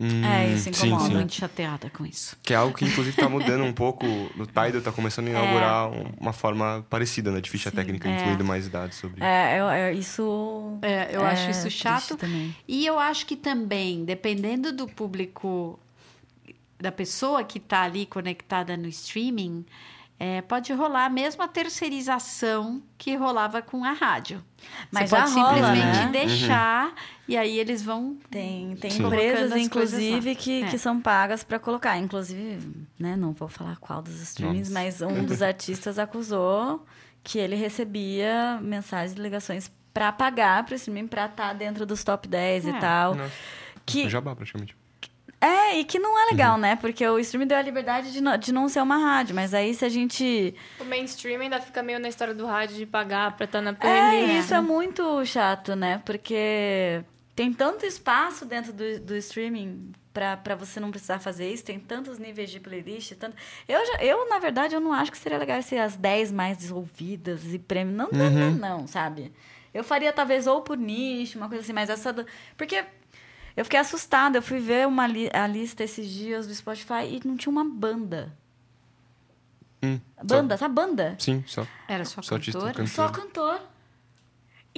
Hum, 0.00 0.24
É, 0.24 0.54
isso 0.54 0.72
sim, 0.72 0.86
incomoda. 0.86 1.08
sim. 1.08 1.14
Muito 1.14 1.34
chateada 1.34 1.90
com 1.90 2.06
isso. 2.06 2.36
Que 2.40 2.52
é 2.54 2.56
algo 2.56 2.72
que, 2.76 2.84
inclusive, 2.84 3.16
está 3.16 3.28
mudando 3.28 3.64
um 3.64 3.72
pouco. 3.72 4.06
No 4.36 4.46
Tidal 4.46 4.68
está 4.78 4.92
começando 4.92 5.26
a 5.26 5.30
inaugurar 5.30 5.88
um- 5.90 6.12
uma 6.20 6.32
forma 6.32 6.86
parecida 6.88 7.32
né, 7.32 7.40
de 7.40 7.50
ficha 7.50 7.72
técnica, 7.72 8.08
incluindo 8.08 8.44
mais 8.44 8.68
dados 8.68 8.96
sobre 8.96 9.24
É, 9.24 9.58
eu, 9.58 9.64
eu- 9.64 9.98
isso. 9.98 10.78
É, 10.82 11.16
eu 11.16 11.24
acho 11.26 11.50
isso 11.50 11.62
triste 11.62 11.82
chato. 11.82 12.16
também. 12.16 12.54
E 12.68 12.86
eu 12.86 12.96
acho 12.96 13.26
que 13.26 13.34
também, 13.34 14.04
dependendo 14.04 14.70
do 14.72 14.86
público, 14.86 15.76
da 16.78 16.92
pessoa 16.92 17.42
que 17.42 17.58
está 17.58 17.82
ali 17.82 18.06
conectada 18.06 18.76
no 18.76 18.86
streaming, 18.86 19.66
é, 20.20 20.42
pode 20.42 20.72
rolar 20.72 21.06
a 21.06 21.08
mesma 21.08 21.46
terceirização 21.48 22.82
que 22.96 23.14
rolava 23.16 23.62
com 23.62 23.84
a 23.84 23.92
rádio. 23.92 24.42
Mas 24.90 25.08
Você 25.10 25.16
já 25.16 25.22
pode 25.24 25.34
rola, 25.34 25.54
simplesmente 25.54 25.98
né? 25.98 26.08
deixar 26.12 26.94
e 27.28 27.36
aí 27.36 27.58
eles 27.58 27.82
vão. 27.82 28.16
Tem, 28.30 28.74
tem 28.76 28.90
Sim. 28.90 29.04
Empresas, 29.06 29.54
inclusive, 29.56 30.34
que, 30.34 30.62
É. 30.64 30.66
que 30.68 30.78
são 30.78 31.00
pagas 31.00 31.44
para 31.44 31.58
colocar. 31.58 31.96
Inclusive, 31.98 32.68
né, 32.98 33.14
não 33.16 33.32
vou 33.32 33.48
falar 33.48 33.76
qual 33.76 34.02
dos 34.02 34.20
streamings, 34.20 34.70
mas 34.70 35.00
um 35.02 35.24
dos 35.24 35.40
artistas 35.42 35.98
acusou 35.98 36.84
que 37.22 37.38
ele 37.38 37.54
recebia 37.56 38.58
mensagens 38.62 39.16
e 39.16 39.20
ligações 39.20 39.70
para 39.92 40.10
pagar 40.12 40.64
para 40.64 40.72
o 40.72 40.76
streaming 40.76 41.06
para 41.08 41.26
estar 41.26 41.52
dentro 41.52 41.84
dos 41.84 42.02
top 42.04 42.26
10 42.28 42.66
e 42.66 42.70
É. 42.70 42.78
tal. 42.78 43.14
Nossa. 43.14 43.32
Que, 43.84 44.08
Jabá, 44.08 44.34
praticamente. 44.34 44.76
É, 45.40 45.78
e 45.78 45.84
que 45.84 45.98
não 45.98 46.18
é 46.18 46.30
legal, 46.30 46.54
Uhum. 46.54 46.60
né? 46.60 46.76
Porque 46.76 47.06
o 47.06 47.18
streaming 47.18 47.46
deu 47.46 47.56
a 47.58 47.62
liberdade 47.62 48.12
de 48.12 48.20
não, 48.20 48.36
de 48.36 48.52
não 48.52 48.68
ser 48.68 48.80
uma 48.80 48.96
rádio. 48.98 49.34
Mas 49.34 49.54
aí, 49.54 49.72
se 49.74 49.84
a 49.84 49.88
gente 49.88 50.54
O 50.80 50.84
mainstream 50.84 51.40
ainda 51.40 51.60
fica 51.60 51.82
meio 51.82 52.00
na 52.00 52.08
história 52.08 52.34
do 52.34 52.44
rádio 52.46 52.76
de 52.76 52.86
pagar 52.86 53.36
pra 53.36 53.44
estar 53.44 53.60
na 53.60 53.70
É, 53.70 53.74
playlist. 53.74 54.34
e 54.34 54.38
isso 54.38 54.54
é 54.54 54.60
muito 54.60 55.24
chato, 55.24 55.76
né? 55.76 56.02
Porque 56.04 57.02
tem 57.36 57.52
tanto 57.52 57.86
espaço 57.86 58.44
dentro 58.44 58.72
do, 58.72 58.98
do 59.00 59.16
streaming 59.16 59.92
pra 60.12 60.36
pra 60.36 60.56
você 60.56 60.80
não 60.80 60.90
precisar 60.90 61.20
fazer 61.20 61.48
isso, 61.52 61.64
tem 61.64 61.78
tantos 61.78 62.18
níveis 62.18 62.50
de 62.50 62.58
playlist. 62.58 63.12
Tanto... 63.12 63.36
Eu, 63.68 63.86
já, 63.86 64.02
eu, 64.02 64.28
na 64.28 64.40
verdade, 64.40 64.74
eu 64.74 64.80
não 64.80 64.92
acho 64.92 65.12
que 65.12 65.18
seria 65.18 65.38
legal 65.38 65.62
ser 65.62 65.78
as 65.78 65.94
10 65.94 66.32
mais 66.32 66.72
ouvidas 66.72 67.54
e 67.54 67.58
prêmio. 67.60 67.94
Não, 67.94 68.08
não, 68.10 68.28
não, 68.30 68.50
não, 68.78 68.86
sabe? 68.88 69.32
Eu 69.72 69.84
faria 69.84 70.12
talvez 70.12 70.48
ou 70.48 70.62
por 70.62 70.76
nicho, 70.76 71.38
uma 71.38 71.46
coisa 71.46 71.62
assim, 71.62 71.72
mas 71.72 71.88
essa. 71.90 72.12
Do... 72.12 72.26
Porque 72.56 72.82
eu 73.58 73.64
fiquei 73.64 73.80
assustada. 73.80 74.38
Eu 74.38 74.42
fui 74.42 74.60
ver 74.60 74.86
uma 74.86 75.06
li 75.06 75.28
a 75.32 75.46
lista 75.46 75.82
esses 75.82 76.08
dias 76.08 76.46
do 76.46 76.54
Spotify 76.54 77.04
e 77.10 77.20
não 77.26 77.36
tinha 77.36 77.50
uma 77.50 77.64
banda. 77.64 78.32
Hum, 79.82 80.00
Banda, 80.22 80.56
sabe 80.56 80.74
banda? 80.74 81.16
Só, 81.18 81.24
sim, 81.24 81.44
só. 81.46 81.66
Era 81.88 82.04
só, 82.04 82.22
Só 82.22 82.34
artista 82.36 82.58
cantor. 82.58 82.74
cantor. 82.74 82.88
Só 82.88 83.08
cantor. 83.08 83.60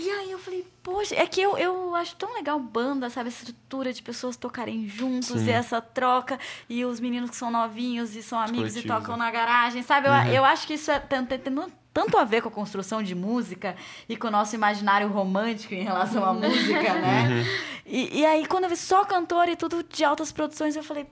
E 0.03 0.09
aí 0.11 0.30
eu 0.30 0.38
falei, 0.38 0.66
poxa, 0.82 1.14
é 1.14 1.26
que 1.26 1.40
eu, 1.42 1.59
eu 1.59 1.94
acho 1.94 2.16
tão 2.16 2.32
legal 2.34 2.59
banda, 2.59 3.11
sabe? 3.11 3.28
Essa 3.28 3.40
estrutura 3.44 3.92
de 3.92 4.03
pessoas 4.03 4.34
tocarem 4.36 4.88
juntos 4.88 5.28
Sim. 5.28 5.46
e 5.46 5.51
essa 5.51 5.80
troca. 5.80 6.38
E 6.68 6.84
os 6.86 6.98
meninos 7.01 7.28
que 7.30 7.36
são 7.36 7.51
novinhos 7.51 8.16
e 8.16 8.22
são 8.22 8.38
amigos 8.40 8.74
e 8.76 8.82
tocam 8.86 9.16
na 9.16 9.30
garagem, 9.30 9.82
sabe? 9.82 10.09
Eu, 10.09 10.12
Uhum. 10.12 10.26
eu 10.36 10.44
acho 10.44 10.66
que 10.66 10.74
isso 10.74 10.90
é 10.90 10.98
tan- 10.98 11.24
tem 11.26 11.38
tem 11.38 11.55
tanto 11.92 12.16
a 12.16 12.24
ver 12.24 12.40
com 12.40 12.48
a 12.48 12.53
construção 12.53 13.03
de 13.03 13.14
música 13.16 13.76
e 14.09 14.16
com 14.16 14.28
o 14.28 14.30
nosso 14.30 14.55
imaginário 14.55 15.09
romântico 15.09 15.74
em 15.74 15.82
relação 15.82 16.24
à 16.24 16.32
música, 16.32 16.94
né? 16.94 17.28
Uhum. 17.28 17.44
E, 17.84 18.20
e 18.20 18.24
aí, 18.24 18.46
quando 18.46 18.64
eu 18.64 18.70
vi 18.70 18.76
só 18.76 19.05
cantor 19.05 19.48
e 19.48 19.57
tudo 19.57 19.82
de 19.82 20.03
altas 20.05 20.30
produções, 20.32 20.76
eu 20.76 20.84
falei, 20.84 21.07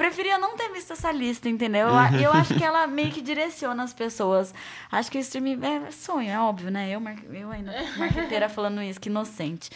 preferia 0.00 0.38
não 0.38 0.56
ter 0.56 0.72
visto 0.72 0.92
essa 0.94 1.12
lista, 1.12 1.48
entendeu? 1.48 1.88
Eu, 1.88 1.94
a- 1.96 2.10
eu 2.12 2.32
acho 2.32 2.54
que 2.54 2.64
ela 2.64 2.86
meio 2.88 3.10
que 3.10 3.20
direciona 3.20 3.82
as 3.82 3.92
pessoas. 3.92 4.54
Acho 4.90 5.10
que 5.10 5.18
o 5.18 5.20
streaming 5.20 5.58
é 5.62 5.90
sonho, 5.90 6.30
é 6.30 6.38
óbvio, 6.40 6.70
né? 6.70 6.88
Eu, 6.90 7.00
mar- 7.00 7.22
eu 7.30 7.50
ainda, 7.50 7.70
marqueteira 7.98 8.48
falando 8.56 8.82
isso, 8.82 8.98
que 9.00 9.10
inocente. 9.10 9.68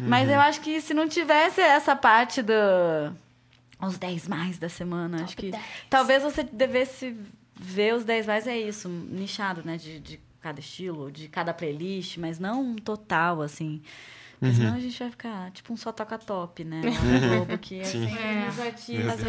Mas 0.00 0.30
eu 0.30 0.40
acho 0.40 0.60
que 0.62 0.80
se 0.80 0.94
não 0.94 1.06
tivesse 1.08 1.60
essa 1.60 1.94
parte 1.94 2.40
do. 2.42 2.54
Os 3.80 3.98
10 3.98 4.26
mais 4.28 4.56
da 4.58 4.68
semana, 4.70 5.22
acho 5.24 5.36
que. 5.36 5.50
10. 5.50 5.62
Talvez 5.90 6.22
você 6.22 6.42
devesse 6.42 7.14
ver 7.54 7.94
os 7.94 8.04
10 8.04 8.26
mais, 8.26 8.46
é 8.46 8.56
isso, 8.58 8.88
nichado, 8.88 9.62
né? 9.64 9.76
De, 9.76 10.00
de 10.00 10.18
cada 10.40 10.60
estilo, 10.60 11.10
de 11.12 11.28
cada 11.28 11.52
playlist, 11.52 12.16
mas 12.16 12.38
não 12.38 12.62
um 12.62 12.76
total, 12.76 13.42
assim. 13.42 13.82
Porque 14.38 14.54
senão 14.54 14.74
a 14.74 14.80
gente 14.80 14.98
vai 14.98 15.10
ficar 15.10 15.50
tipo 15.52 15.72
um 15.72 15.76
só 15.76 15.92
toca 15.92 16.18
top, 16.18 16.64
né? 16.64 16.80
No 16.82 17.36
Globo, 17.36 17.58
que 17.58 17.80
é 17.80 17.84
Sim. 17.84 18.06
sempre 18.06 18.22
É, 18.22 18.48
os 18.48 18.60
artistas, 18.60 19.20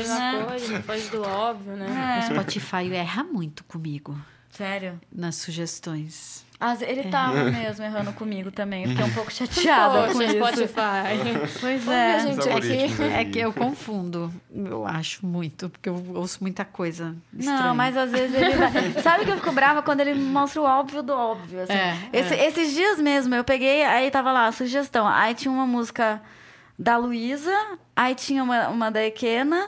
coisa, 0.47 0.81
foge 0.83 1.09
do 1.09 1.21
óbvio, 1.21 1.75
né? 1.75 2.19
O 2.19 2.33
Spotify 2.33 2.93
erra 2.93 3.23
muito 3.23 3.63
comigo 3.63 4.17
Sério. 4.49 4.99
nas 5.11 5.35
sugestões. 5.35 6.45
Mas 6.59 6.81
ele 6.81 7.03
tava 7.03 7.43
mesmo 7.51 7.85
errando 7.85 8.11
comigo 8.13 8.49
também. 8.51 8.83
Eu 8.83 8.89
Fiquei 8.89 9.05
um 9.05 9.13
pouco 9.13 9.31
chateada 9.31 10.07
com 10.07 10.13
Poxa, 10.13 10.23
isso. 10.25 10.35
Spotify. 10.37 11.57
Pois 11.61 11.87
é. 11.87 12.19
gente, 12.19 12.39
aqui. 12.39 12.49
algoritmos 12.49 12.99
É 13.13 13.25
que 13.25 13.39
eu 13.39 13.53
confundo, 13.53 14.33
eu 14.55 14.85
acho 14.87 15.25
muito, 15.25 15.69
porque 15.69 15.87
eu 15.87 16.03
ouço 16.15 16.39
muita 16.41 16.65
coisa. 16.65 17.15
estranha. 17.37 17.61
Não, 17.61 17.75
mas 17.75 17.95
às 17.95 18.11
vezes 18.11 18.35
ele 18.35 18.55
vai. 18.55 18.71
Sabe 19.03 19.25
que 19.25 19.31
eu 19.31 19.35
fico 19.37 19.51
brava 19.51 19.83
quando 19.83 19.99
ele 20.01 20.15
mostra 20.15 20.61
o 20.61 20.65
óbvio 20.65 21.03
do 21.03 21.13
óbvio. 21.13 21.61
Assim. 21.61 21.73
É, 21.73 21.95
Esse- 22.11 22.35
Esses 22.35 22.73
dias 22.73 22.99
mesmo, 22.99 23.35
eu 23.35 23.43
peguei, 23.43 23.83
aí 23.85 24.09
tava 24.09 24.31
lá, 24.31 24.47
a 24.47 24.51
sugestão. 24.51 25.07
Aí 25.07 25.35
tinha 25.35 25.51
uma 25.51 25.67
música 25.67 26.19
da 26.77 26.97
Luísa, 26.97 27.55
aí 27.95 28.15
tinha 28.15 28.43
uma, 28.43 28.67
uma 28.69 28.89
da 28.91 29.03
Equena, 29.03 29.67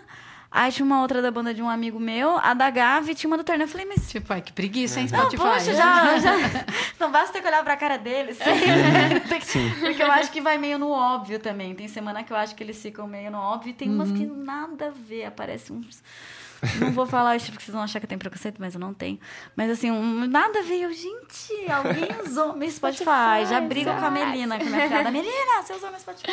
aí 0.51 0.71
tinha 0.71 0.85
uma 0.85 1.01
outra 1.01 1.21
da 1.21 1.29
banda 1.31 1.53
de 1.53 1.61
um 1.61 1.69
amigo 1.69 1.99
meu, 1.99 2.37
a 2.37 2.53
da 2.53 2.69
Gavi, 2.69 3.11
e 3.11 3.15
tinha 3.15 3.29
uma 3.29 3.37
do 3.37 3.43
Turner. 3.43 3.65
Eu 3.65 3.69
falei, 3.71 3.85
mas. 3.85 4.09
Tipo, 4.09 4.33
ai, 4.33 4.41
que 4.41 4.51
preguiça, 4.53 4.99
hein, 4.99 5.07
Não, 5.11 5.19
Spotify? 5.19 5.43
poxa, 5.43 5.73
já, 5.73 6.17
já. 6.19 6.31
Não 6.99 7.11
basta 7.11 7.33
ter 7.33 7.41
que 7.41 7.47
olhar 7.47 7.63
pra 7.63 7.77
cara 7.77 7.97
deles. 7.97 8.37
Tem 8.37 9.39
que- 9.39 9.79
Porque 9.79 10.03
eu 10.03 10.11
acho 10.11 10.31
que 10.31 10.41
vai 10.41 10.57
meio 10.57 10.77
no 10.79 10.89
óbvio 10.89 11.39
também. 11.39 11.73
Tem 11.75 11.87
semana 11.87 12.23
que 12.23 12.31
eu 12.33 12.37
acho 12.37 12.55
que 12.55 12.63
eles 12.63 12.81
ficam 12.81 13.07
meio 13.07 13.31
no 13.31 13.37
óbvio 13.37 13.71
e 13.71 13.73
tem 13.73 13.89
umas 13.89 14.11
que 14.11 14.25
nada 14.25 14.87
a 14.87 14.91
ver. 14.91 15.25
Aparece 15.25 15.71
uns. 15.71 16.01
Não 16.79 16.91
vou 16.91 17.05
falar 17.05 17.35
isso 17.35 17.51
porque 17.51 17.63
vocês 17.63 17.73
vão 17.73 17.83
achar 17.83 17.99
que 17.99 18.05
eu 18.05 18.09
tenho 18.09 18.19
preconceito, 18.19 18.57
mas 18.59 18.73
eu 18.73 18.79
não 18.79 18.93
tenho. 18.93 19.19
Mas 19.55 19.69
assim, 19.71 19.89
um, 19.91 20.27
nada 20.27 20.59
a. 20.59 20.83
Eu, 20.83 20.91
gente, 20.93 21.71
alguém 21.71 22.07
usou 22.25 22.55
meu 22.55 22.69
Spotify. 22.71 23.45
Já 23.49 23.61
brigo 23.61 23.89
com 23.91 24.05
a 24.05 24.11
Melina, 24.11 24.57
que 24.57 24.63
é 24.67 24.69
minha 24.69 24.87
filha. 24.87 25.11
Melina, 25.11 25.61
você 25.63 25.73
usou 25.73 25.89
meu 25.89 25.99
Spotify. 25.99 26.31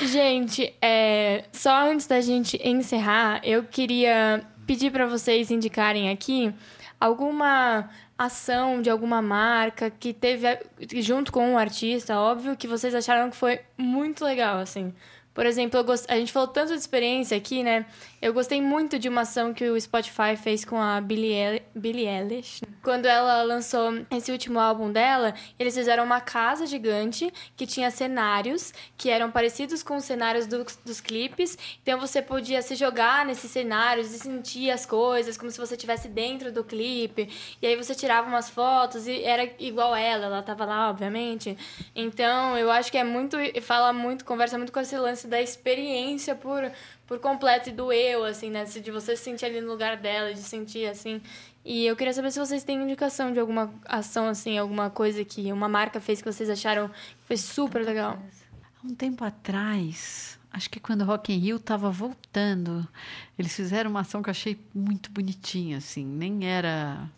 Gente, 0.06 0.74
é, 0.80 1.44
só 1.52 1.88
antes 1.90 2.06
da 2.06 2.20
gente 2.20 2.58
encerrar, 2.66 3.40
eu 3.44 3.62
queria 3.64 4.42
pedir 4.66 4.90
para 4.90 5.06
vocês 5.06 5.50
indicarem 5.50 6.10
aqui 6.10 6.52
alguma 6.98 7.88
ação 8.16 8.80
de 8.82 8.90
alguma 8.90 9.20
marca 9.22 9.90
que 9.90 10.12
teve 10.12 10.46
a- 10.46 10.58
junto 11.00 11.32
com 11.32 11.52
um 11.52 11.58
artista, 11.58 12.18
óbvio, 12.18 12.56
que 12.56 12.66
vocês 12.68 12.94
acharam 12.94 13.30
que 13.30 13.36
foi 13.36 13.60
muito 13.76 14.24
legal, 14.24 14.58
assim. 14.58 14.94
Por 15.32 15.46
exemplo, 15.46 15.82
gost... 15.84 16.06
a 16.08 16.16
gente 16.16 16.32
falou 16.32 16.48
tanto 16.48 16.72
de 16.72 16.78
experiência 16.78 17.36
aqui, 17.36 17.62
né? 17.62 17.86
Eu 18.20 18.34
gostei 18.34 18.60
muito 18.60 18.98
de 18.98 19.08
uma 19.08 19.22
ação 19.22 19.54
que 19.54 19.68
o 19.70 19.80
Spotify 19.80 20.36
fez 20.36 20.64
com 20.64 20.76
a 20.76 21.00
Billie, 21.00 21.32
El... 21.32 21.62
Billie 21.74 22.06
Eilish. 22.06 22.62
Quando 22.82 23.06
ela 23.06 23.42
lançou 23.42 24.04
esse 24.10 24.30
último 24.30 24.58
álbum 24.58 24.92
dela, 24.92 25.32
eles 25.58 25.74
fizeram 25.74 26.04
uma 26.04 26.20
casa 26.20 26.66
gigante 26.66 27.32
que 27.56 27.66
tinha 27.66 27.90
cenários 27.90 28.74
que 28.96 29.08
eram 29.08 29.30
parecidos 29.30 29.82
com 29.82 29.96
os 29.96 30.04
cenários 30.04 30.46
dos, 30.46 30.76
dos 30.84 31.00
clipes. 31.00 31.56
Então 31.82 31.98
você 31.98 32.20
podia 32.20 32.60
se 32.60 32.74
jogar 32.74 33.24
nesses 33.24 33.50
cenários 33.50 34.12
e 34.12 34.18
sentir 34.18 34.70
as 34.70 34.84
coisas 34.84 35.38
como 35.38 35.50
se 35.50 35.58
você 35.58 35.74
estivesse 35.74 36.08
dentro 36.08 36.52
do 36.52 36.64
clipe. 36.64 37.30
E 37.62 37.66
aí 37.66 37.76
você 37.76 37.94
tirava 37.94 38.28
umas 38.28 38.50
fotos 38.50 39.06
e 39.06 39.22
era 39.22 39.48
igual 39.58 39.94
ela, 39.94 40.26
ela 40.26 40.42
tava 40.42 40.64
lá, 40.64 40.90
obviamente. 40.90 41.56
Então 41.94 42.58
eu 42.58 42.70
acho 42.70 42.90
que 42.90 42.98
é 42.98 43.04
muito. 43.04 43.36
Fala 43.62 43.92
muito, 43.92 44.24
conversa 44.24 44.58
muito 44.58 44.72
com 44.72 44.80
esse 44.80 44.96
lance 44.96 45.29
da 45.30 45.40
experiência 45.40 46.34
por, 46.34 46.70
por 47.06 47.18
completo 47.18 47.70
e 47.70 47.72
do 47.72 47.92
eu, 47.92 48.24
assim, 48.24 48.50
né? 48.50 48.64
De 48.64 48.90
você 48.90 49.16
se 49.16 49.22
sentir 49.22 49.46
ali 49.46 49.60
no 49.60 49.68
lugar 49.68 49.96
dela, 49.96 50.34
de 50.34 50.40
sentir 50.40 50.86
assim. 50.86 51.22
E 51.64 51.86
eu 51.86 51.96
queria 51.96 52.12
saber 52.12 52.30
se 52.30 52.38
vocês 52.38 52.64
têm 52.64 52.82
indicação 52.82 53.32
de 53.32 53.38
alguma 53.38 53.72
ação, 53.86 54.28
assim, 54.28 54.58
alguma 54.58 54.90
coisa 54.90 55.24
que 55.24 55.52
uma 55.52 55.68
marca 55.68 56.00
fez 56.00 56.20
que 56.20 56.30
vocês 56.30 56.50
acharam 56.50 56.88
que 56.88 57.26
foi 57.26 57.36
super 57.36 57.84
legal. 57.84 58.18
Há 58.82 58.86
um 58.86 58.94
tempo 58.94 59.24
atrás, 59.24 60.38
acho 60.50 60.70
que 60.70 60.80
quando 60.80 61.02
o 61.02 61.04
Rock 61.04 61.32
in 61.32 61.38
Rio 61.38 61.56
estava 61.56 61.90
voltando, 61.90 62.86
eles 63.38 63.54
fizeram 63.54 63.90
uma 63.90 64.00
ação 64.00 64.22
que 64.22 64.30
eu 64.30 64.32
achei 64.32 64.58
muito 64.74 65.10
bonitinha, 65.10 65.76
assim, 65.78 66.04
nem 66.04 66.46
era 66.46 67.08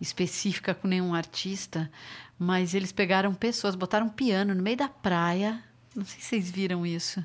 específica 0.00 0.74
com 0.74 0.86
nenhum 0.86 1.14
artista, 1.14 1.90
mas 2.38 2.74
eles 2.74 2.92
pegaram 2.92 3.34
pessoas, 3.34 3.74
botaram 3.74 4.06
um 4.06 4.10
piano 4.10 4.54
no 4.54 4.62
meio 4.62 4.76
da 4.76 4.88
praia, 4.88 5.62
não 5.98 6.04
sei 6.04 6.20
se 6.20 6.26
vocês 6.26 6.50
viram 6.50 6.86
isso. 6.86 7.22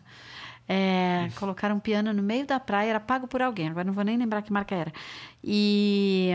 É, 0.68 1.30
colocaram 1.36 1.76
um 1.76 1.80
piano 1.80 2.14
no 2.14 2.24
meio 2.24 2.46
da 2.46 2.60
praia, 2.60 2.92
era 2.92 3.00
pago 3.00 3.28
por 3.28 3.42
alguém, 3.42 3.68
agora 3.70 3.84
não 3.86 3.94
vou 3.94 4.04
nem 4.04 4.18
lembrar 4.18 4.42
que 4.42 4.52
marca 4.54 4.74
era. 4.74 4.94
E 5.44 6.32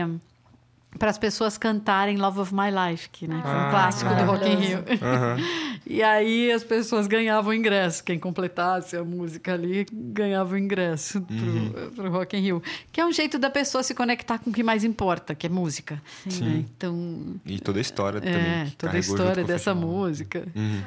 para 0.97 1.09
as 1.09 1.17
pessoas 1.17 1.57
cantarem 1.57 2.17
Love 2.17 2.39
of 2.39 2.53
My 2.53 2.69
Life, 2.69 3.09
que 3.09 3.27
né, 3.27 3.39
foi 3.41 3.51
um 3.51 3.55
Ah, 3.55 3.69
clássico 3.69 4.13
do 4.13 4.23
Rock 4.25 4.47
in 4.47 4.55
Rio. 4.55 4.83
Aham. 5.01 5.37
E 5.91 6.03
aí 6.03 6.51
as 6.51 6.63
pessoas 6.63 7.07
ganhavam 7.07 7.51
ingresso. 7.51 8.03
Quem 8.03 8.19
completasse 8.19 8.95
a 8.95 9.03
música 9.03 9.53
ali 9.55 9.87
ganhava 9.91 10.53
o 10.53 10.57
ingresso 10.57 11.19
pro, 11.21 11.91
pro 11.91 12.11
Rock 12.11 12.37
in 12.37 12.41
Rio. 12.41 12.63
Que 12.91 13.01
é 13.01 13.05
um 13.05 13.11
jeito 13.11 13.39
da 13.39 13.49
pessoa 13.49 13.81
se 13.81 13.95
conectar 13.95 14.37
com 14.37 14.51
o 14.51 14.53
que 14.53 14.61
mais 14.61 14.83
importa, 14.83 15.33
que 15.33 15.47
é 15.47 15.49
música. 15.49 15.99
Sim. 16.29 16.43
né? 16.43 16.65
Então, 16.75 17.39
E 17.43 17.59
toda 17.59 17.79
a 17.79 17.81
história 17.81 18.21
também. 18.21 18.35
é, 18.39 18.65
que 18.65 18.75
toda 18.75 18.93
a 18.95 18.99
história 18.99 19.43
o 19.43 19.47
dessa 19.47 19.73
festival. 19.73 19.75
música. 19.77 20.47
Uhum. 20.55 20.81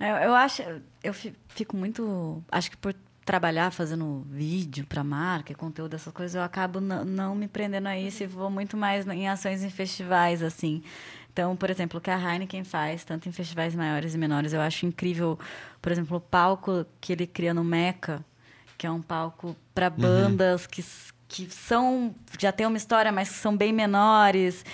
Eu, 0.00 0.16
eu 0.16 0.34
acho, 0.34 0.62
eu 1.02 1.14
fi- 1.14 1.34
fico 1.48 1.76
muito. 1.76 2.42
Acho 2.50 2.70
que 2.70 2.76
por 2.76 2.94
trabalhar 3.24 3.70
fazendo 3.70 4.26
vídeo 4.30 4.86
para 4.86 5.02
marca, 5.02 5.54
conteúdo, 5.54 5.94
essas 5.94 6.12
coisas, 6.12 6.34
eu 6.34 6.42
acabo 6.42 6.80
não 6.80 7.34
me 7.34 7.48
prendendo 7.48 7.86
a 7.86 7.98
isso 7.98 8.22
e 8.22 8.26
vou 8.26 8.50
muito 8.50 8.76
mais 8.76 9.06
em 9.08 9.28
ações 9.28 9.62
em 9.62 9.70
festivais, 9.70 10.42
assim. 10.42 10.82
Então, 11.32 11.56
por 11.56 11.70
exemplo, 11.70 11.98
o 11.98 12.00
que 12.00 12.10
a 12.10 12.18
Heineken 12.18 12.62
faz, 12.64 13.02
tanto 13.02 13.28
em 13.28 13.32
festivais 13.32 13.74
maiores 13.74 14.14
e 14.14 14.18
menores, 14.18 14.52
eu 14.52 14.60
acho 14.60 14.86
incrível. 14.86 15.38
Por 15.80 15.90
exemplo, 15.90 16.18
o 16.18 16.20
palco 16.20 16.86
que 17.00 17.12
ele 17.12 17.26
cria 17.26 17.52
no 17.54 17.64
Meca, 17.64 18.24
que 18.78 18.86
é 18.86 18.90
um 18.90 19.02
palco 19.02 19.56
para 19.74 19.88
uhum. 19.88 19.96
bandas 19.96 20.62
uhum. 20.64 20.68
que, 20.70 20.84
que 21.28 21.50
são 21.50 22.14
já 22.38 22.52
tem 22.52 22.66
uma 22.66 22.76
história, 22.76 23.10
mas 23.10 23.28
são 23.28 23.56
bem 23.56 23.72
menores. 23.72 24.64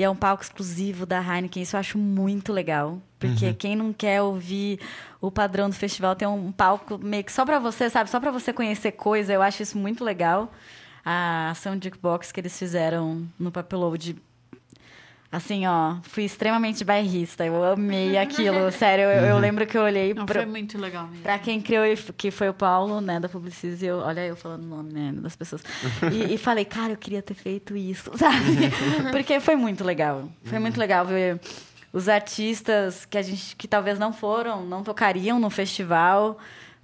E 0.00 0.02
é 0.02 0.08
um 0.08 0.16
palco 0.16 0.42
exclusivo 0.42 1.04
da 1.04 1.20
Heineken. 1.20 1.62
Isso 1.62 1.76
eu 1.76 1.80
acho 1.80 1.98
muito 1.98 2.54
legal. 2.54 2.98
Porque 3.18 3.48
uhum. 3.48 3.52
quem 3.52 3.76
não 3.76 3.92
quer 3.92 4.22
ouvir 4.22 4.80
o 5.20 5.30
padrão 5.30 5.68
do 5.68 5.74
festival 5.76 6.16
tem 6.16 6.26
um 6.26 6.50
palco 6.50 6.96
meio 6.96 7.22
que 7.22 7.30
só 7.30 7.44
para 7.44 7.58
você, 7.58 7.90
sabe? 7.90 8.08
Só 8.08 8.18
para 8.18 8.30
você 8.30 8.50
conhecer 8.50 8.92
coisa. 8.92 9.30
Eu 9.30 9.42
acho 9.42 9.62
isso 9.62 9.76
muito 9.76 10.02
legal. 10.02 10.50
A 11.04 11.50
ação 11.50 11.76
de 11.76 11.84
Jukebox 11.88 12.32
que 12.32 12.40
eles 12.40 12.58
fizeram 12.58 13.28
no 13.38 13.52
Papeload 13.52 14.16
Assim, 15.32 15.64
ó, 15.64 15.96
fui 16.02 16.24
extremamente 16.24 16.82
bairrista. 16.82 17.46
Eu 17.46 17.62
amei 17.62 18.18
aquilo, 18.18 18.70
sério. 18.72 19.04
Eu, 19.04 19.26
eu, 19.26 19.34
uhum. 19.36 19.40
lembro 19.40 19.64
que 19.64 19.78
eu 19.78 19.82
olhei. 19.82 20.12
Não, 20.12 20.26
pra, 20.26 20.40
foi 20.40 20.50
muito 20.50 20.76
legal 20.76 21.06
mesmo. 21.06 21.22
Pra 21.22 21.38
quem 21.38 21.60
criou, 21.60 21.84
que 22.16 22.32
foi 22.32 22.48
o 22.48 22.54
Paulo, 22.54 23.00
né, 23.00 23.20
da 23.20 23.28
Publicis, 23.28 23.80
eu, 23.80 23.98
olha 23.98 24.26
eu 24.26 24.34
falando 24.34 24.64
o 24.64 24.66
nome, 24.66 24.92
né, 24.92 25.12
das 25.14 25.36
pessoas. 25.36 25.62
E, 26.12 26.34
e, 26.34 26.38
falei, 26.38 26.64
cara, 26.64 26.94
eu 26.94 26.96
queria 26.96 27.22
ter 27.22 27.34
feito 27.34 27.76
isso, 27.76 28.10
sabe? 28.18 28.70
Porque 29.12 29.38
foi 29.38 29.54
muito 29.54 29.84
legal. 29.84 30.28
Foi 30.42 30.58
muito 30.58 30.74
uhum. 30.74 30.80
legal 30.80 31.06
ver 31.06 31.40
os 31.92 32.08
artistas 32.08 33.04
que 33.04 33.16
a 33.16 33.22
gente, 33.22 33.54
que 33.54 33.68
talvez 33.68 34.00
não 34.00 34.12
foram, 34.12 34.64
não 34.66 34.82
tocariam 34.82 35.38
no 35.38 35.48
festival 35.48 36.38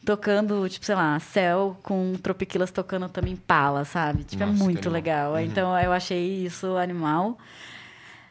tocando, 0.05 0.69
tipo, 0.69 0.87
sei 0.87 0.95
lá, 0.95 1.19
Céu 1.19 1.77
com 1.83 2.15
Tropiquilas 2.23 2.71
tocando 2.71 3.09
também 3.09 3.35
Pala, 3.35 3.85
sabe? 3.85 4.23
Tipo, 4.23 4.45
é 4.45 4.47
Nossa, 4.47 4.63
é 4.63 4.65
muito 4.65 4.89
legal. 4.89 5.33
Uhum. 5.33 5.41
Então, 5.41 5.77
eu 5.81 5.93
achei 5.93 6.47
isso 6.47 6.77
animal. 6.77 7.37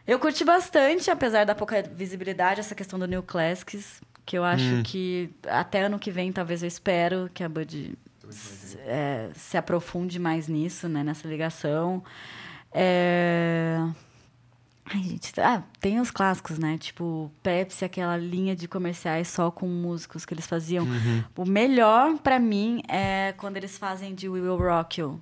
Eu 0.07 0.19
curti 0.19 0.45
bastante, 0.45 1.09
apesar 1.09 1.45
da 1.45 1.55
pouca 1.55 1.81
visibilidade, 1.81 2.59
essa 2.59 2.75
questão 2.75 2.99
do 2.99 3.07
New 3.07 3.23
Classics, 3.23 4.01
que 4.25 4.37
eu 4.37 4.43
acho 4.43 4.63
hum. 4.63 4.83
que 4.83 5.29
até 5.47 5.83
ano 5.83 5.97
que 5.97 6.11
vem, 6.11 6.31
talvez 6.31 6.61
eu 6.61 6.67
espero 6.67 7.29
que 7.33 7.43
a 7.43 7.49
Bud 7.49 7.97
é, 8.79 9.29
se 9.33 9.57
aprofunde 9.57 10.19
mais 10.19 10.47
nisso, 10.47 10.87
né, 10.87 11.03
nessa 11.03 11.27
ligação. 11.27 12.03
É... 12.71 13.77
Ai, 14.85 15.01
gente, 15.01 15.41
ah, 15.41 15.63
tem 15.79 15.99
os 15.99 16.11
clássicos, 16.11 16.59
né? 16.59 16.77
Tipo, 16.77 17.31
Pepsi, 17.41 17.83
aquela 17.83 18.15
linha 18.17 18.55
de 18.55 18.67
comerciais 18.67 19.27
só 19.27 19.49
com 19.49 19.65
músicos 19.65 20.25
que 20.25 20.33
eles 20.35 20.45
faziam. 20.45 20.85
Uhum. 20.85 21.23
O 21.35 21.45
melhor 21.45 22.19
para 22.19 22.37
mim 22.37 22.83
é 22.87 23.33
quando 23.37 23.57
eles 23.57 23.79
fazem 23.79 24.13
de 24.13 24.29
We 24.29 24.41
Will 24.41 24.57
Rock 24.57 25.01
You 25.01 25.19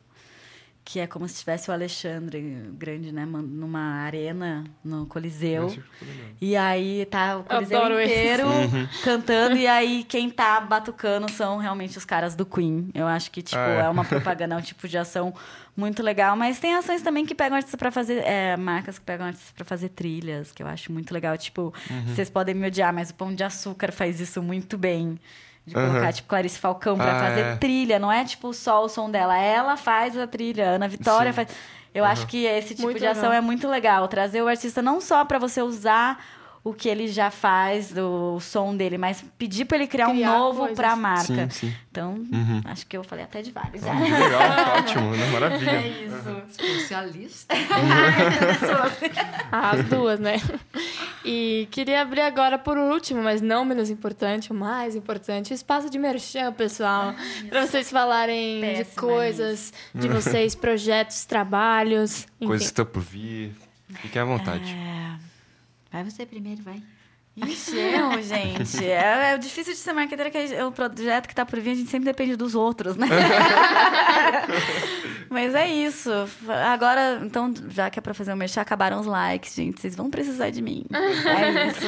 que 0.85 0.99
é 0.99 1.07
como 1.07 1.27
se 1.27 1.39
tivesse 1.39 1.69
o 1.69 1.73
Alexandre 1.73 2.41
grande, 2.73 3.11
né, 3.11 3.25
numa 3.25 4.01
arena 4.01 4.65
no 4.83 5.05
Coliseu. 5.05 5.73
E 6.41 6.55
aí 6.57 7.05
tá 7.05 7.37
o 7.37 7.43
Coliseu 7.43 7.79
Adoro 7.79 8.01
inteiro 8.01 8.47
uhum. 8.47 8.87
cantando 9.03 9.55
e 9.55 9.65
aí 9.65 10.03
quem 10.03 10.29
tá 10.29 10.59
batucando 10.59 11.31
são 11.31 11.57
realmente 11.57 11.97
os 11.97 12.03
caras 12.03 12.35
do 12.35 12.45
Queen. 12.45 12.89
Eu 12.93 13.07
acho 13.07 13.31
que 13.31 13.41
tipo 13.41 13.61
ah, 13.61 13.69
é. 13.69 13.79
é. 13.85 13.89
uma 13.89 14.03
propaganda, 14.03 14.55
é 14.55 14.57
um 14.57 14.61
tipo 14.61 14.87
de 14.87 14.97
ação 14.97 15.33
muito 15.75 16.03
legal, 16.03 16.35
mas 16.35 16.59
tem 16.59 16.75
ações 16.75 17.01
também 17.01 17.25
que 17.25 17.33
pegam 17.33 17.55
artistas 17.55 17.79
para 17.79 17.89
fazer 17.89 18.23
é, 18.25 18.55
marcas 18.57 18.99
que 18.99 19.05
pegam 19.05 19.25
artistas 19.25 19.51
para 19.51 19.65
fazer 19.65 19.89
trilhas, 19.89 20.51
que 20.51 20.61
eu 20.61 20.67
acho 20.67 20.91
muito 20.91 21.13
legal, 21.13 21.35
tipo, 21.37 21.73
uhum. 21.89 22.05
vocês 22.07 22.29
podem 22.29 22.53
me 22.53 22.67
odiar, 22.67 22.93
mas 22.93 23.09
o 23.09 23.15
Pão 23.15 23.33
de 23.33 23.43
Açúcar 23.43 23.91
faz 23.91 24.19
isso 24.19 24.41
muito 24.41 24.77
bem. 24.77 25.17
De 25.65 25.73
colocar, 25.73 26.11
tipo, 26.11 26.27
Clarice 26.27 26.59
Falcão 26.59 26.97
pra 26.97 27.17
ah, 27.17 27.19
fazer 27.29 27.41
é. 27.41 27.55
trilha. 27.55 27.97
Não 27.97 28.11
é, 28.11 28.25
tipo, 28.25 28.53
só 28.53 28.83
o 28.83 28.89
som 28.89 29.09
dela. 29.09 29.37
Ela 29.37 29.77
faz 29.77 30.17
a 30.17 30.27
trilha. 30.27 30.71
Ana 30.71 30.87
Vitória 30.87 31.31
Sim. 31.31 31.35
faz... 31.35 31.47
Eu 31.93 32.03
uhum. 32.03 32.09
acho 32.09 32.27
que 32.27 32.45
esse 32.45 32.69
tipo 32.69 32.83
muito 32.83 32.99
de 32.99 33.05
ação 33.05 33.29
legal. 33.29 33.37
é 33.37 33.41
muito 33.41 33.67
legal. 33.67 34.07
Trazer 34.07 34.41
o 34.41 34.47
artista 34.47 34.81
não 34.81 34.99
só 34.99 35.23
para 35.23 35.37
você 35.37 35.61
usar 35.61 36.23
o 36.63 36.73
que 36.73 36.87
ele 36.87 37.09
já 37.09 37.29
faz, 37.29 37.91
do 37.91 38.39
som 38.39 38.75
dele, 38.75 38.97
mas 38.97 39.23
pedir 39.37 39.65
para 39.65 39.77
ele 39.77 39.87
criar, 39.87 40.09
criar, 40.09 40.31
um 40.31 40.37
novo 40.39 40.73
para 40.73 40.93
a 40.93 40.95
marca. 40.95 41.49
Sim, 41.49 41.67
sim. 41.67 41.75
Então, 41.91 42.13
uhum. 42.13 42.61
acho 42.63 42.87
que 42.87 42.95
eu 42.95 43.03
falei 43.03 43.25
até 43.25 43.41
de 43.41 43.51
vários. 43.51 43.83
Ah, 43.83 43.99
legal, 43.99 44.77
ótimo, 44.77 45.11
né? 45.11 45.29
Maravilha. 45.29 45.71
É 45.71 45.87
isso. 46.05 46.29
Uhum. 46.29 46.41
Especialista. 46.49 47.53
As 49.51 49.83
duas, 49.85 50.21
né? 50.21 50.41
E 51.25 51.67
queria 51.69 52.01
abrir 52.01 52.21
agora 52.21 52.57
por 52.57 52.77
último, 52.77 53.21
mas 53.21 53.41
não 53.41 53.65
menos 53.65 53.89
importante, 53.89 54.51
o 54.51 54.55
mais 54.55 54.95
importante, 54.95 55.51
o 55.51 55.55
espaço 55.55 55.89
de 55.89 55.99
merchan, 55.99 56.53
pessoal. 56.53 57.13
Para 57.49 57.67
vocês 57.67 57.91
falarem 57.91 58.61
de 58.75 58.85
coisas 58.95 59.73
de 59.93 60.07
vocês, 60.07 60.55
projetos, 60.55 61.25
trabalhos. 61.25 62.25
Enfim. 62.39 62.47
Coisas 62.47 62.67
que 62.67 62.71
estão 62.71 62.85
por 62.85 63.01
vir. 63.01 63.53
Fiquem 64.01 64.21
à 64.21 64.25
vontade. 64.25 64.73
É... 64.73 65.32
Vai 65.93 66.03
você 66.03 66.25
primeiro, 66.25 66.63
vai. 66.63 66.81
Ixi, 67.35 67.77
eu, 67.77 68.21
gente. 68.21 68.83
É, 68.83 69.33
é 69.33 69.37
difícil 69.37 69.73
de 69.73 69.79
ser 69.79 69.93
marqueteira, 69.93 70.31
que 70.31 70.37
é 70.37 70.65
o 70.65 70.71
projeto 70.71 71.27
que 71.27 71.33
está 71.33 71.45
por 71.45 71.59
vir, 71.59 71.71
a 71.71 71.75
gente 71.75 71.89
sempre 71.89 72.05
depende 72.05 72.35
dos 72.35 72.55
outros, 72.55 72.95
né? 72.95 73.07
Mas 75.29 75.53
é 75.53 75.67
isso. 75.67 76.09
Agora, 76.71 77.21
então, 77.23 77.53
já 77.69 77.91
que 77.91 77.99
é 77.99 78.01
para 78.01 78.15
fazer 78.15 78.33
o 78.33 78.35
mexer, 78.35 78.59
acabaram 78.59 78.99
os 78.99 79.05
likes, 79.05 79.53
gente. 79.53 79.79
Vocês 79.81 79.95
vão 79.95 80.09
precisar 80.09 80.49
de 80.49 80.63
mim. 80.63 80.83
É 80.91 81.67
isso. 81.67 81.85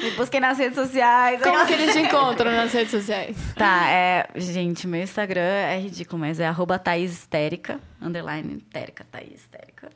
Me 0.02 0.10
busquem 0.12 0.40
nas 0.40 0.56
redes 0.58 0.76
sociais. 0.76 1.42
Como 1.42 1.66
que 1.66 1.74
eles 1.74 1.94
te 1.94 2.00
encontram 2.00 2.50
nas 2.52 2.72
redes 2.72 2.90
sociais? 2.90 3.36
Tá, 3.54 3.86
é... 3.88 4.28
Gente, 4.36 4.86
meu 4.86 5.02
Instagram 5.02 5.40
é 5.40 5.78
ridículo, 5.78 6.20
mas 6.20 6.40
é 6.40 6.46
arroba 6.46 6.78
Thaís 6.78 7.12
Histérica, 7.12 7.78
underline 8.00 8.56
Histérica, 8.56 9.04
Thaís 9.10 9.40
Histérica. 9.40 9.90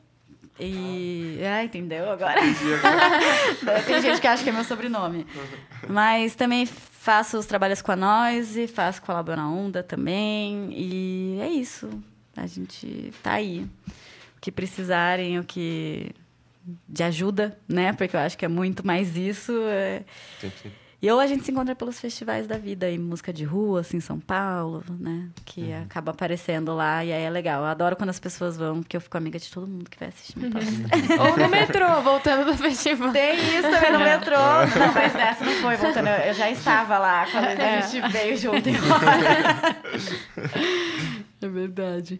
E. 0.59 1.39
Ah, 1.43 1.63
entendeu 1.63 2.09
agora? 2.09 2.39
Tem 3.85 4.01
gente 4.01 4.19
que 4.19 4.27
acha 4.27 4.43
que 4.43 4.49
é 4.49 4.51
meu 4.51 4.63
sobrenome. 4.63 5.25
Mas 5.87 6.35
também 6.35 6.65
faço 6.65 7.37
os 7.37 7.45
trabalhos 7.45 7.81
com 7.81 7.91
a 7.91 7.95
Noise, 7.95 8.67
faço 8.67 9.01
com 9.01 9.11
a 9.11 9.15
Labona 9.15 9.47
Onda 9.47 9.83
também. 9.83 10.69
E 10.71 11.39
é 11.41 11.47
isso. 11.49 11.89
A 12.35 12.47
gente 12.47 13.13
tá 13.21 13.33
aí. 13.33 13.67
O 14.37 14.41
que 14.41 14.51
precisarem, 14.51 15.39
o 15.39 15.43
que. 15.43 16.11
de 16.87 17.03
ajuda, 17.03 17.57
né? 17.67 17.93
Porque 17.93 18.15
eu 18.15 18.19
acho 18.19 18.37
que 18.37 18.45
é 18.45 18.49
muito 18.49 18.85
mais 18.85 19.15
isso. 19.15 19.51
É... 19.67 20.03
Sim, 20.39 20.51
sim. 20.61 20.71
E 20.99 21.11
ou 21.11 21.19
a 21.19 21.27
gente 21.27 21.45
se 21.45 21.51
encontra 21.51 21.75
pelos 21.75 21.99
festivais 21.99 22.47
da 22.47 22.57
vida, 22.57 22.89
em 22.89 22.97
música 22.97 23.31
de 23.31 23.43
rua, 23.43 23.81
assim, 23.81 23.97
em 23.97 24.01
São 24.01 24.19
Paulo, 24.19 24.83
né? 24.99 25.29
Que 25.45 25.61
uhum. 25.61 25.83
acaba 25.83 26.11
aparecendo 26.11 26.73
lá 26.73 27.05
e 27.05 27.13
aí 27.13 27.21
é 27.21 27.29
legal. 27.29 27.61
Eu 27.61 27.67
adoro 27.67 27.95
quando 27.95 28.09
as 28.09 28.19
pessoas 28.19 28.57
vão, 28.57 28.81
porque 28.81 28.97
eu 28.97 29.01
fico 29.01 29.15
amiga 29.15 29.37
de 29.37 29.51
todo 29.51 29.67
mundo 29.67 29.87
que 29.91 29.99
vai 29.99 30.09
assistir 30.09 30.39
minha 30.39 30.49
palestra. 30.49 30.87
ou 31.21 31.37
no 31.37 31.49
metrô, 31.49 32.01
voltando 32.01 32.45
do 32.45 32.57
festival. 32.57 33.11
Tem 33.11 33.35
isso 33.35 33.69
também 33.69 33.91
no 33.91 33.99
metrô. 33.99 34.37
Não, 34.37 34.93
mas 34.93 35.15
essa 35.15 35.45
não 35.45 35.53
foi 35.53 35.77
voltando. 35.77 36.07
Eu 36.07 36.33
já 36.33 36.49
estava 36.49 36.97
lá 36.97 37.27
quando 37.31 37.45
é. 37.45 37.77
a 37.77 37.81
gente 37.81 38.11
veio 38.11 38.35
junto 38.35 38.67
embora. 38.67 39.77
É 41.39 41.47
verdade. 41.47 42.19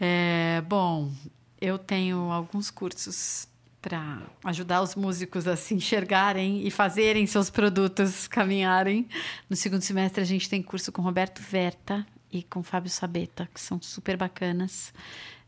É, 0.00 0.64
bom, 0.68 1.12
eu 1.60 1.78
tenho 1.78 2.32
alguns 2.32 2.70
cursos 2.72 3.46
para 3.86 4.20
ajudar 4.42 4.82
os 4.82 4.96
músicos 4.96 5.46
a 5.46 5.54
se 5.54 5.72
enxergarem 5.72 6.66
e 6.66 6.72
fazerem 6.72 7.24
seus 7.24 7.48
produtos 7.48 8.26
caminharem. 8.26 9.06
No 9.48 9.54
segundo 9.54 9.82
semestre, 9.82 10.20
a 10.20 10.24
gente 10.24 10.50
tem 10.50 10.60
curso 10.60 10.90
com 10.90 11.02
Roberto 11.02 11.40
Verta 11.40 12.04
e 12.32 12.42
com 12.42 12.64
Fábio 12.64 12.90
Sabeta, 12.90 13.48
que 13.54 13.60
são 13.60 13.80
super 13.80 14.16
bacanas 14.16 14.92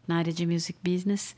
na 0.06 0.18
área 0.18 0.32
de 0.32 0.46
music 0.46 0.78
business. 0.80 1.34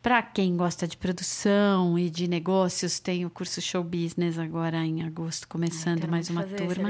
Para 0.00 0.22
quem 0.22 0.56
gosta 0.56 0.86
de 0.86 0.96
produção 0.96 1.98
e 1.98 2.08
de 2.08 2.28
negócios, 2.28 3.00
tem 3.00 3.26
o 3.26 3.30
curso 3.30 3.60
Show 3.60 3.82
Business 3.82 4.38
agora 4.38 4.76
em 4.86 5.02
agosto, 5.02 5.48
começando 5.48 6.06
mais 6.06 6.30
uma 6.30 6.44
turma. 6.44 6.88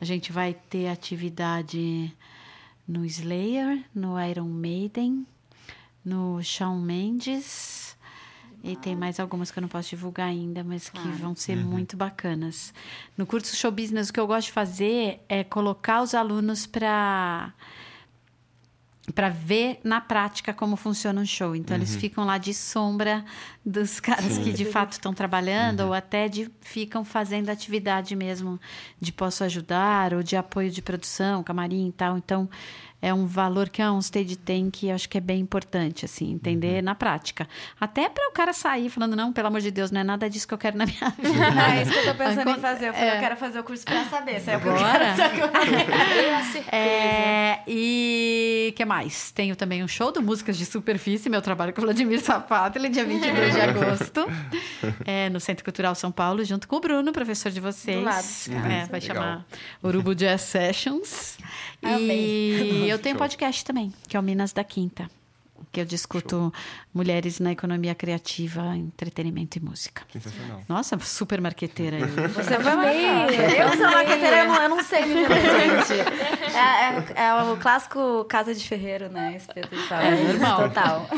a 0.00 0.04
gente 0.04 0.32
vai 0.32 0.52
ter 0.52 0.88
atividade 0.88 2.12
no 2.88 3.04
Slayer, 3.04 3.84
no 3.94 4.20
Iron 4.20 4.48
Maiden, 4.48 5.24
no 6.04 6.42
Shawn 6.42 6.80
Mendes 6.80 7.85
e 8.62 8.76
tem 8.76 8.96
mais 8.96 9.20
algumas 9.20 9.50
que 9.50 9.58
eu 9.58 9.62
não 9.62 9.68
posso 9.68 9.90
divulgar 9.90 10.28
ainda, 10.28 10.64
mas 10.64 10.88
que 10.88 11.08
vão 11.08 11.34
ser 11.34 11.56
uhum. 11.56 11.64
muito 11.64 11.96
bacanas. 11.96 12.74
No 13.16 13.26
curso 13.26 13.54
Show 13.54 13.70
Business, 13.70 14.08
o 14.08 14.12
que 14.12 14.20
eu 14.20 14.26
gosto 14.26 14.46
de 14.46 14.52
fazer 14.52 15.20
é 15.28 15.44
colocar 15.44 16.02
os 16.02 16.14
alunos 16.14 16.66
para 16.66 17.52
para 19.14 19.28
ver 19.28 19.78
na 19.84 20.00
prática 20.00 20.52
como 20.52 20.76
funciona 20.76 21.20
um 21.20 21.24
show. 21.24 21.54
Então, 21.54 21.76
uhum. 21.76 21.82
eles 21.82 21.94
ficam 21.94 22.24
lá 22.24 22.38
de 22.38 22.52
sombra 22.52 23.24
dos 23.64 24.00
caras 24.00 24.32
Sim. 24.32 24.44
que 24.44 24.52
de 24.52 24.64
fato 24.64 24.92
estão 24.92 25.14
trabalhando 25.14 25.80
uhum. 25.80 25.88
ou 25.88 25.94
até 25.94 26.28
de, 26.28 26.50
ficam 26.60 27.04
fazendo 27.04 27.48
atividade 27.48 28.16
mesmo 28.16 28.60
de 29.00 29.12
posso 29.12 29.44
ajudar 29.44 30.12
ou 30.12 30.22
de 30.22 30.36
apoio 30.36 30.70
de 30.70 30.82
produção, 30.82 31.42
camarim 31.42 31.88
e 31.88 31.92
tal. 31.92 32.18
Então, 32.18 32.48
é 33.08 33.14
um 33.14 33.24
valor 33.24 33.68
que 33.68 33.80
a 33.80 33.92
OnStage 33.92 34.34
tem 34.36 34.68
que 34.70 34.88
eu 34.88 34.94
acho 34.94 35.08
que 35.08 35.16
é 35.16 35.20
bem 35.20 35.38
importante, 35.40 36.04
assim, 36.04 36.32
entender 36.32 36.78
Uhum. 36.78 36.82
na 36.82 36.94
prática. 36.94 37.46
Até 37.80 38.08
para 38.08 38.28
o 38.28 38.32
cara 38.32 38.52
sair 38.52 38.90
falando, 38.90 39.14
não, 39.14 39.32
pelo 39.32 39.46
amor 39.48 39.60
de 39.60 39.70
Deus, 39.70 39.90
não 39.92 40.00
é 40.00 40.04
nada 40.04 40.28
disso 40.28 40.48
que 40.48 40.54
eu 40.54 40.58
quero 40.58 40.76
na 40.76 40.86
minha 40.86 41.10
vida. 41.16 41.72
É 41.78 41.82
isso 41.82 41.92
que 41.92 41.98
eu 41.98 42.04
tô 42.06 42.14
pensando 42.14 42.50
em 42.50 42.58
fazer. 42.60 42.88
Eu 42.88 42.94
falei, 42.94 43.08
É. 43.10 43.16
eu 43.16 43.20
quero 43.20 43.36
fazer 43.36 43.58
o 43.60 43.64
curso 43.64 43.84
pra 43.84 44.04
saber 44.06 44.40
se 44.40 44.50
é 44.50 44.56
o 44.56 44.60
que 44.60 44.66
eu 44.66 44.72
Bora. 44.74 44.98
quero. 44.98 45.14
se 45.16 45.22
é 45.22 45.26
o 45.26 45.30
que 45.30 45.40
eu 45.40 45.48
quero. 45.48 45.66
A 46.36 46.42
certeza. 46.42 46.68
É, 46.76 47.60
e 47.66 48.74
que 48.76 48.84
mais? 48.84 49.30
Tenho 49.30 49.54
também 49.54 49.84
um 49.84 49.88
show 49.88 50.10
do 50.10 50.20
Músicas 50.22 50.56
de 50.58 50.66
Superfície, 50.66 51.30
meu 51.30 51.40
trabalho 51.40 51.72
com 51.72 51.80
o 51.80 51.84
Vladimir 51.84 52.20
Safatli, 52.20 52.88
dia 52.88 53.04
22 53.04 53.54
de 53.54 53.60
agosto, 53.62 54.26
é, 55.04 55.28
no 55.30 55.38
Centro 55.40 55.64
Cultural 55.64 55.94
São 55.94 56.10
Paulo, 56.10 56.44
junto 56.44 56.66
com 56.66 56.76
o 56.76 56.80
Bruno, 56.80 57.12
professor 57.12 57.52
de 57.52 57.60
vocês. 57.60 57.96
Do 57.98 58.04
lado. 58.04 58.26
É, 58.50 58.82
Uhum. 58.82 58.86
vai 58.88 59.00
Legal. 59.00 59.00
chamar 59.16 59.46
Urubu 59.82 60.14
Jazz 60.14 60.40
Sessions. 60.42 61.38
E 61.90 61.94
Amei. 61.94 62.84
eu 62.92 62.98
tenho 62.98 63.14
um 63.14 63.18
Show. 63.18 63.24
podcast 63.26 63.64
também, 63.64 63.92
que 64.08 64.16
é 64.16 64.20
o 64.20 64.22
Minas 64.22 64.52
da 64.52 64.62
Quinta, 64.64 65.08
que 65.72 65.80
eu 65.80 65.84
discuto 65.84 66.52
mulheres 66.92 67.38
na 67.40 67.52
economia 67.52 67.94
criativa, 67.94 68.76
entretenimento 68.76 69.58
e 69.58 69.60
música. 69.60 70.02
Sensacional. 70.12 70.62
Nossa, 70.68 70.98
super 70.98 71.40
marqueteira 71.40 71.98
eu. 71.98 72.08
Você 72.30 72.54
foi 72.54 72.74
marcar. 72.74 73.32
Eu 73.32 73.68
sou 73.76 73.90
marqueteira, 73.90 74.38
eu 74.38 74.48
não, 74.48 74.62
eu 74.62 74.68
não 74.68 74.82
sei 74.84 75.04
me 75.06 75.14
gente. 75.14 76.00
É, 76.56 77.22
é- 77.22 77.26
é 77.28 77.34
o 77.42 77.56
clássico 77.58 78.24
Casa 78.24 78.54
de 78.54 78.66
Ferreiro, 78.66 79.08
né? 79.08 79.36
Espeto 79.36 79.74
e 79.74 79.88
tal. 79.88 80.00
É 80.00 80.10
normal. 80.32 80.62
Total. 80.68 81.08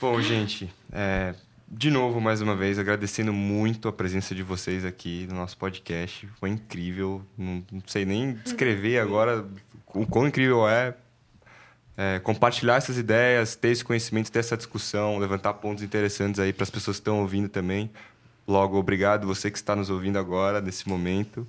Bom, 0.00 0.20
gente, 0.22 0.72
é, 0.92 1.34
de 1.70 1.90
novo, 1.90 2.20
mais 2.20 2.40
uma 2.40 2.56
vez, 2.56 2.78
agradecendo 2.78 3.32
muito 3.32 3.86
a 3.88 3.92
presença 3.92 4.34
de 4.34 4.42
vocês 4.42 4.84
aqui 4.84 5.26
no 5.30 5.36
nosso 5.36 5.56
podcast. 5.56 6.26
Foi 6.40 6.50
incrível. 6.50 7.22
Não, 7.38 7.62
não 7.70 7.82
sei 7.86 8.04
nem 8.04 8.32
descrever 8.34 8.98
agora 8.98 9.46
o 9.94 10.04
quão 10.06 10.26
incrível 10.26 10.68
é, 10.68 10.94
é, 11.96 12.18
compartilhar 12.18 12.76
essas 12.76 12.98
ideias, 12.98 13.54
ter 13.54 13.68
esse 13.68 13.84
conhecimento, 13.84 14.30
ter 14.32 14.40
essa 14.40 14.56
discussão, 14.56 15.18
levantar 15.18 15.54
pontos 15.54 15.84
interessantes 15.84 16.40
aí 16.40 16.52
para 16.52 16.64
as 16.64 16.70
pessoas 16.70 16.96
que 16.96 17.02
estão 17.02 17.20
ouvindo 17.20 17.48
também. 17.48 17.90
Logo, 18.48 18.76
obrigado 18.76 19.26
você 19.26 19.48
que 19.50 19.58
está 19.58 19.76
nos 19.76 19.90
ouvindo 19.90 20.18
agora, 20.18 20.60
nesse 20.60 20.88
momento. 20.88 21.46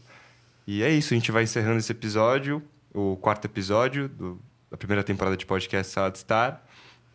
E 0.68 0.84
é 0.84 0.92
isso, 0.92 1.14
a 1.14 1.18
gente 1.18 1.32
vai 1.32 1.44
encerrando 1.44 1.80
esse 1.80 1.92
episódio, 1.92 2.62
o 2.94 3.16
quarto 3.18 3.46
episódio 3.46 4.08
do- 4.08 4.40
da 4.70 4.78
primeira 4.78 5.04
temporada 5.04 5.36
de 5.36 5.46
podcast 5.46 5.92
Sala 5.92 6.12
de 6.12 6.20
Star. 6.20 6.62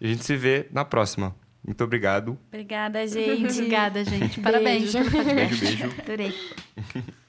E 0.00 0.06
a 0.06 0.08
gente 0.08 0.24
se 0.24 0.36
vê 0.36 0.66
na 0.72 0.84
próxima. 0.84 1.34
Muito 1.66 1.82
obrigado. 1.82 2.38
Obrigada, 2.48 3.04
gente. 3.08 3.58
Obrigada, 3.58 4.04
gente. 4.04 4.40
Parabéns. 4.40 4.92
podcast. 4.92 5.34
Beijo, 5.34 5.64
beijo. 5.64 5.94
Adorei. 6.00 6.34